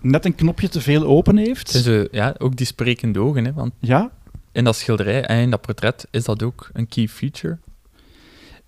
net 0.00 0.24
een 0.24 0.34
knopje 0.34 0.68
te 0.68 0.80
veel 0.80 1.04
open 1.04 1.36
heeft. 1.36 1.68
zo, 1.70 2.04
ja, 2.10 2.34
ook 2.38 2.56
die 2.56 2.66
sprekende 2.66 3.18
ogen. 3.18 3.44
Hè, 3.44 3.52
want 3.52 3.72
Ja, 3.78 4.10
in 4.52 4.64
dat 4.64 4.76
schilderij 4.76 5.24
en 5.24 5.38
in 5.38 5.50
dat 5.50 5.60
portret 5.60 6.06
is 6.10 6.24
dat 6.24 6.42
ook 6.42 6.70
een 6.72 6.88
key 6.88 7.08
feature. 7.08 7.58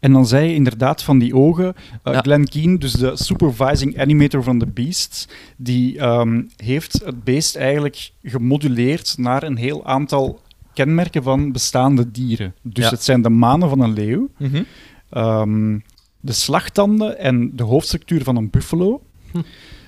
En 0.05 0.13
dan 0.13 0.27
zei 0.27 0.49
je 0.49 0.55
inderdaad 0.55 1.03
van 1.03 1.19
die 1.19 1.35
ogen, 1.35 1.75
eh, 2.03 2.13
Ja. 2.13 2.21
Glenn 2.21 2.49
Keane, 2.49 2.79
dus 2.79 2.93
de 2.93 3.11
supervising 3.15 4.01
animator 4.01 4.43
van 4.43 4.59
The 4.59 4.67
Beasts, 4.67 5.29
die 5.57 5.99
ehm, 5.99 6.43
heeft 6.57 6.93
het 7.05 7.25
beest 7.25 7.57
eigenlijk 7.57 8.11
gemoduleerd 8.23 9.15
naar 9.19 9.43
een 9.43 9.57
heel 9.57 9.85
aantal 9.87 10.41
kenmerken 10.75 11.23
van 11.23 11.53
bestaande 11.53 12.11
dieren. 12.11 12.55
Dus 12.63 12.85
Ja. 12.85 12.91
het 12.91 13.03
zijn 13.05 13.23
de 13.23 13.29
manen 13.31 13.69
van 13.69 13.81
een 13.81 13.93
leeuw, 13.93 14.29
Mhm. 14.39 14.63
Ehm, 15.11 15.79
de 16.21 16.33
slagtanden 16.33 17.19
en 17.19 17.57
de 17.57 17.63
hoofdstructuur 17.63 18.23
van 18.25 18.37
een 18.37 18.51
buffalo. 18.51 19.03
Hm. 19.31 19.39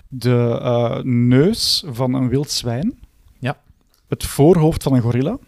De 0.08 0.58
eh, 0.62 0.98
neus 1.02 1.84
van 1.86 2.14
een 2.14 2.28
wild 2.28 2.50
zwijn. 2.50 2.94
Ja. 3.38 3.58
Het 4.08 4.24
voorhoofd 4.24 4.82
van 4.82 4.92
een 4.94 5.00
gorilla. 5.02 5.38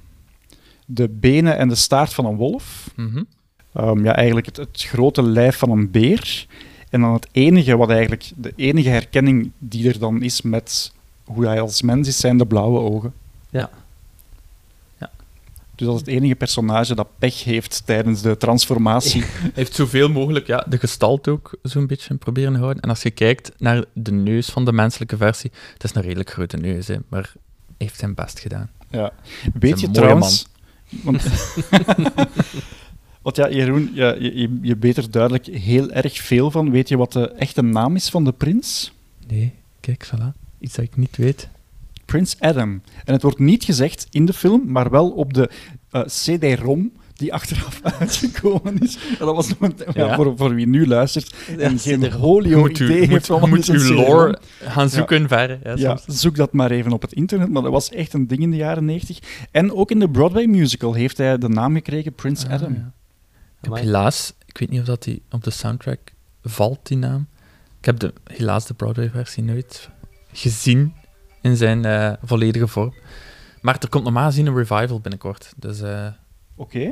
De 0.86 1.08
benen 1.08 1.56
en 1.58 1.68
de 1.68 1.74
staart 1.74 2.14
van 2.14 2.24
een 2.26 2.36
wolf. 2.36 2.90
Mhm. 2.96 3.22
Ehm, 3.78 4.04
ja, 4.04 4.14
eigenlijk 4.14 4.46
het, 4.46 4.56
het 4.56 4.82
grote 4.82 5.22
lijf 5.22 5.56
van 5.56 5.70
een 5.70 5.90
beer. 5.90 6.46
En 6.90 7.00
dan 7.00 7.12
het 7.12 7.28
enige 7.32 7.76
wat 7.76 7.90
eigenlijk, 7.90 8.30
de 8.36 8.52
enige 8.56 8.88
herkenning 8.88 9.50
die 9.58 9.88
er 9.88 9.98
dan 9.98 10.22
is 10.22 10.42
met 10.42 10.92
hoe 11.24 11.46
hij 11.46 11.60
als 11.60 11.82
mens 11.82 12.08
is, 12.08 12.16
zijn 12.16 12.38
de 12.38 12.46
blauwe 12.46 12.80
ogen. 12.80 13.12
Ja. 13.50 13.70
Ja. 14.98 15.10
Dus 15.74 15.86
dat 15.86 15.94
is 15.94 16.00
het 16.00 16.08
enige 16.08 16.34
personage 16.34 16.94
dat 16.94 17.08
pech 17.18 17.44
heeft 17.44 17.82
tijdens 17.84 18.22
de 18.22 18.36
transformatie. 18.36 19.22
Hij 19.40 19.50
heeft 19.54 19.74
zoveel 19.74 20.08
mogelijk 20.08 20.46
ja, 20.46 20.64
de 20.68 20.78
gestalte 20.78 21.30
ook 21.30 21.58
zo'n 21.62 21.86
beetje 21.86 22.14
proberen 22.14 22.52
te 22.52 22.58
houden. 22.58 22.82
En 22.82 22.88
als 22.88 23.02
je 23.02 23.10
kijkt 23.10 23.52
naar 23.58 23.84
de 23.92 24.12
neus 24.12 24.48
van 24.48 24.64
de 24.64 24.72
menselijke 24.72 25.16
versie, 25.16 25.50
het 25.72 25.84
is 25.84 25.94
een 25.94 26.02
redelijk 26.02 26.30
grote 26.30 26.56
neus, 26.56 26.86
hè, 26.86 26.96
maar 27.08 27.32
heeft 27.76 27.98
zijn 27.98 28.14
best 28.14 28.38
gedaan. 28.38 28.70
Ja. 28.90 29.12
Weet 29.54 29.72
een 29.72 29.78
je 29.78 29.90
trouwens... 29.90 30.46
Want, 31.02 31.22
want 33.34 33.36
ja, 33.36 33.50
Jeroen, 33.56 33.90
ja, 33.94 34.14
je, 34.18 34.38
je, 34.38 34.58
je 34.62 34.76
weet 34.78 34.96
er 34.96 35.10
duidelijk 35.10 35.46
heel 35.46 35.90
erg 35.90 36.16
veel 36.16 36.50
van. 36.50 36.70
Weet 36.70 36.88
je 36.88 36.96
wat 36.96 37.12
de 37.12 37.30
echte 37.30 37.62
naam 37.62 37.94
is 37.96 38.08
van 38.08 38.24
de 38.24 38.32
prins? 38.32 38.92
Nee, 39.28 39.52
kijk, 39.80 40.06
voilà. 40.06 40.40
Iets 40.58 40.74
dat 40.74 40.84
ik 40.84 40.96
niet 40.96 41.16
weet. 41.16 41.48
Prins 42.04 42.36
Adam. 42.40 42.82
En 43.04 43.12
het 43.12 43.22
wordt 43.22 43.38
niet 43.38 43.64
gezegd 43.64 44.06
in 44.10 44.24
de 44.26 44.32
film, 44.32 44.62
maar 44.66 44.90
wel 44.90 45.10
op 45.10 45.34
de 45.34 45.50
eh, 45.90 46.02
CD-ROM 46.04 46.92
die 47.14 47.32
achteraf 47.32 47.80
uitgekomen 48.00 48.78
is. 48.80 48.98
En 49.18 49.26
dat 49.26 49.34
was 49.34 49.48
nog 49.48 49.58
een, 49.60 49.74
ja, 49.94 50.06
Ja. 50.06 50.14
voor, 50.14 50.32
voor 50.36 50.54
wie 50.54 50.66
nu 50.66 50.86
luistert 50.86 51.34
en 51.58 51.78
geen 51.78 52.00
Je 52.00 52.12
holio 52.12 52.58
moet, 52.58 52.78
u, 52.78 52.84
idee 52.84 52.98
moet, 53.00 53.08
heeft 53.08 53.26
van 53.26 53.34
je 53.34 53.40
wat 53.40 53.50
moet 53.50 53.60
CD-ROM. 53.60 53.96
lore 53.96 54.38
gaan 54.62 54.84
Ja. 54.84 54.88
zoeken 54.90 55.28
ver. 55.28 55.58
Ja, 55.64 55.74
Ja, 55.76 55.98
zoek 56.06 56.36
dat 56.36 56.52
maar 56.52 56.70
even 56.70 56.92
op 56.92 57.02
het 57.02 57.12
internet, 57.12 57.48
maar 57.50 57.62
dat 57.62 57.72
was 57.72 57.90
echt 57.90 58.12
een 58.12 58.26
ding 58.26 58.40
in 58.40 58.50
de 58.50 58.56
jaren 58.56 58.84
90. 58.84 59.18
En 59.50 59.72
ook 59.72 59.90
in 59.90 59.98
de 59.98 60.08
Broadway 60.10 60.44
musical 60.46 60.92
heeft 60.94 61.16
hij 61.18 61.38
de 61.38 61.48
naam 61.48 61.74
gekregen 61.74 62.12
Prince 62.12 62.46
Ah, 62.46 62.52
Adam. 62.52 62.92
Ik 63.60 63.68
heb 63.68 63.74
helaas, 63.74 64.34
ik 64.46 64.58
weet 64.58 64.70
niet 64.70 64.80
of 64.80 64.86
dat 64.86 65.02
die 65.02 65.22
op 65.30 65.44
de 65.44 65.50
soundtrack 65.50 65.98
valt, 66.42 66.78
die 66.86 66.96
naam. 66.96 67.26
Ik 67.78 67.84
heb 67.84 67.98
de, 67.98 68.12
helaas 68.24 68.66
de 68.66 68.74
Broadway-versie 68.74 69.42
nooit 69.42 69.90
gezien 70.32 70.94
in 71.40 71.56
zijn 71.56 71.84
eh, 71.84 72.12
volledige 72.22 72.68
vorm. 72.68 72.94
Maar 73.60 73.76
er 73.80 73.88
komt 73.88 74.04
normaal 74.04 74.26
gezien 74.26 74.46
een 74.46 74.56
revival 74.56 75.00
binnenkort. 75.00 75.52
Dus 75.56 75.80
eh, 75.80 76.06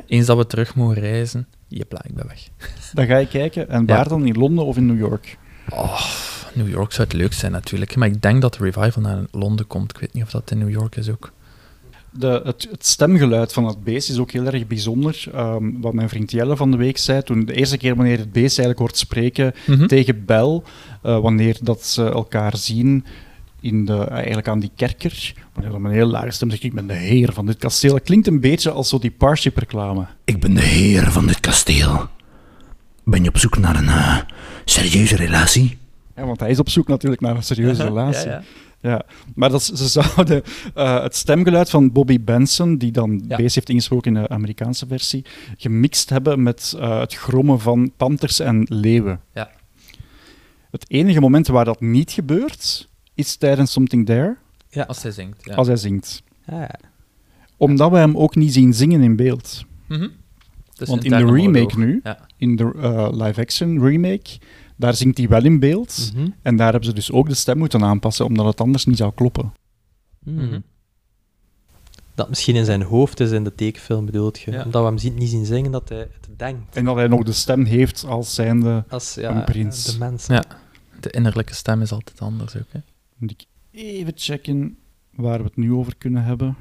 eens 0.07 0.25
dat 0.25 0.37
we 0.37 0.47
terug 0.47 0.75
mogen 0.75 0.95
reizen, 0.99 1.47
jepla, 1.67 2.01
ik 2.03 2.13
ben 2.13 2.27
weg. 2.27 2.49
dan 2.93 3.05
ga 3.05 3.17
je 3.17 3.27
kijken. 3.27 3.69
En 3.69 3.79
Ja. 3.85 3.95
waar 3.95 4.07
dan? 4.07 4.25
In 4.25 4.35
Londen 4.37 4.65
of 4.65 4.77
in 4.77 4.85
New 4.85 4.99
York? 4.99 5.37
Oh, 5.69 6.01
New 6.53 6.69
York 6.69 6.91
zou 6.91 7.07
het 7.07 7.17
leuk 7.17 7.33
zijn 7.33 7.51
natuurlijk, 7.51 7.95
maar 7.95 8.07
ik 8.07 8.21
denk 8.21 8.41
dat 8.41 8.53
de 8.53 8.63
revival 8.63 9.01
naar 9.01 9.25
Londen 9.31 9.67
komt. 9.67 9.91
Ik 9.91 9.97
weet 9.99 10.13
niet 10.13 10.23
of 10.23 10.29
dat 10.29 10.51
in 10.51 10.57
New 10.57 10.69
York 10.69 10.95
is 10.95 11.09
ook. 11.09 11.31
De, 12.11 12.41
het, 12.43 12.67
het 12.71 12.85
stemgeluid 12.85 13.53
van 13.53 13.65
het 13.65 13.83
beest 13.83 14.09
is 14.09 14.17
ook 14.17 14.31
heel 14.31 14.45
erg 14.45 14.67
bijzonder. 14.67 15.23
Ehm, 15.33 15.71
wat 15.81 15.93
mijn 15.93 16.09
vriend 16.09 16.31
Jelle 16.31 16.55
van 16.55 16.71
de 16.71 16.77
week 16.77 16.97
zei, 16.97 17.21
toen 17.23 17.45
de 17.45 17.53
eerste 17.53 17.77
keer 17.77 17.95
wanneer 17.95 18.17
het 18.17 18.31
beest 18.31 18.59
eigenlijk 18.59 18.79
hoort 18.79 18.97
spreken 18.97 19.53
Mhm. 19.67 19.85
tegen 19.87 20.25
Bel, 20.25 20.63
eh, 21.01 21.19
wanneer 21.19 21.57
dat 21.61 21.85
ze 21.85 22.03
elkaar 22.05 22.57
zien 22.57 23.05
in 23.61 23.85
de, 23.85 23.97
eigenlijk 24.03 24.47
aan 24.47 24.59
die 24.59 24.71
kerker, 24.75 25.33
wanneer 25.53 25.71
dan 25.71 25.85
een 25.85 25.91
heel 25.91 26.07
lage 26.07 26.31
stem 26.31 26.49
zegt, 26.49 26.63
ik 26.63 26.73
ben 26.73 26.87
de 26.87 26.93
heer 26.93 27.33
van 27.33 27.45
dit 27.45 27.57
kasteel. 27.57 27.93
Het 27.93 28.03
klinkt 28.03 28.27
een 28.27 28.39
beetje 28.39 28.71
als 28.71 28.89
zo 28.89 28.99
die 28.99 29.11
Parship-reclame. 29.11 30.05
Ik 30.25 30.39
ben 30.39 30.53
de 30.53 30.61
heer 30.61 31.11
van 31.11 31.27
dit 31.27 31.39
kasteel. 31.39 32.07
Ben 33.03 33.23
je 33.23 33.29
op 33.29 33.37
zoek 33.37 33.57
naar 33.57 33.75
een 33.75 33.87
eh, 33.87 34.17
serieuze 34.65 35.15
relatie? 35.15 35.77
Ja, 36.15 36.25
want 36.25 36.39
hij 36.39 36.49
is 36.49 36.59
op 36.59 36.69
zoek 36.69 36.87
natuurlijk 36.87 37.21
naar 37.21 37.35
een 37.35 37.43
serieuze 37.43 37.83
relatie. 37.83 38.29
Ja, 38.29 38.31
Ja, 38.31 38.43
maar 39.35 39.49
dat, 39.49 39.63
ze 39.63 39.87
zouden 40.01 40.43
eh, 40.73 41.01
het 41.01 41.15
stemgeluid 41.15 41.69
van 41.69 41.91
Bobby 41.91 42.19
Benson, 42.21 42.77
die 42.77 42.91
dan 42.91 43.23
Ja. 43.27 43.37
Heeft 43.37 43.69
ingesproken 43.69 44.15
in 44.15 44.21
de 44.21 44.29
Amerikaanse 44.29 44.87
versie, 44.87 45.25
gemixt 45.57 46.09
hebben 46.09 46.43
met 46.43 46.75
eh, 46.79 46.99
het 46.99 47.13
grommen 47.15 47.59
van 47.59 47.91
panters 47.97 48.39
en 48.39 48.65
leeuwen. 48.69 49.21
Ja. 49.33 49.51
Het 50.71 50.85
enige 50.89 51.19
moment 51.19 51.47
waar 51.47 51.65
dat 51.65 51.81
niet 51.81 52.11
gebeurt, 52.11 52.87
is 53.13 53.35
tijdens 53.35 53.71
Something 53.71 54.05
There. 54.05 54.35
Ja. 54.69 54.83
Als 54.83 55.03
hij 55.03 55.11
zingt. 55.11 55.45
Ja. 55.45 55.55
Als 55.55 55.67
hij 55.67 55.75
zingt. 55.75 56.23
Ah, 56.45 56.59
ja. 56.59 56.75
Omdat 57.57 57.91
we 57.91 57.97
hem 57.97 58.17
ook 58.17 58.35
niet 58.35 58.53
zien 58.53 58.73
zingen 58.73 59.01
in 59.01 59.15
beeld. 59.15 59.65
Mhm. 59.87 60.07
Dus 60.75 60.87
Want 60.87 61.03
in 61.03 61.11
de 61.11 61.25
remake 61.31 61.79
nu, 61.79 61.99
Ja. 62.03 62.19
in 62.37 62.55
de 62.55 62.71
eh, 62.81 63.07
live-action 63.11 63.83
remake, 63.83 64.29
daar 64.77 64.93
zingt 64.93 65.17
hij 65.17 65.27
wel 65.27 65.43
in 65.43 65.59
beeld. 65.59 66.11
Mhm. 66.15 66.29
En 66.41 66.55
daar 66.55 66.71
hebben 66.71 66.89
ze 66.89 66.95
dus 66.95 67.11
ook 67.11 67.29
de 67.29 67.35
stem 67.35 67.57
moeten 67.57 67.83
aanpassen, 67.83 68.25
omdat 68.25 68.45
het 68.45 68.61
anders 68.61 68.85
niet 68.85 68.97
zou 68.97 69.11
kloppen. 69.15 69.53
Mhm. 70.23 70.59
Dat 72.15 72.29
misschien 72.29 72.55
in 72.55 72.65
zijn 72.65 72.81
hoofd 72.81 73.19
is 73.19 73.31
in 73.31 73.43
de 73.43 73.55
tekenfilm, 73.55 74.05
bedoelt 74.05 74.39
je. 74.39 74.51
Ja. 74.51 74.63
Omdat 74.63 74.81
we 74.81 75.07
hem 75.07 75.15
niet 75.17 75.29
zien 75.29 75.45
zingen, 75.45 75.71
dat 75.71 75.89
hij 75.89 75.97
het 75.99 76.29
denkt. 76.37 76.75
En 76.75 76.85
dat 76.85 76.95
hij 76.95 77.07
nog 77.07 77.23
de 77.23 77.31
stem 77.31 77.65
heeft 77.65 78.05
als 78.05 78.33
zijnde 78.33 78.83
Als 78.89 79.13
ja, 79.13 79.35
een 79.35 79.43
prins. 79.43 79.85
de 79.85 79.97
mens. 79.97 80.27
Ja. 80.27 80.43
De 80.99 81.09
innerlijke 81.09 81.53
stem 81.53 81.81
is 81.81 81.91
altijd 81.91 82.21
anders 82.21 82.55
ook. 82.57 82.67
Hè. 82.71 82.79
Moet 83.17 83.31
ik 83.31 83.45
even 83.71 84.13
checken 84.15 84.77
waar 85.15 85.37
we 85.37 85.43
het 85.43 85.55
nu 85.55 85.73
over 85.73 85.95
kunnen 85.97 86.23
hebben. 86.23 86.55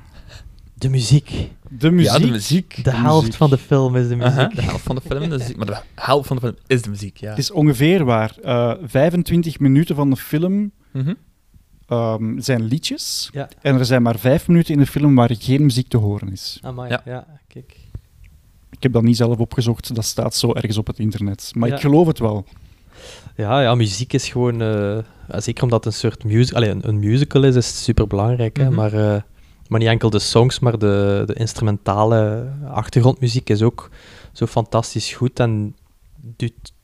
De 0.78 0.88
muziek. 0.88 1.50
De 1.68 1.90
muziek. 1.90 2.12
Ja, 2.12 2.18
de 2.18 2.30
muziek. 2.30 2.84
De 2.84 2.90
helft 2.90 3.36
van 3.36 3.50
de 3.50 3.58
film 3.58 3.96
is 3.96 4.08
de 4.08 4.16
muziek. 4.16 4.54
De 4.56 4.62
helft 4.62 4.82
van 4.84 4.94
de 4.94 5.00
film 5.00 5.22
is 5.22 5.28
de 5.28 5.36
muziek. 5.36 5.56
Maar 5.56 5.66
de 5.66 5.76
helft 5.94 6.26
van 6.26 6.36
de 6.36 6.42
film 6.42 6.54
is 6.66 6.82
de 6.82 6.90
muziek, 6.90 7.16
ja. 7.16 7.28
Het 7.28 7.38
is 7.38 7.50
ongeveer 7.50 8.04
waar. 8.04 8.34
eh 8.42 8.72
25 8.84 9.58
minuten 9.58 9.96
van 9.96 10.10
de 10.10 10.16
film 10.16 10.70
Mhm. 10.92 11.14
ehm, 11.88 12.40
zijn 12.40 12.62
liedjes. 12.64 13.28
Ja. 13.32 13.48
En 13.62 13.78
er 13.78 13.84
zijn 13.84 14.02
maar 14.02 14.18
vijf 14.18 14.48
minuten 14.48 14.74
in 14.74 14.80
de 14.80 14.86
film 14.86 15.14
waar 15.14 15.30
geen 15.38 15.62
muziek 15.62 15.88
te 15.88 15.96
horen 15.96 16.32
is. 16.32 16.58
Amai, 16.62 16.90
Ja. 16.90 17.02
ja. 17.04 17.26
kijk. 17.48 17.76
Ik 18.70 18.82
heb 18.82 18.92
dat 18.92 19.02
niet 19.02 19.16
zelf 19.16 19.38
opgezocht, 19.38 19.94
dat 19.94 20.04
staat 20.04 20.34
zo 20.34 20.52
ergens 20.54 20.78
op 20.78 20.86
het 20.86 20.98
internet. 20.98 21.50
Maar 21.54 21.68
Ja. 21.68 21.74
ik 21.74 21.80
geloof 21.80 22.06
het 22.06 22.18
wel. 22.18 22.44
Ja, 23.36 23.60
ja, 23.62 23.74
muziek 23.74 24.12
is 24.12 24.28
gewoon... 24.28 24.62
eh, 24.62 24.98
zeker 25.28 25.62
omdat 25.62 25.84
het 25.84 25.92
een 25.94 25.98
soort 26.00 26.24
music, 26.24 26.54
allee, 26.54 26.70
een, 26.70 26.88
een 26.88 26.98
musical 26.98 27.42
is, 27.42 27.54
is 27.54 27.66
het 27.66 27.76
superbelangrijk. 27.76 28.56
hè. 28.56 28.64
Mhm. 28.64 28.74
Maar, 28.74 28.92
eh, 28.92 29.22
maar 29.68 29.80
niet 29.80 29.88
enkel 29.88 30.10
de 30.10 30.18
songs, 30.18 30.58
maar 30.58 30.78
de, 30.78 31.22
de 31.26 31.34
instrumentale 31.34 32.48
achtergrondmuziek 32.72 33.50
is 33.50 33.62
ook 33.62 33.90
zo 34.32 34.46
fantastisch 34.46 35.12
goed 35.12 35.40
en 35.40 35.76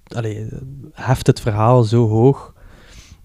allee, 0.09 0.49
heft 0.93 1.27
het 1.27 1.41
verhaal 1.41 1.83
zo 1.83 2.09
hoog 2.09 2.53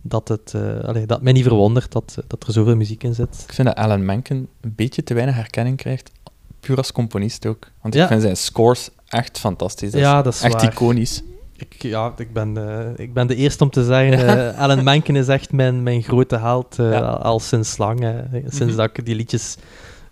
dat 0.02 0.28
het 0.28 0.54
eh, 0.56 0.80
allee, 0.84 1.06
dat 1.06 1.22
mij 1.22 1.34
niet 1.34 1.44
verwondert 1.44 1.92
dat, 1.92 2.18
dat 2.28 2.44
er 2.48 2.54
zoveel 2.54 2.76
muziek 2.76 3.04
in 3.04 3.14
zit. 3.14 3.44
Ik 3.48 3.54
vind 3.54 3.68
dat 3.68 3.78
Alan 3.78 4.06
Menken 4.06 4.48
een 4.62 4.74
beetje 4.76 5.04
te 5.04 5.14
weinig 5.14 5.36
herkenning 5.36 5.78
krijgt, 5.78 6.12
puur 6.60 6.78
als 6.78 6.92
componist 6.92 7.46
ook. 7.46 7.72
Want 7.82 7.94
Ja. 7.94 8.02
ik 8.02 8.08
vind 8.08 8.22
zijn 8.22 8.38
scores 8.38 8.90
echt 9.08 9.40
fantastisch. 9.40 9.92
Dat 9.92 10.02
Ja, 10.02 10.22
dat 10.22 10.34
is 10.34 10.42
echt 10.42 10.54
waar. 10.54 10.72
iconisch. 10.72 11.22
Ik, 11.58 11.82
ja, 11.84 12.14
ik 12.18 12.34
ben, 12.34 12.58
eh, 12.58 12.90
ik 13.06 13.14
ben 13.14 13.28
de 13.28 13.36
eerste 13.36 13.64
om 13.64 13.70
te 13.70 13.84
zeggen, 13.86 14.28
eh, 14.54 14.60
Alan 14.60 14.84
Menken 14.84 15.16
is 15.16 15.28
echt 15.28 15.52
mijn, 15.52 15.84
mijn 15.84 16.04
grote 16.04 16.38
held 16.38 16.76
Ja. 16.76 17.00
al 17.00 17.40
sinds 17.40 17.78
lang. 17.78 18.00
Sinds 18.32 18.60
Mhm. 18.60 18.76
dat 18.76 18.90
ik 18.98 19.06
die 19.06 19.16
liedjes 19.16 19.58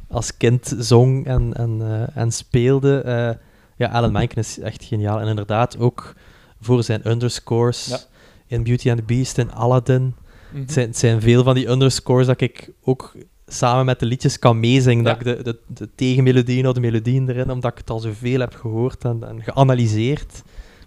als 0.08 0.38
kind 0.38 0.76
zong 0.80 1.26
en, 1.26 1.54
en, 1.54 1.82
en 2.14 2.32
speelde. 2.32 3.38
ja, 3.78 3.88
Alan 3.90 4.12
Menken 4.12 4.38
is 4.38 4.60
echt 4.60 4.84
geniaal. 4.84 5.20
En 5.20 5.28
inderdaad 5.28 5.78
ook 5.80 6.14
voor 6.62 6.84
zijn 6.84 7.10
underscores 7.10 7.86
Ja. 7.88 7.98
in 8.48 8.64
Beauty 8.64 8.90
and 8.90 8.98
the 9.00 9.06
Beast, 9.06 9.38
in 9.38 9.52
Aladdin. 9.52 10.16
Mhm. 10.52 10.62
Het, 10.62 10.72
zijn, 10.72 10.88
het 10.88 10.98
zijn 10.98 11.22
veel 11.22 11.44
van 11.44 11.56
die 11.56 11.68
underscores 11.70 12.28
dat 12.28 12.42
ik 12.42 12.72
ook 12.84 13.16
samen 13.48 13.86
met 13.86 14.00
de 14.00 14.06
liedjes 14.06 14.40
kan 14.40 14.60
meezingen. 14.60 15.04
Ja. 15.04 15.10
Dat 15.14 15.20
ik 15.28 15.38
de, 15.38 15.44
de, 15.44 15.60
de 15.68 15.90
tegenmelodieën 15.96 16.68
of 16.68 16.74
de 16.74 16.80
melodieën 16.80 17.30
erin, 17.30 17.52
omdat 17.52 17.72
ik 17.72 17.78
het 17.78 17.90
al 17.90 18.00
zoveel 18.00 18.40
heb 18.40 18.54
gehoord 18.54 19.04
en, 19.04 19.24
en 19.28 19.44
geanalyseerd. 19.44 20.44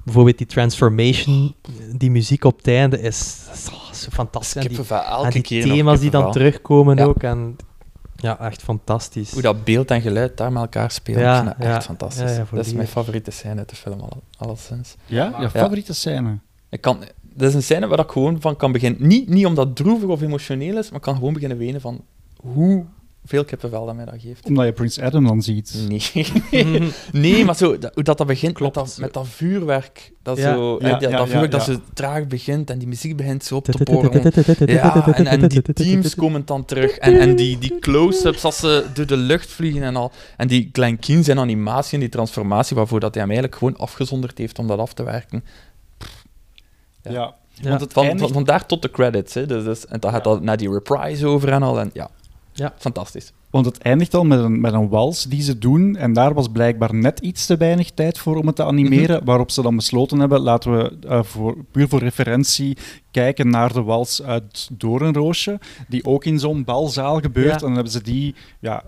Bijvoorbeeld 0.09 0.39
die 0.39 0.47
transformation, 0.47 1.55
die 1.97 2.11
muziek 2.11 2.45
op 2.45 2.57
het 2.57 2.67
einde 2.67 3.01
is, 3.01 3.37
is 3.53 3.69
oh, 3.73 3.93
zo 3.93 4.09
fantastisch. 4.11 4.63
En 4.63 4.69
die, 4.69 4.95
en 5.25 5.31
die 5.31 5.63
thema's 5.63 6.01
die 6.01 6.11
dan 6.11 6.33
terugkomen 6.33 6.97
Ja. 6.97 7.05
ook. 7.05 7.23
En, 7.23 7.57
ja, 8.17 8.41
echt 8.41 8.63
fantastisch. 8.63 9.33
Hoe 9.33 9.43
dat 9.43 9.65
beeld 9.65 9.91
en 9.91 10.01
geluid 10.01 10.37
daar 10.37 10.53
met 10.53 10.63
elkaar 10.63 10.91
spelen, 10.91 11.21
Ja, 11.21 11.43
dat 11.43 11.55
echt 11.59 11.85
fantastisch. 11.85 12.31
Ja, 12.31 12.37
ja, 12.37 12.47
dat 12.51 12.67
is 12.67 12.73
mijn 12.73 12.89
favoriete 12.89 13.31
scène 13.31 13.59
uit 13.59 13.69
de 13.69 13.77
film, 13.77 14.01
al, 14.01 14.23
alleszins. 14.39 14.97
Ja? 15.07 15.35
Je 15.41 15.51
favoriete 15.51 15.95
scène? 15.95 16.39
Ik 16.69 16.81
kan, 16.81 16.99
dat 17.23 17.49
is 17.49 17.55
een 17.55 17.63
scène 17.63 17.87
waar 17.87 17.99
ik 17.99 18.11
gewoon 18.11 18.41
van 18.41 18.57
kan 18.57 18.73
beginnen. 18.73 19.07
Niet, 19.07 19.29
niet 19.29 19.47
omdat 19.47 19.67
het 19.67 19.77
droevig 19.77 20.09
of 20.09 20.23
emotioneel 20.23 20.77
is, 20.77 20.87
maar 20.89 20.99
ik 20.99 21.05
kan 21.05 21.15
gewoon 21.15 21.33
beginnen 21.33 21.59
wenen 21.59 21.81
van 21.81 22.05
hoeveel 23.29 23.45
kippenvel 23.45 23.87
dat 23.87 23.95
mij 23.95 24.05
dat 24.05 24.15
geeft. 24.19 24.47
Omdat 24.47 24.67
je 24.67 24.73
Prince 24.73 25.05
Adam 25.05 25.27
dan 25.27 25.43
ziet. 25.43 25.75
Nee, 25.89 26.27
nee 27.13 27.45
maar 27.45 27.57
zo, 27.57 27.79
dat, 27.79 27.95
hoe 27.95 28.03
dat, 28.03 28.19
dat 28.19 28.27
begint 28.27 28.61
met, 28.61 28.75
dat, 28.75 28.97
met 29.01 29.13
dat 29.13 29.29
vuurwerk. 29.29 30.13
Dat, 30.23 30.37
Ja. 30.37 30.55
zo, 30.55 30.79
Ja, 30.81 30.87
eh, 30.87 30.91
dat, 30.91 31.01
ja, 31.01 31.09
dat 31.09 31.19
ja, 31.19 31.27
vuurwerk 31.27 31.51
dat 31.51 31.63
zo 31.63 31.81
traag 31.95 32.27
begint 32.27 32.71
en 32.71 32.79
die 32.79 32.89
muziek 32.89 33.17
begint 33.17 33.45
zo 33.45 33.57
op 33.57 33.65
te 33.65 33.85
porren. 33.85 34.33
Ja, 34.67 35.15
en, 35.15 35.27
en 35.27 35.49
die 35.49 35.63
teams 35.63 36.15
komen 36.15 36.43
dan 36.45 36.65
terug. 36.65 36.97
En, 36.97 37.19
en 37.19 37.37
die, 37.37 37.59
die 37.59 37.79
close-ups 37.79 38.45
als 38.45 38.57
ze 38.57 38.87
door 38.95 39.07
de 39.07 39.17
lucht 39.17 39.51
vliegen 39.51 39.83
en 39.83 39.97
al. 39.97 40.13
En 40.37 40.49
die 40.49 40.69
Glenn 40.73 40.99
Keane 40.99 41.23
zijn 41.23 41.39
animatie 41.39 41.95
en 41.95 42.01
die 42.01 42.09
transformatie 42.09 42.77
waarvoor 42.77 43.01
dat 43.01 43.15
hij 43.15 43.23
hem 43.23 43.31
eigenlijk 43.31 43.61
gewoon 43.61 43.77
afgezonderd 43.77 44.39
heeft 44.39 44.59
om 44.59 44.67
dat 44.67 44.79
af 44.79 44.93
te 44.93 45.03
werken. 45.03 45.45
Ja. 47.03 47.35
Ja. 47.61 47.69
Want 47.69 47.81
het, 47.81 47.93
van, 47.93 48.19
van, 48.19 48.33
vandaar 48.33 48.67
tot 48.67 48.83
de 48.83 48.91
credits. 48.91 49.35
Hè. 49.35 49.47
Dus, 49.47 49.65
dus, 49.65 49.87
en 49.87 50.01
dan 50.01 50.13
gaat 50.13 50.25
dat 50.25 50.43
naar 50.43 50.57
die 50.57 50.73
reprise 50.73 51.27
over 51.27 51.53
en 51.53 51.63
al. 51.63 51.81
En 51.81 51.91
ja, 51.93 52.11
ja. 52.59 52.75
fantastisch. 52.79 53.33
Want 53.51 53.67
het 53.67 53.79
eindigt 53.79 54.15
al 54.15 54.25
met 54.25 54.39
een, 54.39 54.61
met 54.61 54.73
een 54.73 54.89
wals 54.89 55.25
die 55.25 55.43
ze 55.43 55.59
doen. 55.59 55.97
En 55.97 56.13
daar 56.13 56.35
was 56.35 56.49
blijkbaar 56.49 56.95
net 56.95 57.19
iets 57.19 57.47
te 57.47 57.57
weinig 57.57 57.91
tijd 57.91 58.19
voor 58.19 58.37
om 58.37 58.47
het 58.47 58.57
te 58.57 58.65
animeren. 58.65 59.17
Mhm. 59.17 59.25
Waarop 59.25 59.51
ze 59.51 59.63
dan 59.63 59.77
besloten 59.77 60.19
hebben, 60.19 60.41
laten 60.41 60.77
we 60.77 60.97
eh, 61.09 61.23
voor, 61.23 61.57
puur 61.71 61.89
voor 61.89 61.99
referentie 61.99 62.77
kijken 63.11 63.51
naar 63.51 63.73
de 63.73 63.83
wals 63.83 64.23
uit 64.23 64.69
Doornroosje. 64.73 65.59
Die 65.89 66.05
ook 66.05 66.25
in 66.25 66.39
zo'n 66.39 66.65
balzaal 66.65 67.21
gebeurt. 67.21 67.47
Ja. 67.47 67.55
En 67.55 67.61
dan 67.61 67.75
hebben 67.75 67.93
ze 67.93 68.03
die... 68.03 68.35
Ja, 68.61 68.85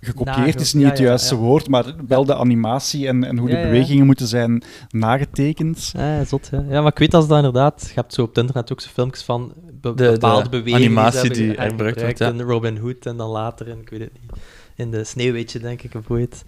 gekopieerd 0.00 0.60
is 0.60 0.72
niet 0.72 0.82
ja, 0.82 0.88
het 0.88 0.98
juiste 0.98 1.34
ja. 1.34 1.40
woord, 1.40 1.68
maar 1.68 1.94
wel 2.06 2.24
de 2.24 2.34
animatie 2.34 3.06
en, 3.06 3.24
en 3.24 3.38
hoe 3.38 3.48
Ja, 3.48 3.54
de 3.54 3.60
ja. 3.60 3.66
bewegingen 3.66 4.06
moeten 4.06 4.26
zijn 4.26 4.62
nagetekend. 4.88 5.90
Ja, 5.96 6.24
zot, 6.24 6.48
ja. 6.50 6.64
ja, 6.68 6.80
maar 6.80 6.92
ik 6.92 6.98
weet 6.98 7.14
als 7.14 7.28
dat 7.28 7.36
inderdaad... 7.36 7.84
Je 7.86 7.94
hebt 7.94 8.14
zo 8.14 8.22
op 8.22 8.28
het 8.28 8.38
internet 8.38 8.72
ook 8.72 8.80
zo 8.80 8.90
filmpjes 8.92 9.22
van 9.22 9.52
be- 9.80 9.94
De- 9.94 10.10
bepaalde 10.12 10.42
de 10.42 10.48
bewegingen 10.48 10.84
animatie 10.98 11.30
die 11.30 11.46
hergebruikt 11.46 11.78
wordt, 12.00 12.18
hergebruikt 12.18 12.40
in 12.40 12.46
Robin 12.46 12.76
Hood 12.76 13.06
en 13.06 13.16
dan 13.16 13.30
later 13.30 13.68
in, 13.68 13.78
ik 13.80 13.88
weet 13.88 14.00
het 14.00 14.12
niet, 14.12 14.30
in 14.76 14.90
de 14.90 15.04
Sneeuwwitje, 15.04 15.58
denk 15.58 15.82
ik, 15.82 15.94
of 15.94 16.10
ooit. 16.10 16.44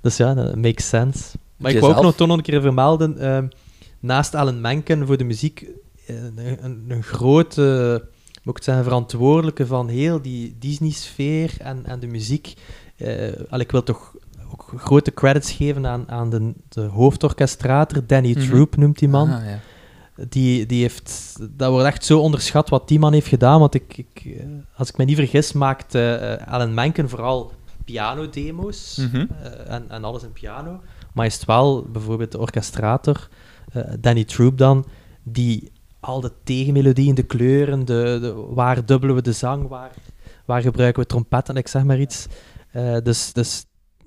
Dus 0.00 0.16
ja, 0.16 0.34
dat 0.34 0.56
makes 0.56 0.88
sense. 0.88 1.36
Maar 1.56 1.70
ik 1.70 1.80
wou 1.80 1.94
ook 1.94 2.02
nog, 2.02 2.14
toch 2.14 2.28
nog 2.28 2.36
een 2.36 2.42
keer 2.42 2.60
vermelden, 2.60 3.18
ehm, 3.18 3.46
naast 4.00 4.34
Alan 4.34 4.60
Menken 4.60 5.06
voor 5.06 5.16
de 5.16 5.24
muziek, 5.24 5.66
eh, 6.06 6.16
een, 6.24 6.64
een, 6.64 6.84
een 6.88 7.02
grote, 7.02 7.92
moet 8.42 8.48
ik 8.50 8.54
het 8.54 8.64
zeggen, 8.64 8.84
verantwoordelijke 8.84 9.66
van 9.66 9.88
heel 9.88 10.22
die 10.22 10.56
Disney-sfeer 10.58 11.50
en, 11.58 11.86
en 11.86 12.00
de 12.00 12.06
muziek. 12.06 12.54
Eh, 12.96 13.32
al, 13.48 13.58
ik 13.58 13.70
wil 13.70 13.82
toch 13.82 14.14
ook 14.52 14.72
grote 14.76 15.12
credits 15.14 15.52
geven 15.52 15.86
aan, 15.86 16.08
aan 16.08 16.30
de, 16.30 16.52
de 16.68 16.80
hoofdorchestrator, 16.80 18.02
Danny 18.06 18.30
Mhm. 18.38 18.46
Troop 18.48 18.76
noemt 18.76 18.98
die 18.98 19.08
man. 19.08 19.30
Ah, 19.30 19.44
ja. 19.44 19.60
Die, 20.28 20.66
die 20.66 20.80
heeft, 20.80 21.36
dat 21.50 21.70
wordt 21.70 21.86
echt 21.86 22.04
zo 22.04 22.20
onderschat 22.20 22.68
wat 22.68 22.88
die 22.88 22.98
man 22.98 23.12
heeft 23.12 23.26
gedaan. 23.26 23.60
Want 23.60 23.74
ik, 23.74 23.96
ik, 23.96 24.22
eh, 24.24 24.44
als 24.76 24.88
ik 24.88 24.96
me 24.96 25.04
niet 25.04 25.16
vergis, 25.16 25.52
maakt 25.52 25.94
eh, 25.94 26.36
Alan 26.46 26.74
Menken 26.74 27.08
vooral 27.08 27.52
pianodemo's 27.84 28.96
Mhm. 28.96 29.26
eh, 29.42 29.74
en, 29.74 29.90
en 29.90 30.04
alles 30.04 30.22
in 30.22 30.32
piano. 30.32 30.80
Maar 31.14 31.26
is 31.26 31.34
het 31.34 31.44
wel 31.44 31.82
bijvoorbeeld 31.92 32.32
de 32.32 32.38
orchestrator, 32.38 33.28
Danny 34.00 34.24
Troop 34.24 34.58
dan, 34.58 34.84
die 35.22 35.72
al 36.00 36.20
de 36.20 36.32
tegenmelodieën, 36.44 37.14
de 37.14 37.22
kleuren, 37.22 37.84
de, 37.84 38.18
de, 38.20 38.32
waar 38.54 38.86
dubbelen 38.86 39.14
we 39.14 39.22
de 39.22 39.32
zang, 39.32 39.68
waar, 39.68 39.90
waar 40.44 40.62
gebruiken 40.62 41.02
we 41.02 41.08
trompetten, 41.08 41.56
ik 41.56 41.68
zeg 41.68 41.84
maar 41.84 42.00
iets. 42.00 42.26
Dus, 43.02 43.32
dus 43.32 43.64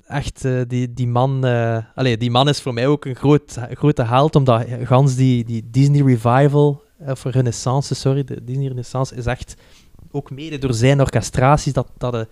echt, 0.08 0.46
eh, 0.46 0.62
die, 0.68 0.94
die 0.94 1.08
man... 1.08 1.46
eh 1.46 1.78
allee, 1.96 2.18
die 2.18 2.32
man 2.32 2.50
is 2.50 2.62
voor 2.62 2.74
mij 2.74 2.88
ook 2.88 3.06
een 3.06 3.16
groot, 3.16 3.58
grote 3.72 4.04
held, 4.04 4.36
omdat 4.36 4.66
gans 4.84 5.16
die, 5.16 5.44
die 5.46 5.68
Disney 5.72 6.02
Revival, 6.02 6.84
eh, 7.00 7.10
of 7.12 7.24
Renaissance, 7.24 7.96
sorry, 7.96 8.24
de 8.24 8.44
Disney 8.44 8.68
Renaissance, 8.68 9.16
is 9.16 9.26
echt 9.26 9.56
ook 10.12 10.32
mede 10.32 10.58
door 10.58 10.74
zijn 10.74 11.00
orchestraties 11.02 11.74
dat, 11.74 11.88
dat, 11.98 12.28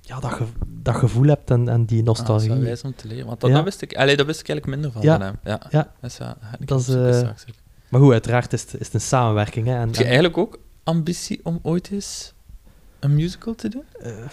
ja, 0.00 0.20
dat, 0.20 0.32
ge, 0.32 0.44
dat 0.82 0.94
gevoel 0.94 1.26
hebt 1.26 1.50
en, 1.50 1.68
en 1.68 1.84
die 1.84 1.98
Ah, 2.00 2.04
dat 2.06 2.16
nostalgie. 2.16 2.70
is 2.70 2.82
om 2.82 2.94
te 2.94 3.06
leren. 3.06 3.26
Want 3.26 3.40
dat, 3.40 3.50
Ja. 3.50 3.56
dat, 3.56 3.64
wist 3.64 3.82
ik, 3.82 3.96
allee, 3.96 4.16
dat 4.16 4.26
wist 4.26 4.40
ik 4.40 4.48
eigenlijk 4.48 4.80
minder 4.80 4.92
van, 5.00 5.10
Ja. 5.10 5.16
van 5.18 5.26
hem. 5.26 5.36
Ja. 5.44 5.60
Ja. 5.70 5.92
Dat 6.00 6.10
is, 6.10 6.16
ja, 6.18 6.36
Dat 6.58 6.80
is, 6.80 6.88
ook. 6.94 7.54
maar 7.88 8.00
goed, 8.00 8.12
uiteraard 8.12 8.52
is 8.52 8.62
het, 8.62 8.74
is 8.80 8.86
het 8.86 8.94
een 8.94 9.00
samenwerking. 9.00 9.66
Hè, 9.66 9.72
en, 9.74 9.80
Heb 9.80 9.88
je 9.94 9.98
en- 9.98 10.04
eigenlijk 10.04 10.38
ook 10.38 10.58
ambitie 10.84 11.40
om 11.42 11.58
ooit 11.62 11.90
eens 11.90 12.32
een 12.98 13.14
musical 13.14 13.54
te 13.54 13.68
doen? 13.68 13.84
maar 14.02 14.32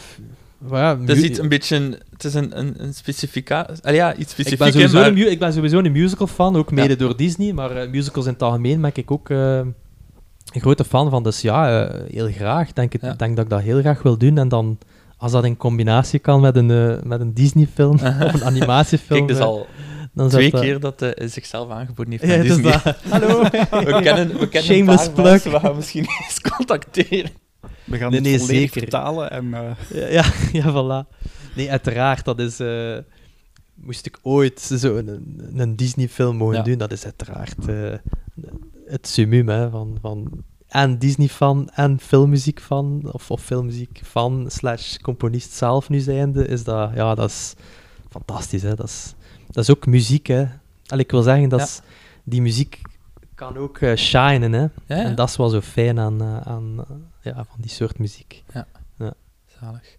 ja, 0.72 1.00
het 1.00 1.10
is 1.10 1.22
iets 1.24 1.40
een 1.40 1.50
beetje... 1.50 2.00
Het 2.12 2.24
is 2.24 2.34
een, 2.34 2.60
een, 2.60 2.74
een 2.84 2.94
specifica... 2.94 3.70
allee, 3.82 3.96
ja, 3.98 4.16
iets 4.16 4.32
specifiek, 4.32 4.60
ik, 4.60 4.60
ben 4.60 4.72
sowieso 4.74 4.98
maar- 5.00 5.08
een, 5.08 5.32
ik 5.32 5.40
ben 5.40 5.54
sowieso 5.54 5.78
een 5.80 5.92
musical 5.92 6.28
fan, 6.28 6.56
ook 6.56 6.72
mede 6.72 6.90
Ja. 6.90 6.96
door 6.96 7.18
Disney, 7.18 7.54
maar 7.54 7.72
eh, 7.72 7.90
musicals 7.90 8.26
in 8.26 8.34
het 8.34 8.44
algemeen 8.44 8.82
ben 8.82 8.92
ik 8.94 9.12
ook 9.12 9.30
eh, 9.30 9.56
een 9.58 10.62
grote 10.62 10.84
fan 10.84 11.10
van. 11.10 11.24
Dus 11.24 11.42
ja, 11.42 11.86
eh, 11.88 12.02
heel 12.12 12.32
graag. 12.32 12.70
Ik 12.70 12.76
denk, 12.76 12.94
het- 12.94 13.20
denk 13.20 13.36
dat 13.36 13.46
ik 13.46 13.52
dat 13.52 13.62
heel 13.62 13.80
graag 13.80 14.02
wil 14.02 14.18
doen. 14.18 14.38
En 14.38 14.48
dan, 14.48 14.78
als 15.18 15.32
dat 15.32 15.46
in 15.46 15.58
combinatie 15.58 16.20
kan 16.20 16.42
met 16.42 16.56
een, 16.56 17.00
met 17.08 17.20
een 17.22 17.34
Disney-film 17.34 17.94
of 18.26 18.34
een 18.34 18.44
animatiefilm. 18.44 19.26
Kijk, 19.26 19.38
dus 19.38 19.46
al 19.48 19.68
dan 20.14 20.30
twee 20.30 20.52
keer 20.52 20.80
dat 20.80 21.00
hij 21.00 21.16
zichzelf 21.28 21.70
aangeboden 21.72 22.20
heeft 22.20 22.56
Ja, 22.64 22.82
dat. 22.84 22.96
Hallo. 23.10 23.42
we 23.94 24.00
kennen, 24.04 24.40
we 24.40 24.48
kennen 24.50 24.74
Shameless 24.76 25.06
een 25.06 25.14
paar 25.14 25.22
plug. 25.24 25.32
mensen, 25.32 25.52
we 25.52 25.60
gaan 25.60 25.76
misschien 25.76 26.06
eens 26.24 26.42
contacteren. 26.56 27.32
We 27.88 27.98
gaan 27.98 28.12
Nee, 28.12 28.32
het 28.34 28.42
volledig 28.42 28.48
zeker. 28.74 28.80
vertalen 28.82 29.32
en... 29.32 29.54
eh, 29.54 30.12
Ja, 30.12 30.26
ja, 30.62 30.72
voilà. 30.72 31.18
Nee, 31.56 31.72
uiteraard, 31.72 32.26
dat 32.26 32.40
is... 32.40 32.60
eh, 32.60 32.98
moest 33.74 34.06
ik 34.06 34.20
ooit 34.22 34.60
zo'n 34.60 35.08
een, 35.08 35.52
een 35.56 35.76
Disney-film 35.76 36.36
mogen 36.36 36.56
Ja. 36.56 36.62
doen, 36.64 36.78
dat 36.78 36.92
is 36.92 37.04
uiteraard 37.04 37.68
eh, 37.68 37.94
het 38.88 39.08
summum 39.08 39.50
hè, 39.50 39.70
van, 39.70 39.98
van 40.02 40.44
en 40.68 40.98
Disney-fan 40.98 41.70
en 41.74 42.00
filmmuziek-fan, 42.00 43.10
of, 43.12 43.32
of 43.32 43.42
filmmuziek-fan 43.44 44.46
slash 44.50 44.98
componist 44.98 45.52
zelf 45.52 45.90
nu 45.90 46.00
zijnde, 46.00 46.48
is 46.48 46.64
dat, 46.64 46.92
ja, 46.96 47.16
dat 47.16 47.30
is 47.30 47.54
fantastisch. 48.10 48.62
Hè. 48.62 48.76
Dat, 48.76 48.88
is, 48.88 49.14
dat 49.52 49.64
is 49.64 49.70
ook 49.70 49.86
muziek, 49.86 50.28
hè. 50.28 50.46
Allee, 50.88 51.04
ik 51.04 51.12
wil 51.12 51.22
zeggen, 51.22 51.50
dat 51.50 51.60
Ja. 51.60 51.66
is, 51.66 51.82
die 52.24 52.42
muziek 52.42 52.82
kan 53.36 53.58
ook 53.58 53.78
eh, 53.78 53.96
shinen, 53.96 54.52
hè. 54.54 54.62
ja. 54.62 55.04
En 55.04 55.16
dat 55.16 55.30
is 55.30 55.38
wel 55.38 55.50
zo 55.50 55.62
fijn 55.62 56.00
aan, 56.00 56.22
aan 56.24 56.86
ja, 57.28 57.46
van 57.46 57.62
die 57.62 57.70
soort 57.70 58.00
muziek. 58.00 58.44
Ja. 58.54 58.66
Ja. 58.98 59.14
Zalig. 59.60 59.98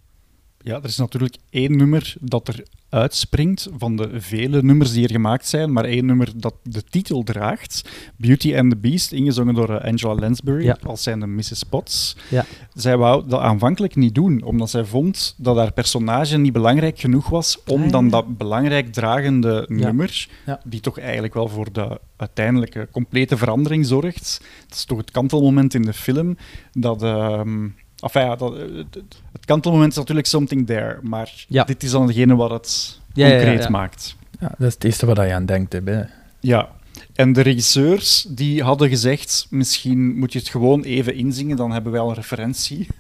Ja, 0.62 0.76
er 0.76 0.84
is 0.84 0.96
natuurlijk 0.96 1.36
één 1.50 1.76
nummer 1.76 2.14
dat 2.20 2.48
er 2.48 2.62
uitspringt 2.90 3.68
van 3.76 3.96
de 3.96 4.20
vele 4.20 4.62
nummers 4.62 4.92
die 4.92 5.04
er 5.04 5.11
gemaakt 5.11 5.46
zijn, 5.46 5.72
maar 5.72 5.84
één 5.84 6.06
nummer 6.06 6.28
dat 6.36 6.54
de 6.62 6.82
titel 6.84 7.22
draagt. 7.22 7.88
Beauty 8.16 8.56
and 8.56 8.70
the 8.70 8.76
Beast, 8.76 9.12
ingezongen 9.12 9.54
door 9.54 9.74
eh, 9.76 9.88
Angela 9.90 10.14
Lansbury, 10.14 10.64
Ja. 10.64 10.76
als 10.82 11.02
zijnde 11.02 11.26
Mrs. 11.26 11.62
Potts. 11.68 12.16
Ja. 12.30 12.44
Zij 12.74 12.96
wou 12.96 13.28
dat 13.28 13.40
aanvankelijk 13.40 13.96
niet 13.96 14.14
doen, 14.14 14.42
omdat 14.42 14.70
zij 14.70 14.84
vond 14.84 15.34
dat 15.38 15.56
haar 15.56 15.72
personage 15.72 16.38
niet 16.38 16.52
belangrijk 16.52 16.98
genoeg 16.98 17.28
was 17.28 17.59
om 17.66 17.78
Ah, 17.78 17.84
ja. 17.84 17.90
dan 17.90 18.09
dat 18.09 18.36
belangrijk 18.36 18.92
dragende 18.92 19.64
nummer, 19.68 20.28
die 20.64 20.80
toch 20.80 20.98
eigenlijk 20.98 21.34
wel 21.34 21.48
voor 21.48 21.72
de 21.72 22.00
uiteindelijke 22.16 22.88
complete 22.92 23.36
verandering 23.36 23.86
zorgt. 23.86 24.40
Dat 24.68 24.78
is 24.78 24.84
toch 24.84 24.98
het 24.98 25.11
kantelmoment 25.11 25.74
in 25.74 25.82
de 25.82 25.92
film, 25.92 26.36
dat... 26.72 27.02
ehm, 27.02 27.68
Enfin 28.01 28.22
ja, 28.22 28.36
dat, 28.36 28.55
het, 28.57 29.44
kantelmoment 29.44 29.90
is 29.92 29.96
natuurlijk 29.99 30.26
something 30.26 30.66
there, 30.66 30.99
maar 31.03 31.44
Ja. 31.49 31.64
dit 31.64 31.82
is 31.82 31.90
dan 31.90 32.07
degene 32.07 32.36
wat 32.36 32.51
het 32.51 33.01
Ja, 33.12 33.26
ja, 33.26 33.32
ja, 33.34 33.38
concreet 33.40 33.62
ja. 33.62 33.68
maakt. 33.70 34.16
Ja, 34.40 34.49
dat 34.59 34.68
is 34.68 34.74
het 34.74 34.84
eerste 34.84 35.07
waar 35.07 35.26
je 35.26 35.32
aan 35.34 35.46
denkt. 35.46 35.72
Hè, 35.72 35.82
bij. 35.82 36.09
Ja. 36.40 36.68
En 37.14 37.32
de 37.32 37.40
regisseurs 37.40 38.26
die 38.28 38.62
hadden 38.62 38.88
gezegd, 38.88 39.46
misschien 39.51 40.18
moet 40.18 40.32
je 40.32 40.38
het 40.38 40.49
gewoon 40.49 40.82
even 40.82 41.14
inzingen, 41.14 41.57
dan 41.57 41.70
hebben 41.72 41.92
wij 41.92 42.01
al 42.01 42.09
een 42.09 42.14
referentie. 42.14 42.86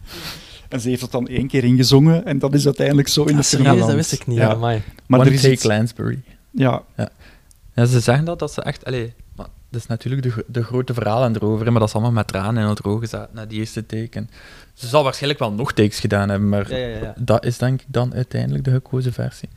En 0.68 0.80
ze 0.80 0.88
heeft 0.88 1.00
het 1.02 1.10
dan 1.10 1.26
één 1.28 1.46
keer 1.48 1.64
ingezongen 1.64 2.24
en 2.24 2.38
dat 2.38 2.54
is 2.54 2.64
uiteindelijk 2.64 3.08
zo 3.08 3.24
in 3.24 3.36
de 3.36 3.42
film 3.42 3.64
serieus, 3.64 3.86
dat 3.86 3.94
wist 3.94 4.12
ik 4.12 4.26
niet, 4.26 4.36
Ja. 4.38 4.54
Maar 4.56 4.82
One 5.08 5.24
er 5.24 5.32
is 5.32 5.40
take 5.40 5.52
iets- 5.52 5.62
Lansbury. 5.62 6.20
Ja, 6.50 6.82
Ja, 7.74 7.84
ze 7.86 8.00
zeggen 8.00 8.24
dat, 8.24 8.38
dat 8.38 8.52
ze 8.52 8.62
echt... 8.62 8.84
Maar 8.90 8.94
dat 9.70 9.80
is 9.80 9.86
natuurlijk 9.86 10.22
de, 10.22 10.44
de 10.46 10.62
grote 10.62 10.94
verhalen 10.94 11.34
erover, 11.36 11.70
maar 11.70 11.80
dat 11.80 11.88
is 11.88 11.94
allemaal 11.94 12.12
met 12.12 12.26
tranen 12.28 12.62
in 12.62 12.68
het 12.68 12.84
oog 12.84 13.00
gezet 13.00 13.32
na 13.32 13.46
die 13.46 13.58
eerste 13.58 13.86
teken. 13.86 14.30
Ze 14.74 14.88
zal 14.88 15.02
waarschijnlijk 15.02 15.40
wel 15.40 15.52
nog 15.52 15.72
takes 15.72 16.00
gedaan 16.00 16.28
hebben, 16.28 16.48
maar 16.48 16.70
Ja, 16.70 16.76
ja, 16.76 16.98
ja. 16.98 17.14
dat 17.18 17.44
is 17.44 17.58
denk 17.58 17.80
ik 17.80 17.86
dan 17.90 18.14
uiteindelijk 18.14 18.64
de 18.64 18.70
gekozen 18.70 19.12
versie. 19.12 19.48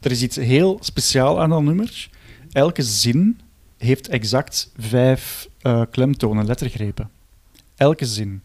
er 0.00 0.10
is 0.10 0.22
iets 0.22 0.36
heel 0.36 0.78
speciaal 0.80 1.40
aan 1.40 1.50
dat 1.50 1.62
nummer. 1.62 2.08
Elke 2.52 2.82
zin 2.82 3.40
heeft 3.78 4.08
exact 4.08 4.70
vijf 4.76 5.48
eh, 5.60 5.82
klemtonen, 5.90 6.46
lettergrepen. 6.46 7.10
Elke 7.76 8.04
zin. 8.06 8.42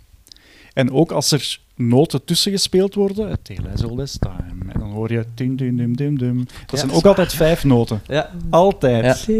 En 0.73 0.91
ook 0.91 1.11
als 1.11 1.31
er 1.31 1.59
noten 1.75 2.23
tussen 2.25 2.51
gespeeld 2.51 2.93
worden, 2.93 3.29
het 3.29 3.51
as 3.73 3.83
old 3.83 3.99
as 3.99 4.17
time, 4.19 4.60
dan 4.91 4.99
hoor 4.99 5.11
je 5.11 5.25
dum 5.33 5.55
dum 5.55 5.77
dum 5.77 5.95
dum 5.95 6.17
dum. 6.17 6.37
Dat 6.37 6.47
Ja, 6.71 6.77
zijn 6.77 6.87
dat 6.87 6.97
ook 6.97 7.05
altijd 7.05 7.33
vijf 7.33 7.63
noten. 7.63 8.01
Ja. 8.07 8.29
Altijd. 8.49 9.27
Ja. 9.27 9.33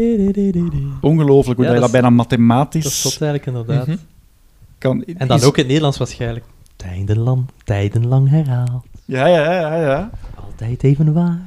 Ongelooflijk 1.00 1.56
hoe 1.58 1.66
Ja, 1.66 1.72
dat 1.72 1.74
je 1.74 1.80
dat 1.80 1.90
bijna 1.90 2.10
mathematisch 2.10 2.82
Dat 3.02 3.12
is 3.12 3.18
eigenlijk 3.20 3.46
inderdaad. 3.46 3.86
Mhm. 3.86 3.96
kan. 4.78 5.04
En 5.04 5.28
dan 5.28 5.36
is- 5.38 5.44
ook 5.44 5.52
in 5.54 5.58
het 5.58 5.66
Nederlands 5.66 5.98
waarschijnlijk. 5.98 6.44
Tijdenlang, 6.76 7.44
tijdenlang 7.64 8.28
herhaald. 8.28 8.84
Ja, 9.04 9.26
ja, 9.26 9.52
ja, 9.60 9.76
ja. 9.80 10.10
Altijd 10.44 10.82
even 10.82 11.12
waar. 11.12 11.40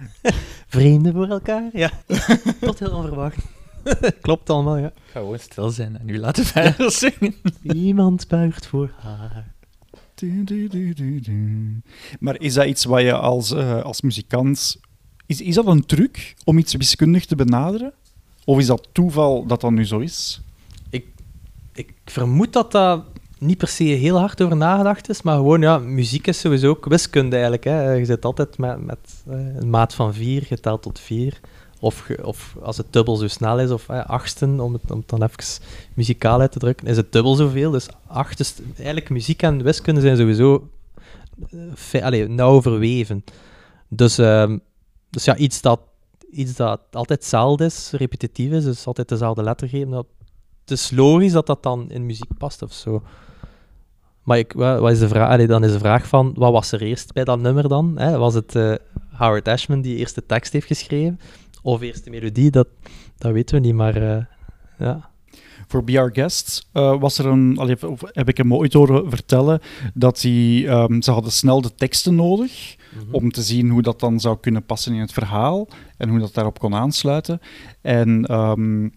Vreemden 0.68 1.12
voor 1.12 1.26
elkaar. 1.28 1.70
Ja. 1.72 1.90
Tot 2.60 2.78
heel 2.78 2.90
onverwacht. 2.90 3.36
Klopt 4.20 4.50
allemaal, 4.50 4.76
ja. 4.76 4.92
Ga 5.10 5.20
gewoon 5.20 5.38
stil 5.38 5.70
zijn 5.70 5.98
en 5.98 6.06
nu 6.06 6.18
laten 6.18 6.44
verder 6.44 6.90
zingen. 6.90 7.34
Iemand 7.62 8.28
buigt 8.28 8.66
voor 8.66 8.90
haar. 9.00 9.54
Maar 12.20 12.40
is 12.40 12.54
dat 12.54 12.66
iets 12.66 12.84
wat 12.84 13.00
je 13.00 13.12
als, 13.12 13.52
eh, 13.52 13.82
als 13.82 14.00
muzikant... 14.00 14.76
Is, 15.26 15.40
is 15.40 15.54
dat 15.54 15.66
een 15.66 15.86
truc 15.86 16.34
om 16.44 16.58
iets 16.58 16.74
wiskundig 16.74 17.26
te 17.26 17.36
benaderen? 17.36 17.92
Of 18.44 18.58
is 18.58 18.66
dat 18.66 18.88
toeval 18.92 19.46
dat 19.46 19.60
dat 19.60 19.70
nu 19.70 19.84
zo 19.84 19.98
is? 19.98 20.40
Ik 21.76 21.92
vermoed 22.04 22.52
dat 22.52 22.72
dat 22.72 23.04
niet 23.38 23.58
per 23.58 23.68
se 23.68 23.84
heel 23.84 24.18
hard 24.18 24.42
over 24.42 24.56
nagedacht 24.56 25.08
is, 25.08 25.22
maar 25.22 25.36
gewoon, 25.36 25.60
ja, 25.60 25.78
muziek 25.78 26.26
is 26.26 26.40
sowieso 26.40 26.68
ook 26.68 26.86
wiskunde 26.86 27.34
eigenlijk. 27.34 27.64
Hè. 27.64 27.92
Je 27.92 28.04
zit 28.04 28.24
altijd 28.24 28.58
met, 28.58 28.84
met 28.84 28.98
eh, 29.28 29.56
een 29.56 29.70
maat 29.70 29.94
van 29.94 30.14
vier, 30.14 30.42
geteld 30.42 30.82
tot 30.82 31.00
vier. 31.00 31.40
Of, 31.80 32.10
of 32.22 32.56
als 32.62 32.76
het 32.76 32.86
dubbel 32.92 33.16
zo 33.16 33.28
snel 33.28 33.60
is, 33.60 33.70
of 33.70 33.88
eh, 33.88 34.04
achtsten, 34.04 34.60
om 34.60 34.72
het, 34.72 34.90
om 34.90 35.02
dan 35.06 35.22
even 35.22 35.62
muzikaal 35.94 36.40
uit 36.40 36.52
te 36.52 36.58
drukken, 36.58 36.86
is 36.86 36.96
het 36.96 37.12
dubbel 37.12 37.34
zoveel. 37.34 37.70
Dus 37.70 37.88
acht 38.06 38.62
eigenlijk 38.76 39.10
muziek 39.10 39.42
en 39.42 39.62
wiskunde 39.62 40.00
zijn 40.00 40.16
sowieso 40.16 40.68
eh, 41.92 42.28
nauw 42.28 42.62
verweven. 42.62 43.24
Dus, 43.88 44.18
ehm, 44.18 44.58
dus 45.10 45.24
ja, 45.24 45.36
iets 45.36 45.60
dat, 45.60 45.80
iets 46.30 46.54
dat 46.54 46.80
altijd 46.92 47.18
hetzelfde 47.18 47.64
is, 47.64 47.90
repetitief 47.92 48.50
is, 48.52 48.64
dus 48.64 48.86
altijd 48.86 49.08
dezelfde 49.08 49.42
letter 49.42 49.68
geven, 49.68 49.90
dat, 49.90 50.06
het 50.60 50.70
is 50.70 50.90
logisch 50.90 51.32
dat 51.32 51.46
dat 51.46 51.62
dan 51.62 51.90
in 51.90 52.06
muziek 52.06 52.38
past 52.38 52.62
of 52.62 52.72
zo. 52.72 53.02
Maar 54.22 54.38
ik, 54.38 54.52
wa- 54.52 54.78
wat 54.80 54.92
is 54.92 54.98
de 54.98 55.08
vraag? 55.08 55.46
Dan 55.46 55.64
is 55.64 55.72
de 55.72 55.78
vraag 55.78 56.06
van, 56.06 56.32
wat 56.36 56.52
was 56.52 56.72
er 56.72 56.82
eerst 56.82 57.12
bij 57.12 57.24
dat 57.24 57.38
nummer 57.38 57.68
dan? 57.68 57.98
Hè? 57.98 58.18
Was 58.18 58.34
het 58.34 58.54
eh, 58.54 58.74
Howard 59.12 59.48
Ashman 59.48 59.80
die 59.80 59.96
eerst 59.96 60.14
de 60.14 60.26
tekst 60.26 60.52
heeft 60.52 60.66
geschreven? 60.66 61.20
Of 61.66 61.80
eerst 61.80 62.04
de 62.04 62.10
melodie? 62.10 62.50
Dat, 62.50 62.68
dat 63.18 63.32
weten 63.32 63.54
we 63.54 63.66
niet, 63.66 63.74
maar 63.74 63.96
eh, 63.96 64.24
ja. 64.78 65.10
Voor 65.68 65.84
Be 65.84 65.98
Our 65.98 66.10
Guest 66.12 66.68
eh, 66.72 67.00
was 67.00 67.18
er 67.18 67.26
een, 67.26 67.58
allee, 67.58 67.76
heb 68.12 68.28
ik 68.28 68.36
hem 68.36 68.54
ooit 68.54 68.72
horen 68.72 69.10
vertellen 69.10 69.60
dat 69.94 70.20
die, 70.20 70.68
ehm, 70.68 71.00
ze 71.00 71.10
hadden 71.10 71.32
snel 71.32 71.60
de 71.60 71.74
teksten 71.74 72.14
nodig 72.14 72.76
om 73.10 73.30
te 73.30 73.42
zien 73.42 73.70
hoe 73.70 73.82
dat 73.82 74.00
dan 74.00 74.20
zou 74.20 74.36
kunnen 74.40 74.64
passen 74.64 74.94
in 74.94 75.00
het 75.00 75.12
verhaal 75.12 75.68
en 75.96 76.08
hoe 76.08 76.18
dat 76.18 76.34
daarop 76.34 76.58
kon 76.58 76.74
aansluiten. 76.74 77.40
En 77.80 78.24
ehm, 78.24 78.88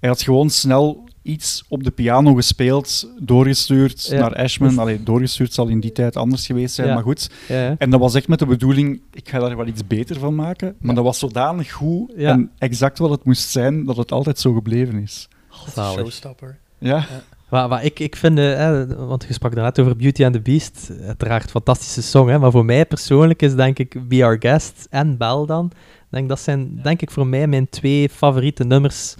hij 0.00 0.08
had 0.08 0.22
gewoon 0.22 0.50
snel 0.50 1.08
iets 1.22 1.64
op 1.68 1.84
de 1.84 1.90
piano 1.90 2.34
gespeeld, 2.34 3.10
doorgestuurd 3.20 4.06
Ja. 4.06 4.20
naar 4.20 4.34
Ashman. 4.34 4.78
Allee, 4.78 5.02
doorgestuurd 5.02 5.52
zal 5.52 5.68
in 5.68 5.80
die 5.80 5.92
tijd 5.92 6.16
anders 6.16 6.46
geweest 6.46 6.74
zijn, 6.74 6.88
Ja. 6.88 6.94
maar 6.94 7.02
goed. 7.02 7.30
Ja, 7.48 7.64
ja. 7.64 7.74
En 7.78 7.90
dat 7.90 8.00
was 8.00 8.14
echt 8.14 8.28
met 8.28 8.38
de 8.38 8.46
bedoeling, 8.46 9.00
ik 9.12 9.28
ga 9.28 9.38
daar 9.38 9.56
wel 9.56 9.66
iets 9.66 9.86
beter 9.86 10.18
van 10.18 10.34
maken. 10.34 10.74
Maar 10.80 10.94
dat 10.94 11.04
was 11.04 11.18
zodanig 11.18 11.72
goed 11.72 12.12
Ja. 12.16 12.30
en 12.30 12.50
exact 12.58 12.98
wat 12.98 13.10
het 13.10 13.24
moest 13.24 13.48
zijn, 13.50 13.84
dat 13.84 13.96
het 13.96 14.12
altijd 14.12 14.38
zo 14.38 14.52
gebleven 14.52 14.98
is. 15.02 15.28
Zalig. 15.74 15.98
Showstopper. 15.98 16.58
Ja. 16.78 17.06
Wat, 17.48 17.68
wat 17.68 17.84
ik, 17.84 17.98
ik 17.98 18.16
vind, 18.16 18.38
eh, 18.38 18.44
hè, 18.44 18.86
want 19.06 19.24
je 19.28 19.32
sprak 19.32 19.54
daarnet 19.54 19.78
over 19.78 19.96
Beauty 19.96 20.24
and 20.24 20.32
the 20.34 20.40
Beast, 20.40 20.90
uiteraard 21.06 21.50
fantastische 21.50 22.02
song, 22.02 22.28
hè, 22.28 22.38
maar 22.38 22.50
voor 22.50 22.64
mij 22.64 22.86
persoonlijk 22.86 23.42
is 23.42 23.54
denk 23.54 23.78
ik 23.78 24.08
Be 24.08 24.24
Our 24.24 24.36
Guest 24.40 24.86
en 24.90 25.16
Bell 25.16 25.44
dan, 25.46 25.70
denk, 26.10 26.28
dat 26.28 26.40
zijn 26.40 26.80
denk 26.82 27.02
ik 27.02 27.10
voor 27.10 27.26
mij 27.26 27.46
mijn 27.46 27.68
twee 27.68 28.08
favoriete 28.08 28.64
nummers, 28.64 29.14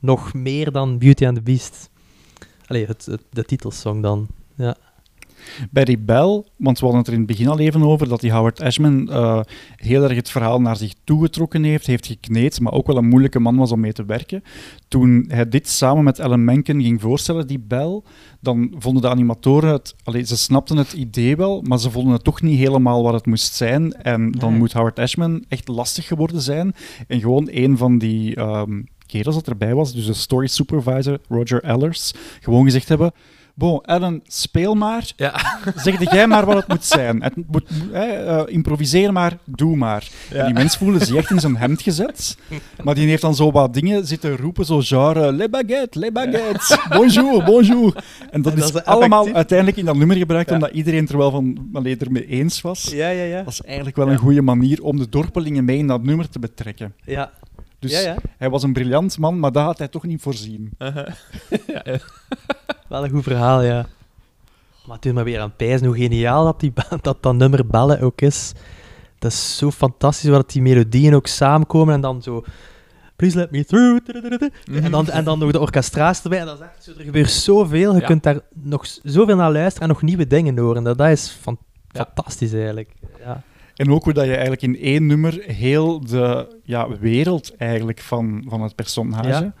nog 0.00 0.34
meer 0.34 0.72
dan 0.72 0.98
Beauty 0.98 1.26
and 1.26 1.34
the 1.36 1.42
Beast. 1.42 1.90
Allee, 2.66 2.86
het, 2.86 3.06
het- 3.06 3.24
de 3.30 3.44
titelsong 3.44 4.02
dan, 4.02 4.26
ja. 4.56 4.76
Bij 5.70 5.84
die 5.84 5.98
bel, 5.98 6.46
want 6.56 6.78
we 6.78 6.84
hadden 6.84 6.98
het 6.98 7.06
er 7.08 7.12
in 7.14 7.18
het 7.18 7.28
begin 7.28 7.48
al 7.48 7.58
even 7.58 7.82
over, 7.82 8.08
dat 8.08 8.20
die 8.20 8.32
Howard 8.32 8.60
Ashman 8.62 9.10
eh, 9.10 9.40
heel 9.76 10.02
erg 10.02 10.14
het 10.16 10.30
verhaal 10.30 10.60
naar 10.60 10.76
zich 10.76 10.92
toegetrokken 11.04 11.62
heeft, 11.64 11.86
heeft 11.86 12.06
gekneed, 12.06 12.60
maar 12.60 12.72
ook 12.72 12.86
wel 12.86 12.96
een 12.96 13.08
moeilijke 13.08 13.38
man 13.40 13.56
was 13.56 13.72
om 13.72 13.80
mee 13.80 13.92
te 13.92 14.04
werken. 14.04 14.42
Toen 14.88 15.24
hij 15.28 15.48
dit 15.48 15.68
samen 15.68 16.04
met 16.04 16.18
Ellen 16.18 16.44
Menken 16.44 16.82
ging 16.82 17.00
voorstellen, 17.00 17.46
die 17.46 17.58
bel, 17.58 18.04
dan 18.40 18.74
vonden 18.78 19.02
de 19.02 19.08
animatoren 19.08 19.72
het... 19.72 19.94
Allee, 20.04 20.22
ze 20.26 20.36
snapten 20.36 20.76
het 20.76 20.92
idee 20.92 21.36
wel, 21.36 21.62
maar 21.62 21.78
ze 21.78 21.90
vonden 21.90 22.12
het 22.12 22.24
toch 22.24 22.42
niet 22.42 22.58
helemaal 22.58 23.02
wat 23.02 23.14
het 23.14 23.26
moest 23.26 23.54
zijn. 23.54 23.92
En 23.92 24.30
dan 24.30 24.50
Nee. 24.50 24.58
moet 24.58 24.72
Howard 24.72 24.98
Ashman 24.98 25.44
echt 25.48 25.68
lastig 25.68 26.06
geworden 26.06 26.40
zijn. 26.42 26.74
En 27.06 27.20
gewoon 27.20 27.48
een 27.50 27.76
van 27.76 27.98
die... 27.98 28.34
ehm 28.36 28.80
kerels 29.08 29.34
dat 29.34 29.48
erbij 29.48 29.74
was, 29.74 29.92
dus 29.92 30.06
de 30.06 30.14
story 30.14 30.46
supervisor, 30.46 31.18
Roger 31.28 31.62
Ellers, 31.62 32.12
gewoon 32.40 32.64
gezegd 32.64 32.88
hebben... 32.88 33.12
Bon, 33.58 33.80
Ellen, 33.82 34.22
speel 34.26 34.74
maar. 34.74 35.12
Ja. 35.16 35.34
Zeg 35.84 36.10
jij 36.10 36.26
maar 36.26 36.46
wat 36.46 36.56
het 36.56 36.68
moet 36.68 36.84
zijn. 36.84 37.22
Het 37.22 37.34
moet, 37.50 37.68
hè, 37.92 38.06
eh, 38.06 38.54
improviseer 38.54 39.12
maar, 39.12 39.38
doe 39.44 39.76
maar. 39.76 40.08
Ja. 40.30 40.36
En 40.36 40.44
die 40.44 40.54
mens 40.54 40.76
voelde 40.76 41.04
zich 41.04 41.16
echt 41.16 41.30
in 41.30 41.40
zijn 41.40 41.56
hemd 41.56 41.82
gezet. 41.82 42.36
Maar 42.82 42.94
die 42.94 43.08
heeft 43.08 43.22
dan 43.22 43.34
zo 43.34 43.50
wat 43.50 43.74
dingen 43.74 44.06
zitten 44.06 44.36
roepen, 44.36 44.64
zo 44.64 44.80
genre, 44.80 45.32
les 45.32 45.50
baguettes, 45.50 46.02
les 46.02 46.12
baguettes, 46.12 46.78
bonjour, 46.96 47.44
bonjour. 47.44 48.04
En 48.30 48.42
dat 48.42 48.52
En 48.52 48.58
is 48.58 48.72
dat 48.72 48.82
is 48.82 48.88
allemaal 48.88 49.32
uiteindelijk 49.32 49.78
in 49.78 49.84
dat 49.84 49.96
nummer 49.96 50.16
gebruikt, 50.16 50.50
omdat 50.50 50.70
iedereen 50.70 51.08
er 51.08 51.16
wel 51.16 51.30
van 51.30 51.68
allee, 51.72 51.96
ermee 51.96 52.26
eens 52.26 52.60
was. 52.60 52.90
Ja, 52.92 53.08
ja, 53.08 53.24
ja. 53.24 53.42
Dat 53.42 53.52
is 53.52 53.60
eigenlijk 53.62 53.96
wel 53.96 54.08
een 54.08 54.18
goede 54.18 54.42
manier 54.42 54.82
om 54.82 54.98
de 54.98 55.08
dorpelingen 55.08 55.64
mee 55.64 55.78
in 55.78 55.86
dat 55.86 56.02
nummer 56.02 56.28
te 56.28 56.38
betrekken. 56.38 56.94
Ja. 57.04 57.32
Dus 57.78 57.90
Ja, 57.92 57.98
ja. 58.00 58.16
hij 58.38 58.50
was 58.50 58.62
een 58.62 58.72
briljant 58.72 59.18
man, 59.18 59.38
maar 59.38 59.52
dat 59.52 59.64
had 59.64 59.78
hij 59.78 59.88
toch 59.88 60.04
niet 60.04 60.22
voorzien. 60.22 60.70
ja, 60.78 61.06
ja. 61.84 61.98
Wel 62.88 63.04
een 63.04 63.10
goed 63.10 63.22
verhaal, 63.22 63.62
ja. 63.62 63.86
Maar 64.86 64.98
toen 64.98 65.14
maar 65.14 65.24
weer 65.24 65.40
aan 65.40 65.56
pijzen 65.56 65.86
hoe 65.86 65.96
geniaal 65.96 66.44
dat, 66.44 66.60
die, 66.60 66.72
dat 67.00 67.22
dat 67.22 67.34
nummer 67.34 67.66
bellen 67.66 68.00
ook 68.00 68.20
is. 68.20 68.52
Dat 69.18 69.30
is 69.32 69.56
zo 69.56 69.70
fantastisch, 69.70 70.28
waar 70.28 70.38
dat 70.38 70.50
die 70.50 70.62
melodieën 70.62 71.14
ook 71.14 71.26
samenkomen 71.26 71.94
en 71.94 72.00
dan 72.00 72.22
zo... 72.22 72.44
Please 73.16 73.36
let 73.36 73.50
me 73.50 73.64
through. 73.64 74.00
En, 74.84 74.90
dan, 74.90 75.08
en 75.10 75.24
dan 75.24 75.38
nog 75.38 75.50
de 75.50 75.60
orchestratie 75.60 76.22
erbij. 76.22 76.38
En 76.38 76.46
dat 76.46 76.60
is 76.60 76.64
echt 76.66 76.84
zo, 76.84 76.90
er 76.98 77.04
gebeurt 77.04 77.30
zoveel. 77.30 77.94
Je 77.94 78.00
Ja. 78.00 78.06
kunt 78.06 78.22
daar 78.22 78.40
nog 78.52 78.86
zoveel 79.02 79.36
naar 79.36 79.52
luisteren 79.52 79.88
en 79.88 79.94
nog 79.94 80.02
nieuwe 80.02 80.26
dingen 80.26 80.58
horen. 80.58 80.84
Dat, 80.84 80.98
dat 80.98 81.08
is 81.08 81.28
fan- 81.40 81.58
fantastisch 81.92 82.52
eigenlijk. 82.52 82.90
Ja. 83.24 83.42
En 83.78 83.90
ook 83.92 84.04
hoe 84.04 84.12
dat 84.12 84.24
je 84.24 84.30
eigenlijk 84.32 84.62
in 84.62 84.78
één 84.80 85.06
nummer 85.06 85.42
heel 85.46 86.00
de 86.00 86.56
ja, 86.62 86.88
wereld 87.00 87.56
eigenlijk 87.56 88.00
van, 88.00 88.44
van 88.48 88.62
het 88.62 88.74
personage 88.74 89.28
Ja. 89.28 89.52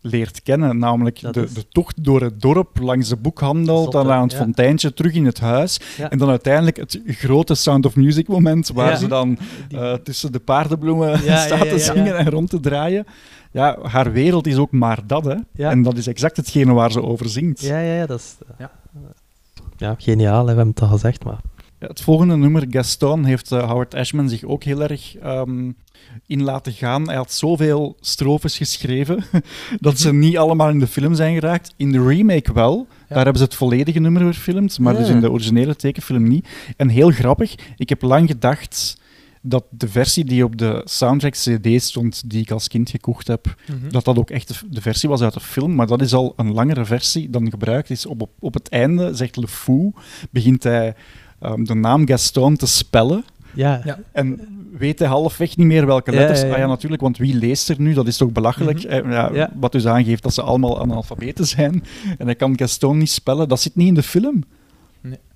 leert 0.00 0.42
kennen. 0.42 0.78
Namelijk 0.78 1.32
de, 1.32 1.42
is- 1.42 1.54
de 1.54 1.68
tocht 1.68 2.04
door 2.04 2.20
het 2.22 2.40
dorp, 2.40 2.78
langs 2.80 3.08
de 3.08 3.16
boekhandel, 3.16 3.90
dan 3.90 4.10
aan 4.10 4.22
het 4.22 4.32
Ja. 4.32 4.38
fonteintje, 4.38 4.94
terug 4.94 5.12
in 5.14 5.24
het 5.26 5.40
huis. 5.40 5.80
Ja. 5.96 6.10
En 6.10 6.18
dan 6.18 6.28
uiteindelijk 6.28 6.76
het 6.76 7.00
grote 7.06 7.54
Sound 7.54 7.86
of 7.86 7.96
Music 7.96 8.28
moment, 8.28 8.68
waar 8.68 8.90
Ja. 8.90 8.96
ze 8.96 9.08
dan 9.08 9.38
eh, 9.70 9.92
tussen 9.94 10.32
de 10.32 10.38
paardenbloemen 10.40 11.08
Ja, 11.24 11.36
staat 11.36 11.48
ja, 11.58 11.64
ja, 11.64 11.70
te 11.70 11.76
ja. 11.76 11.92
zingen 11.92 12.16
en 12.16 12.30
rond 12.30 12.50
te 12.50 12.60
draaien. 12.60 13.06
Ja, 13.52 13.78
haar 13.82 14.12
wereld 14.12 14.46
is 14.46 14.56
ook 14.56 14.72
maar 14.72 14.98
dat, 15.06 15.24
hè. 15.24 15.34
Ja. 15.52 15.70
En 15.70 15.82
dat 15.82 15.96
is 15.96 16.06
exact 16.06 16.36
hetgene 16.36 16.72
waar 16.72 16.92
ze 16.92 17.02
over 17.02 17.28
zingt. 17.28 17.60
Ja, 17.60 17.78
ja, 17.80 17.94
ja, 17.94 18.06
dat 18.06 18.18
is... 18.18 18.36
Ja, 18.58 18.70
ja 19.76 19.94
geniaal, 19.98 20.38
hè, 20.38 20.42
we 20.52 20.56
hebben 20.56 20.68
het 20.68 20.80
al 20.82 20.88
gezegd, 20.88 21.24
maar... 21.24 21.38
Ja, 21.80 21.86
het 21.86 22.00
volgende 22.00 22.36
nummer, 22.36 22.64
Gaston, 22.70 23.24
heeft 23.24 23.52
eh, 23.52 23.68
Howard 23.68 23.94
Ashman 23.94 24.28
zich 24.28 24.44
ook 24.44 24.64
heel 24.64 24.82
erg 24.82 25.16
ehm, 25.16 25.70
in 26.26 26.42
laten 26.42 26.72
gaan. 26.72 27.06
Hij 27.06 27.16
had 27.16 27.32
zoveel 27.32 27.96
strofes 28.00 28.56
geschreven 28.56 29.24
dat 29.80 29.98
ze 29.98 30.12
niet 30.12 30.36
allemaal 30.38 30.68
in 30.68 30.78
de 30.78 30.86
film 30.86 31.14
zijn 31.14 31.34
geraakt. 31.34 31.74
In 31.76 31.92
de 31.92 32.06
remake 32.06 32.52
wel. 32.52 32.86
Daar 33.08 33.18
hebben 33.18 33.36
ze 33.38 33.44
het 33.44 33.54
volledige 33.54 33.98
nummer 33.98 34.22
verfilmd, 34.34 34.78
maar 34.78 34.96
dus 34.96 35.08
in 35.08 35.20
de 35.20 35.30
originele 35.30 35.76
tekenfilm 35.76 36.28
niet. 36.28 36.48
En 36.76 36.88
heel 36.88 37.10
grappig, 37.10 37.54
ik 37.76 37.88
heb 37.88 38.02
lang 38.02 38.28
gedacht 38.28 39.00
dat 39.42 39.64
de 39.70 39.88
versie 39.88 40.24
die 40.24 40.44
op 40.44 40.56
de 40.58 40.80
soundtrack 40.84 41.32
CD 41.32 41.82
stond, 41.82 42.30
die 42.30 42.40
ik 42.42 42.50
als 42.50 42.68
kind 42.68 42.90
gekocht 42.90 43.26
heb, 43.26 43.54
Mhm. 43.66 43.88
dat 43.90 44.04
dat 44.04 44.18
ook 44.18 44.30
echt 44.30 44.48
de, 44.48 44.54
de 44.70 44.80
versie 44.80 45.08
was 45.08 45.20
uit 45.22 45.34
de 45.34 45.40
film. 45.40 45.74
Maar 45.74 45.86
dat 45.86 46.00
is 46.02 46.12
al 46.14 46.32
een 46.36 46.52
langere 46.52 46.84
versie 46.84 47.30
dan 47.30 47.50
gebruikt 47.50 47.90
is. 47.90 48.06
Op, 48.06 48.22
op, 48.22 48.30
op 48.38 48.54
het 48.54 48.68
einde, 48.68 49.14
zegt 49.14 49.36
Le 49.36 49.48
Fou, 49.48 49.92
begint 50.30 50.62
hij 50.62 50.94
ehm, 51.40 51.64
de 51.64 51.74
naam 51.74 52.06
Gaston 52.06 52.56
te 52.56 52.66
spellen. 52.66 53.24
Ja. 53.54 53.80
Ja. 53.84 53.98
En 54.12 54.40
weet 54.78 54.98
hij 54.98 55.08
halfweg 55.08 55.56
niet 55.56 55.66
meer 55.66 55.86
welke 55.86 56.10
letters. 56.12 56.40
ja, 56.40 56.46
ja. 56.46 56.52
Ah 56.52 56.58
ja, 56.58 56.66
natuurlijk, 56.66 57.02
want 57.02 57.16
wie 57.16 57.34
leest 57.34 57.68
er 57.68 57.80
nu? 57.80 57.94
Dat 57.94 58.06
is 58.06 58.16
toch 58.16 58.32
belachelijk? 58.32 58.82
Mhm. 58.84 59.10
Ja, 59.10 59.30
Ja. 59.32 59.50
Wat 59.54 59.72
dus 59.72 59.86
aangeeft 59.86 60.22
dat 60.22 60.34
ze 60.34 60.42
allemaal 60.42 60.80
analfabeten 60.80 61.46
zijn. 61.46 61.84
En 62.18 62.26
hij 62.26 62.34
kan 62.34 62.58
Gaston 62.58 62.98
niet 62.98 63.10
spellen. 63.10 63.48
Dat 63.48 63.60
zit 63.60 63.76
niet 63.76 63.88
in 63.88 63.94
de 63.94 64.02
film. 64.02 64.44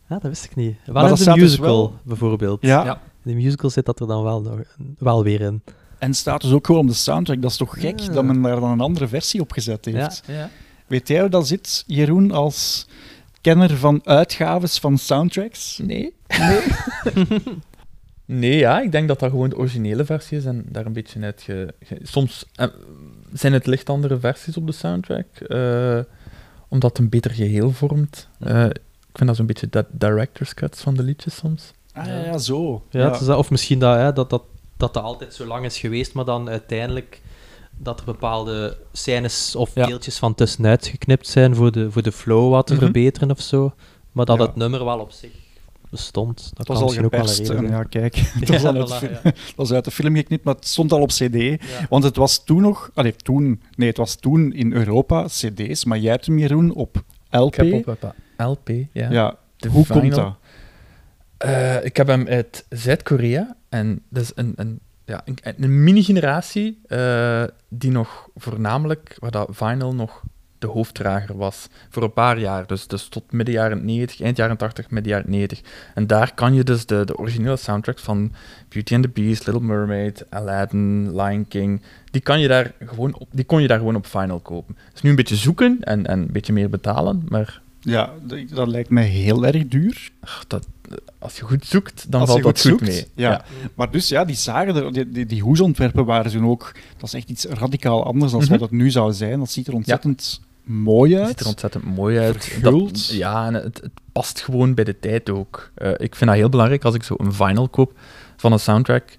Ja, 0.08 0.18
dat 0.18 0.22
wist 0.22 0.44
ik 0.44 0.56
niet. 0.56 0.76
Waar 0.86 1.08
dat 1.08 1.18
is 1.18 1.24
de 1.24 1.32
dus 1.32 1.40
musical, 1.42 1.94
bijvoorbeeld? 2.02 2.62
Ja. 2.62 2.84
Ja. 2.84 3.00
In 3.24 3.30
de 3.30 3.42
musical 3.42 3.70
zit 3.70 3.86
dat 3.86 4.00
er 4.00 4.06
dan 4.06 4.22
wel, 4.22 4.40
nog, 4.42 4.58
wel 4.98 5.22
weer 5.22 5.40
in. 5.40 5.62
En 5.98 6.14
staat 6.14 6.40
dus 6.40 6.52
ook 6.52 6.66
gewoon 6.66 6.80
op 6.80 6.88
de 6.88 6.94
soundtrack. 6.94 7.42
Dat 7.42 7.50
is 7.50 7.56
toch 7.56 7.80
gek 7.80 8.00
Ja. 8.00 8.12
dat 8.12 8.24
men 8.24 8.42
daar 8.42 8.60
dan 8.60 8.70
een 8.70 8.80
andere 8.80 9.08
versie 9.08 9.40
op 9.40 9.52
gezet 9.52 9.84
heeft. 9.84 10.22
Ja. 10.26 10.34
Ja. 10.34 10.50
Weet 10.86 11.08
jij 11.08 11.20
hoe 11.20 11.28
dat 11.28 11.46
zit, 11.46 11.84
Jeroen, 11.86 12.30
als 12.30 12.86
kenner 13.42 13.76
van 13.76 14.00
uitgaves 14.04 14.78
van 14.78 14.98
soundtracks? 14.98 15.78
Nee. 15.82 16.14
Nee. 16.38 16.60
nee, 18.24 18.56
ja, 18.56 18.80
ik 18.80 18.92
denk 18.92 19.08
dat 19.08 19.18
dat 19.18 19.30
gewoon 19.30 19.48
de 19.48 19.56
originele 19.56 20.04
versie 20.04 20.38
is 20.38 20.44
en 20.44 20.64
daar 20.68 20.86
een 20.86 20.92
beetje 20.92 21.20
uit 21.20 21.42
ge... 21.42 21.74
Soms 22.02 22.44
eh, 22.54 22.66
zijn 23.32 23.52
het 23.52 23.66
licht 23.66 23.90
andere 23.90 24.18
versies 24.18 24.56
op 24.56 24.66
de 24.66 24.72
soundtrack, 24.72 25.26
eh, 25.36 25.98
omdat 26.68 26.90
het 26.90 26.98
een 26.98 27.08
beter 27.08 27.30
geheel 27.30 27.70
vormt. 27.70 28.28
Eh, 28.38 28.64
ik 28.64 29.18
vind 29.18 29.26
dat 29.28 29.36
zo'n 29.36 29.46
beetje 29.46 29.68
de 29.70 29.84
director's 29.90 30.54
cuts 30.54 30.80
van 30.80 30.94
de 30.94 31.02
liedjes 31.02 31.36
soms. 31.36 31.72
Ah 31.92 32.06
ja, 32.06 32.24
ja, 32.24 32.38
zo. 32.38 32.82
Ja, 32.90 33.10
het 33.10 33.20
is 33.20 33.26
dat- 33.26 33.38
of 33.38 33.50
misschien 33.50 33.78
dat, 33.78 33.96
hè, 33.96 34.12
dat, 34.12 34.30
dat, 34.30 34.42
dat 34.76 34.94
dat 34.94 35.02
altijd 35.02 35.34
zo 35.34 35.46
lang 35.46 35.64
is 35.64 35.78
geweest, 35.78 36.12
maar 36.14 36.24
dan 36.24 36.48
uiteindelijk 36.48 37.20
dat 37.78 37.98
er 37.98 38.04
bepaalde 38.04 38.76
scènes 38.92 39.56
of 39.56 39.74
Ja. 39.74 39.86
deeltjes 39.86 40.18
van 40.18 40.34
tussenuit 40.34 40.86
geknipt 40.86 41.26
zijn 41.28 41.54
voor 41.54 41.72
de, 41.72 41.90
voor 41.90 42.02
de 42.02 42.12
flow 42.12 42.50
wat 42.50 42.66
te 42.66 42.72
Mhm. 42.74 42.82
verbeteren 42.82 43.30
of 43.30 43.40
zo. 43.40 43.72
Maar 44.12 44.24
dat 44.24 44.38
Ja. 44.38 44.44
het 44.46 44.56
nummer 44.56 44.84
wel 44.84 44.98
op 44.98 45.10
zich 45.10 45.30
bestond. 45.90 46.50
Dat 46.54 46.66
was 46.66 46.76
al 46.78 46.82
misschien 46.84 47.04
ook 47.04 47.60
wel 47.60 47.70
ja, 47.70 47.82
kijk, 47.84 48.14
was, 48.46 48.62
Ja, 48.62 48.68
al 48.68 48.76
uit 48.76 49.04
voilà, 49.04 49.10
ja. 49.10 49.20
het 49.22 49.52
was 49.56 49.72
uit 49.72 49.84
de 49.84 49.90
film 49.90 50.14
geknipt, 50.16 50.44
maar 50.44 50.54
het 50.54 50.66
stond 50.66 50.92
al 50.92 51.00
op 51.00 51.08
CD. 51.08 51.62
Want 51.88 52.04
het 52.04 52.16
was 52.16 52.44
toen 52.44 52.60
nog... 52.62 52.90
Allee, 52.94 53.16
toen... 53.16 53.62
Nee, 53.76 53.88
het 53.88 53.96
was 53.96 54.14
toen 54.16 54.52
in 54.52 54.72
Europa 54.72 55.24
CD's, 55.26 55.84
maar 55.84 55.98
jij 55.98 56.10
hebt 56.10 56.26
hem, 56.26 56.38
Jeroen, 56.38 56.74
op 56.74 57.02
LP. 57.30 57.56
Ik 57.62 57.84
heb 57.86 57.88
op 57.88 58.14
LP, 58.36 58.68
ja. 58.92 59.10
Ja, 59.10 59.36
De 59.56 59.68
hoe 59.68 59.86
komt 59.86 60.14
dat? 60.14 60.34
Eh, 61.36 61.84
ik 61.84 61.96
heb 61.96 62.06
hem 62.06 62.28
uit 62.28 62.64
Zuid-Korea 62.68 63.56
en 63.68 64.02
dat 64.08 64.22
is 64.22 64.32
een, 64.34 64.52
een, 64.56 64.80
ja, 65.04 65.24
een, 65.24 65.84
mini-generatie 65.84 66.80
eh, 66.86 67.44
die 67.68 67.90
nog 67.90 68.28
voornamelijk, 68.34 69.16
waar 69.18 69.30
dat 69.30 69.48
vinyl 69.50 69.94
nog 69.94 70.22
de 70.62 70.66
hoofddrager 70.66 71.36
was. 71.36 71.68
Voor 71.88 72.02
een 72.02 72.12
paar 72.12 72.38
jaar, 72.38 72.66
dus, 72.66 72.86
dus 72.86 73.08
tot 73.08 73.32
midden 73.32 73.54
jaren 73.54 73.84
90, 73.84 74.20
eind 74.20 74.36
jaren 74.36 74.56
80, 74.56 74.90
midden 74.90 75.12
jaren 75.12 75.30
90. 75.30 75.60
En 75.94 76.06
daar 76.06 76.34
kan 76.34 76.54
je 76.54 76.64
dus 76.64 76.86
de, 76.86 77.04
de 77.04 77.18
originele 77.18 77.56
soundtracks 77.56 78.02
van 78.02 78.32
Beauty 78.68 78.94
and 78.94 79.02
the 79.02 79.08
Beast, 79.08 79.46
Little 79.46 79.62
Mermaid, 79.62 80.26
Aladdin, 80.30 81.16
Lion 81.16 81.48
King, 81.48 81.82
die, 82.10 82.20
kan 82.20 82.40
je 82.40 82.48
daar 82.48 82.72
gewoon 82.78 83.14
op, 83.18 83.28
die 83.30 83.44
kon 83.44 83.62
je 83.62 83.68
daar 83.68 83.78
gewoon 83.78 83.96
op 83.96 84.06
vinyl 84.06 84.40
kopen. 84.40 84.76
Dus 84.92 85.02
nu 85.02 85.10
een 85.10 85.16
beetje 85.16 85.36
zoeken 85.36 85.78
en, 85.80 86.06
en 86.06 86.18
een 86.18 86.32
beetje 86.32 86.52
meer 86.52 86.70
betalen, 86.70 87.22
maar 87.28 87.60
Ja, 87.84 88.12
dat 88.54 88.68
lijkt 88.68 88.90
mij 88.90 89.06
heel 89.06 89.46
erg 89.46 89.66
duur. 89.68 90.10
ach, 90.20 90.44
dat, 90.46 90.66
als 91.18 91.36
je 91.36 91.42
goed 91.44 91.66
zoekt, 91.66 92.06
dan 92.10 92.20
Als 92.20 92.30
valt 92.30 92.42
dat 92.42 92.60
goed 92.60 92.80
mee. 92.80 93.06
Ja. 93.14 93.44
Maar 93.74 93.90
dus 93.90 94.08
ja, 94.08 94.24
die 94.24 94.36
zagen 94.36 94.76
er, 94.76 94.92
die, 94.92 95.10
die, 95.10 95.26
die 95.26 95.42
hoesontwerpen 95.42 96.04
waren 96.04 96.30
toen 96.32 96.46
ook... 96.46 96.72
Dat 96.96 97.02
is 97.08 97.14
echt 97.14 97.30
iets 97.30 97.44
radicaal 97.44 98.04
anders 98.04 98.32
dan 98.32 98.40
Mhm. 98.40 98.50
wat 98.50 98.60
het 98.60 98.70
nu 98.70 98.90
zou 98.90 99.12
zijn. 99.12 99.38
Dat 99.38 99.50
ziet 99.50 99.66
er 99.66 99.74
ontzettend 99.74 100.40
mooi 100.62 101.16
uit. 101.16 101.20
Het 101.28 101.30
ziet 101.36 101.40
er 101.40 101.46
ontzettend 101.52 101.84
mooi 101.84 102.18
uit. 102.18 102.58
Dat- 102.62 103.06
ja, 103.08 103.46
en 103.46 103.54
het, 103.54 103.80
het 103.82 103.90
past 104.12 104.40
gewoon 104.40 104.74
bij 104.74 104.84
de 104.84 104.98
tijd 104.98 105.30
ook. 105.30 105.70
Eh, 105.74 105.90
ik 105.96 106.14
vind 106.14 106.30
dat 106.30 106.38
heel 106.38 106.48
belangrijk 106.48 106.84
als 106.84 106.94
ik 106.94 107.02
zo 107.02 107.14
een 107.18 107.32
vinyl 107.32 107.68
koop 107.68 107.98
van 108.36 108.52
een 108.52 108.60
soundtrack, 108.60 109.18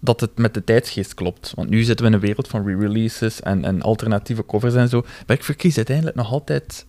dat 0.00 0.20
het 0.20 0.38
met 0.38 0.54
de 0.54 0.64
tijdsgeest 0.64 1.14
klopt. 1.14 1.52
Want 1.54 1.68
nu 1.70 1.82
zitten 1.82 2.04
we 2.06 2.10
in 2.10 2.16
een 2.16 2.26
wereld 2.26 2.48
van 2.48 2.66
re-releases 2.66 3.40
en, 3.40 3.64
en 3.64 3.82
alternatieve 3.82 4.46
covers 4.46 4.74
en 4.74 4.88
zo. 4.88 5.04
Maar 5.26 5.36
ik 5.36 5.44
verkies 5.44 5.76
uiteindelijk 5.76 6.16
nog 6.16 6.30
altijd 6.32 6.86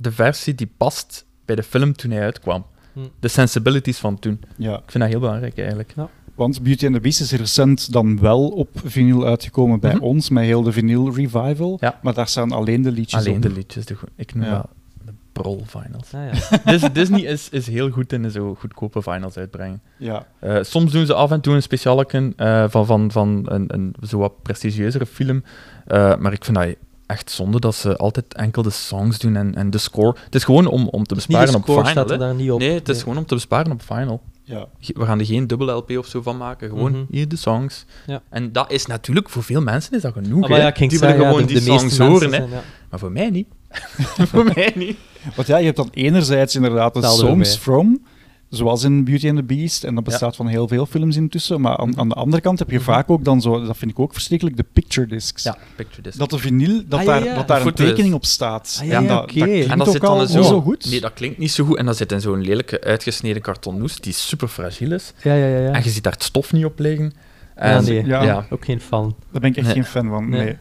de 0.00 0.12
versie 0.12 0.54
die 0.54 0.70
past 0.76 1.26
bij 1.44 1.56
de 1.56 1.62
film 1.62 1.92
toen 1.92 2.10
hij 2.10 2.22
uitkwam. 2.22 2.64
Hm. 2.92 3.00
De 3.20 3.28
sensibilities 3.28 3.98
van 3.98 4.18
toen. 4.18 4.40
Ja. 4.56 4.74
Ik 4.76 4.82
vind 4.90 5.02
dat 5.02 5.12
heel 5.12 5.20
belangrijk 5.20 5.58
eigenlijk. 5.58 5.94
Want 6.34 6.62
Beauty 6.62 6.86
and 6.86 6.94
the 6.94 7.00
Beast 7.00 7.20
is 7.20 7.32
recent 7.32 7.92
dan 7.92 8.20
wel 8.20 8.48
op 8.48 8.68
vinyl 8.84 9.26
uitgekomen 9.26 9.80
bij 9.80 9.94
Mhm. 9.94 10.02
ons, 10.02 10.30
met 10.30 10.44
heel 10.44 10.62
de 10.62 10.72
vinyl 10.72 11.14
revival. 11.14 11.76
Ja. 11.80 11.98
Maar 12.02 12.14
daar 12.14 12.28
staan 12.28 12.52
alleen 12.52 12.82
de 12.82 12.90
liedjes 12.92 13.20
Alleen 13.20 13.36
op. 13.36 13.42
de 13.42 13.52
liedjes. 13.52 13.84
De, 13.86 13.94
go- 13.94 14.06
ik 14.16 14.34
noem 14.34 14.44
Ja. 14.44 14.50
dat 14.50 14.68
de 15.04 15.12
brol 15.32 15.62
vinyls. 15.66 16.14
Ah, 16.14 16.20
ja. 16.32 16.58
Dis- 16.72 16.92
Disney 16.92 17.20
is, 17.20 17.48
is 17.48 17.66
heel 17.66 17.90
goed 17.90 18.12
in 18.12 18.30
zo 18.30 18.54
goedkope 18.54 19.02
vinyls 19.02 19.36
uitbrengen. 19.36 19.80
Ja. 19.98 20.26
Eh, 20.38 20.58
soms 20.62 20.92
doen 20.92 21.06
ze 21.06 21.14
af 21.14 21.30
en 21.30 21.40
toe 21.40 21.54
een 21.54 21.62
specialeken 21.62 22.32
eh, 22.36 22.64
van, 22.68 22.86
van, 22.86 23.10
van 23.10 23.42
een, 23.44 23.64
een 23.74 23.94
zo 24.06 24.18
wat 24.18 24.42
prestigieuzere 24.42 25.06
film. 25.06 25.42
Eh, 25.86 26.16
maar 26.16 26.32
ik 26.32 26.44
vind 26.44 26.56
dat 26.56 26.74
echt 27.10 27.30
zonde 27.30 27.60
dat 27.60 27.74
ze 27.74 27.96
altijd 27.96 28.34
enkel 28.34 28.62
de 28.62 28.70
songs 28.70 29.18
doen 29.18 29.36
en, 29.36 29.54
en 29.54 29.70
de 29.70 29.78
score. 29.78 30.16
Het 30.24 30.34
is 30.34 30.44
gewoon 30.44 30.66
om, 30.66 30.88
om 30.88 31.04
te 31.04 31.14
niet 31.14 31.26
besparen 31.26 31.54
op 31.54 31.86
staat 31.86 32.10
er 32.10 32.18
daar 32.18 32.34
niet 32.34 32.50
op. 32.50 32.58
Nee, 32.58 32.72
het 32.74 32.88
is 32.88 32.94
Nee. 32.94 33.02
gewoon 33.02 33.18
om 33.18 33.26
te 33.26 33.34
besparen 33.34 33.72
op 33.72 33.82
vinyl. 33.82 34.20
Ja. 34.42 34.66
We 34.78 35.04
gaan 35.04 35.18
er 35.18 35.24
geen 35.26 35.46
dubbele 35.46 35.72
LP 35.72 35.90
of 35.98 36.06
zo 36.06 36.22
van 36.22 36.36
maken. 36.36 36.68
Gewoon 36.68 36.92
Mhm. 36.92 37.02
hier 37.10 37.28
de 37.28 37.36
songs. 37.36 37.84
Ja. 38.06 38.22
En 38.30 38.52
dat 38.52 38.72
is 38.72 38.86
natuurlijk 38.86 39.28
voor 39.28 39.42
veel 39.42 39.62
mensen 39.62 39.92
is 39.96 40.02
dat 40.02 40.12
genoeg. 40.12 40.42
Ah, 40.42 40.48
maar 40.48 40.58
hè. 40.58 40.64
ja, 40.64 40.70
ik 40.70 40.76
ging 40.76 40.90
die 40.90 40.98
willen 40.98 41.16
ja, 41.16 41.22
gewoon 41.22 41.40
de- 41.40 41.46
die 41.46 41.56
de 41.56 41.62
songs 41.78 41.98
horen. 41.98 42.30
zijn, 42.30 42.48
ja. 42.50 42.62
Maar 42.90 42.98
voor 42.98 43.12
mij 43.12 43.30
niet. 43.30 43.46
voor 44.30 44.44
mij 44.54 44.72
niet. 44.74 44.96
Want 45.36 45.48
ja, 45.48 45.56
je 45.56 45.64
hebt 45.64 45.76
dan 45.76 45.88
enerzijds 45.92 46.54
inderdaad 46.54 46.94
de 46.94 47.02
songs 47.02 47.56
from, 47.56 48.02
zoals 48.50 48.84
in 48.84 49.04
Beauty 49.04 49.28
and 49.28 49.36
the 49.36 49.42
Beast, 49.42 49.84
en 49.84 49.94
dat 49.94 50.04
bestaat 50.04 50.36
van 50.36 50.46
heel 50.46 50.68
veel 50.68 50.86
films 50.86 51.16
intussen. 51.16 51.60
Maar 51.60 51.76
aan, 51.76 51.98
aan 51.98 52.08
de 52.08 52.14
andere 52.14 52.42
kant 52.42 52.58
heb 52.58 52.70
je 52.70 52.80
vaak 52.80 53.10
ook 53.10 53.24
dan 53.24 53.40
zo, 53.40 53.64
dat 53.66 53.76
vind 53.76 53.90
ik 53.90 53.98
ook 53.98 54.12
verschrikkelijk, 54.12 54.56
de 54.56 54.64
picture 54.72 55.06
discs. 55.06 55.42
Ja, 55.42 55.56
picture 55.76 56.02
disc. 56.02 56.18
Dat 56.18 56.30
de 56.30 56.38
vinyl, 56.38 56.82
dat 56.86 56.98
Ah, 56.98 57.04
ja, 57.04 57.20
daar, 57.20 57.34
dat 57.34 57.48
daar 57.48 57.66
een 57.66 57.72
tekening 57.74 58.14
op 58.14 58.24
staat. 58.24 58.78
Ah, 58.80 58.86
ja, 58.86 58.96
en 58.96 59.06
dat, 59.06 59.26
klinkt 59.26 59.66
En 59.70 59.78
dat 59.78 59.86
ook 59.86 59.92
zit 59.92 60.04
al 60.04 60.14
dan 60.16 60.20
niet 60.20 60.30
zo, 60.30 60.42
zo 60.42 60.60
goed. 60.60 60.90
Nee, 60.90 61.00
dat 61.00 61.12
klinkt 61.12 61.38
niet 61.38 61.52
zo 61.52 61.64
goed. 61.64 61.76
En 61.76 61.86
dat 61.86 61.96
zit 61.96 62.12
in 62.12 62.20
zo'n 62.20 62.40
lelijke 62.42 62.80
uitgesneden 62.80 63.42
kartonnoes 63.42 64.00
die 64.00 64.12
super 64.12 64.48
fragiel 64.48 64.92
is. 64.92 65.12
Ja, 65.22 65.34
ja, 65.34 65.46
ja. 65.46 65.58
ja. 65.58 65.72
En 65.72 65.82
je 65.84 65.90
ziet 65.90 66.02
daar 66.02 66.12
het 66.12 66.22
stof 66.22 66.52
niet 66.52 66.64
op 66.64 66.78
liggen. 66.78 67.12
Ja, 67.56 67.62
En, 67.62 67.84
nee. 67.84 68.06
ja. 68.06 68.22
ja. 68.22 68.46
Ook 68.50 68.64
geen 68.64 68.80
fan. 68.80 69.14
Daar 69.32 69.40
ben 69.40 69.50
ik 69.50 69.56
echt 69.56 69.66
Nee. 69.66 69.74
geen 69.74 69.84
fan 69.84 70.08
van. 70.08 70.28
Nee. 70.28 70.44
Nee. 70.44 70.56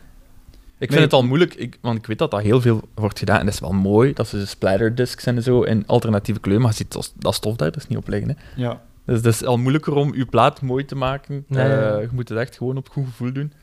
Ik 0.80 0.90
Nee. 0.90 0.98
vind 1.00 1.12
het 1.12 1.22
al 1.22 1.28
moeilijk, 1.28 1.54
ik, 1.56 1.78
want 1.82 1.98
ik 1.98 2.06
weet 2.06 2.18
dat 2.18 2.32
dat 2.32 2.42
heel 2.42 2.62
veel 2.62 2.82
wordt 2.96 3.20
gedaan. 3.20 3.40
En 3.40 3.46
dat 3.46 3.54
is 3.54 3.60
wel 3.60 3.72
mooi, 3.72 4.14
dat 4.14 4.28
ze 4.28 4.48
splatterdiscs 4.48 5.26
en 5.26 5.44
zo 5.44 5.62
in 5.62 5.84
alternatieve 5.88 6.40
kleur, 6.40 6.60
maar 6.62 6.70
je 6.70 6.76
ziet 6.76 6.92
dat, 6.94 7.14
dat 7.16 7.34
stof 7.36 7.56
daar 7.56 7.72
dus 7.72 7.88
niet 7.88 7.98
op 7.98 8.08
liggen. 8.08 8.30
Hè. 8.30 8.62
Ja. 8.62 8.82
Dus 9.06 9.18
het 9.18 9.26
is 9.26 9.46
al 9.46 9.58
moeilijker 9.58 9.94
om 9.94 10.16
je 10.16 10.26
plaat 10.26 10.62
mooi 10.62 10.86
te 10.86 10.96
maken. 10.96 11.46
Eh, 11.50 11.58
je 12.02 12.08
moet 12.12 12.30
het 12.30 12.38
echt 12.38 12.58
gewoon 12.58 12.78
op 12.78 12.90
goed 12.90 13.06
gevoel 13.06 13.34
doen. 13.34 13.54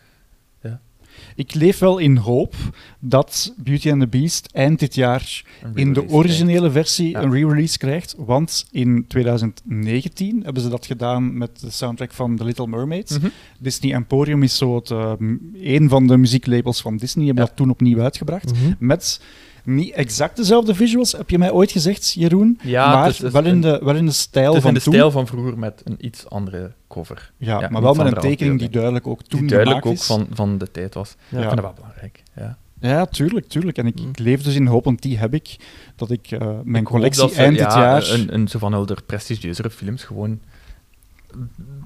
Ik 1.35 1.55
leef 1.55 1.79
wel 1.79 1.99
in 1.99 2.17
hoop 2.17 2.55
dat 3.01 3.55
Beauty 3.57 3.91
and 3.91 4.01
the 4.01 4.07
Beast 4.07 4.49
eind 4.53 4.79
dit 4.79 4.95
jaar 4.95 5.45
in 5.75 5.93
de 5.93 6.09
originele 6.09 6.71
versie 6.71 7.11
Ja. 7.11 7.23
een 7.23 7.33
re-release 7.33 7.79
krijgt. 7.79 8.15
Want 8.19 8.67
in 8.71 9.05
2019 9.09 10.41
hebben 10.45 10.63
ze 10.63 10.69
dat 10.69 10.87
gedaan 10.87 11.39
met 11.39 11.61
de 11.61 11.71
soundtrack 11.71 12.13
van 12.13 12.37
The 12.37 12.45
Little 12.45 12.67
Mermaid. 12.67 13.19
Mhm. 13.21 13.29
Disney 13.59 13.95
Emporium 13.95 14.43
is 14.43 14.57
zo 14.57 14.75
het, 14.75 14.91
eh, 14.91 15.13
m- 15.19 15.37
een 15.55 15.89
van 15.89 16.07
de 16.07 16.17
muzieklabels 16.17 16.81
van 16.81 16.97
Disney. 16.97 17.27
Hebben 17.27 17.45
dat 17.47 17.57
toen 17.57 17.71
opnieuw 17.71 18.01
uitgebracht. 18.01 18.53
Mhm. 18.53 18.75
Met 18.79 19.21
niet 19.67 19.93
exact 19.93 20.37
dezelfde 20.37 20.75
visuals, 20.75 21.13
heb 21.13 21.31
je 21.31 21.39
mij 21.39 21.51
ooit 21.51 21.71
gezegd, 21.71 22.13
Jeroen. 22.13 22.59
Ja, 22.63 22.93
maar 22.93 23.31
wel, 23.33 23.45
in 23.45 23.61
de, 23.61 23.81
wel 23.83 23.97
in 23.97 24.07
de 24.07 24.13
stijl 24.13 24.47
Het 24.47 24.57
is 24.57 24.63
van 24.63 24.71
in 24.71 24.77
de 24.77 24.83
toen. 24.83 24.93
stijl 24.93 25.11
van 25.11 25.27
vroeger 25.27 25.59
met 25.59 25.83
een 25.85 25.97
iets 26.01 26.29
andere 26.29 26.73
cover. 26.89 27.33
Ja, 27.37 27.69
maar 27.71 27.83
wel 27.83 27.95
met 27.95 28.07
een 28.07 28.21
tekening 28.21 28.59
die 28.59 28.69
duidelijk 28.69 29.07
ook 29.07 29.23
toen 29.23 29.41
Die 29.41 29.49
duidelijk 29.49 29.87
ook 29.87 29.99
van, 29.99 30.27
van 30.31 30.59
de 30.59 30.71
tijd 30.71 30.95
was. 30.95 31.17
Ja. 31.29 31.39
Ik 31.39 31.45
vind 31.45 31.57
dat 31.57 31.65
wel 31.65 31.75
belangrijk. 31.75 32.23
Ja. 32.37 32.57
Ja, 32.81 33.07
tuurlijk, 33.07 33.49
tuurlijk. 33.49 33.79
En 33.79 33.87
ik, 33.87 34.01
ik 34.01 34.19
leef 34.19 34.43
dus 34.43 34.55
in 34.55 34.67
hoop, 34.67 34.85
want 34.85 35.03
die 35.03 35.19
heb 35.19 35.35
ik, 35.35 35.57
dat 35.97 36.11
ik 36.11 36.31
eh, 36.31 36.49
mijn 36.65 36.83
Ik 36.85 36.91
collectie 36.91 37.29
ze, 37.29 37.37
eind 37.37 37.57
ja, 37.57 37.65
dit 37.65 37.75
jaar... 37.75 38.11
Een, 38.11 38.35
een, 38.35 38.49
zo 38.49 38.59
van 38.59 38.75
al 38.75 38.87
de 38.87 38.97
prestigieuzere 39.07 39.71
films 39.71 40.05
gewoon 40.05 40.41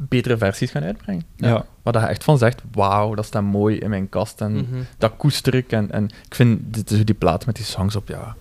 betere 0.08 0.36
versies 0.38 0.70
gaan 0.70 0.82
uitbrengen. 0.82 1.22
Ja. 1.36 1.66
Waar 1.82 1.92
dat 1.92 2.02
je 2.02 2.08
echt 2.08 2.24
van 2.24 2.38
zegt, 2.38 2.62
wauw, 2.72 3.14
dat 3.14 3.24
staat 3.24 3.42
mooi 3.42 3.76
in 3.76 3.90
mijn 3.90 4.08
kast 4.08 4.40
en 4.40 4.52
Mhm. 4.52 4.64
dat 4.98 5.12
koester 5.16 5.54
ik. 5.54 5.72
En, 5.72 5.90
en 5.90 6.04
ik 6.04 6.34
vind 6.34 6.60
dit, 6.74 7.06
die 7.06 7.14
plaat 7.14 7.46
met 7.46 7.56
die 7.56 7.64
songs 7.64 7.96
op, 7.96 8.08
ja, 8.08 8.36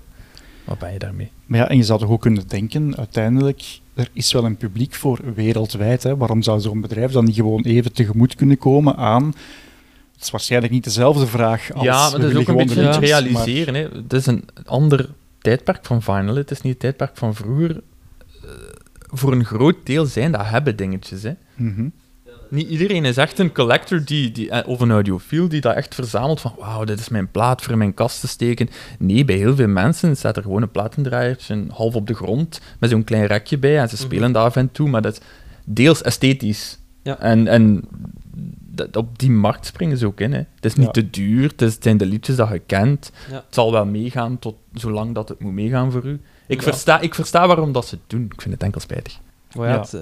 wat 0.64 0.80
ben 0.80 0.94
je 0.94 1.00
daarmee? 1.00 1.32
Maar 1.46 1.60
ja, 1.60 1.70
en 1.70 1.78
je 1.78 1.84
zou 1.84 2.00
toch 2.00 2.10
ook 2.10 2.22
kunnen 2.22 2.48
denken, 2.48 2.98
uiteindelijk, 2.98 3.80
er 3.94 4.10
is 4.14 4.32
wel 4.34 4.46
een 4.46 4.58
publiek 4.58 4.94
voor 4.96 5.20
wereldwijd. 5.36 6.04
Hè. 6.04 6.18
Waarom 6.18 6.42
zou 6.42 6.60
zo'n 6.60 6.82
bedrijf 6.82 7.12
dan 7.12 7.26
niet 7.26 7.36
gewoon 7.36 7.64
even 7.64 7.94
tegemoet 7.94 8.36
kunnen 8.36 8.58
komen 8.58 8.96
aan... 8.96 9.34
Het 10.14 10.28
is 10.28 10.34
waarschijnlijk 10.34 10.74
niet 10.74 10.84
dezelfde 10.84 11.28
vraag 11.28 11.74
als... 11.74 11.84
ja, 11.84 12.10
maar 12.10 12.20
dat 12.20 12.30
is 12.32 12.36
ook 12.38 12.48
een 12.48 12.56
beetje 12.56 12.84
maar- 12.84 13.00
realiseren. 13.00 13.74
Hè. 13.76 13.82
Het 13.82 14.14
is 14.14 14.26
een 14.26 14.44
ander 14.66 15.10
tijdperk 15.42 15.86
van 15.86 16.02
vinyl. 16.02 16.36
Het 16.36 16.52
is 16.52 16.62
niet 16.62 16.72
het 16.72 16.82
tijdperk 16.82 17.18
van 17.18 17.36
vroeger. 17.36 17.82
Voor 19.12 19.32
een 19.32 19.46
groot 19.46 19.76
deel 19.84 20.06
zijn 20.06 20.32
dat 20.32 20.46
hebben 20.46 20.76
dingetjes. 20.76 21.24
Hè. 21.24 21.34
Mhm. 21.56 21.88
Niet 22.50 22.70
iedereen 22.70 23.06
is 23.06 23.18
echt 23.18 23.40
een 23.40 23.52
collector 23.54 24.04
die, 24.06 24.32
die, 24.32 24.50
eh, 24.50 24.68
of 24.68 24.80
een 24.80 24.92
audiofiel 24.92 25.48
die 25.50 25.62
dat 25.62 25.76
echt 25.76 25.96
verzamelt 25.96 26.42
van 26.42 26.54
wauw, 26.60 26.84
dit 26.84 27.00
is 27.00 27.10
mijn 27.10 27.32
plaat 27.32 27.62
voor 27.62 27.72
in 27.72 27.78
mijn 27.78 27.94
kast 27.94 28.20
te 28.20 28.28
steken. 28.28 28.70
Nee, 29.00 29.26
bij 29.26 29.36
heel 29.36 29.56
veel 29.56 29.68
mensen 29.68 30.18
staat 30.18 30.38
er 30.38 30.44
gewoon 30.44 30.62
een 30.62 30.72
platendraaiertje 30.72 31.66
half 31.70 31.96
op 31.96 32.08
de 32.08 32.14
grond 32.14 32.62
met 32.80 32.90
zo'n 32.90 33.04
klein 33.04 33.26
rekje 33.26 33.58
bij 33.58 33.80
en 33.80 33.90
ze 33.90 33.98
spelen 33.98 34.32
daar 34.32 34.44
af 34.44 34.56
en 34.56 34.72
toe, 34.72 34.90
maar 34.90 35.02
dat 35.02 35.14
is 35.14 35.20
deels 35.66 36.02
esthetisch. 36.02 36.80
Ja. 37.04 37.20
En, 37.20 37.48
en 37.48 37.84
dat, 38.72 38.96
op 38.96 39.20
die 39.20 39.32
markt 39.32 39.66
springen 39.66 39.98
ze 39.98 40.06
ook 40.06 40.20
in. 40.20 40.32
Hè. 40.34 40.38
Het 40.56 40.66
is 40.66 40.76
niet 40.76 40.86
Ja. 40.86 40.92
te 40.92 41.10
duur, 41.10 41.44
het, 41.50 41.62
is, 41.62 41.74
het 41.74 41.84
zijn 41.84 41.98
de 41.98 42.06
liedjes 42.06 42.36
dat 42.36 42.50
je 42.50 42.60
kent. 42.66 43.12
Ja. 43.30 43.36
Het 43.36 43.44
zal 43.56 43.72
wel 43.72 43.86
meegaan 43.86 44.40
tot 44.40 44.56
zolang 44.74 45.16
dat 45.16 45.30
het 45.30 45.40
moet 45.40 45.54
meegaan 45.54 45.92
voor 45.92 46.06
u. 46.06 46.20
Ik, 46.50 46.62
Ja. 46.62 46.72
versta, 46.72 47.00
ik 47.00 47.16
versta 47.16 47.48
waarom 47.48 47.72
dat 47.72 47.86
ze 47.88 47.96
het 47.96 48.04
doen. 48.08 48.24
Ik 48.36 48.42
vind 48.42 48.54
het 48.54 48.64
enkel 48.64 48.82
spijtig. 48.82 49.20
Maar 49.56 49.68
ja, 49.68 49.74
Ja. 49.74 49.80
het, 49.80 49.94
eh, 49.94 50.02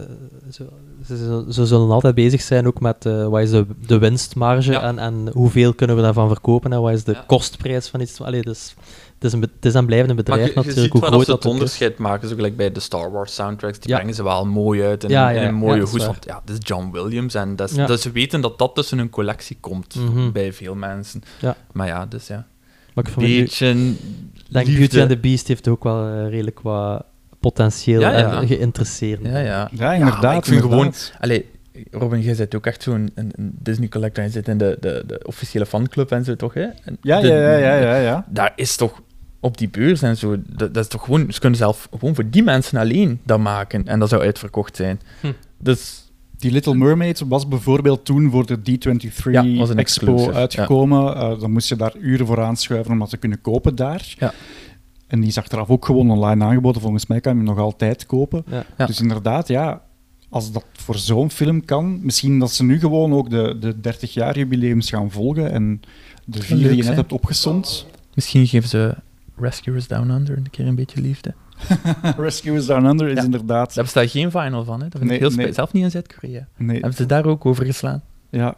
ze, 0.52 0.66
ze, 1.06 1.18
ze- 1.18 1.46
ze 1.50 1.66
zullen 1.66 1.90
altijd 1.92 2.16
bezig 2.16 2.42
zijn 2.42 2.68
ook 2.68 2.80
met 2.82 3.06
eh, 3.06 3.28
wat 3.28 3.42
is 3.42 3.50
de, 3.50 3.66
de 3.88 3.98
winstmarge 3.98 4.72
Ja. 4.72 4.82
en, 4.82 5.00
en 5.00 5.30
hoeveel 5.34 5.74
kunnen 5.74 5.96
we 5.96 6.02
daarvan 6.02 6.28
verkopen 6.28 6.74
en 6.74 6.82
wat 6.82 6.92
is 6.94 7.04
de 7.04 7.12
Ja. 7.12 7.24
kostprijs 7.28 7.88
van 7.88 8.02
iets. 8.02 8.22
Allee, 8.22 8.42
dus, 8.42 8.74
het, 9.14 9.24
is 9.24 9.34
een, 9.34 9.42
het 9.42 9.66
is 9.66 9.74
een 9.74 9.86
blijvende 9.86 10.14
Maar 10.14 10.24
bedrijf 10.24 10.42
je, 10.44 10.50
je 10.50 10.56
natuurlijk, 10.56 10.82
ziet 10.84 10.92
hoe 10.92 11.02
groot 11.02 11.12
dat 11.12 11.22
ze 11.22 11.26
dat 11.32 11.36
het 11.44 11.46
is. 11.46 11.52
onderscheid 11.52 11.98
maken. 11.98 12.30
Zo 12.30 12.36
gelijk 12.36 12.58
bij 12.58 12.72
de 12.72 12.80
Star 12.80 13.12
Wars 13.12 13.34
soundtracks. 13.36 13.80
Die 13.80 13.90
Ja. 13.90 13.96
brengen 13.96 14.14
ze 14.16 14.24
wel 14.24 14.46
mooi 14.46 14.84
uit 14.84 15.06
ja, 15.08 15.34
een 15.36 15.42
ja, 15.42 15.52
mooie 15.52 15.80
dat 15.80 15.88
is 15.88 15.94
hoes. 15.94 16.06
Want 16.06 16.26
ja, 16.26 16.42
dit 16.46 16.58
is 16.62 16.68
John 16.68 16.92
Williams. 16.92 17.34
En 17.34 17.56
dat 17.56 17.70
is, 17.70 17.76
Ja. 17.76 17.86
dat 17.86 18.02
ze 18.02 18.12
weten 18.12 18.42
dat 18.42 18.58
dat 18.58 18.76
tussen 18.76 19.00
een 19.00 19.10
collectie 19.10 19.58
komt 19.60 19.96
Mhm. 19.96 20.32
bij 20.32 20.54
veel 20.54 20.76
mensen. 20.76 21.22
Ja. 21.40 21.56
Maar 21.72 21.88
ja, 21.88 22.06
dus 22.06 22.28
ja. 22.28 22.46
Maar 22.98 23.06
ik 23.06 23.12
vond 23.12 23.26
het 23.26 23.36
nu- 23.36 23.42
Beetje 23.42 23.74
liefde. 24.52 24.78
Beauty 24.78 25.00
and 25.00 25.10
the 25.10 25.18
Beast 25.18 25.48
heeft 25.48 25.68
ook 25.68 25.84
wel 25.84 26.08
eh, 26.08 26.30
redelijk 26.30 26.60
wat 26.60 27.04
potentieel 27.40 28.00
Ja, 28.02 28.18
ja. 28.18 28.42
en 28.42 28.48
geïnteresseerd. 28.48 29.20
Ja, 29.24 29.38
ja. 29.40 29.70
Ja, 29.74 29.94
inderdaad, 29.94 30.22
maar 30.22 30.36
ik 30.36 30.46
vind 30.46 30.62
gewoon... 30.62 30.94
Allee, 31.20 31.46
Robin, 31.92 32.22
jij 32.22 32.36
bent 32.36 32.56
ook 32.56 32.66
echt 32.66 32.84
zo'n 32.84 33.12
een, 33.16 33.32
een 33.36 33.52
Disney 33.60 33.88
collector. 33.88 34.24
Je 34.24 34.30
zit 34.30 34.48
in 34.48 34.58
de, 34.58 34.78
de, 34.80 35.04
de 35.08 35.20
officiële 35.26 35.66
fanclub 35.66 36.12
en 36.12 36.24
zo, 36.24 36.36
toch? 36.36 36.54
Hè? 36.54 36.62
En 36.62 36.98
Ja, 37.02 37.20
de- 37.22 37.28
ja, 37.28 37.36
ja, 37.38 37.58
ja, 37.58 37.76
ja, 37.76 37.96
ja. 37.96 38.26
Daar 38.30 38.54
is 38.56 38.76
toch 38.76 39.02
op 39.40 39.58
die 39.58 39.70
beurs 39.70 40.02
en 40.02 40.18
zo... 40.18 40.36
Dat, 40.48 40.74
dat 40.74 40.84
is 40.84 40.90
toch 40.90 41.04
gewoon... 41.04 41.26
Ze 41.34 41.40
kunnen 41.40 41.60
zelf 41.60 41.88
gewoon 42.00 42.16
voor 42.16 42.30
die 42.30 42.44
mensen 42.44 42.80
alleen 42.80 43.20
dat 43.24 43.40
maken. 43.40 43.88
En 43.88 44.00
dat 44.00 44.10
zou 44.10 44.22
uitverkocht 44.22 44.76
zijn. 44.76 45.00
Hm. 45.22 45.32
Dus... 45.60 46.07
Die 46.38 46.52
Little 46.52 46.76
Mermaid 46.76 47.24
was 47.28 47.48
bijvoorbeeld 47.48 48.06
toen 48.06 48.32
voor 48.32 48.46
de 48.46 48.58
D23 48.58 49.32
Ja, 49.32 49.56
was 49.56 49.70
een 49.70 49.78
Expo 49.78 49.78
exclusive, 49.78 50.34
uitgekomen. 50.34 51.16
Eh, 51.16 51.40
dan 51.40 51.52
moest 51.52 51.70
je 51.70 51.76
daar 51.76 51.96
uren 51.98 52.26
voor 52.26 52.42
aanschuiven 52.44 52.92
om 52.92 53.00
dat 53.00 53.10
te 53.10 53.18
kunnen 53.18 53.42
kopen 53.42 53.76
daar. 53.76 54.16
Ja. 54.18 54.34
En 55.08 55.20
die 55.20 55.30
is 55.30 55.38
achteraf 55.38 55.70
ook 55.70 55.86
gewoon 55.86 56.12
online 56.12 56.44
aangeboden. 56.44 56.82
Volgens 56.82 57.06
mij 57.06 57.20
kan 57.20 57.32
je 57.32 57.38
hem 57.38 57.48
nog 57.48 57.58
altijd 57.58 58.06
kopen. 58.06 58.44
Ja. 58.50 58.66
Ja. 58.78 58.86
Dus 58.86 59.02
inderdaad, 59.02 59.48
ja, 59.48 59.82
als 60.30 60.52
dat 60.52 60.66
voor 60.74 60.98
zo'n 60.98 61.32
film 61.32 61.66
kan, 61.66 62.00
misschien 62.02 62.40
dat 62.40 62.52
ze 62.52 62.64
nu 62.64 62.80
gewoon 62.80 63.14
ook 63.14 63.30
de, 63.30 63.58
de 63.60 63.80
30 63.80 64.14
jaar 64.14 64.38
jubileums 64.38 64.90
gaan 64.90 65.12
volgen 65.12 65.52
en 65.52 65.82
de 66.26 66.42
vier 66.42 66.68
die 66.68 66.76
je 66.76 66.84
net 66.84 66.96
hebt 66.96 67.12
opgesomd. 67.12 67.86
Misschien 68.14 68.48
geven 68.48 68.70
ze 68.70 68.96
Rescuers 69.38 69.88
Down 69.88 70.10
Under 70.10 70.38
een 70.38 70.50
keer 70.50 70.68
een 70.68 70.76
beetje 70.76 71.02
liefde. 71.02 71.34
Rescuers 72.18 72.66
Down 72.66 72.86
Under 72.86 73.08
is 73.08 73.18
Ja. 73.18 73.24
inderdaad... 73.24 73.74
Daar 73.74 73.84
bestaat 73.84 74.10
geen 74.10 74.32
final 74.32 74.64
van, 74.64 74.82
hè? 74.82 74.88
Dat 74.88 74.98
vind 74.98 75.04
Nee, 75.12 75.20
ik 75.20 75.28
heel 75.28 75.36
nee. 75.46 75.54
Zelf 75.54 75.74
niet 75.74 75.84
in 75.84 75.92
Zuid-Korea. 75.92 76.48
Nee, 76.58 76.74
Hebben 76.80 76.94
ze 76.94 77.06
daar 77.06 77.26
ook 77.26 77.46
over 77.46 77.66
geslaan? 77.66 78.04
ja. 78.30 78.56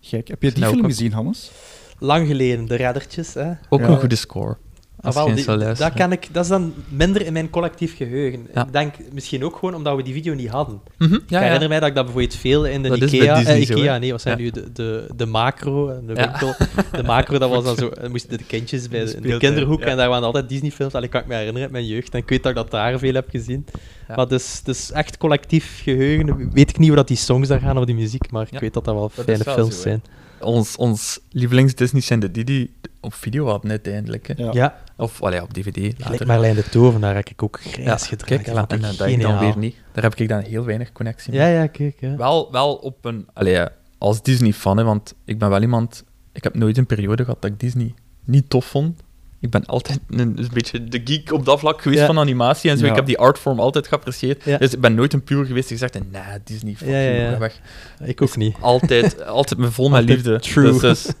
Gek. 0.00 0.28
Heb 0.28 0.42
je 0.42 0.50
die 0.50 0.58
Nou, 0.60 0.72
film 0.72 0.84
ook- 0.84 0.90
gezien, 0.90 1.12
Hannes? 1.12 1.50
Lang 1.98 2.26
geleden, 2.26 2.66
de 2.66 2.74
reddertjes. 2.74 3.34
Hè. 3.34 3.50
Ook 3.68 3.80
Ja. 3.80 3.86
een 3.88 3.98
goede 3.98 4.16
score. 4.16 4.56
Ah, 5.00 5.06
Als 5.06 5.14
wel, 5.14 5.24
je 5.24 5.30
eens 5.30 5.46
die- 5.46 5.58
zou 5.60 5.74
dat, 5.74 5.92
kan 5.92 6.12
ik, 6.12 6.28
dat 6.32 6.42
is 6.44 6.50
dan 6.50 6.74
minder 6.88 7.26
in 7.26 7.32
mijn 7.32 7.50
collectief 7.50 7.96
geheugen. 7.96 8.46
Ja. 8.54 8.66
Ik 8.66 8.72
denk 8.72 8.94
misschien 9.12 9.44
ook 9.44 9.56
gewoon 9.56 9.74
omdat 9.74 9.96
we 9.96 10.02
die 10.02 10.12
video 10.14 10.34
niet 10.34 10.48
hadden. 10.48 10.80
Mhm, 10.98 11.14
ik 11.14 11.20
ja, 11.26 11.38
herinner 11.38 11.62
ja. 11.62 11.68
mij 11.68 11.78
dat 11.80 11.88
ik 11.88 11.94
dat 11.94 12.04
bijvoorbeeld 12.04 12.34
veel 12.36 12.66
in 12.66 12.82
de 12.82 12.88
Dat 12.88 13.02
is 13.02 13.10
bij 13.10 13.18
Ikea... 13.20 13.34
Disney 13.36 13.54
eh, 13.56 13.68
Ikea, 13.68 13.98
nee, 13.98 14.10
wat 14.10 14.20
zijn 14.20 14.38
Ja. 14.38 14.42
nu? 14.44 14.50
De, 14.50 14.72
de, 14.72 15.06
de 15.16 15.26
macro, 15.26 15.88
eh, 15.88 15.96
de 16.06 16.14
Ja. 16.14 16.30
winkel. 16.30 16.54
De 16.92 17.02
macro, 17.02 17.38
dat 17.38 17.50
was 17.50 17.64
dan 17.64 17.76
zo... 17.76 17.90
Dan 18.00 18.10
moesten 18.10 18.38
de 18.38 18.44
kindjes 18.44 18.88
bij 18.88 19.04
de, 19.20 19.36
kinderhoek 19.38 19.80
ja. 19.80 19.86
en 19.86 19.96
daar 19.96 20.08
waren 20.08 20.24
altijd 20.24 20.48
Disney-films. 20.48 20.94
Allee, 20.94 21.08
kan 21.08 21.20
ik 21.20 21.26
me 21.26 21.32
herinneren 21.34 21.62
uit 21.62 21.72
mijn 21.72 21.86
jeugd. 21.86 22.12
En 22.12 22.18
ik 22.18 22.28
weet 22.28 22.42
dat 22.42 22.50
ik 22.52 22.56
dat 22.58 22.70
daar 22.70 22.98
veel 22.98 23.14
heb 23.14 23.28
gezien. 23.30 23.66
Ja. 24.08 24.14
Maar 24.16 24.28
dus, 24.28 24.60
dus 24.64 24.92
echt 24.92 25.16
collectief 25.16 25.80
geheugen. 25.82 26.50
Weet 26.52 26.70
ik 26.70 26.78
niet 26.78 26.88
hoe 26.88 26.96
dat 26.96 27.08
die 27.08 27.16
songs 27.16 27.48
daar 27.48 27.60
gaan 27.60 27.78
of 27.78 27.84
die 27.84 27.94
muziek, 27.94 28.30
maar 28.30 28.48
ik 28.50 28.58
weet 28.60 28.74
dat 28.74 28.84
dat 28.84 28.94
wel 28.94 29.10
Dat 29.14 29.24
fijne 29.24 29.44
wel 29.44 29.54
films 29.54 29.80
zo, 29.82 29.88
hè. 29.88 29.96
Ons, 30.40 30.76
ons 30.76 31.20
lievelings-Disney 31.30 32.00
zijn 32.02 32.20
de 32.20 32.30
die 32.30 32.44
die 32.44 32.74
op 33.00 33.14
video 33.14 33.46
hadden 33.46 33.70
uiteindelijk. 33.70 34.26
Hè. 34.28 34.34
Ja. 34.36 34.50
Ja, 34.52 34.78
Of 34.96 35.22
allee, 35.22 35.42
op 35.42 35.52
DVD 35.52 35.98
later. 35.98 36.26
Marlijn 36.26 36.54
de 36.54 36.68
Tovenaar 36.68 37.14
heb 37.14 37.28
ik 37.28 37.42
ook 37.42 37.60
grijs 37.60 37.86
Ja, 37.86 37.96
gedraaid. 37.96 38.24
kijk, 38.24 38.44
Die 38.44 38.54
en, 38.78 38.84
en 38.84 38.96
dat 38.96 39.06
ik 39.08 39.20
dan 39.20 39.38
weer 39.38 39.58
niet. 39.58 39.76
Daar 39.92 40.02
heb 40.04 40.14
ik 40.14 40.28
dan 40.28 40.40
heel 40.40 40.64
weinig 40.64 40.92
connectie 40.92 41.32
mee. 41.32 41.40
Ja, 41.40 41.46
ja, 41.46 41.66
kijk. 41.66 41.96
Ja. 42.00 42.16
Wel, 42.16 42.52
wel 42.52 42.74
op 42.74 43.04
een... 43.04 43.26
Allee, 43.32 43.64
als 43.98 44.22
Disney-fan, 44.22 44.76
hè, 44.76 44.84
want 44.84 45.14
ik 45.24 45.38
ben 45.38 45.48
wel 45.50 45.60
iemand... 45.62 46.04
Ik 46.32 46.44
heb 46.44 46.54
nooit 46.54 46.78
een 46.78 46.86
periode 46.86 47.24
gehad 47.24 47.42
dat 47.42 47.50
ik 47.50 47.60
Disney 47.60 47.94
niet 48.24 48.50
tof 48.50 48.64
vond. 48.64 49.00
Ik 49.40 49.50
ben 49.50 49.66
altijd 49.66 49.98
een, 50.08 50.18
een 50.18 50.48
beetje 50.52 50.84
de 50.84 51.00
geek 51.04 51.32
op 51.32 51.44
dat 51.44 51.58
vlak 51.58 51.82
geweest 51.82 52.00
Ja. 52.00 52.06
van 52.06 52.18
animatie 52.18 52.70
en 52.70 52.78
zo. 52.78 52.84
Ja. 52.84 52.90
Ik 52.90 52.96
heb 52.96 53.06
die 53.06 53.18
artform 53.18 53.60
altijd 53.60 53.88
geapprecieerd. 53.88 54.44
Ja. 54.44 54.58
Dus 54.58 54.72
ik 54.72 54.80
ben 54.80 54.94
nooit 54.94 55.12
een 55.12 55.22
puur 55.24 55.44
geweest 55.44 55.68
die 55.68 55.76
gezegd 55.78 55.94
heeft, 55.94 56.10
nee, 56.10 56.38
Disney, 56.44 56.74
fuck 56.74 56.88
Ja, 56.88 57.38
weg. 57.38 57.60
Ik 58.04 58.22
ook 58.22 58.36
niet. 58.36 58.56
Altijd, 58.60 59.24
altijd 59.26 59.58
vol 59.62 59.88
met 59.88 60.04
liefde. 60.04 60.40
true. 60.40 60.70
Dus, 60.72 60.80
dus, 60.80 61.06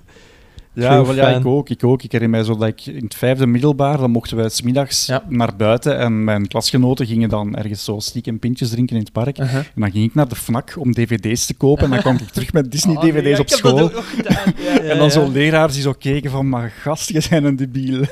Ja, 0.82 1.04
wel, 1.04 1.14
ja 1.14 1.28
ik 1.28 1.46
ook, 1.46 1.68
ik 1.68 1.84
ook. 1.84 2.02
Ik 2.02 2.12
herinner 2.12 2.36
mij 2.38 2.46
zo 2.46 2.56
dat 2.56 2.68
ik 2.68 2.86
in 2.86 3.04
het 3.04 3.14
vijfde 3.14 3.46
middelbaar, 3.46 3.98
dan 3.98 4.10
mochten 4.10 4.36
wij 4.36 4.48
smiddags 4.48 5.06
Ja. 5.06 5.24
naar 5.28 5.56
buiten 5.56 5.98
en 5.98 6.24
mijn 6.24 6.48
klasgenoten 6.48 7.06
gingen 7.06 7.28
dan 7.28 7.56
ergens 7.56 7.84
zo 7.84 7.98
stiekem 7.98 8.38
pintjes 8.38 8.70
drinken 8.70 8.96
in 8.96 9.02
het 9.02 9.12
park. 9.12 9.38
Uh-huh. 9.38 9.56
En 9.58 9.66
dan 9.74 9.90
ging 9.90 10.04
ik 10.04 10.14
naar 10.14 10.28
de 10.28 10.36
FNAC 10.36 10.74
om 10.78 10.92
dvd's 10.92 11.46
te 11.46 11.54
kopen 11.54 11.84
en 11.84 11.90
dan 11.90 11.98
kwam 12.00 12.16
ik 12.16 12.28
terug 12.28 12.52
met 12.52 12.64
Oh, 12.64 12.70
Disney-dvd's 12.70 13.22
nee, 13.22 13.38
op 13.38 13.46
ik 13.46 13.48
heb 13.50 13.62
dat 13.62 13.70
school. 13.72 13.80
ook 13.80 13.92
nog 13.92 14.10
gedaan. 14.10 14.52
Ja, 14.64 14.72
ja, 14.72 14.78
en 14.80 14.96
dan 14.96 15.06
ja. 15.06 15.12
zo 15.12 15.30
leraars 15.30 15.72
die 15.72 15.82
zo 15.82 15.92
keken 15.98 16.30
van, 16.30 16.48
maar 16.48 16.70
gast, 16.70 17.08
je 17.12 17.22
bent 17.30 17.44
een 17.44 17.56
debiel. 17.56 18.00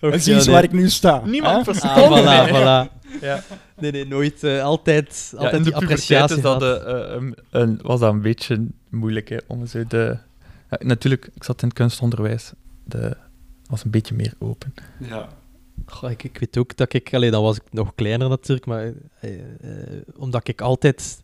En 0.00 0.20
zie 0.22 0.34
eens 0.34 0.44
ja, 0.44 0.50
waar 0.50 0.60
nee. 0.60 0.70
ik 0.70 0.76
nu 0.76 0.88
sta. 0.90 1.22
Niemand 1.24 1.56
hè? 1.56 1.64
verstond 1.72 1.92
Ah, 1.92 2.20
voilà, 2.20 2.24
mij. 2.24 2.48
voilà. 2.48 2.92
Ja. 3.20 3.42
Nee, 3.78 3.90
nee, 3.90 4.06
nooit. 4.06 4.42
eh, 4.44 4.62
altijd 4.62 5.28
Ja, 5.32 5.38
altijd 5.38 5.56
in 5.56 5.62
de 5.62 5.70
die 5.70 5.78
puberteit 5.78 6.20
appreciatie 6.22 6.36
is 6.36 6.42
dat, 6.42 6.62
gehad. 6.62 6.84
eh, 7.08 7.14
een- 7.14 7.36
een- 7.50 7.78
was 7.82 8.00
dat 8.00 8.12
een 8.12 8.20
beetje 8.20 8.66
moeilijk 8.90 9.28
hè, 9.28 9.36
om 9.46 9.66
zo 9.66 9.82
de... 9.88 10.16
Ja, 10.78 10.86
natuurlijk, 10.86 11.30
ik 11.34 11.44
zat 11.44 11.62
in 11.62 11.68
het 11.68 11.76
kunstonderwijs. 11.76 12.52
De 12.84 13.16
was 13.66 13.84
een 13.84 13.90
beetje 13.90 14.14
meer 14.14 14.34
open. 14.38 14.74
Ja. 15.00 15.28
Goh, 15.86 16.10
ik, 16.10 16.24
ik 16.24 16.38
weet 16.38 16.58
ook 16.58 16.76
dat 16.76 16.92
ik... 16.92 17.14
Allee, 17.14 17.30
dan 17.30 17.42
was 17.42 17.56
ik 17.56 17.62
nog 17.70 17.94
kleiner 17.94 18.28
natuurlijk, 18.28 18.66
maar... 18.66 18.92
eh, 19.20 19.38
eh, 19.40 20.02
omdat 20.16 20.48
ik 20.48 20.60
altijd 20.60 21.23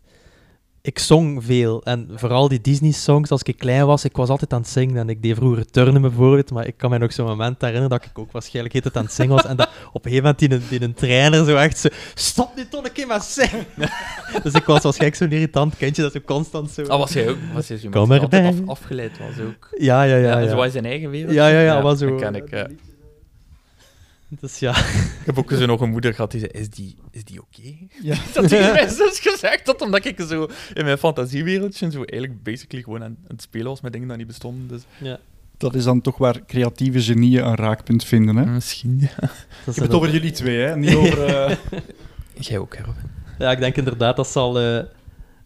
ik 0.83 0.99
zong 0.99 1.43
veel. 1.43 1.83
En 1.83 2.09
vooral 2.15 2.47
die 2.47 2.61
Disney-songs, 2.61 3.29
als 3.31 3.41
ik 3.43 3.57
klein 3.57 3.85
was, 3.85 4.05
ik 4.05 4.15
was 4.15 4.29
altijd 4.29 4.53
aan 4.53 4.61
het 4.61 4.69
zingen. 4.69 4.97
En 4.97 5.09
ik 5.09 5.21
deed 5.21 5.35
vroeger 5.35 5.65
turnen 5.71 6.01
bijvoorbeeld, 6.01 6.51
maar 6.51 6.67
ik 6.67 6.77
kan 6.77 6.89
me 6.89 6.97
nog 6.97 7.13
zo'n 7.13 7.25
moment 7.25 7.55
herinneren 7.61 7.89
dat 7.89 8.05
ik 8.05 8.19
ook 8.19 8.31
waarschijnlijk 8.31 8.73
heet 8.73 8.83
het 8.83 8.97
aan 8.97 9.03
het 9.03 9.13
zingen 9.13 9.35
was. 9.35 9.45
En 9.45 9.55
dat 9.55 9.67
op 9.93 10.05
een 10.05 10.11
gegeven 10.11 10.23
moment 10.23 10.39
die, 10.39 10.51
een- 10.51 10.63
die 10.69 10.81
een 10.87 10.93
trainer 10.93 11.45
zo 11.45 11.55
echt 11.55 11.77
zo... 11.77 11.87
Stop 12.13 12.55
nu 12.55 12.67
toch 12.69 12.83
een 12.85 12.91
keer 12.91 13.07
met 13.07 13.23
zingen! 13.23 13.65
dus 14.43 14.53
ik 14.53 14.63
was 14.65 14.81
waarschijnlijk 14.83 15.21
zo'n 15.21 15.31
irritant 15.31 15.77
kindje 15.77 16.01
dat 16.01 16.11
zo 16.11 16.19
constant 16.25 16.71
zo... 16.71 16.81
Ah, 16.83 16.99
was 16.99 17.13
jij 17.13 17.29
ook? 17.29 17.37
Was 17.53 17.67
jij 17.67 17.77
zo 17.77 17.89
Kom 17.89 18.11
erbij. 18.11 18.45
af, 18.47 18.55
afgeleid 18.65 19.17
was 19.17 19.45
ook? 19.45 19.69
Ja, 19.77 20.03
ja, 20.03 20.15
ja. 20.15 20.39
ja. 20.39 20.49
Zo 20.49 20.55
was 20.55 20.71
zijn 20.71 20.85
eigen 20.85 21.09
wereld? 21.09 21.33
Ja, 21.33 21.47
ja, 21.47 21.59
ja, 21.61 21.81
maar 21.81 21.95
zo... 21.97 22.09
Dat 22.09 22.19
ken 22.21 22.35
ik, 22.35 22.49
ja. 22.49 22.67
Dus 24.41 24.59
ja. 24.59 24.77
Ik 24.77 25.21
heb 25.25 25.37
ook 25.37 25.51
zo 25.51 25.65
nog 25.65 25.81
een 25.81 25.89
moeder 25.89 26.13
gehad 26.13 26.31
die 26.31 26.39
zei, 26.39 26.51
is 26.51 26.69
die, 26.69 26.95
is 27.11 27.23
die 27.23 27.41
oké? 27.41 27.77
Ja. 28.01 28.15
Dat 28.33 28.47
tegen 28.47 28.73
mijn 28.79 28.89
zus 28.89 29.19
gezegd 29.19 29.65
had, 29.67 29.81
omdat 29.81 30.05
ik 30.05 30.19
zo 30.27 30.47
in 30.73 30.83
mijn 30.85 30.97
fantasiewereldje 30.97 31.91
zo 31.91 32.03
eigenlijk 32.03 32.43
basically 32.43 32.83
gewoon 32.83 33.03
aan, 33.03 33.17
aan 33.21 33.25
het 33.27 33.41
spelen 33.41 33.67
was 33.67 33.81
met 33.81 33.91
dingen 33.93 34.07
die 34.07 34.17
niet 34.17 34.27
bestonden. 34.27 34.67
Dus. 34.67 34.81
Ja. 34.99 35.19
Dat 35.57 35.75
is 35.75 35.83
dan 35.83 36.01
toch 36.01 36.17
waar 36.17 36.45
creatieve 36.45 37.01
genieën 37.01 37.45
een 37.45 37.55
raakpunt 37.55 38.03
vinden. 38.03 38.35
Hè? 38.35 38.45
Misschien, 38.45 38.97
ja. 38.99 39.15
Dat 39.19 39.29
Ik 39.29 39.67
is 39.67 39.75
heb 39.75 39.85
het 39.85 39.93
over 39.93 40.11
jullie 40.11 40.31
twee, 40.31 40.57
hè? 40.57 40.77
niet 40.77 40.95
over... 40.95 41.25
eh, 41.25 41.55
Jij 42.33 42.57
ook, 42.57 42.73
Robin. 42.75 43.09
Ja, 43.39 43.51
ik 43.51 43.59
denk 43.59 43.75
inderdaad 43.75 44.15
dat 44.15 44.27
zal 44.27 44.59
eh, 44.59 44.83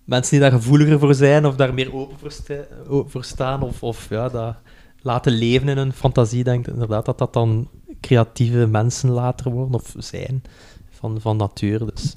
mensen 0.03 0.31
die 0.31 0.39
daar 0.39 0.51
gevoeliger 0.51 0.99
voor 0.99 1.13
zijn 1.15 1.45
of 1.45 1.55
daar 1.55 1.73
meer 1.73 1.93
open 1.93 2.17
voor, 2.19 2.31
sta- 2.31 2.65
o- 2.87 3.05
voor 3.09 3.23
staan 3.23 3.61
of, 3.61 3.83
of 3.83 4.07
ja, 4.09 4.29
dat 4.29 4.55
laten 5.01 5.31
leven 5.31 5.67
in 5.67 5.77
hun 5.77 5.93
fantasie, 5.93 6.43
denk 6.43 6.67
ik 6.67 6.73
inderdaad 6.73 7.05
dat 7.05 7.17
dat 7.17 7.33
dan 7.33 7.69
creatieve 8.06 8.68
mensen 8.68 9.10
later 9.10 9.52
worden 9.52 9.73
of 9.73 9.94
zijn 9.98 10.44
van, 10.90 11.22
van 11.22 11.38
natuur. 11.38 11.80
Dus. 11.86 12.15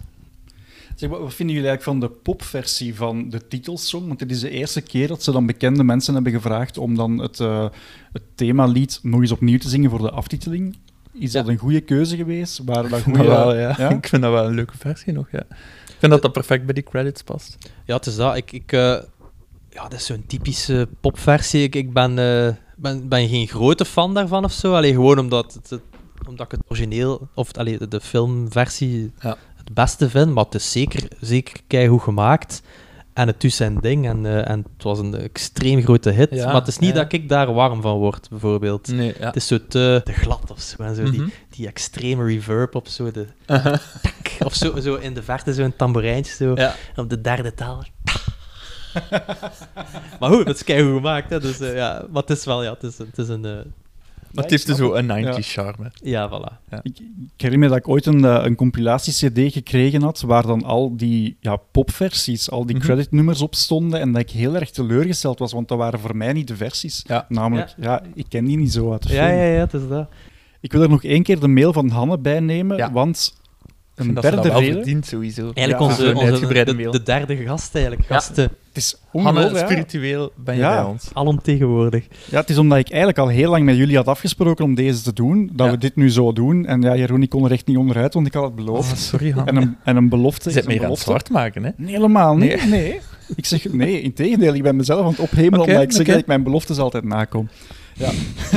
Zeg, 0.95 1.11
wat 1.11 1.21
wat 1.21 1.35
vinden 1.35 1.55
jullie 1.55 1.71
eigenlijk 1.71 2.01
van 2.01 2.01
de 2.01 2.17
popversie 2.23 2.95
van 2.95 3.29
de 3.29 3.49
titelsong? 3.49 4.07
Want 4.07 4.19
dit 4.19 4.31
is 4.31 4.41
de 4.41 4.51
eerste 4.51 4.81
keer 4.81 5.09
dat 5.09 5.23
ze 5.23 5.33
dan 5.33 5.47
bekende 5.47 5.85
mensen 5.85 6.15
hebben 6.15 6.33
gevraagd 6.33 6.79
om 6.79 6.95
dan 6.95 7.19
het, 7.19 7.41
eh 7.41 7.69
het 8.13 8.23
themalied 8.35 9.01
nog 9.03 9.21
eens 9.21 9.33
opnieuw 9.33 9.59
te 9.59 9.69
zingen 9.69 9.91
voor 9.91 10.03
de 10.03 10.11
aftiteling. 10.11 10.77
Is 11.13 11.33
dat 11.33 11.49
een 11.49 11.57
goede 11.57 11.81
keuze 11.81 12.17
geweest? 12.17 12.59
Waar, 12.65 12.89
waar 12.89 12.99
Ik 12.99 13.05
vind 13.05 13.17
goeie, 13.17 13.31
dat 13.31 13.45
wel, 13.45 13.57
ja. 13.57 13.71
Ik 13.91 14.09
vind 14.09 14.23
dat 14.23 14.33
wel 14.33 14.47
een 14.47 14.55
leuke 14.55 14.77
versie 14.79 15.13
nog, 15.13 15.31
ja. 15.31 15.43
Ik 15.89 15.97
vind 15.99 16.13
dat 16.13 16.23
dat 16.23 16.33
perfect 16.33 16.65
bij 16.65 16.75
die 16.75 16.83
credits 16.83 17.23
past. 17.23 17.57
Ja, 17.85 17.97
het 17.97 18.07
is 18.07 18.17
dat. 18.17 18.37
Ik, 18.37 18.53
ik, 18.53 18.73
eh, 18.73 18.81
ja, 19.71 19.83
dat 19.83 19.93
is 19.93 20.07
zo'n 20.07 20.25
typische 20.27 20.89
popversie. 21.01 21.63
Ik, 21.63 21.75
ik 21.75 21.93
ben, 21.93 22.19
eh, 22.19 22.55
ben, 22.81 23.09
ben 23.09 23.29
geen 23.29 23.47
grote 23.49 23.85
fan 23.85 24.15
daarvan 24.15 24.45
of 24.45 24.53
zo. 24.53 24.75
Alleen 24.75 24.95
gewoon 24.95 25.19
omdat, 25.19 25.55
het, 25.55 25.71
het- 25.71 25.81
omdat 26.29 26.47
ik 26.47 26.53
het 26.53 26.61
origineel, 26.69 27.29
of 27.35 27.53
allee, 27.57 27.89
de, 27.89 28.01
filmversie, 28.01 29.13
het 29.57 29.75
beste 29.75 30.11
vind. 30.11 30.33
Maar 30.35 30.45
het 30.45 30.55
is 30.55 30.73
zeker, 30.73 31.09
zeker 31.21 31.61
keigoed 31.67 32.03
gemaakt. 32.03 32.63
En 33.13 33.27
het 33.27 33.41
doet 33.41 33.53
zijn 33.53 33.79
ding. 33.81 34.07
En, 34.07 34.27
eh, 34.27 34.49
en 34.51 34.67
het 34.75 34.83
was 34.83 34.99
een 34.99 35.15
extreem 35.15 35.83
grote 35.83 36.11
hit. 36.11 36.31
Ja, 36.31 36.45
maar 36.47 36.55
het 36.55 36.69
is 36.69 36.79
niet 36.79 36.95
ja. 36.95 37.03
dat 37.03 37.13
ik 37.13 37.29
daar 37.29 37.53
warm 37.53 37.81
van 37.83 37.97
word, 37.99 38.29
bijvoorbeeld. 38.31 38.89
Nee, 38.89 39.15
ja. 39.19 39.27
Het 39.27 39.37
is 39.37 39.47
zo 39.47 39.59
te, 39.69 40.01
te 40.05 40.13
glad 40.13 40.51
of 40.51 40.61
zo. 40.61 40.83
En 40.83 40.95
zo 40.95 41.11
die, 41.11 41.21
Mhm. 41.21 41.29
die 41.51 41.67
extreme 41.67 42.25
reverb 42.25 42.75
op 42.75 42.89
zo. 42.89 43.11
De, 43.11 43.27
tak, 43.47 44.37
of 44.45 44.55
zo, 44.55 44.81
zo 44.81 44.95
in 44.95 45.15
de 45.15 45.23
verte 45.23 45.55
zo'n 45.55 45.77
tamboerijntje. 45.77 46.33
Zo. 46.35 46.55
Op 47.01 47.11
de 47.11 47.21
derde 47.21 47.55
taal. 47.55 47.85
maar 50.21 50.31
goed, 50.31 50.47
dat 50.47 50.55
is 50.55 50.65
keigoed 50.65 50.95
gemaakt. 50.97 51.31
Hè, 51.31 51.41
dus, 51.41 51.61
eh, 51.61 51.75
ja, 51.75 52.05
maar 52.11 52.23
het 52.23 52.31
is 52.31 52.45
wel, 52.45 52.63
ja, 52.63 52.71
het 52.73 52.83
is, 52.83 52.99
het 52.99 53.19
is 53.19 53.29
een... 53.29 53.45
eh, 53.45 53.53
Maar 54.33 54.43
het 54.45 54.51
heeft 54.51 54.67
dus 54.67 54.77
zo 54.77 54.95
een 54.95 55.07
90s 55.07 55.37
Ja. 55.37 55.63
charme. 55.63 55.91
Ja, 56.03 56.29
voilà. 56.29 56.69
Ja. 56.71 56.79
Ik, 56.83 56.99
ik 57.35 57.41
herinner 57.41 57.69
me 57.69 57.75
dat 57.75 57.85
ik 57.85 57.89
ooit 57.89 58.07
een, 58.07 58.25
eh, 58.25 58.41
een 58.45 58.55
compilatie-cd 58.55 59.53
gekregen 59.53 60.03
had, 60.03 60.21
waar 60.21 60.47
dan 60.47 60.65
al 60.65 60.97
die 60.97 61.37
ja, 61.41 61.57
popversies, 61.57 62.51
al 62.51 62.67
die 62.67 62.77
Mhm. 62.77 62.85
creditnummers 62.85 63.41
op 63.41 63.55
stonden, 63.55 64.01
en 64.01 64.13
dat 64.13 64.21
ik 64.23 64.31
heel 64.31 64.55
erg 64.55 64.71
teleurgesteld 64.71 65.39
was, 65.39 65.53
want 65.53 65.69
dat 65.69 65.79
waren 65.79 66.01
voor 66.01 66.17
mij 66.17 66.33
niet 66.33 66.49
de 66.49 66.57
versies. 66.57 67.05
Namelijk, 67.29 67.75
ja. 67.81 68.03
ik 68.15 68.27
ken 68.29 68.45
die 68.45 68.57
niet 68.57 68.73
zo 68.73 68.93
uit 68.93 69.03
de 69.03 69.13
Ja, 69.13 69.27
film. 69.27 69.39
ja, 69.39 69.45
ja, 69.45 69.61
het 69.61 69.75
is 69.75 69.89
dat. 69.89 70.09
Ik 70.61 70.73
wil 70.73 70.83
er 70.83 70.89
nog 70.89 71.05
één 71.05 71.23
keer 71.23 71.41
de 71.41 71.49
mail 71.49 71.73
van 71.73 71.89
Hanne 71.89 72.19
bij 72.19 72.41
nemen, 72.41 72.93
want 72.93 73.35
een 73.99 74.15
dat 74.15 74.23
derde 74.23 74.49
dat 74.49 74.63
verdient, 74.63 75.07
sowieso. 75.07 75.51
Eigenlijk 75.55 75.79
Ja, 75.79 76.05
onze, 76.07 76.21
uitgebreide 76.27 76.71
de, 76.71 76.77
mail. 76.77 76.91
de 76.93 77.03
derde 77.03 77.37
gast 77.37 77.75
eigenlijk. 77.75 78.07
Gasten. 78.07 78.45
Het 78.45 78.77
is 78.77 78.97
Hanne, 79.13 79.29
ongelooflijk. 79.29 79.61
ja. 79.61 79.67
spiritueel 79.67 80.33
ben 80.37 80.55
je 80.55 80.61
Ja. 80.61 80.75
bij 80.75 80.85
ons. 80.91 81.09
Alomtegenwoordig. 81.13 82.07
Ja, 82.31 82.41
het 82.41 82.51
is 82.51 82.59
omdat 82.59 82.79
ik 82.79 82.89
eigenlijk 82.89 83.19
al 83.19 83.29
heel 83.29 83.51
lang 83.51 83.65
met 83.65 83.77
jullie 83.77 83.97
had 83.97 84.07
afgesproken 84.07 84.65
om 84.65 84.75
deze 84.75 85.03
te 85.03 85.13
doen, 85.13 85.51
dat 85.53 85.67
Ja. 85.67 85.73
we 85.73 85.79
dit 85.79 85.97
nu 85.97 86.11
zo 86.11 86.33
doen. 86.33 86.67
En 86.67 86.81
ja, 86.83 86.97
Jeroen, 86.97 87.23
ik 87.23 87.29
kon 87.31 87.45
er 87.45 87.51
echt 87.53 87.67
niet 87.67 87.77
onderuit, 87.77 88.15
want 88.15 88.27
ik 88.27 88.35
had 88.35 88.45
het 88.45 88.55
beloofd. 88.55 88.91
Oh, 88.93 88.97
sorry, 88.99 89.31
Hanne. 89.31 89.51
En 89.51 89.57
een, 89.57 89.77
en 89.85 89.97
een 89.97 90.09
belofte 90.09 90.43
Je 90.43 90.49
is 90.49 90.55
zit 90.55 90.63
een 90.65 90.69
meer 90.77 90.85
aan 90.85 90.91
het 90.91 91.05
belofte. 91.05 91.31
zwart 91.31 91.31
maken, 91.45 91.65
hè? 91.65 91.71
Nee, 91.77 91.95
helemaal 91.95 92.37
niet. 92.37 92.61
Nee. 92.61 92.69
Nee. 92.81 93.01
Ik 93.37 93.47
zeg 93.47 93.73
nee, 93.73 94.01
in 94.01 94.13
tegendeel. 94.13 94.55
Ik 94.55 94.63
ben 94.63 94.77
mezelf 94.77 95.01
aan 95.05 95.11
het 95.11 95.19
ophemelen 95.19 95.61
Oké, 95.61 95.69
omdat 95.71 95.83
ik 95.83 95.93
zeg 95.93 96.07
dat 96.07 96.19
ik 96.19 96.27
mijn 96.27 96.43
beloftes 96.43 96.79
altijd 96.79 97.05
nakom. 97.05 97.49
Ja. 97.95 98.11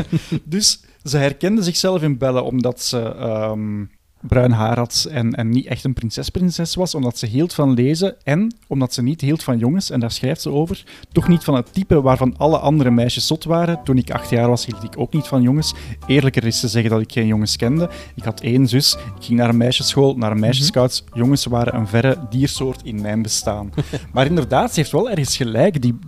dus 0.43 0.83
ze 1.03 1.17
herkende 1.17 1.63
zichzelf 1.63 2.01
in 2.01 2.17
Belle 2.17 2.41
omdat 2.41 2.81
ze 2.81 2.99
ehm, 2.99 3.83
bruin 4.21 4.51
haar 4.51 4.77
had 4.77 5.07
en, 5.11 5.35
en 5.35 5.49
niet 5.49 5.65
echt 5.65 5.83
een 5.83 5.93
prinses-prinses 5.93 6.75
was, 6.75 6.95
omdat 6.95 7.17
ze 7.17 7.25
hield 7.25 7.53
van 7.53 7.73
lezen 7.73 8.15
en 8.23 8.55
omdat 8.67 8.93
ze 8.93 9.01
niet 9.01 9.21
hield 9.21 9.43
van 9.43 9.57
jongens, 9.57 9.89
en 9.89 9.99
daar 9.99 10.11
schrijft 10.11 10.41
ze 10.41 10.49
over, 10.49 10.83
toch 11.11 11.27
niet 11.27 11.43
van 11.43 11.55
het 11.55 11.73
type 11.73 12.01
waarvan 12.01 12.37
alle 12.37 12.57
andere 12.57 12.91
meisjes 12.91 13.27
zot 13.27 13.43
waren. 13.43 13.79
Toen 13.83 13.97
ik 13.97 14.11
acht 14.11 14.29
jaar 14.29 14.47
was, 14.47 14.65
hield 14.65 14.83
ik 14.83 14.99
ook 14.99 15.13
niet 15.13 15.27
van 15.27 15.41
jongens. 15.41 15.73
Eerlijker 16.07 16.45
is 16.45 16.59
te 16.59 16.67
zeggen 16.67 16.91
dat 16.91 17.01
ik 17.01 17.11
geen 17.11 17.27
jongens 17.27 17.55
kende. 17.55 17.89
Ik 18.15 18.23
had 18.23 18.41
één 18.41 18.67
zus, 18.67 18.93
ik 18.93 19.23
ging 19.23 19.39
naar 19.39 19.49
een 19.49 19.57
meisjesschool, 19.57 20.17
naar 20.17 20.31
een 20.31 20.39
meisjesscouts. 20.39 21.03
Jongens 21.13 21.45
waren 21.45 21.75
een 21.75 21.87
verre 21.87 22.17
diersoort 22.29 22.81
in 22.83 23.01
mijn 23.01 23.21
bestaan. 23.21 23.69
maar 24.13 24.25
inderdaad, 24.25 24.73
ze 24.73 24.79
heeft 24.79 24.91
wel 24.91 25.09
ergens 25.09 25.37
gelijk. 25.37 25.81
Die, 25.81 25.99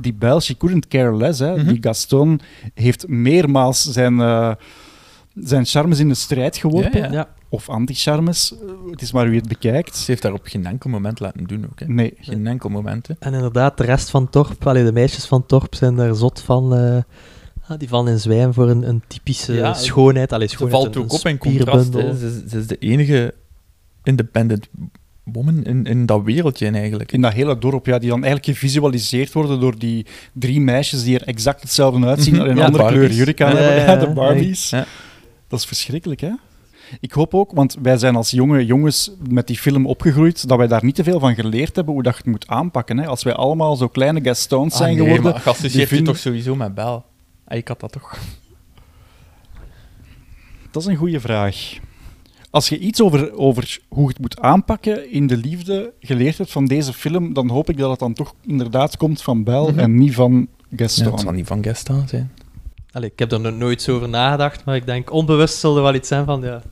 die 0.00 0.14
Belle, 0.14 0.40
she 0.40 0.56
couldn't 0.56 0.88
care 0.88 1.16
less. 1.16 1.38
Hè. 1.38 1.64
Die 1.64 1.78
Gaston 1.80 2.40
heeft 2.74 3.08
meermaals 3.08 3.82
zijn, 3.82 4.20
eh, 4.20 4.52
zijn 5.34 5.64
charmes 5.66 5.98
in 5.98 6.08
de 6.08 6.14
strijd 6.14 6.56
geworpen. 6.56 7.00
Ja, 7.00 7.12
ja. 7.12 7.28
Of 7.48 7.68
anti-charmes. 7.68 8.52
Eh, 8.54 8.90
Het 8.90 9.02
is 9.02 9.12
maar 9.12 9.28
wie 9.28 9.38
het 9.38 9.48
bekijkt. 9.48 9.96
Ze 9.96 10.04
heeft 10.10 10.22
daar 10.22 10.32
op 10.32 10.40
geen 10.44 10.66
enkel 10.66 10.90
moment 10.90 11.20
laten 11.20 11.44
doen 11.46 11.64
ook, 11.70 11.80
hè? 11.80 11.86
Nee. 11.86 12.14
Geen 12.20 12.46
enkel 12.46 12.68
moment, 12.70 13.06
hè? 13.06 13.14
En 13.18 13.34
inderdaad, 13.34 13.76
de 13.76 13.84
rest 13.84 14.10
van 14.10 14.30
Torp, 14.30 14.66
allee, 14.66 14.84
de 14.84 14.92
meisjes 14.92 15.24
van 15.26 15.46
Torp 15.46 15.74
zijn 15.74 15.96
daar 15.96 16.14
zot 16.14 16.40
van. 16.40 16.74
eh, 16.76 16.96
ah, 17.68 17.78
die 17.78 17.88
vallen 17.88 18.12
in 18.12 18.18
zwijm 18.18 18.52
voor 18.54 18.68
een, 18.70 18.88
een 18.88 19.02
typische 19.06 19.52
Ja, 19.52 19.74
schoonheid. 19.74 20.32
Allee, 20.32 20.48
Ze 20.48 20.54
schoonheid 20.54 20.82
valt 20.82 20.96
een- 20.96 21.02
ook 21.02 21.12
op 21.12 21.26
in 21.26 21.38
contrast. 21.38 21.92
Ze, 21.92 22.44
ze 22.48 22.58
is 22.58 22.66
de 22.66 22.78
enige 22.78 23.34
independent 24.02 24.68
woman 25.24 25.64
in, 25.64 25.84
in 25.84 26.06
dat 26.06 26.22
wereldje 26.22 26.68
eigenlijk. 26.70 27.12
In 27.12 27.20
dat 27.20 27.32
hele 27.32 27.58
dorp, 27.58 27.86
ja, 27.86 27.98
die 27.98 28.08
dan 28.08 28.24
eigenlijk 28.24 28.58
gevisualiseerd 28.58 29.32
worden 29.32 29.60
door 29.60 29.78
die 29.78 30.06
drie 30.32 30.60
meisjes 30.60 31.04
die 31.04 31.18
er 31.18 31.26
exact 31.26 31.62
hetzelfde 31.62 32.06
uitzien, 32.06 32.38
alleen 32.38 32.50
een 32.50 32.56
Ja, 32.56 32.64
andere 32.64 32.82
Barbies. 32.84 33.00
kleur 33.08 33.12
jurk 33.26 33.40
aan 33.42 33.52
Ja, 33.54 33.60
hebben. 33.62 34.08
de. 34.08 34.14
Barbies. 34.14 34.70
Ja. 34.70 34.86
Dat 35.52 35.60
is 35.60 35.66
verschrikkelijk, 35.66 36.20
hè? 36.20 36.30
Ik 37.00 37.12
hoop 37.12 37.34
ook, 37.34 37.52
want 37.52 37.76
wij 37.82 37.96
zijn 37.98 38.16
als 38.16 38.30
jonge 38.30 38.64
jongens 38.66 39.10
met 39.28 39.46
die 39.46 39.58
film 39.58 39.86
opgegroeid, 39.86 40.48
dat 40.48 40.58
wij 40.58 40.66
daar 40.66 40.84
niet 40.84 40.94
te 40.94 41.04
veel 41.04 41.20
van 41.20 41.34
geleerd 41.34 41.76
hebben 41.76 41.94
hoe 41.94 42.02
dat 42.02 42.12
je 42.12 42.18
het 42.22 42.30
moet 42.30 42.46
aanpakken. 42.46 42.98
Hè? 42.98 43.06
Als 43.06 43.22
wij 43.22 43.32
allemaal 43.34 43.76
zo 43.76 43.88
kleine 43.88 44.20
Gastons 44.22 44.72
Ah, 44.72 44.78
zijn 44.78 44.96
nee, 44.96 45.02
geworden... 45.04 45.32
maar 45.32 45.40
geassocieerd 45.40 45.72
je 45.72 45.86
vinden- 45.86 46.06
toch 46.12 46.22
sowieso 46.22 46.56
met 46.56 46.74
Bel? 46.74 47.04
Ah, 47.44 47.56
ik 47.56 47.68
had 47.68 47.80
dat 47.80 47.92
toch. 47.92 48.18
Dat 50.70 50.82
is 50.82 50.88
een 50.88 50.96
goede 50.96 51.20
vraag. 51.20 51.78
Als 52.50 52.68
je 52.68 52.78
iets 52.78 53.00
over, 53.02 53.32
over 53.38 53.78
hoe 53.88 54.02
je 54.02 54.08
het 54.08 54.18
moet 54.20 54.40
aanpakken 54.40 55.10
in 55.12 55.26
de 55.26 55.36
liefde 55.36 55.92
geleerd 56.00 56.38
hebt 56.38 56.52
van 56.52 56.64
deze 56.66 56.92
film, 56.92 57.32
dan 57.34 57.48
hoop 57.48 57.70
ik 57.70 57.76
dat 57.76 57.90
het 57.90 57.98
dan 57.98 58.12
toch 58.12 58.34
inderdaad 58.46 58.96
komt 58.96 59.22
van 59.22 59.44
Bel 59.44 59.68
Mhm. 59.70 59.78
en 59.78 59.94
niet 59.94 60.14
van 60.14 60.48
Gaston. 60.76 61.04
Ja, 61.06 61.10
het 61.12 61.20
zal 61.20 61.32
niet 61.32 61.46
van 61.46 61.64
Gaston 61.64 62.08
zijn. 62.08 62.30
Allee, 62.92 63.10
ik 63.12 63.18
heb 63.18 63.32
er 63.32 63.40
nog 63.40 63.54
nooit 63.54 63.82
zo 63.82 63.94
over 63.96 64.08
nagedacht, 64.08 64.64
maar 64.64 64.76
ik 64.76 64.86
denk 64.86 65.12
onbewust 65.12 65.58
zal 65.58 65.76
er 65.76 65.82
wel 65.82 65.94
iets 65.94 66.08
zijn 66.08 66.24
van 66.24 66.40
ja, 66.42 66.62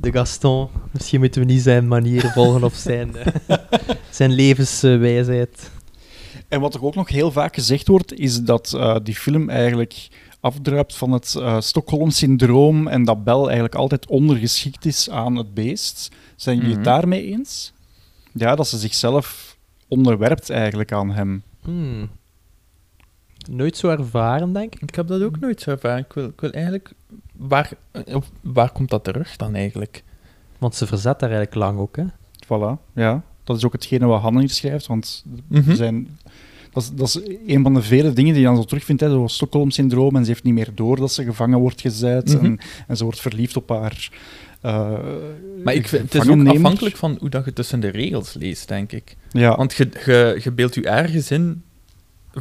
de 0.00 0.12
Gaston. 0.12 0.68
Misschien 0.90 1.20
moeten 1.20 1.40
we 1.40 1.46
niet 1.46 1.62
zijn 1.62 1.88
manieren 1.88 2.30
volgen 2.30 2.64
of 2.64 2.74
zijn, 2.74 3.16
eh, 3.16 3.56
zijn 4.10 4.32
levenswijsheid. 4.32 5.70
En 6.48 6.60
wat 6.60 6.74
er 6.74 6.84
ook 6.84 6.94
nog 6.94 7.08
heel 7.08 7.32
vaak 7.32 7.54
gezegd 7.54 7.88
wordt, 7.88 8.12
is 8.18 8.40
dat 8.42 8.72
eh, 8.72 8.96
die 9.02 9.14
film 9.14 9.50
eigenlijk 9.50 10.08
afdruipt 10.40 10.96
van 10.96 11.12
het 11.12 11.34
eh 11.38 11.60
Stockholm-syndroom 11.60 12.86
en 12.88 13.04
dat 13.04 13.24
Bel 13.24 13.44
eigenlijk 13.44 13.74
altijd 13.74 14.06
ondergeschikt 14.06 14.84
is 14.84 15.10
aan 15.10 15.36
het 15.36 15.54
beest. 15.54 16.08
Zijn 16.36 16.56
jullie 16.56 16.70
Mhm. 16.76 16.78
het 16.80 16.88
daarmee 16.88 17.24
eens? 17.26 17.72
Ja, 18.32 18.54
dat 18.54 18.68
ze 18.68 18.78
zichzelf 18.78 19.56
onderwerpt 19.88 20.50
eigenlijk 20.50 20.92
aan 20.92 21.10
hem. 21.10 21.42
Hmm. 21.62 22.10
Nooit 23.48 23.76
zo 23.76 23.88
ervaren, 23.88 24.52
denk 24.52 24.74
ik. 24.74 24.82
Ik 24.82 24.94
heb 24.94 25.06
dat 25.06 25.22
ook 25.22 25.40
nooit 25.40 25.60
zo 25.60 25.70
ervaren. 25.70 25.98
Ik 25.98 26.12
wil, 26.12 26.24
ik 26.26 26.40
wil 26.40 26.50
eigenlijk... 26.50 26.90
Waar, 27.36 27.70
eh, 27.92 28.16
waar 28.42 28.72
komt 28.72 28.90
dat 28.90 29.04
terug 29.04 29.36
dan 29.36 29.54
eigenlijk? 29.54 30.02
Want 30.58 30.74
ze 30.74 30.86
verzet 30.86 31.20
daar 31.20 31.30
eigenlijk 31.30 31.54
lang 31.54 31.78
ook, 31.78 31.96
hè? 31.96 32.04
Voilà, 32.44 32.92
ja. 32.94 33.22
Dat 33.44 33.56
is 33.56 33.64
ook 33.64 33.72
hetgene 33.72 34.06
wat 34.06 34.20
Hanne 34.20 34.40
hier 34.40 34.50
schrijft, 34.50 34.86
want 34.86 35.24
er 35.50 35.76
zijn 35.76 36.18
Dat 36.72 36.82
is, 36.82 36.90
dat 36.94 37.06
is 37.08 37.20
een 37.46 37.62
van 37.62 37.74
de 37.74 37.82
vele 37.82 38.12
dingen 38.12 38.32
die 38.32 38.42
je 38.42 38.48
dan 38.48 38.56
zo 38.56 38.62
terugvindt, 38.64 39.00
hè, 39.00 39.10
zoals 39.10 39.34
Stockholm-syndroom, 39.34 40.16
en 40.16 40.24
ze 40.24 40.30
heeft 40.30 40.42
niet 40.44 40.54
meer 40.54 40.70
door 40.74 40.96
dat 40.96 41.12
ze 41.12 41.24
gevangen 41.24 41.58
wordt 41.58 41.80
gezet, 41.80 42.34
Mhm. 42.34 42.44
en, 42.44 42.58
en 42.86 42.96
ze 42.96 43.04
wordt 43.04 43.20
verliefd 43.20 43.56
op 43.56 43.68
haar 43.68 44.10
eh, 44.60 44.90
Maar 45.64 45.74
ik 45.74 45.88
vind, 45.88 46.12
het 46.12 46.22
is 46.22 46.28
ook 46.30 46.46
afhankelijk 46.46 46.96
van 46.96 47.16
hoe 47.20 47.28
dat 47.28 47.44
je 47.44 47.52
tussen 47.52 47.80
de 47.80 47.88
regels 47.88 48.34
leest, 48.34 48.68
denk 48.68 48.92
ik. 48.92 49.16
Ja. 49.30 49.56
Want 49.56 49.72
je, 49.74 49.88
je, 50.06 50.40
je 50.42 50.52
beeldt 50.52 50.74
je 50.74 50.82
ergens 50.88 51.30
in 51.30 51.62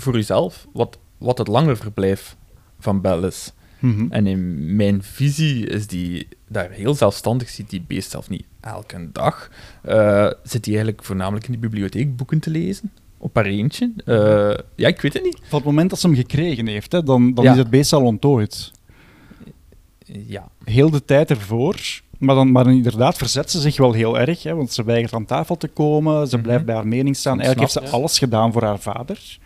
voor 0.02 0.14
jezelf 0.14 0.68
wat, 0.74 0.98
wat 1.18 1.38
het 1.38 1.48
langer 1.48 1.78
verblijf 1.78 2.36
van 2.80 3.02
Bel 3.02 3.26
is. 3.26 3.54
Mhm. 3.80 4.06
En 4.10 4.28
in 4.28 4.76
mijn 4.76 5.04
visie 5.04 5.68
is 5.68 5.88
die 5.88 6.28
daar 6.48 6.70
heel 6.72 6.94
zelfstandig, 6.94 7.50
ziet 7.50 7.70
die 7.70 7.84
beest 7.88 8.12
zelf 8.12 8.30
niet 8.30 8.46
elke 8.60 9.10
dag. 9.12 9.50
Eh, 9.82 10.30
zit 10.44 10.64
die 10.64 10.74
eigenlijk 10.74 11.04
voornamelijk 11.04 11.46
in 11.46 11.52
de 11.52 11.58
bibliotheek 11.58 12.16
boeken 12.16 12.40
te 12.40 12.50
lezen? 12.50 12.92
Op 13.18 13.36
haar 13.36 13.46
eentje? 13.46 13.92
Eh, 14.06 14.64
ja, 14.76 14.88
ik 14.88 15.02
weet 15.02 15.14
het 15.14 15.24
niet. 15.24 15.40
Van 15.44 15.58
het 15.58 15.68
moment 15.68 15.90
dat 15.90 16.00
ze 16.00 16.08
hem 16.08 16.16
gekregen 16.16 16.68
heeft, 16.68 16.92
hè, 16.92 17.04
dan, 17.04 17.34
dan 17.34 17.44
Ja. 17.44 17.52
is 17.52 17.58
het 17.58 17.70
beest 17.70 17.94
al 17.94 18.04
onttooid. 18.04 18.72
Ja. 20.06 20.48
Heel 20.64 20.90
de 20.90 21.06
tijd 21.06 21.30
ervoor. 21.30 21.76
Maar, 22.18 22.36
dan, 22.36 22.52
maar 22.52 22.68
inderdaad 22.72 23.18
verzet 23.18 23.52
ze 23.52 23.60
zich 23.60 23.78
wel 23.78 23.94
heel 23.94 24.20
erg, 24.20 24.44
hè, 24.44 24.56
want 24.56 24.72
ze 24.74 24.84
weigert 24.84 25.14
aan 25.14 25.26
tafel 25.26 25.58
te 25.58 25.68
komen, 25.68 26.28
ze 26.28 26.40
blijft 26.42 26.66
bij 26.66 26.76
haar 26.76 26.88
mening 26.88 27.16
staan. 27.16 27.40
Eigenlijk 27.40 27.60
heeft 27.60 27.86
ze 27.86 27.92
ja. 27.92 27.98
alles 27.98 28.18
gedaan 28.20 28.52
voor 28.52 28.64
haar 28.64 28.80
vader. 28.80 29.38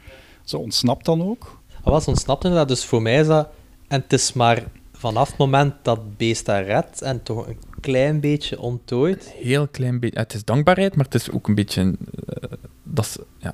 Ze 0.44 0.58
ontsnapt 0.58 1.06
dan 1.06 1.24
ook. 1.24 1.60
Hij 1.84 1.92
was 1.92 2.08
ontsnapt 2.08 2.44
inderdaad, 2.44 2.68
dus 2.68 2.86
voor 2.86 3.02
mij 3.02 3.20
is 3.20 3.28
dat... 3.28 3.48
En 3.88 4.02
het 4.02 4.14
is 4.14 4.34
maar 4.34 4.64
vanaf 4.94 5.28
het 5.30 5.38
moment 5.38 5.74
dat 5.82 5.98
het 5.98 6.18
beest 6.18 6.48
haar 6.48 6.64
redt 6.64 7.02
en 7.02 7.24
toch 7.24 7.48
een 7.48 7.58
klein 7.80 8.20
beetje 8.20 8.60
onttooid. 8.60 9.34
Heel 9.36 9.68
klein 9.68 10.00
beetje. 10.00 10.20
Het 10.20 10.34
is 10.34 10.44
dankbaarheid, 10.46 10.96
maar 10.96 11.06
het 11.06 11.16
is 11.16 11.32
ook 11.32 11.48
een 11.48 11.56
beetje. 11.56 11.82
eh, 11.82 12.50
dat, 12.84 13.06
ze, 13.06 13.26
ja, 13.38 13.54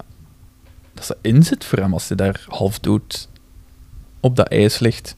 dat 0.93 1.05
ze 1.05 1.17
inzit 1.21 1.65
voor 1.65 1.77
hem 1.79 1.93
als 1.93 2.07
hij 2.07 2.17
daar 2.17 2.45
half 2.47 2.79
dood 2.79 3.29
op 4.19 4.35
dat 4.35 4.47
ijs 4.47 4.79
ligt. 4.79 5.15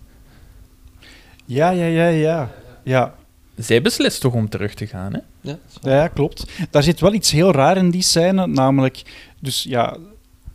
Ja, 1.45 1.69
ja, 1.69 1.85
ja, 1.85 2.07
ja. 2.07 2.51
ja. 2.83 3.15
Zij 3.55 3.81
beslist 3.81 4.21
toch 4.21 4.33
om 4.33 4.49
terug 4.49 4.73
te 4.73 4.87
gaan, 4.87 5.13
hè? 5.13 5.19
Ja, 5.41 5.57
Ja, 5.81 5.93
ja, 5.95 6.07
klopt. 6.07 6.45
Daar 6.69 6.83
zit 6.83 6.99
wel 6.99 7.13
iets 7.13 7.31
heel 7.31 7.51
raar 7.51 7.77
in 7.77 7.89
die 7.89 8.01
scène, 8.01 8.47
namelijk, 8.47 9.01
dus 9.39 9.63
ja, 9.63 9.97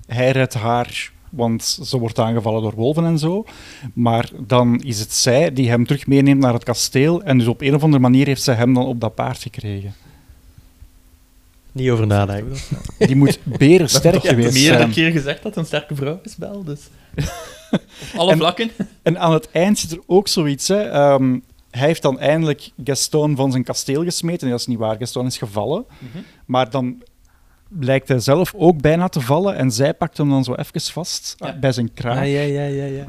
hij 0.06 0.30
redt 0.30 0.54
haar, 0.54 1.12
want 1.30 1.78
ze 1.82 1.98
wordt 1.98 2.18
aangevallen 2.18 2.62
door 2.62 2.74
wolven 2.74 3.04
en 3.04 3.18
zo. 3.18 3.44
Maar 3.94 4.30
dan 4.46 4.80
is 4.82 4.98
het 5.00 5.12
zij 5.12 5.52
die 5.52 5.68
hem 5.68 5.86
terug 5.86 6.06
meeneemt 6.06 6.40
naar 6.40 6.52
het 6.52 6.64
kasteel, 6.64 7.22
en 7.22 7.38
dus 7.38 7.46
op 7.46 7.60
een 7.60 7.74
of 7.74 7.82
andere 7.82 8.02
manier 8.02 8.26
heeft 8.26 8.42
zij 8.42 8.54
hem 8.54 8.74
dan 8.74 8.86
op 8.86 9.00
dat 9.00 9.14
paard 9.14 9.42
gekregen. 9.42 9.94
Niet 11.72 11.90
over 11.90 12.06
nadenken. 12.06 12.56
Die 12.98 13.16
moet 13.16 13.38
berensterk 13.42 14.14
Je 14.22 14.28
hebt 14.28 14.34
geweest 14.34 14.52
meerdere 14.54 14.76
zijn. 14.78 14.90
keer 14.90 15.10
gezegd 15.10 15.42
dat 15.42 15.56
een 15.56 15.66
sterke 15.66 15.94
vrouw 15.94 16.20
is, 16.22 16.36
Bel, 16.36 16.64
dus... 16.64 16.80
Op 17.72 17.80
alle 18.16 18.30
En- 18.32 18.38
vlakken. 18.38 18.70
En 19.02 19.18
aan 19.18 19.32
het 19.32 19.50
eind 19.50 19.78
zit 19.78 19.92
er 19.92 20.00
ook 20.06 20.28
zoiets. 20.28 20.68
Hè. 20.68 20.80
Ehm, 20.82 21.38
hij 21.70 21.86
heeft 21.86 22.02
dan 22.02 22.18
eindelijk 22.18 22.70
Gaston 22.84 23.36
van 23.36 23.50
zijn 23.50 23.64
kasteel 23.64 24.04
gesmeten. 24.04 24.50
Dat 24.50 24.60
is 24.60 24.66
niet 24.66 24.78
waar, 24.78 24.96
Gaston 24.98 25.26
is 25.26 25.38
gevallen. 25.38 25.84
Mhm. 25.98 26.22
Maar 26.46 26.70
dan 26.70 27.02
lijkt 27.80 28.08
hij 28.08 28.18
zelf 28.18 28.54
ook 28.56 28.80
bijna 28.80 29.08
te 29.08 29.20
vallen. 29.20 29.56
En 29.56 29.70
zij 29.70 29.94
pakt 29.94 30.16
hem 30.16 30.28
dan 30.28 30.44
zo 30.44 30.54
even 30.54 30.80
vast 30.80 31.34
ah, 31.38 31.58
bij 31.58 31.72
zijn 31.72 31.92
kraag. 31.94 32.16
Ja, 32.16 32.22
ja, 32.22 32.42
ja, 32.42 32.64
ja, 32.64 32.84
ja. 32.84 33.04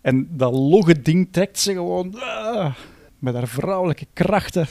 En 0.00 0.28
dat 0.30 0.52
logge 0.52 1.02
ding 1.02 1.28
trekt 1.30 1.58
ze 1.58 1.72
gewoon 1.72 2.14
ah, 2.20 2.74
met 3.18 3.34
haar 3.34 3.48
vrouwelijke 3.48 4.06
krachten. 4.12 4.66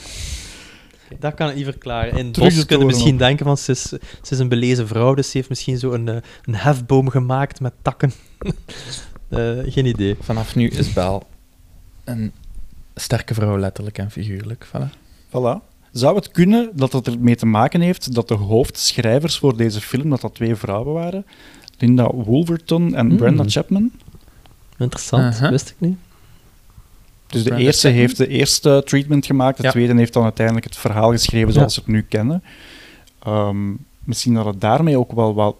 Dat 1.18 1.34
kan 1.34 1.48
ik 1.48 1.54
niet 1.54 1.64
verklaren. 1.64 2.16
In 2.16 2.32
bos 2.32 2.66
kunnen 2.66 2.86
misschien 2.86 3.12
op. 3.12 3.18
denken 3.18 3.46
van 3.46 3.56
ze 3.56 3.72
is, 3.72 3.82
ze 3.82 3.98
is 4.28 4.38
een 4.38 4.48
belezen 4.48 4.88
vrouw, 4.88 5.14
dus 5.14 5.30
ze 5.30 5.36
heeft 5.36 5.48
misschien 5.48 5.78
zo 5.78 5.92
een, 5.92 6.08
eh, 6.08 6.16
een 6.44 6.54
hefboom 6.54 7.08
gemaakt 7.08 7.60
met 7.60 7.72
takken. 7.82 8.12
Eh, 9.28 9.58
geen 9.64 9.86
idee. 9.86 10.16
Vanaf 10.20 10.54
nu 10.54 10.68
is 10.68 10.92
Bel 10.92 11.26
een 12.04 12.32
sterke 12.94 13.34
vrouw, 13.34 13.58
letterlijk 13.58 13.98
en 13.98 14.10
figuurlijk. 14.10 14.66
Voilà. 14.66 14.88
Voilà. 15.28 15.77
Zou 15.98 16.16
het 16.16 16.30
kunnen 16.30 16.70
dat 16.74 16.92
het 16.92 17.06
ermee 17.06 17.36
te 17.36 17.46
maken 17.46 17.80
heeft 17.80 18.14
dat 18.14 18.28
de 18.28 18.34
hoofdschrijvers 18.34 19.38
voor 19.38 19.56
deze 19.56 19.80
film 19.80 20.10
dat 20.10 20.20
dat 20.20 20.34
twee 20.34 20.54
vrouwen 20.54 20.92
waren? 20.94 21.26
Linda 21.78 22.10
Wolverton 22.12 22.94
en 22.94 23.06
Hmm. 23.06 23.16
Brenda 23.16 23.44
Chapman. 23.46 23.90
Interessant, 24.78 25.38
wist 25.38 25.68
ik 25.70 25.74
niet. 25.78 25.96
Dus 27.26 27.42
de 27.42 27.48
Brenda 27.48 27.64
eerste 27.64 27.80
Chapman. 27.86 28.00
heeft 28.02 28.16
de 28.16 28.28
eerste 28.28 28.82
treatment 28.84 29.26
gemaakt, 29.26 29.56
de 29.56 29.62
Ja. 29.62 29.70
tweede 29.70 29.94
heeft 29.96 30.12
dan 30.12 30.22
uiteindelijk 30.22 30.66
het 30.66 30.76
verhaal 30.76 31.10
geschreven 31.10 31.52
zoals 31.52 31.74
we 31.74 31.80
het 31.80 31.90
nu 31.90 32.02
kennen. 32.02 32.42
Ehm, 33.22 33.72
misschien 34.04 34.34
dat 34.34 34.44
het 34.44 34.60
daarmee 34.60 34.98
ook 34.98 35.12
wel 35.12 35.34
wat... 35.34 35.56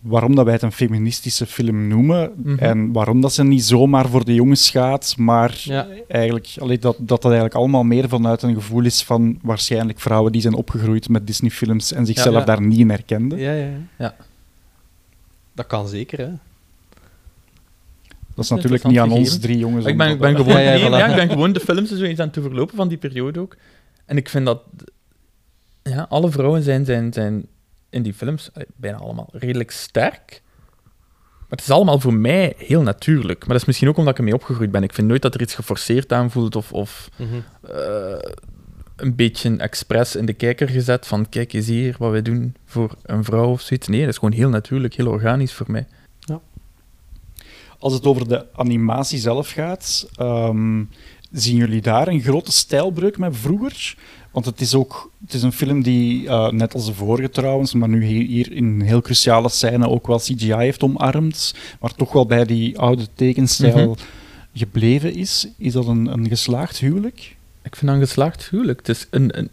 Waarom 0.00 0.34
dat 0.34 0.44
wij 0.44 0.54
het 0.54 0.62
een 0.62 0.72
feministische 0.72 1.46
film 1.46 1.88
noemen 1.88 2.32
Mhm. 2.36 2.58
en 2.58 2.92
waarom 2.92 3.20
dat 3.20 3.32
ze 3.32 3.44
niet 3.44 3.64
zomaar 3.64 4.08
voor 4.08 4.24
de 4.24 4.34
jongens 4.34 4.70
gaat, 4.70 5.14
maar 5.16 5.60
Ja. 5.64 5.86
eigenlijk, 6.08 6.48
allee, 6.58 6.78
dat, 6.78 6.96
dat 6.98 7.08
dat 7.08 7.24
eigenlijk 7.24 7.54
allemaal 7.54 7.82
meer 7.82 8.08
vanuit 8.08 8.42
een 8.42 8.54
gevoel 8.54 8.84
is 8.84 9.02
van 9.02 9.38
waarschijnlijk 9.42 10.00
vrouwen 10.00 10.32
die 10.32 10.40
zijn 10.40 10.54
opgegroeid 10.54 11.08
met 11.08 11.26
Disney-films 11.26 11.92
en 11.92 12.06
zichzelf 12.06 12.34
Ja. 12.34 12.44
daar 12.44 12.62
niet 12.62 12.78
in 12.78 12.90
herkenden. 12.90 13.38
Ja, 13.38 13.52
ja, 13.52 13.64
ja. 13.66 13.76
Ja. 13.98 14.14
Dat 15.52 15.66
kan 15.66 15.88
zeker, 15.88 16.18
hè. 16.18 16.28
Dat 18.34 18.44
is 18.44 18.50
natuurlijk 18.50 18.84
niet 18.84 18.98
aan 18.98 19.10
ons 19.12 19.38
drie 19.38 19.58
jongens. 19.58 19.84
Ik 19.86 19.96
ben, 19.96 20.10
ik 20.10 20.18
ben 20.18 20.36
gewoon, 20.36 20.54
nee, 20.54 20.78
ja, 20.78 21.06
ik 21.06 21.14
ben 21.16 21.28
gewoon 21.28 21.52
de 21.52 21.60
films 21.60 21.88
zo 21.88 22.02
eens 22.04 22.18
aan 22.18 22.26
het 22.28 22.38
overlopen 22.38 22.76
van 22.76 22.88
die 22.88 22.98
periode 22.98 23.40
ook. 23.40 23.56
En 24.04 24.16
ik 24.16 24.28
vind 24.28 24.46
dat 24.46 24.62
ja, 25.82 26.06
alle 26.08 26.30
vrouwen 26.30 26.62
zijn, 26.62 26.84
zijn, 26.84 27.12
zijn 27.12 27.44
in 27.90 28.02
die 28.02 28.14
films, 28.14 28.50
eh, 28.52 28.62
bijna 28.76 28.96
allemaal, 28.96 29.28
redelijk 29.32 29.70
sterk. 29.70 30.42
Maar 31.38 31.58
het 31.58 31.68
is 31.68 31.74
allemaal 31.74 32.00
voor 32.00 32.14
mij 32.14 32.54
heel 32.56 32.82
natuurlijk. 32.82 33.38
Maar 33.38 33.48
dat 33.48 33.60
is 33.60 33.64
misschien 33.64 33.88
ook 33.88 33.96
omdat 33.96 34.12
ik 34.12 34.18
ermee 34.18 34.34
opgegroeid 34.34 34.70
ben. 34.70 34.82
Ik 34.82 34.92
vind 34.92 35.08
nooit 35.08 35.22
dat 35.22 35.34
er 35.34 35.40
iets 35.40 35.54
geforceerd 35.54 36.12
aanvoelt 36.12 36.56
of, 36.56 36.72
of 36.72 37.10
eh, 37.62 38.18
een 38.96 39.14
beetje 39.14 39.56
expres 39.56 40.16
in 40.16 40.26
de 40.26 40.32
kijker 40.32 40.68
gezet 40.68 41.06
van 41.06 41.28
kijk 41.28 41.52
eens 41.52 41.66
hier 41.66 41.94
wat 41.98 42.10
wij 42.10 42.22
doen 42.22 42.54
voor 42.64 42.94
een 43.02 43.24
vrouw 43.24 43.50
of 43.50 43.60
zoiets. 43.60 43.88
Nee, 43.88 44.00
dat 44.00 44.08
is 44.08 44.18
gewoon 44.18 44.34
heel 44.34 44.48
natuurlijk, 44.48 44.94
heel 44.94 45.08
organisch 45.08 45.52
voor 45.52 45.70
mij. 45.70 45.86
Als 47.80 47.92
het 47.92 48.06
over 48.06 48.28
de 48.28 48.46
animatie 48.52 49.18
zelf 49.18 49.50
gaat, 49.50 50.08
ehm, 50.14 50.84
zien 51.32 51.56
jullie 51.56 51.80
daar 51.80 52.08
een 52.08 52.20
grote 52.20 52.52
stijlbreuk 52.52 53.18
met 53.18 53.36
vroeger? 53.36 53.96
Want 54.32 54.44
het 54.44 54.60
is 54.60 54.74
ook 54.74 55.10
het 55.24 55.34
is 55.34 55.42
een 55.42 55.52
film 55.52 55.82
die, 55.82 56.28
eh, 56.28 56.50
net 56.50 56.74
als 56.74 56.86
de 56.86 56.94
vorige 56.94 57.30
trouwens, 57.30 57.74
maar 57.74 57.88
nu 57.88 58.04
hier, 58.04 58.52
in 58.52 58.64
een 58.64 58.80
heel 58.80 59.00
cruciale 59.00 59.48
scène 59.48 59.88
ook 59.88 60.06
wel 60.06 60.18
CGI 60.18 60.54
heeft 60.54 60.82
omarmd, 60.82 61.54
maar 61.80 61.94
toch 61.94 62.12
wel 62.12 62.26
bij 62.26 62.44
die 62.44 62.78
oude 62.78 63.06
tekenstijl 63.14 63.88
Mhm. 63.88 64.00
gebleven 64.54 65.14
is. 65.14 65.48
Is 65.58 65.72
dat 65.72 65.86
een, 65.86 66.06
een 66.06 66.28
geslaagd 66.28 66.78
huwelijk? 66.78 67.36
Ik 67.62 67.76
vind 67.76 67.90
dat 67.90 68.00
een 68.00 68.06
geslaagd 68.06 68.48
huwelijk. 68.50 68.78
Het 68.78 68.88
is 68.88 69.06
een, 69.10 69.38
een, 69.38 69.50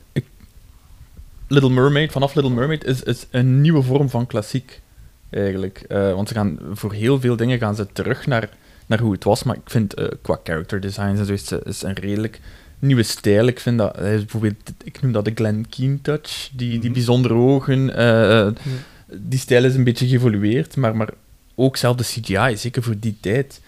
Little 1.47 1.69
Mermaid, 1.69 2.11
vanaf 2.11 2.35
Little 2.35 2.53
Mermaid, 2.53 2.83
is, 2.83 3.03
is 3.03 3.25
een 3.31 3.61
nieuwe 3.61 3.81
vorm 3.81 4.09
van 4.09 4.27
klassiek, 4.27 4.81
eigenlijk. 5.29 5.85
Eh, 5.87 6.13
want 6.13 6.27
ze 6.27 6.33
gaan, 6.33 6.59
voor 6.73 6.93
heel 6.93 7.19
veel 7.19 7.35
dingen 7.35 7.59
gaan 7.59 7.75
ze 7.75 7.87
terug 7.93 8.25
naar, 8.27 8.49
naar 8.85 8.99
hoe 8.99 9.11
het 9.11 9.23
was, 9.23 9.43
maar 9.43 9.55
ik 9.55 9.61
vind 9.69 9.93
eh, 9.93 10.07
qua 10.21 10.39
character 10.43 10.79
designs 10.81 11.19
en 11.19 11.25
zo 11.25 11.33
is, 11.33 11.51
is 11.51 11.81
een 11.81 11.93
redelijk 11.93 12.39
nieuwe 12.79 13.03
stijl. 13.03 13.47
Ik 13.47 13.59
vind 13.59 13.77
dat, 13.77 13.95
eh, 13.95 14.01
bijvoorbeeld, 14.01 14.55
ik 14.83 15.01
noem 15.01 15.11
dat 15.11 15.25
de 15.25 15.31
Glen 15.35 15.65
Keane 15.69 16.01
touch, 16.01 16.49
die, 16.53 16.79
die 16.79 16.91
bijzondere 16.91 17.33
ogen. 17.33 17.95
eh, 17.95 18.47
Die 19.15 19.39
stijl 19.39 19.63
is 19.63 19.75
een 19.75 19.83
beetje 19.83 20.07
geëvolueerd, 20.07 20.75
maar, 20.75 20.95
maar 20.95 21.09
ook 21.55 21.77
zelf 21.77 21.95
de 21.95 22.03
CGI, 22.03 22.57
zeker 22.57 22.83
voor 22.83 22.95
die 22.99 23.17
tijd. 23.19 23.61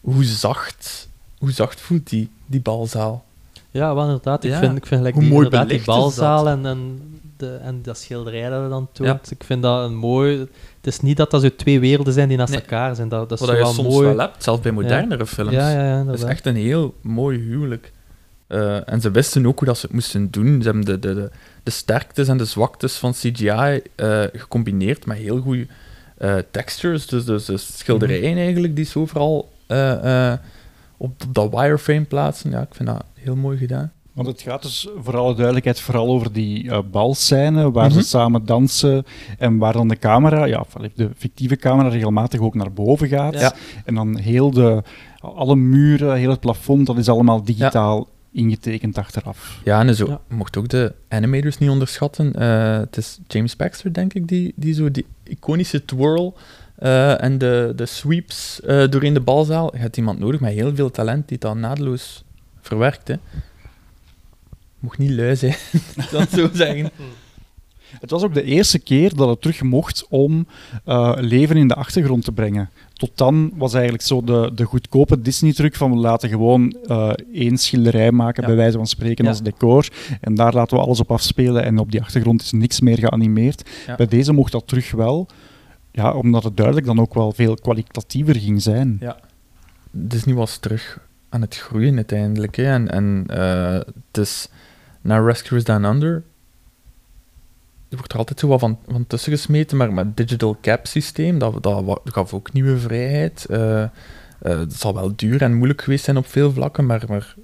Hoe 0.00 0.24
zacht, 0.24 1.08
hoe 1.38 1.50
zacht 1.52 1.80
voelt 1.80 2.08
die, 2.10 2.28
die 2.46 2.60
balzaal? 2.60 3.24
Ja, 3.70 3.94
wel 3.94 4.04
inderdaad. 4.04 4.44
Ik 4.44 4.50
Ja. 4.50 4.58
vind, 4.58 4.76
ik 4.76 4.86
vind 4.86 4.96
gelijk 4.98 5.14
Hoe 5.14 5.22
die, 5.24 5.32
mooi 5.32 5.44
inderdaad 5.44 5.68
die 5.68 5.82
balzaal 5.84 6.48
en, 6.48 6.66
en, 6.66 7.00
de, 7.36 7.56
en 7.62 7.80
dat 7.82 7.98
schilderij 7.98 8.48
dat 8.50 8.62
er 8.62 8.68
dan 8.68 8.88
toont. 8.92 9.08
Ja. 9.28 9.34
Ik 9.36 9.44
vind 9.44 9.62
dat 9.62 9.84
een 9.90 9.96
mooi... 9.96 10.38
Het 10.38 10.92
is 10.92 11.00
niet 11.00 11.16
dat 11.16 11.30
dat 11.30 11.42
zo 11.42 11.48
twee 11.56 11.80
werelden 11.80 12.12
zijn 12.12 12.28
die 12.28 12.36
naast 12.36 12.50
Nee. 12.52 12.60
elkaar 12.60 12.94
zijn. 12.94 13.08
Dat, 13.08 13.28
dat 13.28 13.40
is 13.40 13.46
Wat 13.46 13.48
zo 13.48 13.54
je 13.60 13.62
wel 13.64 13.72
soms 13.72 13.88
mooi. 13.94 14.06
wel 14.06 14.18
hebt, 14.18 14.42
zelfs 14.42 14.60
bij 14.60 14.72
modernere 14.72 15.18
Ja. 15.18 15.26
films. 15.26 15.52
Ja, 15.52 15.70
ja, 15.70 15.84
ja, 15.86 16.04
Dat 16.04 16.14
is 16.14 16.22
echt 16.22 16.46
een 16.46 16.56
heel 16.56 16.94
mooi 17.00 17.38
huwelijk. 17.38 17.92
Eh, 18.52 18.92
en 18.92 19.00
ze 19.00 19.10
wisten 19.10 19.46
ook 19.46 19.58
hoe 19.58 19.68
dat 19.68 19.78
ze 19.78 19.86
het 19.86 19.94
moesten 19.94 20.30
doen. 20.30 20.62
Ze 20.62 20.68
hebben 20.68 20.84
de, 20.84 20.98
de, 20.98 21.14
de, 21.14 21.30
de 21.62 21.70
sterktes 21.70 22.28
en 22.28 22.36
de 22.36 22.44
zwaktes 22.44 22.96
van 22.96 23.12
CGI 23.12 23.80
eh, 23.94 24.22
gecombineerd 24.32 25.06
met 25.06 25.16
heel 25.16 25.40
goede 25.40 25.66
eh, 26.18 26.34
textures. 26.50 27.06
Dus, 27.06 27.24
dus, 27.24 27.44
dus 27.44 27.78
schilderijen 27.78 28.36
eigenlijk, 28.36 28.76
die 28.76 28.84
ze 28.84 28.98
overal 28.98 29.50
op 30.96 31.22
dat 31.28 31.50
wireframe 31.50 32.04
plaatsen. 32.04 32.50
Ja, 32.50 32.60
ik 32.60 32.74
vind 32.74 32.88
dat 32.88 33.04
heel 33.14 33.36
mooi 33.36 33.58
gedaan. 33.58 33.92
Want 34.12 34.28
het 34.28 34.40
gaat 34.40 34.62
dus 34.62 34.88
voor 35.02 35.16
alle 35.16 35.34
duidelijkheid 35.34 35.80
vooral 35.80 36.08
over 36.08 36.32
die 36.32 36.70
eh 36.70 36.78
balscène 36.90 37.70
waar 37.70 37.88
Mhm. 37.90 37.98
ze 37.98 38.04
samen 38.04 38.46
dansen 38.46 39.04
en 39.38 39.58
waar 39.58 39.72
dan 39.72 39.88
de 39.88 39.98
camera, 39.98 40.44
ja, 40.44 40.64
de 40.94 41.10
fictieve 41.16 41.56
camera 41.56 41.88
regelmatig 41.88 42.40
ook 42.40 42.54
naar 42.54 42.72
boven 42.72 43.08
gaat. 43.08 43.40
Ja. 43.40 43.54
En 43.84 43.94
dan 43.94 44.16
heel 44.16 44.50
de, 44.50 44.82
alle 45.20 45.56
muren, 45.56 46.16
heel 46.16 46.30
het 46.30 46.40
plafond, 46.40 46.86
dat 46.86 46.98
is 46.98 47.08
allemaal 47.08 47.42
digitaal 47.44 48.08
ingetekend 48.32 48.98
achteraf. 48.98 49.60
Ja, 49.64 49.80
en 49.80 49.94
zo, 49.94 50.20
mocht 50.28 50.56
ook 50.56 50.68
de 50.68 50.92
animators 51.08 51.58
niet 51.58 51.70
onderschatten. 51.70 52.34
Eh, 52.34 52.78
het 52.78 52.96
is 52.96 53.18
James 53.26 53.56
Baxter, 53.56 53.92
denk 53.92 54.14
ik, 54.14 54.28
die, 54.28 54.52
die 54.56 54.74
zo 54.74 54.90
die 54.90 55.06
iconische 55.24 55.84
twirl 55.84 56.36
eh, 56.74 57.22
en 57.22 57.38
de, 57.38 57.72
de 57.76 57.86
sweeps 57.86 58.60
eh, 58.60 58.88
doorheen 58.88 59.14
de 59.14 59.20
balzaal. 59.20 59.74
Je 59.74 59.80
hebt 59.80 59.96
iemand 59.96 60.18
nodig 60.18 60.40
met 60.40 60.52
heel 60.52 60.74
veel 60.74 60.90
talent 60.90 61.28
die 61.28 61.38
dat 61.38 61.56
naadloos 61.56 62.24
verwerkt. 62.60 63.08
Hè. 63.08 63.14
Mocht 64.78 64.98
niet 64.98 65.10
lui 65.10 65.36
zijn, 65.36 65.56
dat 66.10 66.30
zo 66.30 66.48
zeggen. 66.52 66.90
Het 68.00 68.10
was 68.10 68.22
ook 68.22 68.34
de 68.34 68.42
eerste 68.42 68.78
keer 68.78 69.14
dat 69.14 69.28
het 69.28 69.40
terug 69.40 69.62
mocht 69.62 70.06
om 70.08 70.46
eh, 70.84 71.12
leven 71.16 71.56
in 71.56 71.68
de 71.68 71.74
achtergrond 71.74 72.24
te 72.24 72.32
brengen. 72.32 72.70
Tot 72.92 73.10
dan 73.14 73.52
was 73.54 73.72
eigenlijk 73.74 74.04
zo 74.04 74.22
de, 74.22 74.50
de 74.54 74.64
goedkope 74.64 75.20
Disney-truc 75.20 75.74
van 75.76 75.90
we 75.90 75.96
laten 75.96 76.28
gewoon 76.28 76.76
eh, 76.86 77.10
één 77.32 77.56
schilderij 77.58 78.12
maken, 78.12 78.44
bij 78.44 78.56
wijze 78.56 78.76
van 78.76 78.86
spreken, 78.86 79.24
Ja. 79.24 79.30
als 79.30 79.42
decor. 79.42 79.88
En 80.20 80.34
daar 80.34 80.52
laten 80.54 80.76
we 80.76 80.82
alles 80.82 81.00
op 81.00 81.10
afspelen 81.10 81.64
en 81.64 81.78
op 81.78 81.90
die 81.90 82.00
achtergrond 82.02 82.42
is 82.42 82.52
niks 82.52 82.80
meer 82.80 82.98
geanimeerd. 82.98 83.70
Ja. 83.86 83.96
Bij 83.96 84.06
deze 84.06 84.32
mocht 84.32 84.52
dat 84.52 84.66
terug 84.66 84.90
wel, 84.90 85.26
ja, 85.90 86.12
omdat 86.12 86.44
het 86.44 86.56
duidelijk 86.56 86.86
dan 86.86 87.00
ook 87.00 87.14
wel 87.14 87.32
veel 87.32 87.54
kwalitatiever 87.54 88.36
ging 88.36 88.62
zijn. 88.62 88.96
Ja. 89.00 89.16
Disney 89.90 90.34
was 90.34 90.56
terug 90.58 91.00
aan 91.28 91.40
het 91.40 91.56
groeien 91.56 91.96
uiteindelijk. 91.96 92.56
Hè. 92.56 92.64
En, 92.64 92.90
en 92.90 93.24
eh, 93.26 93.72
het 94.10 94.18
is 94.18 94.48
naar 95.00 95.24
Rescuers 95.24 95.64
Down 95.64 95.84
Under. 95.84 96.22
Er 97.92 97.98
wordt 97.98 98.12
er 98.12 98.18
altijd 98.18 98.40
zo 98.40 98.46
wat 98.46 98.60
van, 98.60 98.78
van 98.88 99.06
tussen 99.06 99.32
gesmeten, 99.32 99.76
maar 99.76 99.92
met 99.92 100.16
digital 100.16 100.56
cap 100.60 100.86
systeem, 100.86 101.38
dat, 101.38 101.62
dat 101.62 102.00
gaf 102.04 102.34
ook 102.34 102.52
nieuwe 102.52 102.78
vrijheid. 102.78 103.46
Eh, 103.50 103.82
eh, 103.82 103.88
het 104.40 104.74
zal 104.74 104.94
wel 104.94 105.12
duur 105.16 105.42
en 105.42 105.54
moeilijk 105.54 105.82
geweest 105.82 106.04
zijn 106.04 106.16
op 106.16 106.26
veel 106.26 106.52
vlakken, 106.52 106.86
maar, 106.86 107.04
maar 107.08 107.34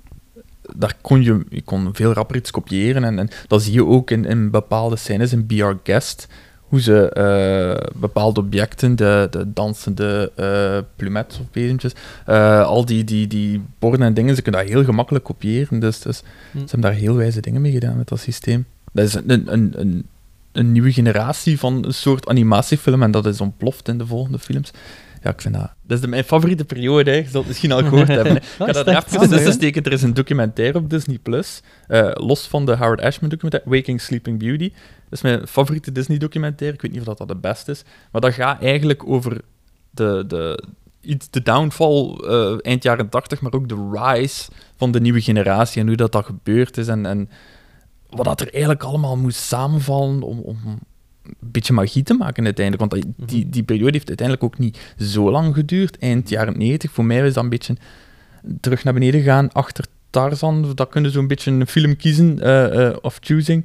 daar 0.77 0.95
kon 1.01 1.23
je, 1.23 1.45
je 1.49 1.63
kon 1.63 1.89
veel 1.93 2.13
rapper 2.13 2.37
iets 2.37 2.51
kopiëren. 2.51 3.05
En, 3.05 3.19
en 3.19 3.29
dat 3.47 3.63
zie 3.63 3.73
je 3.73 3.87
ook 3.87 4.11
in, 4.11 4.25
in 4.25 4.51
bepaalde 4.51 4.97
scènes 4.97 5.33
in 5.33 5.63
Our 5.63 5.79
Guest, 5.83 6.29
hoe 6.61 6.81
ze 6.81 7.09
eh, 7.11 7.91
bepaalde 8.01 8.41
objecten, 8.41 8.97
de, 8.97 9.27
de 9.31 9.53
dansende 9.53 10.33
plumettes 10.97 11.39
of 11.39 11.47
wezentjes, 11.53 11.93
al 12.65 12.85
die, 12.85 13.05
die, 13.05 13.27
die 13.27 13.63
borden 13.79 14.07
en 14.07 14.15
dingen, 14.15 14.37
ze 14.37 14.43
kunnen 14.43 14.61
dat 14.61 14.71
heel 14.71 14.85
gemakkelijk 14.85 15.25
kopiëren. 15.25 15.79
Dus, 15.79 16.01
dus 16.01 16.19
Hm. 16.19 16.59
ze 16.59 16.65
hebben 16.71 16.81
daar 16.81 17.01
heel 17.01 17.15
wijze 17.17 17.41
dingen 17.41 17.61
mee 17.61 17.73
gedaan 17.73 17.97
met 17.97 18.09
dat 18.09 18.21
systeem. 18.21 18.67
Dat 18.93 19.05
is 19.05 19.15
een, 19.15 19.53
een, 19.53 19.81
een, 19.81 20.07
een 20.59 20.73
nieuwe 20.73 20.93
generatie 20.93 21.59
van 21.59 21.85
een 21.85 21.95
soort 21.95 22.29
animatiefilm 22.29 23.03
en 23.03 23.11
dat 23.11 23.27
is 23.27 23.41
ontploft 23.41 23.89
in 23.89 23.99
de 23.99 24.07
volgende 24.07 24.39
films. 24.39 24.71
Ja, 25.23 25.31
ik 25.31 25.41
vind 25.41 25.55
dat... 25.55 25.73
Dat 25.83 25.97
is 25.97 26.01
de, 26.01 26.09
mijn 26.09 26.25
favoriete 26.25 26.65
periode, 26.65 27.11
hè. 27.11 27.17
je 27.17 27.23
zult 27.23 27.35
het 27.35 27.47
misschien 27.47 27.73
al 27.73 27.83
gehoord 27.83 28.09
hebben. 28.19 28.37
Ik 28.37 28.43
ga 28.43 28.67
is 28.67 28.75
dat 28.75 28.87
er 28.87 28.95
echt? 28.95 29.15
even 29.15 29.29
tussen 29.29 29.53
steken. 29.53 29.83
Er 29.83 29.93
is 29.93 30.03
een 30.03 30.15
documentaire 30.15 30.79
op 30.79 30.91
Disney+, 30.91 31.19
Plus, 31.19 31.63
eh, 31.87 32.11
los 32.15 32.47
van 32.47 32.67
de 32.67 32.77
Howard 32.77 33.01
Ashman 33.01 33.31
documentaire, 33.31 33.71
Waking 33.71 34.01
Sleeping 34.01 34.39
Beauty. 34.39 34.69
Dat 34.69 35.13
is 35.13 35.21
mijn 35.21 35.47
favoriete 35.47 35.93
Disney-documentaire. 35.93 36.77
Ik 36.77 36.83
weet 36.83 36.91
niet 36.91 37.01
of 37.01 37.07
dat, 37.07 37.19
dat 37.19 37.29
de 37.29 37.37
beste 37.37 37.71
is. 37.71 37.83
Maar 38.13 38.21
dat 38.21 38.33
gaat 38.33 38.63
eigenlijk 38.63 39.09
over 39.09 39.41
de, 39.91 40.25
de, 40.27 40.65
iets, 41.01 41.31
de 41.31 41.43
downfall 41.43 42.17
eh, 42.17 42.55
eind 42.61 42.83
jaren 42.83 43.09
80, 43.09 43.41
maar 43.41 43.53
ook 43.53 43.69
de 43.69 43.91
rise 43.93 44.51
van 44.77 44.91
de 44.91 45.01
nieuwe 45.01 45.21
generatie 45.21 45.81
en 45.81 45.87
hoe 45.87 45.97
dat, 45.97 46.13
dat 46.13 46.25
gebeurd 46.25 46.77
is. 46.77 46.89
En, 46.89 47.07
en 47.07 47.31
wat 48.11 48.25
dat 48.25 48.41
er 48.41 48.51
eigenlijk 48.53 48.83
allemaal 48.83 49.17
moest 49.17 49.39
samenvallen 49.39 50.23
om, 50.23 50.39
om 50.41 50.59
een 50.65 51.35
beetje 51.41 51.73
magie 51.73 52.03
te 52.03 52.15
maken 52.15 52.45
uiteindelijk. 52.45 52.91
Want 52.91 53.05
dat- 53.17 53.29
die, 53.29 53.49
die 53.49 53.63
periode 53.63 53.93
heeft 53.93 54.09
uiteindelijk 54.09 54.47
ook 54.47 54.59
niet 54.59 54.95
zo 54.99 55.31
lang 55.31 55.55
geduurd. 55.55 55.99
Eind 55.99 56.29
jaren 56.29 56.59
90. 56.59 56.91
Voor 56.93 57.05
mij 57.05 57.23
was 57.23 57.33
dat 57.33 57.43
een 57.45 57.51
beetje 57.51 57.77
terug 58.61 58.85
naar 58.85 58.95
beneden 58.95 59.23
gaan 59.23 59.53
achter 59.53 59.85
Tarzan. 60.11 60.73
Dat 60.75 60.89
kunnen 60.89 61.11
zo'n 61.11 61.27
beetje 61.27 61.51
een 61.51 61.67
film 61.67 61.97
kiezen 61.97 62.41
eh, 62.41 62.87
eh, 62.87 62.97
of 63.01 63.19
choosing. 63.21 63.65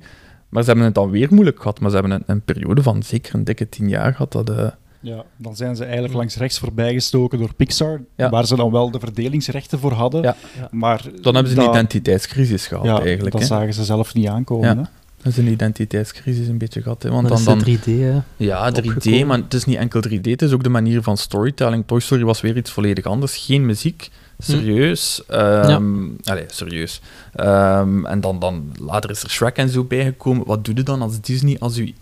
Maar 0.50 0.62
ze 0.64 0.68
hebben 0.68 0.86
het 0.86 0.96
dan 0.96 1.10
weer 1.10 1.28
moeilijk 1.34 1.58
gehad. 1.58 1.80
Maar 1.80 1.90
ze 1.90 1.96
hebben 1.98 2.14
een, 2.16 2.24
een 2.26 2.42
periode 2.42 2.84
van 2.84 3.04
zeker 3.04 3.36
een 3.36 3.44
dikke 3.44 3.70
tien 3.70 3.90
jaar 3.90 4.12
gehad. 4.12 4.32
Dat, 4.32 4.50
eh, 4.50 4.68
Ja, 5.04 5.24
dan 5.38 5.56
zijn 5.56 5.76
ze 5.76 5.84
eigenlijk 5.84 6.14
langs 6.14 6.36
rechts 6.38 6.60
voorbijgestoken 6.60 7.40
door 7.40 7.54
Pixar, 7.54 8.02
Ja. 8.18 8.30
waar 8.30 8.46
ze 8.46 8.56
dan 8.56 8.72
wel 8.72 8.92
de 8.92 9.00
verdelingsrechten 9.00 9.80
voor 9.80 9.92
hadden. 9.92 10.22
Ja. 10.22 10.36
Maar 10.72 11.02
dan 11.22 11.34
hebben 11.36 11.52
ze 11.54 11.58
een 11.60 11.66
dat- 11.66 11.74
identiteitscrisis 11.74 12.68
gehad 12.68 12.86
ja, 12.86 13.00
eigenlijk. 13.02 13.32
Dat 13.32 13.42
hè. 13.42 13.48
zagen 13.48 13.74
ze 13.74 13.84
zelf 13.84 14.14
niet 14.14 14.28
aankomen. 14.28 14.70
Ja. 14.70 14.76
hè. 14.76 14.82
Dat 15.22 15.32
is 15.32 15.38
een 15.38 15.48
identiteitscrisis 15.48 16.48
een 16.48 16.58
beetje 16.58 16.82
gehad. 16.82 17.04
Hè? 17.04 17.10
Want 17.10 17.22
Dan 17.22 17.32
dan, 17.32 17.40
is 17.40 17.46
dan, 17.46 17.58
de 17.58 17.80
3D, 17.80 18.00
hè, 18.00 18.20
Ja, 18.46 18.72
3D, 18.72 18.78
opgekomen. 18.88 19.28
maar 19.28 19.38
het 19.38 19.54
is 19.54 19.66
niet 19.66 19.78
enkel 19.78 20.02
3D, 20.10 20.22
het 20.32 20.42
is 20.42 20.52
ook 20.52 20.64
de 20.64 20.70
manier 20.70 21.02
van 21.02 21.18
storytelling. 21.18 21.84
Toy 21.88 22.00
Story 22.00 22.24
was 22.24 22.42
weer 22.42 22.58
iets 22.58 22.72
volledig 22.72 23.06
anders. 23.06 23.38
Geen 23.38 23.66
muziek, 23.66 24.10
serieus. 24.40 25.24
ehm, 25.28 26.08
allee, 26.24 26.44
serieus. 26.48 27.02
Ehm, 27.34 28.06
en 28.06 28.22
dan, 28.22 28.40
dan 28.40 28.72
later 28.80 29.10
is 29.10 29.24
er 29.24 29.30
Shrek 29.30 29.58
en 29.58 29.70
zo 29.70 29.84
bijgekomen. 29.84 30.46
Wat 30.46 30.66
doe 30.66 30.76
je 30.76 30.84
dan 30.84 31.02
als 31.02 31.22
Disney 31.22 31.56
als 31.60 31.78
u 31.78 31.94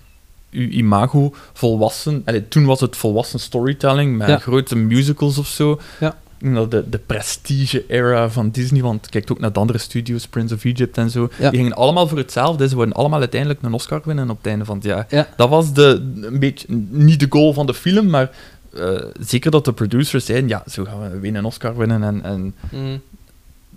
uw 0.52 0.68
imago 0.68 1.34
volwassen... 1.53 2.22
Allee, 2.26 2.48
toen 2.48 2.65
was 2.65 2.80
het 2.80 2.98
volwassen 2.98 3.40
storytelling 3.40 4.18
met 4.18 4.28
Ja. 4.28 4.38
grote 4.38 4.76
musicals 4.76 5.38
of 5.38 5.48
zo. 5.48 5.80
Ja. 5.99 6.15
De, 6.68 6.90
de 6.90 6.98
prestige-era 7.06 8.30
van 8.30 8.49
Disney, 8.49 8.82
want 8.82 9.10
kijk 9.10 9.32
ook 9.32 9.40
naar 9.40 9.53
de 9.53 9.60
andere 9.60 9.78
studios, 9.80 10.28
Prince 10.28 10.53
of 10.56 10.64
Egypt 10.65 10.98
en 10.98 11.10
zo. 11.10 11.30
Ja. 11.40 11.49
Die 11.49 11.60
gingen 11.60 11.76
allemaal 11.76 12.07
voor 12.07 12.18
hetzelfde. 12.18 12.68
Ze 12.69 12.76
worden 12.76 12.94
allemaal 12.94 13.19
uiteindelijk 13.19 13.61
een 13.64 13.73
Oscar 13.73 14.02
winnen 14.06 14.30
op 14.30 14.38
het 14.38 14.45
einde 14.48 14.65
van 14.65 14.76
het 14.76 14.86
jaar. 14.86 15.06
Ja. 15.10 15.28
Dat 15.38 15.49
was 15.49 15.73
de, 15.73 16.11
een 16.22 16.40
beetje, 16.40 16.68
niet 16.90 17.19
de 17.19 17.26
goal 17.30 17.53
van 17.53 17.65
de 17.65 17.73
film, 17.73 18.10
maar 18.10 18.30
eh, 18.73 18.90
zeker 19.19 19.52
dat 19.52 19.65
de 19.65 19.73
producers 19.73 20.26
zeiden, 20.26 20.49
ja, 20.49 20.64
zo 20.69 20.84
gaan 20.84 21.11
we 21.11 21.19
weer 21.19 21.36
een 21.36 21.45
Oscar 21.45 21.78
winnen. 21.78 22.03
En, 22.03 22.23
en 22.23 22.56
Mm. 22.72 23.02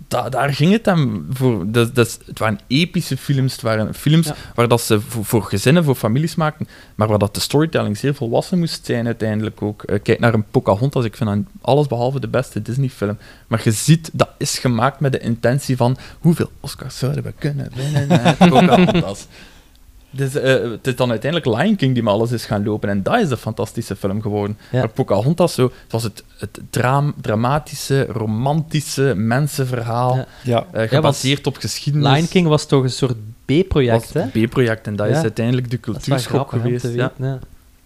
Da- 0.07 0.29
daar 0.29 0.53
ging 0.53 0.71
het 0.71 0.85
hem 0.85 1.27
voor. 1.29 1.63
Dus, 1.71 1.91
dus, 1.91 2.17
het 2.25 2.39
waren 2.39 2.59
epische 2.67 3.17
films, 3.17 3.51
het 3.51 3.61
waren 3.61 3.93
films 3.93 4.27
Ja. 4.27 4.35
waar 4.55 4.67
dat 4.67 4.81
ze 4.81 5.01
voor, 5.01 5.25
voor 5.25 5.43
gezinnen, 5.43 5.83
voor 5.83 5.95
families 5.95 6.35
maakten, 6.35 6.67
maar 6.95 7.07
waar 7.07 7.19
dat 7.19 7.33
de 7.35 7.39
storytelling 7.41 7.97
zeer 7.97 8.15
volwassen 8.15 8.59
moest 8.59 8.85
zijn 8.85 9.05
uiteindelijk 9.05 9.61
ook. 9.61 9.83
Eh, 9.83 9.99
kijk 10.03 10.19
naar 10.19 10.33
een 10.33 10.45
Pocahontas, 10.51 11.05
ik 11.05 11.15
vind 11.15 11.29
dat 11.29 11.39
alles 11.61 11.87
behalve 11.87 12.19
de 12.19 12.27
beste 12.27 12.61
Disney-film. 12.61 13.17
Maar 13.47 13.61
je 13.63 13.71
ziet, 13.71 14.09
dat 14.13 14.29
is 14.37 14.57
gemaakt 14.59 14.99
met 14.99 15.11
de 15.11 15.19
intentie 15.19 15.77
van 15.77 15.97
hoeveel 16.19 16.51
Oscars 16.59 16.97
zouden 16.97 17.23
we 17.23 17.33
kunnen 17.39 17.71
winnen 17.75 18.07
met 18.07 18.37
Pocahontas. 18.49 19.27
Dus, 20.15 20.35
eh, 20.35 20.53
het 20.71 20.87
is 20.87 20.95
dan 20.95 21.09
uiteindelijk 21.09 21.59
Lion 21.59 21.75
King 21.75 21.93
die 21.93 22.03
met 22.03 22.13
alles 22.13 22.31
is 22.31 22.45
gaan 22.45 22.63
lopen. 22.63 22.89
En 22.89 23.03
dat 23.03 23.19
is 23.19 23.29
een 23.29 23.37
fantastische 23.37 23.95
film 23.95 24.21
geworden. 24.21 24.57
Ja. 24.71 24.79
Maar 24.79 24.89
Pocahontas, 24.89 25.53
zo, 25.53 25.63
het 25.63 25.91
was 25.91 26.03
het, 26.03 26.23
het 26.37 26.59
draam, 26.69 27.13
dramatische, 27.21 28.05
romantische 28.09 29.13
mensenverhaal. 29.15 30.15
Ja. 30.15 30.25
Ja. 30.43 30.65
eh, 30.71 30.81
Ja, 30.81 30.87
gebaseerd 30.87 31.47
op 31.47 31.57
geschiedenis. 31.57 32.11
Lion 32.11 32.27
King 32.27 32.47
was 32.47 32.65
toch 32.65 32.83
een 32.83 32.89
soort 32.89 33.15
B-project, 33.45 34.13
hè? 34.13 34.25
B-project. 34.27 34.87
En 34.87 34.95
dat 34.95 35.07
is 35.07 35.17
uiteindelijk 35.17 35.69
de 35.69 35.79
cultuurschok 35.79 36.49
geweest. 36.49 36.81
te 36.81 36.93
Ja. 36.93 37.11
weten, 37.17 37.25
ja. 37.31 37.39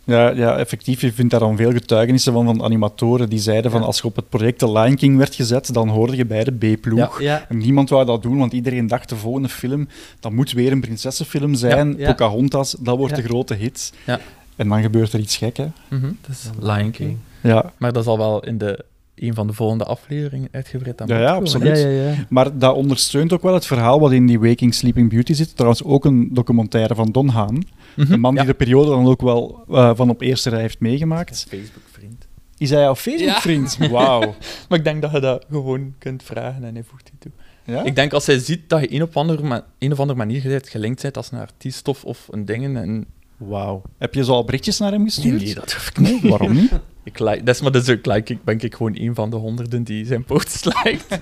Ja, 0.10 0.30
ja, 0.30 0.57
effectief. 0.57 1.02
Je 1.02 1.14
vindt 1.14 1.31
daar 1.31 1.40
dan 1.40 1.57
veel 1.57 1.72
getuigenissen 1.72 2.34
van, 2.34 2.45
van 2.45 2.64
animatoren 2.64 3.30
die 3.30 3.40
zeiden 3.40 3.72
van 3.72 3.84
als 3.84 3.98
je 3.98 4.03
op 4.03 4.15
het 4.15 4.30
project 4.30 4.60
The 4.60 4.72
Lion 4.72 4.95
King 4.95 5.18
werd 5.18 5.36
gezet, 5.36 5.73
dan 5.73 5.90
hoorde 5.90 6.15
je 6.15 6.26
bij 6.26 6.44
de 6.44 6.52
B-ploeg. 6.52 7.22
Ja. 7.22 7.45
En 7.49 7.57
niemand 7.57 7.90
wou 7.90 8.06
dat 8.06 8.22
doen, 8.22 8.38
want 8.38 8.53
iedereen 8.53 8.88
dacht 8.88 9.10
de 9.10 9.15
volgende 9.15 9.49
film, 9.49 9.88
dat 10.19 10.31
moet 10.31 10.52
weer 10.52 10.72
een 10.72 10.81
prinsessenfilm 10.81 11.56
zijn. 11.56 11.95
Pocahontas, 11.95 12.76
dat 12.80 12.98
wordt 12.98 13.15
de 13.15 13.22
grote 13.22 13.53
hit. 13.53 13.94
Ja. 14.06 14.19
En 14.56 14.69
dan 14.69 14.81
gebeurt 14.81 15.14
er 15.14 15.19
iets 15.19 15.38
gek, 15.38 15.57
hè. 15.57 15.68
Mhm, 15.88 16.11
dat 16.22 16.30
is 16.30 16.49
Lion 16.60 16.91
King. 16.91 17.18
Ja. 17.41 17.73
Maar 17.77 17.94
dat 17.94 18.03
zal 18.03 18.18
wel 18.18 18.44
in 18.44 18.57
de, 18.57 18.86
een 19.15 19.34
van 19.34 19.48
de 19.48 19.53
volgende 19.53 19.84
afleveringen 19.84 20.49
uitgebreid 20.52 21.02
aan 21.02 21.07
Ja, 21.07 21.19
ja, 21.19 21.34
absoluut. 21.34 21.77
ja. 21.77 22.26
Maar 22.30 22.57
dat 22.57 22.76
ondersteunt 22.76 23.34
ook 23.34 23.41
wel 23.41 23.53
het 23.53 23.65
verhaal 23.65 23.99
wat 23.99 24.11
in 24.11 24.26
die 24.26 24.40
Waking 24.40 24.73
Sleeping 24.73 25.10
Beauty 25.10 25.34
zit. 25.34 25.56
Trouwens 25.56 25.84
ook 25.84 26.06
een 26.06 26.30
documentaire 26.34 26.95
van 26.95 27.11
Don 27.11 27.30
Haan. 27.30 27.64
Mhm, 28.04 28.14
een 28.14 28.20
man 28.20 28.36
die 28.36 28.46
de 28.46 28.54
periode 28.54 28.90
dan 28.90 29.06
ook 29.06 29.22
wel 29.22 29.64
eh, 29.70 29.92
van 29.96 30.10
op 30.10 30.22
eerste 30.22 30.50
rij 30.50 30.62
heeft 30.62 30.80
meegemaakt. 30.80 31.46
Facebook-vriend. 31.50 32.28
Is 32.58 32.70
hij 32.70 32.82
jouw 32.82 32.96
Facebook-vriend? 32.96 33.78
Ja. 33.80 33.90
Wauw. 33.90 34.36
Maar 34.70 34.78
ik 34.78 34.84
denk 34.84 35.02
dat 35.02 35.12
je 35.12 35.20
dat 35.20 35.46
gewoon 35.50 35.94
kunt 35.98 36.24
vragen 36.24 36.64
en 36.64 36.74
hij 36.74 36.84
voegt 36.84 37.06
die 37.06 37.14
toe. 37.20 37.32
Ja? 37.76 37.84
Ik 37.84 37.96
denk 37.96 38.14
als 38.14 38.26
hij 38.26 38.40
ziet 38.40 38.70
dat 38.70 38.80
je 38.82 38.94
een 38.94 39.04
of 39.04 39.18
andere, 39.18 39.44
ma- 39.44 39.66
een 39.80 39.92
of 39.92 40.00
andere 40.00 40.18
manier 40.18 40.42
bent 40.44 40.70
gelinkt 40.70 41.02
bent 41.02 41.18
als 41.18 41.32
een 41.32 41.40
artiest 41.40 41.88
of, 41.88 42.04
of 42.06 42.28
een 42.32 42.46
ding. 42.46 42.78
En... 42.78 43.06
Wauw. 43.38 43.82
Heb 43.98 44.14
je 44.14 44.24
zo 44.24 44.32
al 44.32 44.44
berichtjes 44.46 44.80
naar 44.80 44.92
hem 44.92 45.04
gestuurd? 45.04 45.42
Nee, 45.42 45.54
dat 45.54 45.74
hoef 45.74 45.88
ik 45.90 45.98
niet. 46.00 46.24
Waarom 46.24 46.54
niet? 46.54 46.72
Ik 47.04 47.20
like, 47.20 47.44
dat 47.44 47.56
is 47.56 47.62
maar 47.62 47.72
dus 47.72 47.90
ook 47.90 48.06
like, 48.06 48.34
ik 48.34 48.44
ben 48.44 48.60
ik 48.60 48.76
gewoon 48.76 48.96
een 49.00 49.16
van 49.16 49.30
de 49.30 49.36
honderden 49.36 49.84
die 49.84 50.06
zijn 50.06 50.24
posts 50.24 50.64
liked. 50.84 51.20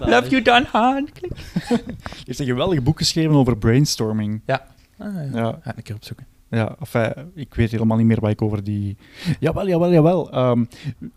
Love 0.00 0.28
you, 0.28 0.42
Don 0.42 0.64
Haan. 0.72 1.08
Hij 1.52 1.78
heeft 2.24 2.38
een 2.38 2.46
geweldig 2.46 2.82
boek 2.82 2.98
geschreven 2.98 3.34
over 3.34 3.56
brainstorming. 3.58 4.40
Ja. 4.46 4.66
Ah, 5.00 5.14
ja. 5.14 5.38
Ja. 5.38 5.58
Ga 5.62 5.70
ik 5.70 5.76
een 5.76 5.82
keer 5.82 5.94
opzoeken. 5.94 6.26
Ja, 6.50 6.76
enfin, 6.78 7.12
ik 7.34 7.54
weet 7.54 7.70
helemaal 7.70 7.96
niet 7.96 8.06
meer 8.06 8.20
wat 8.20 8.30
ik 8.30 8.42
over 8.42 8.64
die... 8.64 8.96
Jawel, 9.40 9.68
jawel, 9.68 9.92
jawel. 9.92 10.30
Ehm, 10.30 10.64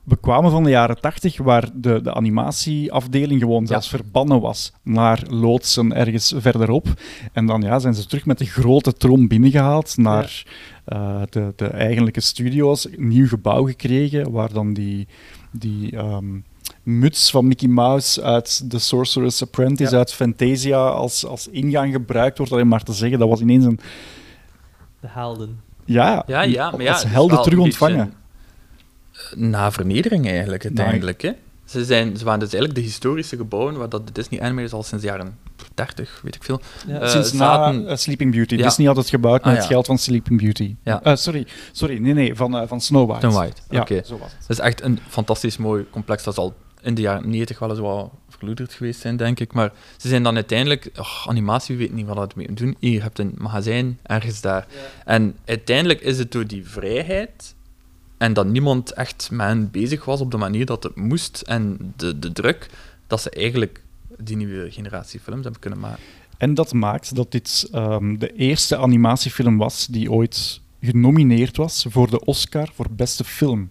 we 0.03 0.17
kwamen 0.21 0.51
van 0.51 0.63
de 0.63 0.69
jaren 0.69 1.01
tachtig 1.01 1.37
waar 1.37 1.69
de, 1.73 2.01
de 2.01 2.13
animatieafdeling 2.13 3.41
gewoon 3.41 3.67
zelfs 3.67 3.89
verbannen 3.89 4.41
was 4.41 4.73
naar 4.83 5.23
loodsen 5.29 5.93
ergens 5.95 6.33
verderop. 6.37 6.87
En 7.31 7.45
dan 7.45 7.61
ja, 7.61 7.79
zijn 7.79 7.93
ze 7.93 8.05
terug 8.05 8.25
met 8.25 8.37
de 8.37 8.45
grote 8.45 8.93
trom 8.93 9.27
binnengehaald 9.27 9.97
naar 9.97 10.45
eh, 10.85 11.21
de, 11.29 11.53
de 11.55 11.67
eigenlijke 11.67 12.21
studio's. 12.21 12.85
Een 12.85 13.07
nieuw 13.07 13.27
gebouw 13.27 13.65
gekregen 13.65 14.31
waar 14.31 14.53
dan 14.53 14.73
die, 14.73 15.07
die 15.51 15.97
ehm, 15.97 16.39
muts 16.83 17.31
van 17.31 17.47
Mickey 17.47 17.67
Mouse 17.67 18.21
uit 18.23 18.69
The 18.69 18.79
Sorcerer's 18.79 19.41
Apprentice, 19.41 19.91
Ja. 19.91 19.97
uit 19.97 20.13
Fantasia, 20.13 20.87
als, 20.87 21.25
als 21.25 21.47
ingang 21.47 21.93
gebruikt 21.93 22.37
wordt. 22.37 22.51
Alleen 22.53 22.67
maar 22.67 22.83
te 22.83 22.93
zeggen, 22.93 23.19
dat 23.19 23.29
was 23.29 23.39
ineens 23.39 23.65
een... 23.65 23.79
De 24.99 25.07
helden. 25.09 25.59
Ja, 25.85 26.23
Ja, 26.27 26.41
ja, 26.41 26.71
maar 26.71 26.81
ja, 26.81 26.89
als 26.91 26.97
het 26.99 27.07
is 27.07 27.13
helden 27.13 27.41
terug 27.41 27.59
ontvangen. 27.59 28.13
Na 29.35 29.71
vernedering 29.71 30.27
eigenlijk, 30.27 30.63
uiteindelijk. 30.63 31.21
Hè? 31.21 31.31
Ze, 31.65 31.85
zijn, 31.85 32.17
ze 32.17 32.23
waren 32.23 32.39
dus 32.39 32.49
eigenlijk 32.53 32.75
de 32.83 32.85
historische 32.91 33.37
gebouwen 33.37 33.77
waar 33.77 33.89
dat 33.89 34.07
de 34.07 34.13
Disney 34.13 34.41
Animators 34.41 34.73
al 34.73 34.83
sinds 34.83 35.03
de 35.03 35.09
jaren 35.09 35.37
30, 35.73 36.19
weet 36.23 36.35
ik 36.35 36.43
veel, 36.43 36.61
Ja. 36.87 36.99
eh, 36.99 37.09
Sinds 37.09 37.31
zaten. 37.31 37.83
na 37.83 37.89
eh, 37.89 37.95
Sleeping 37.97 38.31
Beauty. 38.31 38.55
Ja. 38.55 38.63
Disney 38.63 38.87
had 38.87 38.95
het 38.95 39.09
gebouwd 39.09 39.43
met 39.43 39.45
Ah, 39.53 39.53
het 39.53 39.63
ja. 39.63 39.69
geld 39.69 39.85
van 39.85 39.97
Sleeping 39.97 40.41
Beauty. 40.41 40.75
Ja. 40.83 41.03
Eh, 41.03 41.15
sorry, 41.15 41.47
sorry, 41.71 41.97
nee, 41.97 42.13
nee, 42.13 42.35
van, 42.35 42.67
van 42.67 42.81
Snow 42.81 43.09
White. 43.09 43.27
Snow 43.29 43.41
White, 43.41 43.61
Ja, 43.69 43.81
oké. 43.81 43.93
het. 43.93 44.07
Dat 44.07 44.19
is 44.47 44.59
echt 44.59 44.81
een 44.81 44.99
fantastisch 45.09 45.57
mooi 45.57 45.85
complex. 45.89 46.23
Dat 46.23 46.33
zal 46.35 46.53
in 46.83 46.93
de 46.93 47.01
jaren 47.01 47.29
90 47.29 47.59
wel 47.59 47.69
eens 47.69 47.79
wat 47.79 48.11
verloederd 48.29 48.73
geweest 48.73 48.99
zijn, 48.99 49.17
denk 49.17 49.39
ik. 49.39 49.53
Maar 49.53 49.71
ze 49.97 50.07
zijn 50.07 50.23
dan 50.23 50.35
uiteindelijk... 50.35 50.89
och, 50.97 51.29
animatie, 51.29 51.75
we 51.75 51.81
weten 51.81 51.95
niet 51.95 52.05
wat 52.05 52.17
het 52.17 52.35
mee 52.35 52.53
doen. 52.53 52.75
Hier, 52.79 52.91
je 52.91 53.01
hebt 53.01 53.19
een 53.19 53.35
magazijn 53.37 53.99
ergens 54.03 54.41
daar. 54.41 54.67
En 55.05 55.35
uiteindelijk 55.45 56.01
is 56.01 56.17
het 56.17 56.31
door 56.31 56.47
die 56.47 56.67
vrijheid 56.67 57.55
en 58.17 58.33
dat 58.33 58.47
niemand 58.47 58.93
echt 58.93 59.29
met 59.31 59.47
hen 59.47 59.71
bezig 59.71 60.05
was 60.05 60.21
op 60.21 60.31
de 60.31 60.37
manier 60.37 60.65
dat 60.65 60.83
het 60.83 60.95
moest 60.95 61.41
en 61.41 61.93
de, 61.95 62.19
de 62.19 62.31
druk, 62.31 62.69
dat 63.07 63.21
ze 63.21 63.29
eigenlijk 63.29 63.81
die 64.17 64.35
nieuwe 64.35 64.71
generatie 64.71 65.19
films 65.19 65.43
hebben 65.43 65.61
kunnen 65.61 65.79
maken. 65.79 66.03
En 66.37 66.53
dat 66.53 66.73
maakt 66.73 67.15
dat 67.15 67.31
dit 67.31 67.69
ehm, 67.71 68.17
de 68.17 68.33
eerste 68.33 68.77
animatiefilm 68.77 69.57
was 69.57 69.87
die 69.87 70.11
ooit 70.11 70.61
genomineerd 70.81 71.57
was 71.57 71.85
voor 71.89 72.09
de 72.09 72.25
Oscar 72.25 72.69
voor 72.73 72.87
beste 72.91 73.23
film. 73.23 73.69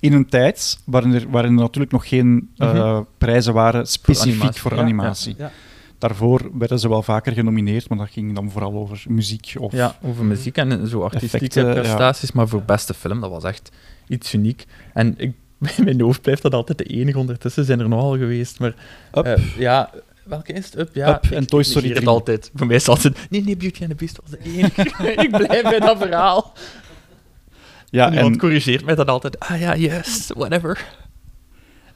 In 0.00 0.12
een 0.12 0.28
tijd 0.28 0.78
waarin 0.84 1.14
er, 1.14 1.30
waarin 1.30 1.52
er 1.54 1.60
natuurlijk 1.60 1.92
nog 1.92 2.08
geen 2.08 2.50
eh, 2.56 2.72
Mhm. 2.72 3.02
prijzen 3.18 3.52
waren 3.54 3.86
specifiek 3.86 4.32
animatie, 4.34 4.60
voor 4.60 4.78
animatie. 4.78 5.34
ja. 5.38 5.44
Ja. 5.44 5.50
Daarvoor 5.98 6.50
werden 6.58 6.78
ze 6.78 6.88
wel 6.88 7.02
vaker 7.02 7.32
genomineerd, 7.32 7.88
maar 7.88 7.98
dat 7.98 8.08
ging 8.10 8.34
dan 8.34 8.50
vooral 8.50 8.72
over 8.74 9.02
muziek 9.08 9.54
of 9.58 9.72
Ja, 9.72 9.96
over 10.02 10.24
muziek 10.24 10.56
en 10.56 10.86
zo 10.88 11.02
artistieke 11.02 11.36
Effecten, 11.60 11.74
prestaties, 11.74 12.32
maar 12.32 12.48
voor 12.48 12.62
beste 12.62 12.94
film, 12.94 13.20
dat 13.20 13.30
was 13.30 13.44
echt 13.44 13.70
iets 14.08 14.34
uniek. 14.34 14.64
En 14.94 15.14
ik, 15.16 15.32
in 15.76 15.84
mijn 15.84 16.00
hoofd 16.00 16.22
blijft 16.22 16.42
dat 16.42 16.54
altijd 16.54 16.78
de 16.78 16.84
enige, 16.84 17.18
ondertussen 17.18 17.64
zijn 17.64 17.80
er 17.80 17.88
nogal 17.88 18.16
geweest, 18.18 18.58
maar... 18.60 18.74
Up. 19.14 19.24
eh, 19.24 19.56
ja, 19.58 19.90
welke 20.24 20.52
is 20.52 20.64
het? 20.64 20.78
Up, 20.78 20.94
ja. 20.94 21.08
Up 21.24 21.30
en 21.30 21.46
Toy 21.46 21.60
ik 21.60 21.66
Story 21.66 21.86
negeer 21.88 21.96
het 21.96 22.04
3. 22.04 22.08
altijd. 22.16 22.50
Voor 22.54 22.66
mij 22.66 22.76
is 22.76 22.86
het 22.86 22.90
altijd... 22.90 23.30
Nee, 23.30 23.42
nee, 23.44 23.56
Beauty 23.56 23.80
and 23.82 23.90
the 23.90 23.96
Beast 23.96 24.20
was 24.22 24.30
de 24.30 24.38
enige. 24.44 24.82
ik 25.24 25.30
blijf 25.30 25.62
bij 25.62 25.78
dat 25.80 25.98
verhaal. 25.98 26.52
Ja, 27.90 28.06
en 28.06 28.12
iemand 28.14 28.32
en- 28.34 28.40
corrigeert 28.40 28.84
mij 28.84 28.94
dat 28.94 29.08
altijd. 29.08 29.38
Ah 29.38 29.60
ja, 29.60 29.76
yes, 29.76 30.30
whatever. 30.36 30.86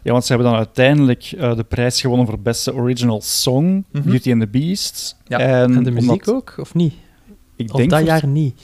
Ja, 0.03 0.13
want 0.13 0.25
ze 0.25 0.33
hebben 0.33 0.51
dan 0.51 0.59
uiteindelijk 0.59 1.33
eh, 1.39 1.57
de 1.57 1.65
prijs 1.65 2.01
gewonnen 2.01 2.27
voor 2.27 2.39
beste 2.41 2.75
original 2.75 3.21
song, 3.21 3.85
Mhm. 3.93 4.09
Beauty 4.09 4.33
and 4.33 4.41
the 4.41 4.47
Beast. 4.49 5.17
Ja. 5.27 5.39
En, 5.39 5.75
En 5.77 5.83
de 5.83 5.91
muziek 5.91 6.11
omdat- 6.11 6.29
ook, 6.35 6.55
of 6.59 6.75
niet? 6.75 6.95
Ik 7.57 7.71
of 7.71 7.77
denk 7.77 7.91
dat 7.91 7.99
voor- 7.99 8.09
jaar 8.09 8.27
niet. 8.27 8.61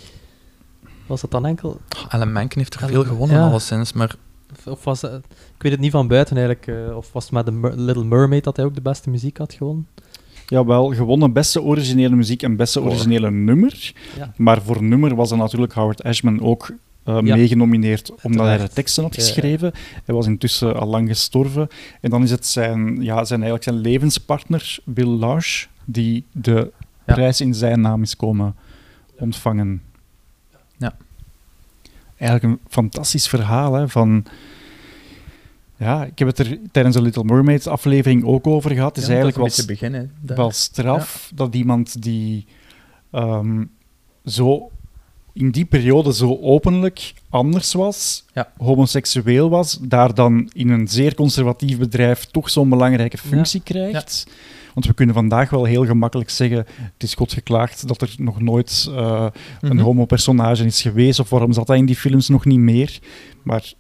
Was 1.07 1.20
dat 1.20 1.31
dan 1.31 1.47
enkel? 1.47 1.81
Alan 2.09 2.32
Menken 2.32 2.59
heeft 2.59 2.74
er 2.74 2.81
Alan- 2.81 2.93
veel 2.93 3.05
gewonnen, 3.05 3.36
ja. 3.36 3.47
alleszins, 3.48 3.93
maar... 3.93 4.15
Of, 4.52 4.66
of 4.66 4.85
was 4.85 5.02
het, 5.02 5.24
ik 5.57 5.62
weet 5.62 5.73
het 5.73 5.81
niet 5.81 5.90
van 5.90 6.09
buiten 6.09 6.36
eigenlijk. 6.36 6.66
eh, 6.89 6.97
of 6.97 7.12
was 7.12 7.23
het 7.24 7.32
met 7.32 7.47
de 7.47 7.52
Mer- 7.52 7.74
Little 7.77 8.05
Mermaid 8.05 8.44
dat 8.44 8.57
hij 8.57 8.65
ook 8.65 8.74
de 8.74 8.81
beste 8.81 9.11
muziek 9.11 9.39
had 9.39 9.52
gewonnen? 9.52 9.86
Jawel, 10.47 10.89
gewonnen 10.94 11.32
beste 11.32 11.62
originele 11.62 12.16
muziek 12.16 12.43
en 12.43 12.57
beste 12.57 12.81
originele 12.81 13.31
nummer. 13.31 13.93
Ja. 14.16 14.32
Maar 14.36 14.62
voor 14.62 14.82
nummer 14.82 15.15
was 15.15 15.28
dan 15.28 15.39
natuurlijk 15.39 15.73
Howard 15.73 16.02
Ashman 16.02 16.40
ook 16.43 16.70
eh 17.16 17.27
Ja. 17.27 17.37
meegenomineerd 17.37 18.12
omdat 18.23 18.47
hij 18.47 18.59
de 18.59 18.69
teksten 18.69 19.03
had 19.03 19.15
geschreven. 19.15 19.73
Hij 20.05 20.15
was 20.15 20.27
intussen 20.27 20.77
al 20.77 20.87
lang 20.87 21.09
gestorven. 21.09 21.69
En 22.01 22.11
dan 22.11 22.23
is 22.23 22.31
het 22.31 22.47
zijn, 22.47 23.03
ja, 23.03 23.24
zijn, 23.24 23.43
eigenlijk 23.43 23.62
zijn 23.62 23.77
levenspartner, 23.77 24.78
Bill 24.85 25.07
Large, 25.09 25.66
die 25.85 26.24
de 26.32 26.73
prijs 27.05 27.41
in 27.41 27.55
zijn 27.55 27.81
naam 27.81 28.03
is 28.03 28.16
komen 28.16 28.55
ontvangen. 29.19 29.82
Ja. 30.77 30.97
Eigenlijk 32.16 32.53
een 32.53 32.66
fantastisch 32.69 33.28
verhaal 33.28 33.74
hè, 33.74 33.89
van... 33.89 34.24
Ja, 35.77 36.05
ik 36.05 36.19
heb 36.19 36.28
het 36.28 36.39
er 36.39 36.59
tijdens 36.73 36.97
de 36.97 37.03
Little 37.03 37.24
Mermaid 37.24 37.66
aflevering 37.66 38.24
ook 38.24 38.47
over 38.47 38.70
gehad. 38.70 38.89
Het 38.89 39.05
is 39.05 39.11
Ja, 39.11 39.15
eigenlijk 39.15 39.39
was, 39.39 39.65
beginnen, 39.65 40.12
wel 40.23 40.51
straf 40.51 41.31
dat 41.35 41.55
iemand 41.55 42.03
die 42.03 42.47
ehm, 43.11 43.65
zo 44.24 44.70
in 45.32 45.51
die 45.51 45.65
periode 45.65 46.15
zo 46.15 46.39
openlijk 46.40 47.12
anders 47.28 47.73
was, 47.73 48.24
Ja. 48.35 48.52
homoseksueel 48.57 49.48
was, 49.51 49.78
daar 49.82 50.15
dan 50.15 50.51
in 50.52 50.69
een 50.70 50.89
zeer 50.89 51.15
conservatief 51.15 51.78
bedrijf 51.78 52.24
toch 52.24 52.51
zo'n 52.51 52.69
belangrijke 52.69 53.19
functie 53.19 53.61
krijgt. 53.61 54.27
Want 54.74 54.86
we 54.86 54.94
kunnen 54.94 55.15
vandaag 55.15 55.51
wel 55.51 55.65
heel 55.65 55.86
gemakkelijk 55.86 56.31
zeggen, 56.31 56.59
het 56.77 57.02
is 57.02 57.15
God 57.15 57.32
geklaagd 57.32 57.89
dat 57.89 58.02
er 58.02 58.15
nog 58.16 58.40
nooit 58.40 58.86
eh, 58.90 59.27
een 59.61 59.77
Mhm. 59.77 59.85
homo-personage 59.85 60.65
is 60.65 60.82
geweest, 60.82 61.20
of 61.20 61.31
waarom 61.31 61.52
zat 61.52 61.69
hij 61.69 61.77
in 61.77 61.86
die 61.86 61.97
films 61.97 62.28
nog 62.28 62.44
niet 62.44 62.59
meer. 62.59 62.98
Maar 63.43 63.73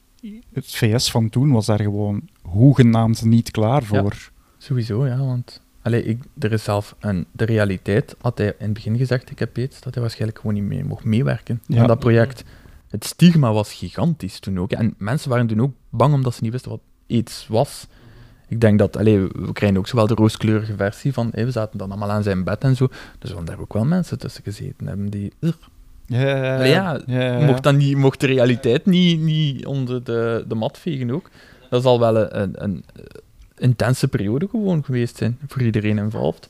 het 0.52 0.66
VS 0.74 1.10
van 1.10 1.28
toen 1.28 1.50
was 1.52 1.66
daar 1.66 1.80
gewoon 1.80 2.22
hoegenaamd 2.42 3.24
niet 3.24 3.50
klaar 3.50 3.82
voor. 3.82 4.30
Sowieso, 4.58 5.06
ja, 5.06 5.18
want... 5.18 5.60
Allee, 5.82 6.02
ik, 6.04 6.22
er 6.38 6.52
is 6.52 6.64
zelf 6.64 6.94
een, 7.00 7.26
de 7.32 7.44
realiteit, 7.44 8.14
had 8.20 8.38
hij 8.38 8.46
in 8.46 8.54
het 8.64 8.72
begin 8.72 8.96
gezegd, 8.96 9.30
ik 9.30 9.38
heb 9.38 9.58
iets, 9.58 9.80
dat 9.80 9.92
hij 9.94 10.02
waarschijnlijk 10.02 10.38
gewoon 10.40 10.54
niet 10.54 10.64
mee 10.64 10.84
mocht 10.84 11.04
meewerken 11.04 11.62
Ja. 11.66 11.80
aan 11.80 11.86
dat 11.86 11.98
project. 11.98 12.44
Het 12.88 13.04
stigma 13.04 13.52
was 13.52 13.72
gigantisch 13.72 14.38
toen 14.38 14.58
ook. 14.60 14.72
En 14.72 14.94
mensen 14.98 15.30
waren 15.30 15.46
toen 15.46 15.60
ook 15.60 15.72
bang 15.90 16.14
omdat 16.14 16.34
ze 16.34 16.42
niet 16.42 16.52
wisten 16.52 16.70
wat 16.70 16.80
iets 17.06 17.46
was. 17.48 17.86
Ik 18.48 18.60
denk 18.60 18.78
dat, 18.78 18.96
allee, 18.96 19.18
we 19.20 19.52
krijgen 19.52 19.78
ook 19.78 19.86
zowel 19.88 20.06
de 20.06 20.14
rooskleurige 20.14 20.76
versie 20.76 21.12
van, 21.12 21.28
hé, 21.34 21.44
we 21.44 21.50
zaten 21.50 21.78
dan 21.78 21.90
allemaal 21.90 22.10
aan 22.10 22.22
zijn 22.22 22.44
bed 22.44 22.62
en 22.64 22.76
zo. 22.76 22.88
Dus 23.18 23.30
zullen 23.30 23.44
daar 23.44 23.60
ook 23.60 23.72
wel 23.72 23.84
mensen 23.84 24.18
tussen 24.18 24.42
gezeten 24.42 24.86
hebben 24.86 25.10
die... 25.10 25.32
Ja, 26.06 26.64
ja, 26.64 26.64
ja, 26.64 27.00
ja. 27.06 27.46
Mocht, 27.46 27.62
dan 27.62 27.76
niet, 27.76 27.96
mocht 27.96 28.20
de 28.20 28.26
realiteit 28.26 28.86
niet, 28.86 29.20
niet 29.20 29.66
onder 29.66 30.04
de, 30.04 30.44
de 30.48 30.54
mat 30.54 30.78
vegen 30.78 31.10
ook. 31.10 31.30
Dat 31.70 31.82
zal 31.82 32.00
wel 32.00 32.16
een, 32.16 32.40
een, 32.42 32.62
een 32.64 32.84
intense 33.60 34.08
periode 34.08 34.48
gewoon 34.50 34.84
geweest 34.84 35.16
zijn 35.16 35.38
voor 35.46 35.62
iedereen 35.62 35.98
involved. 35.98 36.48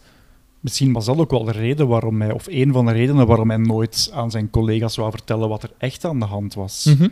Misschien 0.61 0.93
was 0.93 1.05
dat 1.05 1.17
ook 1.19 1.31
wel 1.31 1.45
de 1.45 1.53
reden 1.53 1.89
waarom 1.89 2.21
hij, 2.21 2.33
of 2.33 2.47
een 2.49 2.73
van 2.73 2.87
de 2.87 2.93
redenen 2.93 3.27
waarom 3.27 3.49
hij 3.49 3.59
nooit 3.59 4.11
aan 4.15 4.31
zijn 4.31 4.51
collega's 4.51 4.97
wou 4.97 5.11
vertellen 5.11 5.49
wat 5.49 5.63
er 5.63 5.71
echt 5.79 6.05
aan 6.05 6.19
de 6.19 6.25
hand 6.25 6.55
was. 6.55 6.85
Mhm. 6.85 7.09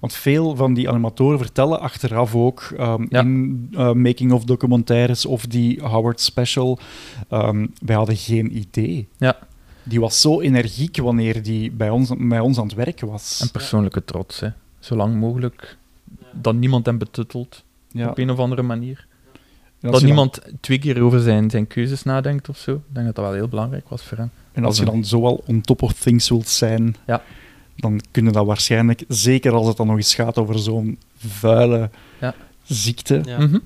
Want 0.00 0.12
veel 0.12 0.56
van 0.56 0.74
die 0.74 0.88
animatoren 0.88 1.38
vertellen 1.38 1.80
achteraf 1.80 2.34
ook 2.34 2.72
ehm, 2.76 3.06
Ja. 3.08 3.20
in 3.20 3.68
eh, 3.72 3.92
making-of 3.92 4.44
documentaires 4.44 5.26
of 5.26 5.46
die 5.46 5.80
Howard 5.82 6.20
special, 6.20 6.78
ehm, 7.28 7.66
wij 7.84 7.96
hadden 7.96 8.16
geen 8.16 8.56
idee. 8.56 9.08
Ja. 9.18 9.38
Die 9.82 10.00
was 10.00 10.20
zo 10.20 10.40
energiek 10.40 10.96
wanneer 10.96 11.42
die 11.42 11.70
bij 11.70 11.90
ons, 11.90 12.12
bij 12.18 12.40
ons 12.40 12.58
aan 12.58 12.66
het 12.66 12.74
werk 12.74 13.00
was. 13.00 13.40
En 13.42 13.50
persoonlijke 13.50 14.04
trots, 14.04 14.40
hè. 14.40 14.48
Zolang 14.78 15.16
mogelijk 15.16 15.76
dat 16.32 16.54
niemand 16.54 16.86
hem 16.86 16.98
betuttelt 16.98 17.64
Ja. 17.88 18.08
op 18.08 18.18
een 18.18 18.30
of 18.30 18.38
andere 18.38 18.62
manier. 18.62 19.06
Dat 19.80 19.92
je 19.92 19.98
dan- 19.98 20.04
niemand 20.04 20.38
twee 20.60 20.78
keer 20.78 21.02
over 21.02 21.20
zijn, 21.20 21.50
zijn 21.50 21.66
keuzes 21.66 22.02
nadenkt 22.02 22.48
of 22.48 22.56
zo. 22.58 22.72
Ik 22.74 22.80
denk 22.92 23.06
dat 23.06 23.14
dat 23.14 23.24
wel 23.24 23.34
heel 23.34 23.48
belangrijk 23.48 23.88
was 23.88 24.02
voor 24.02 24.18
hem. 24.18 24.30
En 24.52 24.64
als 24.64 24.78
je 24.78 24.84
dan 24.84 25.04
zo 25.04 25.24
al 25.24 25.42
on 25.46 25.60
top 25.60 25.82
of 25.82 25.92
things 25.92 26.28
wilt 26.28 26.48
zijn, 26.48 26.96
Ja. 27.06 27.22
dan 27.76 28.00
kunnen 28.10 28.32
dat 28.32 28.46
waarschijnlijk, 28.46 29.04
zeker 29.08 29.52
als 29.52 29.66
het 29.66 29.76
dan 29.76 29.86
nog 29.86 29.96
eens 29.96 30.14
gaat 30.14 30.38
over 30.38 30.58
zo'n 30.58 30.98
vuile 31.16 31.90
Ja. 32.20 32.34
ziekte, 32.64 33.20
Ja. 33.24 33.38
Mhm. 33.38 33.58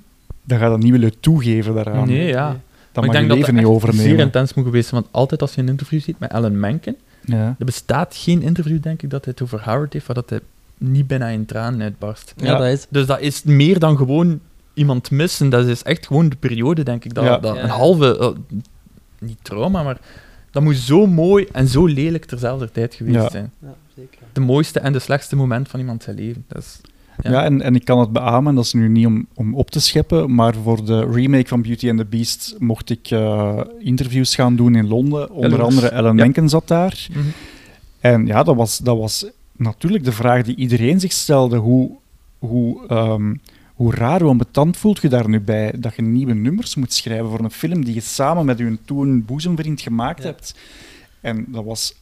dan 0.45 0.59
ga 0.59 0.65
je 0.65 0.70
dat 0.70 0.82
niet 0.82 0.91
willen 0.93 1.20
toegeven 1.20 1.74
daaraan. 1.74 2.09
Nee, 2.09 2.27
ja. 2.27 2.47
Dan 2.93 3.05
Maar 3.05 3.05
mag 3.05 3.05
ik 3.05 3.12
je 3.12 3.12
denk 3.12 3.28
leven 3.41 3.55
dat 3.55 3.65
niet 3.65 3.73
overnemen. 3.74 4.05
zeer 4.05 4.19
intens 4.19 4.55
moet 4.55 4.65
geweest 4.65 4.89
zijn, 4.89 5.01
want 5.01 5.12
altijd 5.15 5.41
als 5.41 5.55
je 5.55 5.61
een 5.61 5.69
interview 5.69 6.01
ziet 6.01 6.19
met 6.19 6.32
Alan 6.32 6.61
Menken, 6.61 6.97
Ja. 7.24 7.55
er 7.59 7.65
bestaat 7.65 8.15
geen 8.16 8.43
interview, 8.43 8.82
denk 8.82 9.03
ik, 9.03 9.11
dat 9.11 9.24
hij 9.24 9.32
het 9.36 9.43
over 9.43 9.62
Howard 9.70 9.93
heeft, 9.93 10.07
waar 10.07 10.15
dat 10.16 10.31
hij 10.31 10.41
niet 10.78 11.07
bijna 11.07 11.27
in 11.28 11.47
tranen 11.47 11.81
uitbarst. 11.82 12.35
Ja, 12.36 12.59
dat 12.59 12.66
is... 12.69 12.86
Dus 12.91 13.07
dat 13.07 13.20
is 13.20 13.43
meer 13.43 13.78
dan 13.78 13.97
gewoon 13.97 14.41
iemand 14.74 15.10
missen. 15.10 15.48
Dat 15.51 15.66
is 15.66 15.82
echt 15.82 16.06
gewoon 16.06 16.28
de 16.28 16.36
periode, 16.36 16.82
denk 16.82 17.05
ik. 17.05 17.14
Dat, 17.14 17.24
Ja. 17.24 17.38
dat 17.38 17.56
Ja. 17.56 17.62
Een 17.62 17.68
halve, 17.68 18.18
eh, 18.18 18.28
niet 19.18 19.38
trauma, 19.42 19.82
maar 19.82 19.98
dat 20.51 20.62
moet 20.62 20.76
zo 20.76 21.06
mooi 21.06 21.46
en 21.52 21.68
zo 21.68 21.86
lelijk 21.86 22.24
terzelfde 22.24 22.70
tijd 22.72 22.94
geweest 22.94 23.16
Ja. 23.16 23.30
zijn. 23.30 23.52
Ja, 23.59 23.74
zeker. 23.96 24.18
De 24.32 24.40
mooiste 24.40 24.80
en 24.80 24.92
de 24.92 24.98
slechtste 24.98 25.36
moment 25.36 25.68
van 25.68 25.80
iemand 25.80 26.02
zijn 26.02 26.16
leven. 26.16 26.44
Dat 26.48 26.62
is, 26.62 26.80
Ja, 27.22 27.30
Ja. 27.30 27.44
en, 27.44 27.62
en 27.62 27.74
ik 27.74 27.84
kan 27.84 27.98
het 27.98 28.12
beamen, 28.12 28.55
dat 28.55 28.64
is 28.64 28.72
nu 28.72 28.88
niet 28.88 29.06
om, 29.06 29.26
om 29.34 29.55
op 29.55 29.70
te 29.70 29.80
scheppen, 29.80 30.34
maar 30.34 30.55
voor 30.55 30.84
de 30.84 31.05
remake 31.10 31.48
van 31.48 31.62
Beauty 31.62 31.88
and 31.90 31.98
the 31.98 32.05
Beast 32.05 32.55
mocht 32.59 32.90
ik 32.90 33.10
eh, 33.10 33.60
interviews 33.78 34.34
gaan 34.34 34.56
doen 34.56 34.74
in 34.74 34.88
Londen. 34.88 35.30
Onder 35.30 35.62
andere 35.62 35.88
Ellen 35.88 36.16
Ja. 36.16 36.22
Menken 36.22 36.48
zat 36.48 36.68
daar. 36.68 37.06
Mhm. 37.10 37.20
En 38.01 38.26
ja, 38.26 38.42
dat 38.42 38.56
was, 38.56 38.78
dat 38.78 38.98
was 38.98 39.26
natuurlijk 39.56 40.05
de 40.05 40.12
vraag 40.12 40.42
die 40.42 40.56
iedereen 40.56 41.01
zich 41.01 41.12
stelde. 41.12 41.56
Hoe, 41.56 41.90
hoe, 42.38 42.86
ehm, 42.88 43.34
hoe 43.74 43.94
raar, 43.94 44.20
hoe 44.20 44.30
ambetant 44.30 44.76
voelt 44.76 45.01
je 45.02 45.09
daar 45.09 45.28
nu 45.28 45.40
bij 45.40 45.72
dat 45.78 45.94
je 45.96 46.02
nieuwe 46.02 46.34
nummers 46.34 46.74
moet 46.74 46.92
schrijven 46.92 47.28
voor 47.30 47.40
een 47.40 47.51
film 47.51 47.84
die 47.84 47.94
je 47.94 48.01
samen 48.01 48.44
met 48.44 48.59
je 48.59 48.78
toen 48.84 49.24
boezemvriend 49.24 49.80
gemaakt 49.80 50.22
Ja. 50.22 50.28
hebt? 50.28 50.55
En 51.20 51.44
dat 51.48 51.64
was 51.64 51.94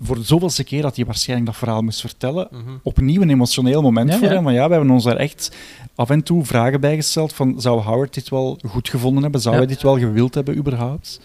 voor 0.00 0.16
de 0.16 0.22
zoveelste 0.22 0.64
keer 0.64 0.82
dat 0.82 0.96
hij 0.96 1.04
waarschijnlijk 1.04 1.48
dat 1.50 1.58
verhaal 1.58 1.82
moest 1.82 2.00
vertellen, 2.00 2.48
Mhm. 2.50 2.70
opnieuw 2.82 3.22
een 3.22 3.30
emotioneel 3.30 3.82
moment 3.82 4.10
Ja, 4.12 4.18
voor 4.18 4.26
ja. 4.28 4.32
hem. 4.34 4.42
Van 4.42 4.52
ja, 4.54 4.66
we 4.68 4.74
hebben 4.74 4.90
ons 4.90 5.04
daar 5.04 5.16
echt 5.16 5.56
af 5.94 6.10
en 6.10 6.22
toe 6.22 6.44
vragen 6.44 6.80
bij 6.80 6.94
gesteld 6.94 7.32
van 7.32 7.60
zou 7.60 7.80
Howard 7.80 8.14
dit 8.14 8.28
wel 8.28 8.58
goed 8.68 8.88
gevonden 8.88 9.22
hebben? 9.22 9.40
Zou 9.40 9.54
Ja. 9.54 9.60
hij 9.60 9.70
dit 9.70 9.82
wel 9.82 9.98
gewild 9.98 10.34
hebben 10.34 10.56
überhaupt? 10.56 11.20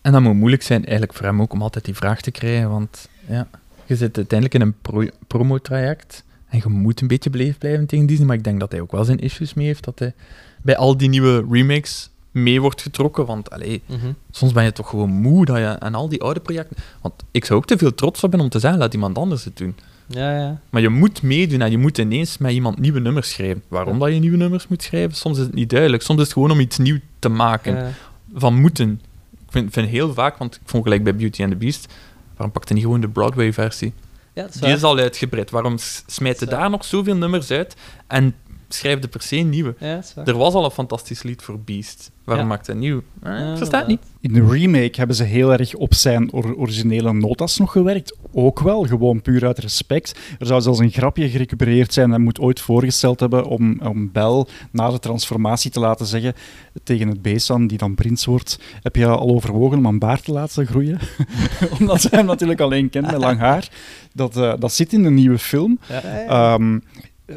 En 0.00 0.12
dat 0.12 0.22
moet 0.22 0.34
moeilijk 0.34 0.62
zijn 0.62 0.82
eigenlijk 0.82 1.14
voor 1.14 1.26
hem 1.26 1.42
ook 1.42 1.52
om 1.52 1.62
altijd 1.62 1.84
die 1.84 1.94
vraag 1.94 2.20
te 2.20 2.30
krijgen, 2.30 2.70
want 2.70 3.08
ja, 3.28 3.48
je 3.86 3.96
zit 3.96 4.16
uiteindelijk 4.16 4.54
in 4.54 4.60
een 4.66 4.74
pro 4.82 5.06
promotraject 5.26 6.24
en 6.48 6.58
je 6.62 6.68
moet 6.68 7.00
een 7.00 7.06
beetje 7.08 7.30
beleefd 7.30 7.58
blijven 7.58 7.86
tegen 7.86 8.06
Disney, 8.06 8.26
maar 8.26 8.36
ik 8.36 8.44
denk 8.44 8.60
dat 8.60 8.72
hij 8.72 8.80
ook 8.80 8.92
wel 8.92 9.04
zijn 9.04 9.18
issues 9.18 9.54
mee 9.54 9.66
heeft, 9.66 9.84
dat 9.84 9.98
hij 9.98 10.14
bij 10.62 10.76
al 10.76 10.96
die 10.96 11.08
nieuwe 11.08 11.44
remakes 11.50 12.10
mee 12.30 12.60
wordt 12.60 12.82
getrokken, 12.82 13.26
want 13.26 13.50
allee, 13.50 13.82
Mhm. 13.86 14.06
soms 14.30 14.52
ben 14.52 14.64
je 14.64 14.72
toch 14.72 14.88
gewoon 14.88 15.10
moe 15.10 15.44
dat 15.44 15.56
je 15.56 15.80
aan 15.80 15.94
al 15.94 16.08
die 16.08 16.22
oude 16.22 16.40
projecten... 16.40 16.76
Want 17.00 17.14
ik 17.30 17.44
zou 17.44 17.58
ook 17.58 17.66
te 17.66 17.78
veel 17.78 17.94
trots 17.94 18.20
hebben 18.20 18.40
om 18.40 18.48
te 18.48 18.58
zeggen, 18.58 18.80
laat 18.80 18.94
iemand 18.94 19.18
anders 19.18 19.44
het 19.44 19.56
doen. 19.56 19.74
Ja, 20.06 20.36
ja. 20.38 20.60
Maar 20.70 20.82
je 20.82 20.88
moet 20.88 21.22
meedoen 21.22 21.60
en 21.60 21.70
je 21.70 21.78
moet 21.78 21.98
ineens 21.98 22.38
met 22.38 22.52
iemand 22.52 22.78
nieuwe 22.78 23.00
nummers 23.00 23.30
schrijven. 23.30 23.62
Waarom 23.68 23.98
dat 23.98 24.12
je 24.12 24.18
nieuwe 24.18 24.36
nummers 24.36 24.68
moet 24.68 24.82
schrijven, 24.82 25.16
soms 25.16 25.38
is 25.38 25.44
het 25.44 25.54
niet 25.54 25.70
duidelijk. 25.70 26.02
Soms 26.02 26.18
is 26.18 26.24
het 26.24 26.32
gewoon 26.32 26.50
om 26.50 26.60
iets 26.60 26.78
nieuw 26.78 26.98
te 27.18 27.28
maken. 27.28 27.94
Van 28.34 28.60
moeten. 28.60 29.00
Ik 29.46 29.52
vind, 29.52 29.72
vind 29.72 29.88
heel 29.88 30.14
vaak, 30.14 30.36
want 30.36 30.54
ik 30.54 30.60
vond 30.64 30.82
gelijk 30.82 31.02
bij 31.04 31.16
Beauty 31.16 31.42
and 31.42 31.50
the 31.50 31.56
Beast, 31.56 31.92
waarom 32.34 32.52
pakte 32.52 32.72
niet 32.72 32.82
gewoon 32.82 33.00
de 33.00 33.08
Broadway-versie? 33.08 33.92
Ja, 34.36 34.44
is 34.46 34.52
Die 34.54 34.72
is 34.72 34.82
al 34.82 34.98
uitgebreid. 34.98 35.50
Waarom 35.50 35.78
s- 35.78 36.02
smijt 36.06 36.40
je 36.40 36.46
daar 36.46 36.70
nog 36.70 36.84
zoveel 36.84 37.16
nummers 37.16 37.50
uit? 37.50 37.76
En 38.06 38.34
schrijf 38.68 39.02
er 39.02 39.08
per 39.08 39.22
se 39.22 39.36
een 39.36 39.48
nieuwe? 39.50 39.74
Ja, 39.78 40.00
dat 40.14 40.28
er 40.28 40.36
was 40.36 40.54
al 40.54 40.64
een 40.64 40.70
fantastisch 40.70 41.22
lied 41.22 41.42
voor 41.42 41.60
Beast. 41.60 42.10
Waarom 42.24 42.44
Ja. 42.44 42.50
maakt 42.50 42.66
hij 42.66 42.76
nieuw? 42.76 43.02
Eh, 43.22 43.50
ik 43.50 43.56
versta 43.56 43.78
het 43.78 43.86
niet. 43.86 44.00
In 44.20 44.32
de 44.32 44.46
remake 44.50 44.90
hebben 44.96 45.16
ze 45.16 45.22
heel 45.24 45.52
erg 45.52 45.74
op 45.74 45.94
zijn 45.94 46.32
or- 46.32 46.56
originele 46.56 47.12
notas 47.12 47.56
nog 47.58 47.72
gewerkt. 47.72 48.16
Ook 48.32 48.60
wel, 48.60 48.82
gewoon 48.84 49.22
puur 49.22 49.46
uit 49.46 49.58
respect. 49.58 50.18
Er 50.38 50.46
zou 50.46 50.60
zelfs 50.60 50.78
een 50.78 50.90
grapje 50.90 51.28
gerecupereerd 51.28 51.92
zijn. 51.92 52.10
Hij 52.10 52.18
moet 52.18 52.40
ooit 52.40 52.60
voorgesteld 52.60 53.20
hebben 53.20 53.44
om, 53.44 53.80
om 53.82 54.12
Bel 54.12 54.48
na 54.70 54.90
de 54.90 54.98
transformatie 54.98 55.70
te 55.70 55.80
laten 55.80 56.06
zeggen 56.06 56.34
tegen 56.82 57.08
het 57.08 57.22
beest 57.22 57.50
aan 57.50 57.66
die 57.66 57.78
dan 57.78 57.94
prins 57.94 58.24
wordt. 58.24 58.58
Heb 58.82 58.96
je 58.96 59.06
al 59.06 59.28
overwogen 59.34 59.78
om 59.78 59.86
een 59.86 59.98
baard 59.98 60.24
te 60.24 60.32
laten 60.32 60.66
groeien? 60.66 60.98
Omdat 61.78 62.00
ze 62.00 62.08
hem 62.10 62.26
natuurlijk 62.26 62.60
alleen 62.60 62.90
kent 62.90 63.06
met 63.06 63.16
lang 63.20 63.38
haar. 63.38 63.68
Dat, 64.14 64.36
eh, 64.36 64.52
dat 64.58 64.72
zit 64.72 64.92
in 64.92 65.02
de 65.02 65.10
nieuwe 65.10 65.38
film. 65.38 65.78
Ja. 65.88 66.02
Ehm, 66.02 66.78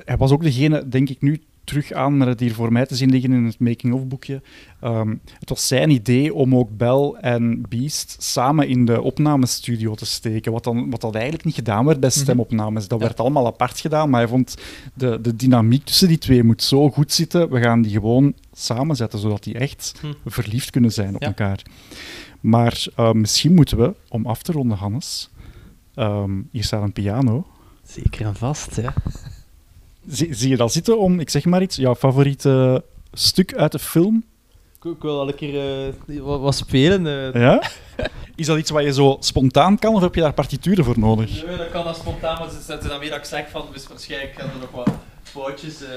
hij 0.06 0.18
was 0.18 0.32
ook 0.32 0.44
degene, 0.44 0.88
denk 0.88 1.10
ik 1.10 1.22
nu 1.22 1.42
terug 1.64 1.92
aan 1.92 2.18
met 2.18 2.28
het 2.28 2.40
hier 2.40 2.54
voor 2.54 2.72
mij 2.72 2.86
te 2.86 2.96
zien 2.96 3.10
liggen 3.10 3.32
in 3.32 3.46
het 3.46 3.60
making-of 3.60 4.08
boekje. 4.08 4.42
Ehm, 4.82 5.16
het 5.40 5.50
was 5.50 5.68
zijn 5.68 5.90
idee 5.90 6.34
om 6.34 6.56
ook 6.56 6.78
Bell 6.78 7.14
en 7.22 7.66
Beast 7.70 8.16
samen 8.20 8.68
in 8.68 8.86
de 8.86 9.02
opnamestudio 9.02 9.96
te 9.96 10.06
steken. 10.06 10.52
Wat, 10.52 10.64
dan, 10.64 10.90
wat 10.90 11.02
dat 11.02 11.14
eigenlijk 11.16 11.46
niet 11.46 11.56
gedaan 11.56 11.86
werd 11.86 12.00
bij 12.00 12.10
stemopnames. 12.10 12.88
Dat 12.88 13.00
werd 13.00 13.20
allemaal 13.20 13.46
apart 13.46 13.80
gedaan, 13.80 14.10
maar 14.10 14.20
hij 14.20 14.30
vond 14.30 14.56
de, 14.94 15.22
de 15.22 15.36
dynamiek 15.36 15.86
tussen 15.86 16.08
die 16.08 16.18
twee 16.18 16.44
moet 16.44 16.64
zo 16.64 16.90
goed 16.92 17.12
zitten. 17.14 17.50
We 17.50 17.62
gaan 17.62 17.82
die 17.82 17.92
gewoon 17.92 18.34
samenzetten, 18.54 19.20
zodat 19.20 19.44
die 19.44 19.58
echt 19.58 19.94
Hm. 20.02 20.30
verliefd 20.30 20.70
kunnen 20.70 20.92
zijn 20.92 21.16
op 21.16 21.22
Ja. 21.22 21.28
elkaar. 21.28 21.62
Maar 22.42 22.86
eh, 22.96 23.12
misschien 23.12 23.54
moeten 23.54 23.78
we, 23.78 23.94
om 24.08 24.26
af 24.26 24.42
te 24.42 24.52
ronden, 24.52 24.78
Hannes, 24.78 25.30
ehm, 25.96 26.32
hier 26.52 26.64
staat 26.64 26.84
een 26.84 26.94
piano. 26.94 27.48
Zeker 27.84 28.26
en 28.26 28.36
vast, 28.36 28.76
ja. 28.76 28.94
Zie, 30.10 30.34
zie 30.34 30.50
je 30.50 30.58
dat 30.58 30.72
zitten 30.74 31.00
om, 31.00 31.20
ik 31.20 31.30
zeg 31.30 31.46
maar 31.46 31.62
iets, 31.62 31.76
jouw 31.76 31.96
favoriete 31.96 32.84
stuk 33.12 33.54
uit 33.56 33.72
de 33.72 33.80
film? 33.80 34.24
Ik, 34.84 34.92
ik 34.92 35.02
wil 35.02 35.16
wel 35.16 35.28
een 35.28 35.36
keer 35.36 35.86
eh, 36.08 36.20
wat, 36.22 36.40
wat 36.40 36.56
spelen. 36.56 37.34
eh. 37.34 37.42
Ja? 37.42 37.62
Is 38.36 38.46
dat 38.46 38.58
iets 38.58 38.70
wat 38.70 38.84
je 38.84 38.94
zo 38.94 39.18
spontaan 39.20 39.80
kan, 39.80 39.96
of 39.96 40.02
heb 40.02 40.16
je 40.16 40.22
daar 40.22 40.34
partituren 40.34 40.84
voor 40.86 41.00
nodig? 41.00 41.46
Nee, 41.46 41.58
dat 41.58 41.70
kan 41.70 41.84
dat 41.84 41.96
spontaan, 41.98 42.40
maar 42.40 42.50
ze 42.50 42.62
zetten 42.66 42.90
dan 42.90 43.00
weer 43.00 43.10
dat 43.10 43.18
ik 43.20 43.26
zeg 43.26 43.50
van, 43.50 43.66
dus 43.74 43.88
waarschijnlijk 43.88 44.34
gaan 44.38 44.50
er 44.50 44.60
nog 44.60 44.72
wat 44.72 44.90
foutjes 45.24 45.84
eh, 45.84 45.90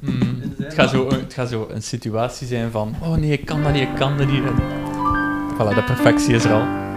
Hmm. 0.00 0.20
in 0.20 0.54
zijn. 0.56 0.68
Het, 0.68 0.74
gaat 0.74 0.90
zo, 0.90 1.08
het 1.10 1.34
gaat 1.34 1.48
zo 1.48 1.68
een 1.70 1.82
situatie 1.82 2.46
zijn 2.46 2.70
van, 2.70 2.94
oh 3.02 3.14
nee, 3.14 3.32
ik 3.32 3.44
kan 3.44 3.62
dat 3.62 3.72
niet, 3.72 3.82
ik 3.82 3.94
kan 3.94 4.18
dat 4.18 4.26
niet. 4.26 4.42
Voilà, 5.54 5.74
de 5.74 5.82
perfectie 5.86 6.34
is 6.34 6.44
er 6.44 6.52
al. 6.52 6.87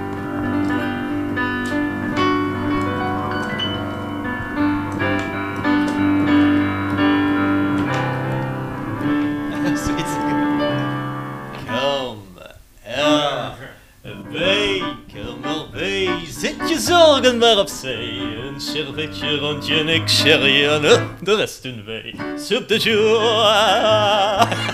Maar 17.41 17.59
opzij. 17.59 18.19
Een 18.47 18.59
servetje 18.61 19.37
rond 19.37 19.67
je 19.67 19.83
nek, 19.83 20.09
sherry 20.09 20.67
en 20.67 20.85
eh, 20.85 21.03
de 21.21 21.35
rest 21.35 21.63
doen 21.63 21.83
wij. 21.85 22.15
Soup 22.37 22.67
de 22.67 22.77
jour. 22.77 23.19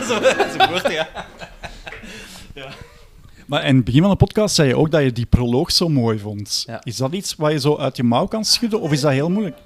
Zo, 0.07 0.19
ja. 0.89 1.07
ja. 2.53 2.67
Maar 3.45 3.65
in 3.65 3.75
het 3.75 3.85
begin 3.85 4.01
van 4.01 4.09
de 4.09 4.15
podcast 4.15 4.55
zei 4.55 4.67
je 4.67 4.77
ook 4.77 4.91
dat 4.91 5.01
je 5.01 5.11
die 5.11 5.25
proloog 5.25 5.71
zo 5.71 5.89
mooi 5.89 6.19
vond. 6.19 6.63
Ja. 6.67 6.81
Is 6.83 6.95
dat 6.95 7.13
iets 7.13 7.35
wat 7.35 7.51
je 7.51 7.59
zo 7.59 7.77
uit 7.77 7.97
je 7.97 8.03
mouw 8.03 8.25
kan 8.25 8.45
schudden, 8.45 8.81
of 8.81 8.91
is 8.91 9.01
dat 9.01 9.11
heel 9.11 9.29
moeilijk? 9.29 9.57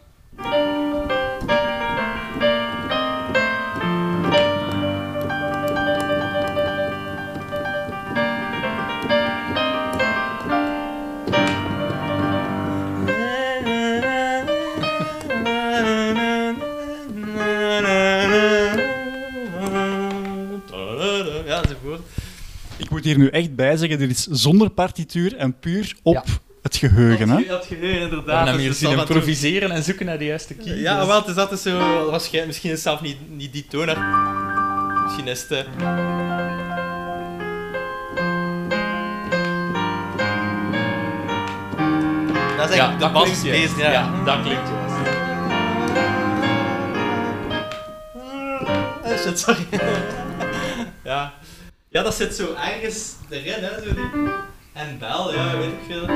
Hier 23.15 23.23
nu 23.23 23.29
echt 23.29 23.55
bij 23.55 23.77
zeggen, 23.77 23.99
dit 23.99 24.09
is 24.09 24.25
zonder 24.25 24.69
partituur 24.69 25.35
en 25.35 25.59
puur 25.59 25.95
op 26.03 26.25
het 26.61 26.75
geheugen. 26.77 27.29
Hè? 27.29 27.45
Dat 27.47 27.65
geheugen, 27.65 28.01
inderdaad. 28.01 28.25
hebben 28.35 28.45
hem 28.45 28.55
dus 28.55 28.61
hier 28.63 28.69
het 28.69 28.77
zien 28.77 28.89
improviseren 29.15 29.71
en 29.71 29.83
zoeken 29.83 30.05
naar 30.05 30.17
de 30.17 30.25
juiste 30.25 30.53
key. 30.53 30.75
Ja, 30.75 30.97
dus- 30.99 31.07
wel, 31.07 31.19
het 31.19 31.27
is 31.27 31.35
altijd 31.35 31.59
zo... 31.59 31.77
Waarschijnlijk, 32.09 32.47
misschien 32.47 32.69
is 32.69 32.75
het 32.75 32.85
zelf 32.85 33.01
niet, 33.01 33.17
niet 33.29 33.53
die 33.53 33.65
toner. 33.69 33.97
Misschien 35.03 35.27
is 35.27 35.41
het... 35.41 35.51
eh, 35.51 35.63
Dat 42.57 42.69
is 42.69 42.75
ja, 42.75 42.81
eigenlijk 42.87 42.99
de 42.99 43.11
dat 43.13 43.23
klinkt 43.23 43.43
juist. 43.43 43.75
deze, 43.77 43.81
ja. 43.81 43.91
ja, 43.91 44.23
dat 44.25 44.41
klinkt 44.41 44.67
juist. 44.67 44.79
Eh, 49.03 49.17
shit, 49.17 49.39
sorry. 49.39 49.65
ja. 51.03 51.33
Ja, 51.91 52.01
dat 52.01 52.15
zit 52.15 52.35
zo 52.35 52.53
ergens 52.53 53.15
erin, 53.29 53.63
hè. 53.63 53.83
Zo 53.83 53.93
die... 53.93 54.31
En 54.73 54.97
bel, 54.99 55.33
ja, 55.33 55.57
weet 55.57 55.71
ik 55.71 55.79
veel. 55.87 56.05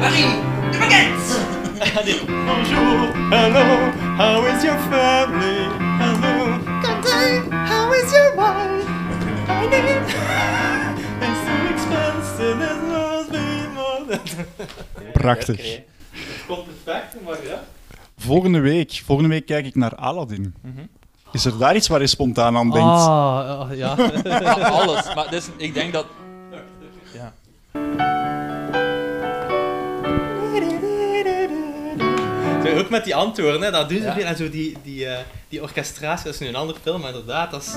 Marie, 0.00 0.24
de 0.70 0.78
baguette! 0.78 1.63
Bonjour, 1.84 3.12
hello, 3.28 3.92
how 4.16 4.46
is 4.46 4.64
your 4.64 4.78
family? 4.88 5.68
Hello, 6.00 6.58
Tante, 6.80 7.50
how 7.50 7.92
is 7.92 8.10
your 8.10 8.34
wife? 8.36 8.88
I 9.48 9.68
It's 11.20 11.40
so 11.44 11.54
expensive, 11.74 12.58
there's 12.58 13.28
no 13.30 13.68
more. 13.74 15.12
Prachtig. 15.12 15.80
Het 16.10 16.44
komt 16.46 16.66
perfect, 16.84 17.24
maar 17.24 17.44
ja. 17.46 17.62
Volgende 18.16 18.60
week, 18.60 19.02
volgende 19.04 19.30
week 19.30 19.46
kijk 19.46 19.66
ik 19.66 19.74
naar 19.74 19.94
Aladdin. 19.94 20.54
Mhm. 20.60 20.86
Is 21.32 21.44
er 21.44 21.58
daar 21.58 21.76
iets 21.76 21.88
waar 21.88 22.00
je 22.00 22.06
spontaan 22.06 22.56
aan 22.56 22.70
denkt? 22.70 22.88
Ah, 22.88 23.60
ah, 23.60 23.76
ja. 23.76 23.94
Alles, 24.70 25.14
maar 25.14 25.30
dus, 25.30 25.48
ik 25.56 25.74
denk 25.74 25.92
dat... 25.92 26.06
Zo, 32.64 32.78
ook 32.78 32.88
met 32.90 33.04
die 33.04 33.14
antwoorden, 33.14 33.60
hè, 33.62 33.70
dat 33.70 33.88
doen 33.88 33.98
ze 33.98 34.04
Ja. 34.04 34.14
veel. 34.14 34.24
En 34.24 34.36
zo 34.36 34.50
die, 34.50 34.76
die, 34.82 35.06
eh, 35.06 35.18
die 35.48 35.62
orchestratie, 35.62 36.24
dat 36.24 36.34
is 36.34 36.40
nu 36.40 36.46
een 36.48 36.56
andere 36.56 36.78
film, 36.82 37.00
maar 37.00 37.10
inderdaad, 37.10 37.50
dat 37.50 37.62
is 37.62 37.74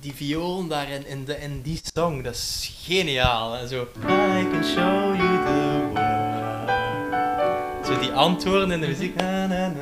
die 0.00 0.12
viool 0.14 0.66
daarin, 0.66 1.06
in, 1.06 1.24
de, 1.24 1.40
in 1.40 1.60
die 1.62 1.80
song, 1.94 2.22
dat 2.22 2.34
is 2.34 2.72
geniaal. 2.84 3.56
En 3.56 3.68
zo, 3.68 3.82
I 3.82 4.46
can 4.52 4.64
show 4.64 5.16
you 5.16 5.44
the 5.46 5.80
world. 5.92 7.86
Zo 7.86 7.98
die 8.00 8.10
antwoorden 8.12 8.70
in 8.70 8.80
de 8.80 8.86
muziek. 8.86 9.14
Na, 9.16 9.46
na, 9.46 9.72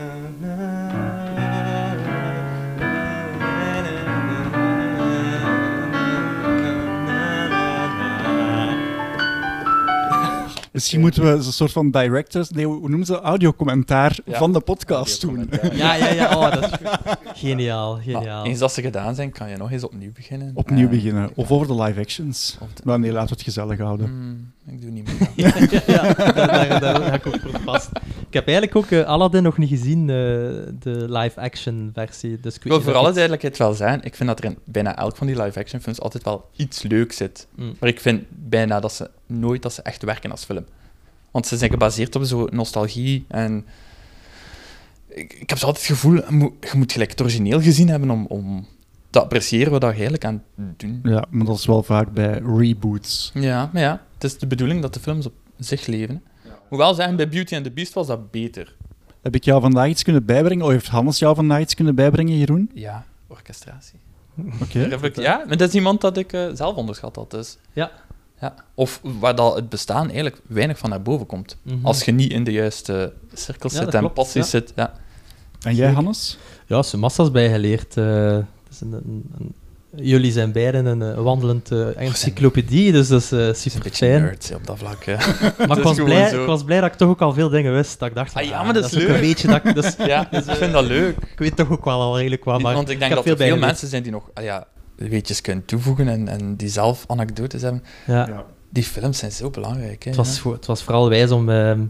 Misschien 10.70 11.01
moeten 11.01 11.22
we 11.22 11.28
een 11.28 11.42
soort 11.42 11.72
van 11.72 11.90
directors, 11.90 12.51
nee, 12.51 12.66
hoe 12.66 12.88
noemen 12.88 13.06
ze 13.06 13.20
audiocommentaar 13.20 14.18
Ja, 14.24 14.38
van 14.38 14.52
de 14.52 14.60
podcast 14.60 15.20
doen. 15.20 15.51
Ja, 15.72 15.94
ja, 15.94 16.09
ja. 16.09 16.36
Oh, 16.36 16.52
dat 16.52 16.72
is 16.72 16.78
geniaal, 17.34 17.94
geniaal. 18.02 18.22
Maar 18.22 18.44
eens 18.44 18.59
dat 18.59 18.72
ze 18.72 18.82
gedaan 18.82 19.14
zijn, 19.14 19.30
kan 19.30 19.51
je 19.51 19.56
nog 19.56 19.70
eens 19.70 19.84
opnieuw 19.84 20.12
beginnen. 20.12 20.51
Opnieuw 20.55 20.88
beginnen. 20.88 21.30
Of 21.34 21.51
over 21.51 21.66
de 21.66 21.82
live 21.82 22.01
actions. 22.01 22.59
Maar 22.84 22.98
nee, 22.98 23.12
laten 23.12 23.28
we 23.28 23.34
het 23.34 23.42
gezellig 23.42 23.78
houden. 23.78 24.06
hmm, 24.06 24.52
ik 24.66 24.80
doe 24.80 24.90
niet 24.90 25.05
meer. 25.05 25.30
ja, 25.47 25.66
ja, 25.86 26.12
daar, 26.12 26.32
daar, 26.32 26.80
daar 26.80 27.02
ga 27.02 27.14
ik 27.14 27.26
ook 27.26 27.40
voor 27.40 27.60
vast. 27.64 27.88
Ik 28.26 28.36
heb 28.36 28.47
eigenlijk 28.47 28.76
ook 28.76 28.90
eh, 28.90 29.06
Aladdin 29.09 29.42
nog 29.42 29.59
niet 29.59 29.68
gezien, 29.68 30.01
eh, 30.01 30.06
de 30.78 31.06
live-action 31.09 31.90
versie. 31.94 32.40
Dus 32.40 32.55
ik 32.55 32.62
wil 32.62 32.80
voor 32.80 32.94
alle 32.94 33.12
duidelijkheid 33.12 33.56
wel 33.56 33.72
zijn, 33.72 34.02
ik 34.02 34.14
vind 34.14 34.28
dat 34.28 34.38
er 34.38 34.44
in 34.44 34.59
bijna 34.64 34.97
elk 34.97 35.16
van 35.16 35.26
die 35.26 35.42
live-action 35.42 35.80
films 35.80 36.01
altijd 36.01 36.24
wel 36.24 36.48
iets 36.56 36.82
leuks 36.82 37.16
zit. 37.16 37.47
Mm. 37.55 37.76
Maar 37.80 37.88
ik 37.88 38.01
vind 38.01 38.24
bijna 38.28 38.80
dat 38.80 38.92
ze 38.92 39.10
nooit 39.31 39.62
dat 39.62 39.73
ze 39.73 39.82
echt 39.82 40.02
werken 40.02 40.31
als 40.31 40.44
film. 40.44 40.65
Want 41.31 41.47
ze 41.47 41.57
zijn 41.57 41.70
gebaseerd 41.70 42.16
op 42.16 42.24
zo'n 42.24 42.48
nostalgie 42.52 43.24
en... 43.28 43.66
Ik, 45.09 45.32
ik 45.32 45.48
heb 45.48 45.59
zo 45.59 45.66
altijd 45.66 45.86
het 45.86 45.97
gevoel, 45.97 46.15
je 46.15 46.51
moet, 46.77 46.93
gelijk 46.93 47.11
het 47.11 47.20
origineel 47.20 47.61
gezien 47.61 47.89
hebben 47.89 48.11
om, 48.11 48.27
om 48.27 48.66
te 49.11 49.20
appreciëren 49.20 49.70
wat 49.70 49.81
je 49.81 49.89
eigenlijk 49.89 50.24
aan 50.24 50.43
het 50.57 50.78
doen. 50.78 51.01
Ja, 51.02 51.24
maar 51.31 51.47
dat 51.47 51.59
is 51.59 51.66
wel 51.66 51.82
vaak 51.82 52.12
bij 52.12 52.43
reboots. 52.44 53.31
Ja, 53.35 53.70
maar 53.73 53.82
ja, 53.82 54.02
het 54.15 54.24
is 54.24 54.39
de 54.39 54.47
bedoeling 54.47 54.82
dat 54.82 54.94
de 54.94 55.01
films 55.01 55.27
op 55.27 55.32
zich 55.59 55.86
leven. 55.86 56.23
Hoewel 56.69 56.94
zeggen, 56.94 57.16
bij 57.16 57.28
Beauty 57.28 57.55
and 57.55 57.65
the 57.65 57.70
Beast 57.70 57.93
was 57.93 58.07
dat 58.07 58.31
beter. 58.31 58.77
Heb 59.23 59.35
ik 59.35 59.44
jou 59.44 59.61
vandaag 59.61 59.89
iets 59.89 60.02
kunnen 60.02 60.24
bijbrengen? 60.24 60.65
Of 60.65 60.70
heeft 60.70 60.89
Hannes 60.89 61.19
jou 61.19 61.35
vandaag 61.35 61.61
iets 61.61 61.74
kunnen 61.74 61.94
bijbrengen, 61.94 62.39
Jeroen? 62.39 62.70
Ja, 62.74 63.05
orchestratie. 63.27 63.98
Oké. 64.62 64.98
Ja, 65.15 65.44
maar 65.47 65.57
dat 65.57 65.69
is 65.69 65.74
iemand 65.74 66.01
dat 66.01 66.16
ik 66.16 66.32
eh, 66.32 66.48
zelf 66.55 66.77
onderschat 66.77 67.16
had. 67.16 67.31
Dus. 67.31 67.59
Ja. 67.73 67.90
Ja. 68.40 68.54
Of 68.74 69.00
waar 69.02 69.34
dat 69.34 69.54
het 69.54 69.68
bestaan 69.68 70.04
eigenlijk 70.04 70.40
weinig 70.46 70.78
van 70.78 70.90
naar 70.90 71.02
boven 71.02 71.26
komt. 71.26 71.56
Mhm. 71.62 71.86
Als 71.86 72.04
je 72.04 72.12
niet 72.12 72.32
in 72.32 72.44
de 72.44 72.52
juiste 72.52 73.12
cirkels 73.34 73.72
Ja, 73.72 73.78
zit 73.84 73.94
en 73.94 73.98
klopt, 74.00 74.14
passies 74.14 74.34
ja. 74.44 74.48
zit. 74.50 74.72
Ja. 74.76 74.92
En 75.62 75.74
jij, 75.74 75.90
Hannes? 75.92 76.38
Ja, 76.66 76.82
ze 76.82 76.96
massa's 76.96 77.30
bijgeleerd. 77.30 77.96
eh, 77.96 78.36
is 78.70 78.80
een, 78.80 78.92
een- 78.92 79.30
een- 79.38 79.54
jullie 79.94 80.32
zijn 80.32 80.52
beiden 80.52 80.86
een 80.86 81.02
eh, 81.02 81.22
wandelend 81.22 81.70
eh, 81.72 81.96
encyclopedie, 81.96 82.92
dus 82.92 83.08
dat 83.08 83.20
is 83.22 83.32
eh, 83.32 83.52
super 83.52 83.82
beetje 83.82 84.06
fijn. 84.46 84.56
op 84.60 84.66
dat 84.66 84.78
vlak, 84.78 85.04
hè. 85.04 85.14
Maar 85.66 85.78
ik 85.78 85.84
was, 85.84 85.96
blij, 85.96 86.30
ik 86.32 86.46
was 86.46 86.64
blij 86.64 86.80
dat 86.80 86.90
ik 86.92 86.96
toch 86.98 87.08
ook 87.08 87.20
al 87.20 87.32
veel 87.32 87.48
dingen 87.48 87.72
wist. 87.72 87.98
Dat 87.98 88.08
ik 88.08 88.14
dacht, 88.14 88.34
Ah, 88.34 88.44
ja, 88.44 88.58
ah, 88.58 88.64
maar 88.64 88.74
dat 88.74 88.84
is 88.84 88.90
leuk. 88.90 89.08
een 89.08 89.20
beetje 89.20 89.48
dat 89.48 89.64
ik... 89.64 89.74
Dus, 89.74 89.96
Ja, 90.12 90.28
dus, 90.30 90.46
ik 90.46 90.54
vind 90.54 90.72
dat 90.72 90.84
leuk. 90.84 91.16
Ik 91.16 91.38
weet 91.38 91.56
toch 91.56 91.70
ook 91.70 91.84
wel 91.84 92.00
al 92.00 92.16
redelijk 92.18 92.44
wat, 92.44 92.60
maar 92.62 92.74
Want 92.74 92.88
ik 92.90 92.98
denk 92.98 93.14
heb 93.14 93.24
dat 93.24 93.38
er 93.40 93.46
veel 93.46 93.56
mensen 93.56 93.88
zijn 93.88 94.02
die 94.02 94.12
nog 94.12 94.30
ah, 94.34 94.44
ja, 94.44 94.66
weetjes 95.09 95.40
kunnen 95.40 95.64
toevoegen 95.64 96.09
en, 96.09 96.28
en 96.28 96.56
die 96.56 96.68
zelf 96.68 97.05
anekdotes 97.06 97.62
hebben. 97.62 97.82
Ja. 98.06 98.44
Die 98.68 98.82
films 98.85 99.18
zijn 99.18 99.32
zo 99.32 99.51
belangrijk. 99.51 100.02
Hè, 100.05 100.10
Het 100.10 100.18
was, 100.18 100.43
het 100.43 100.66
was 100.66 100.82
vooral 100.82 101.09
wijs 101.09 101.31
om 101.31 101.48
ehm, 101.51 101.85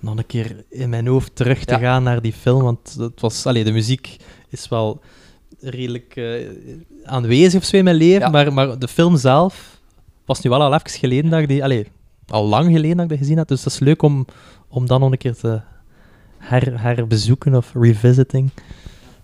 nog 0.00 0.16
een 0.16 0.26
keer 0.26 0.64
in 0.68 0.88
mijn 0.88 1.06
hoofd 1.06 1.36
terug 1.36 1.64
te 1.64 1.72
Ja. 1.72 1.78
gaan 1.78 2.02
naar 2.02 2.22
die 2.22 2.32
film. 2.32 2.62
Want 2.62 2.94
het 2.98 3.20
was, 3.20 3.46
allee, 3.46 3.64
de 3.64 3.72
muziek 3.72 4.16
is 4.48 4.68
wel 4.68 5.00
redelijk 5.60 6.16
eh, 6.16 6.48
aanwezig 7.04 7.60
of 7.60 7.66
zo 7.66 7.76
in 7.76 7.84
mijn 7.84 7.96
leven. 7.96 8.20
Ja. 8.20 8.28
Maar, 8.28 8.52
maar 8.52 8.78
de 8.78 8.88
film 8.88 9.16
zelf 9.16 9.80
was 10.24 10.40
nu 10.40 10.50
wel 10.50 10.62
al 10.62 10.74
even 10.74 10.90
geleden 10.90 11.30
dat 11.30 11.40
ik 11.40 11.48
die... 11.48 11.64
Allee, 11.64 11.86
al 12.28 12.46
lang 12.46 12.72
geleden 12.72 12.96
dat 12.96 13.04
ik 13.04 13.08
die 13.10 13.18
gezien 13.18 13.36
had. 13.36 13.48
Dus 13.48 13.62
dat 13.62 13.72
is 13.72 13.78
leuk 13.78 14.02
om, 14.02 14.26
om 14.68 14.86
dan 14.86 15.00
nog 15.00 15.10
een 15.12 15.18
keer 15.18 15.34
te 15.34 15.60
her, 16.38 16.80
herbezoeken 16.80 17.54
of 17.54 17.70
revisiting. 17.74 18.50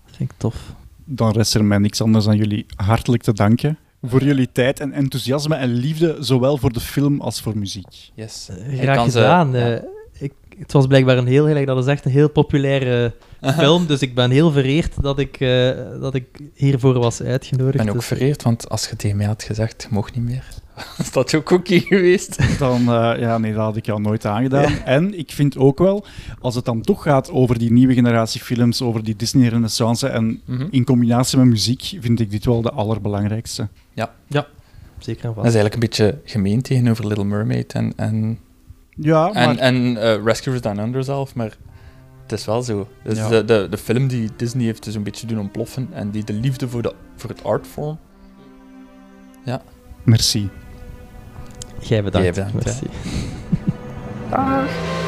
Dat 0.07 0.17
vind 0.17 0.31
ik 0.31 0.37
tof. 0.39 0.73
Dan 1.11 1.33
rest 1.33 1.55
er 1.55 1.65
mij 1.65 1.79
niks 1.79 2.01
anders 2.01 2.25
dan 2.25 2.37
jullie 2.37 2.67
hartelijk 2.77 3.23
te 3.23 3.33
danken 3.33 3.79
voor 4.03 4.23
jullie 4.25 4.49
tijd 4.53 4.81
en 4.81 4.93
enthousiasme 4.93 5.55
en 5.55 5.73
liefde, 5.73 6.17
zowel 6.21 6.57
voor 6.57 6.73
de 6.73 6.81
film 6.81 7.21
als 7.21 7.41
voor 7.41 7.59
muziek. 7.59 8.11
Yes. 8.15 8.49
Eh, 8.51 8.79
Graag 8.79 9.05
ze- 9.05 9.11
gedaan. 9.11 9.53
ja. 9.53 9.71
eh, 9.77 9.83
ik, 10.19 10.33
het 10.59 10.73
was 10.73 10.87
blijkbaar 10.87 11.19
een 11.19 11.27
heel, 11.27 11.47
gelijk, 11.47 11.67
dat 11.67 11.79
is 11.79 11.87
echt 11.87 12.05
een 12.05 12.11
heel 12.11 12.31
populaire 12.31 13.15
film, 13.59 13.87
dus 13.87 14.01
ik 14.01 14.15
ben 14.15 14.31
heel 14.31 14.51
vereerd 14.51 15.03
dat 15.03 15.19
ik, 15.19 15.41
eh, 15.41 15.71
dat 16.01 16.15
ik 16.15 16.27
hiervoor 16.55 16.99
was 16.99 17.23
uitgenodigd. 17.23 17.75
Ik 17.75 17.81
ben 17.81 17.89
ook 17.89 17.95
dus- 17.95 18.07
vereerd, 18.07 18.43
want 18.43 18.69
als 18.69 18.89
je 18.89 18.97
tegen 18.97 19.17
mij 19.17 19.27
had 19.27 19.43
gezegd, 19.43 19.83
je 19.83 19.89
mocht 19.91 20.15
niet 20.15 20.25
meer, 20.25 20.45
is 20.99 21.11
dat 21.13 21.35
ook 21.35 21.51
oké 21.51 21.79
geweest. 21.81 22.59
Dan, 22.59 22.81
eh, 22.81 23.13
ja, 23.21 23.39
nee, 23.39 23.53
dat 23.53 23.63
had 23.65 23.77
ik 23.77 23.87
jou 23.87 24.01
nooit 24.01 24.25
aangedaan. 24.27 24.73
En 24.85 25.19
ik 25.19 25.31
vind 25.31 25.57
ook 25.59 25.79
wel, 25.79 26.05
als 26.41 26.55
het 26.55 26.65
dan 26.65 26.81
toch 26.81 27.03
gaat 27.03 27.31
over 27.31 27.59
die 27.59 27.73
nieuwe 27.73 27.95
generatie 27.95 28.41
films, 28.41 28.83
over 28.83 29.05
die 29.05 29.17
Disney-renaissance 29.17 30.09
en 30.09 30.41
Mhm. 30.45 30.67
in 30.71 30.85
combinatie 30.85 31.39
met 31.39 31.47
muziek, 31.47 31.97
vind 32.01 32.21
ik 32.21 32.31
dit 32.31 32.45
wel 32.45 32.63
de 32.63 32.71
allerbelangrijkste. 32.71 33.69
Ja. 33.95 34.15
ja, 34.27 34.47
zeker 34.99 35.23
en 35.25 35.27
Dat 35.35 35.35
vast. 35.45 35.47
is 35.49 35.55
eigenlijk 35.55 35.75
een 35.75 35.81
beetje 35.89 36.21
gemeen 36.25 36.63
tegenover 36.63 37.07
Little 37.07 37.25
Mermaid 37.25 37.73
en, 37.73 37.93
en, 37.97 38.39
Ja, 39.01 39.27
en, 39.33 39.47
maar- 39.47 39.57
en 39.57 39.97
eh, 40.03 40.23
Rescuers 40.25 40.61
Down 40.61 40.79
Under 40.79 41.05
zelf, 41.05 41.35
maar 41.35 41.57
het 42.23 42.33
is 42.33 42.45
wel 42.47 42.63
zo. 42.63 42.89
Het 43.03 43.13
is 43.13 43.19
Ja. 43.19 43.29
de, 43.29 43.45
de, 43.45 43.67
de 43.71 43.77
film 43.79 44.07
die 44.09 44.29
Disney 44.37 44.65
heeft 44.65 44.85
dus 44.85 44.95
een 44.95 45.03
beetje 45.03 45.27
doen 45.27 45.39
ontploffen 45.39 45.89
en 45.93 46.11
die 46.11 46.25
de 46.25 46.33
liefde 46.33 46.69
voor, 46.69 46.83
de, 46.83 46.95
voor 47.17 47.31
het 47.31 47.45
artform. 47.45 47.99
Ja. 49.45 49.63
Merci. 50.05 50.49
Jij 51.81 52.03
bedankt. 52.03 52.35
Jij 52.35 52.45
bedankt, 52.45 52.65
Merci. 52.65 52.87
Mail 54.31 55.08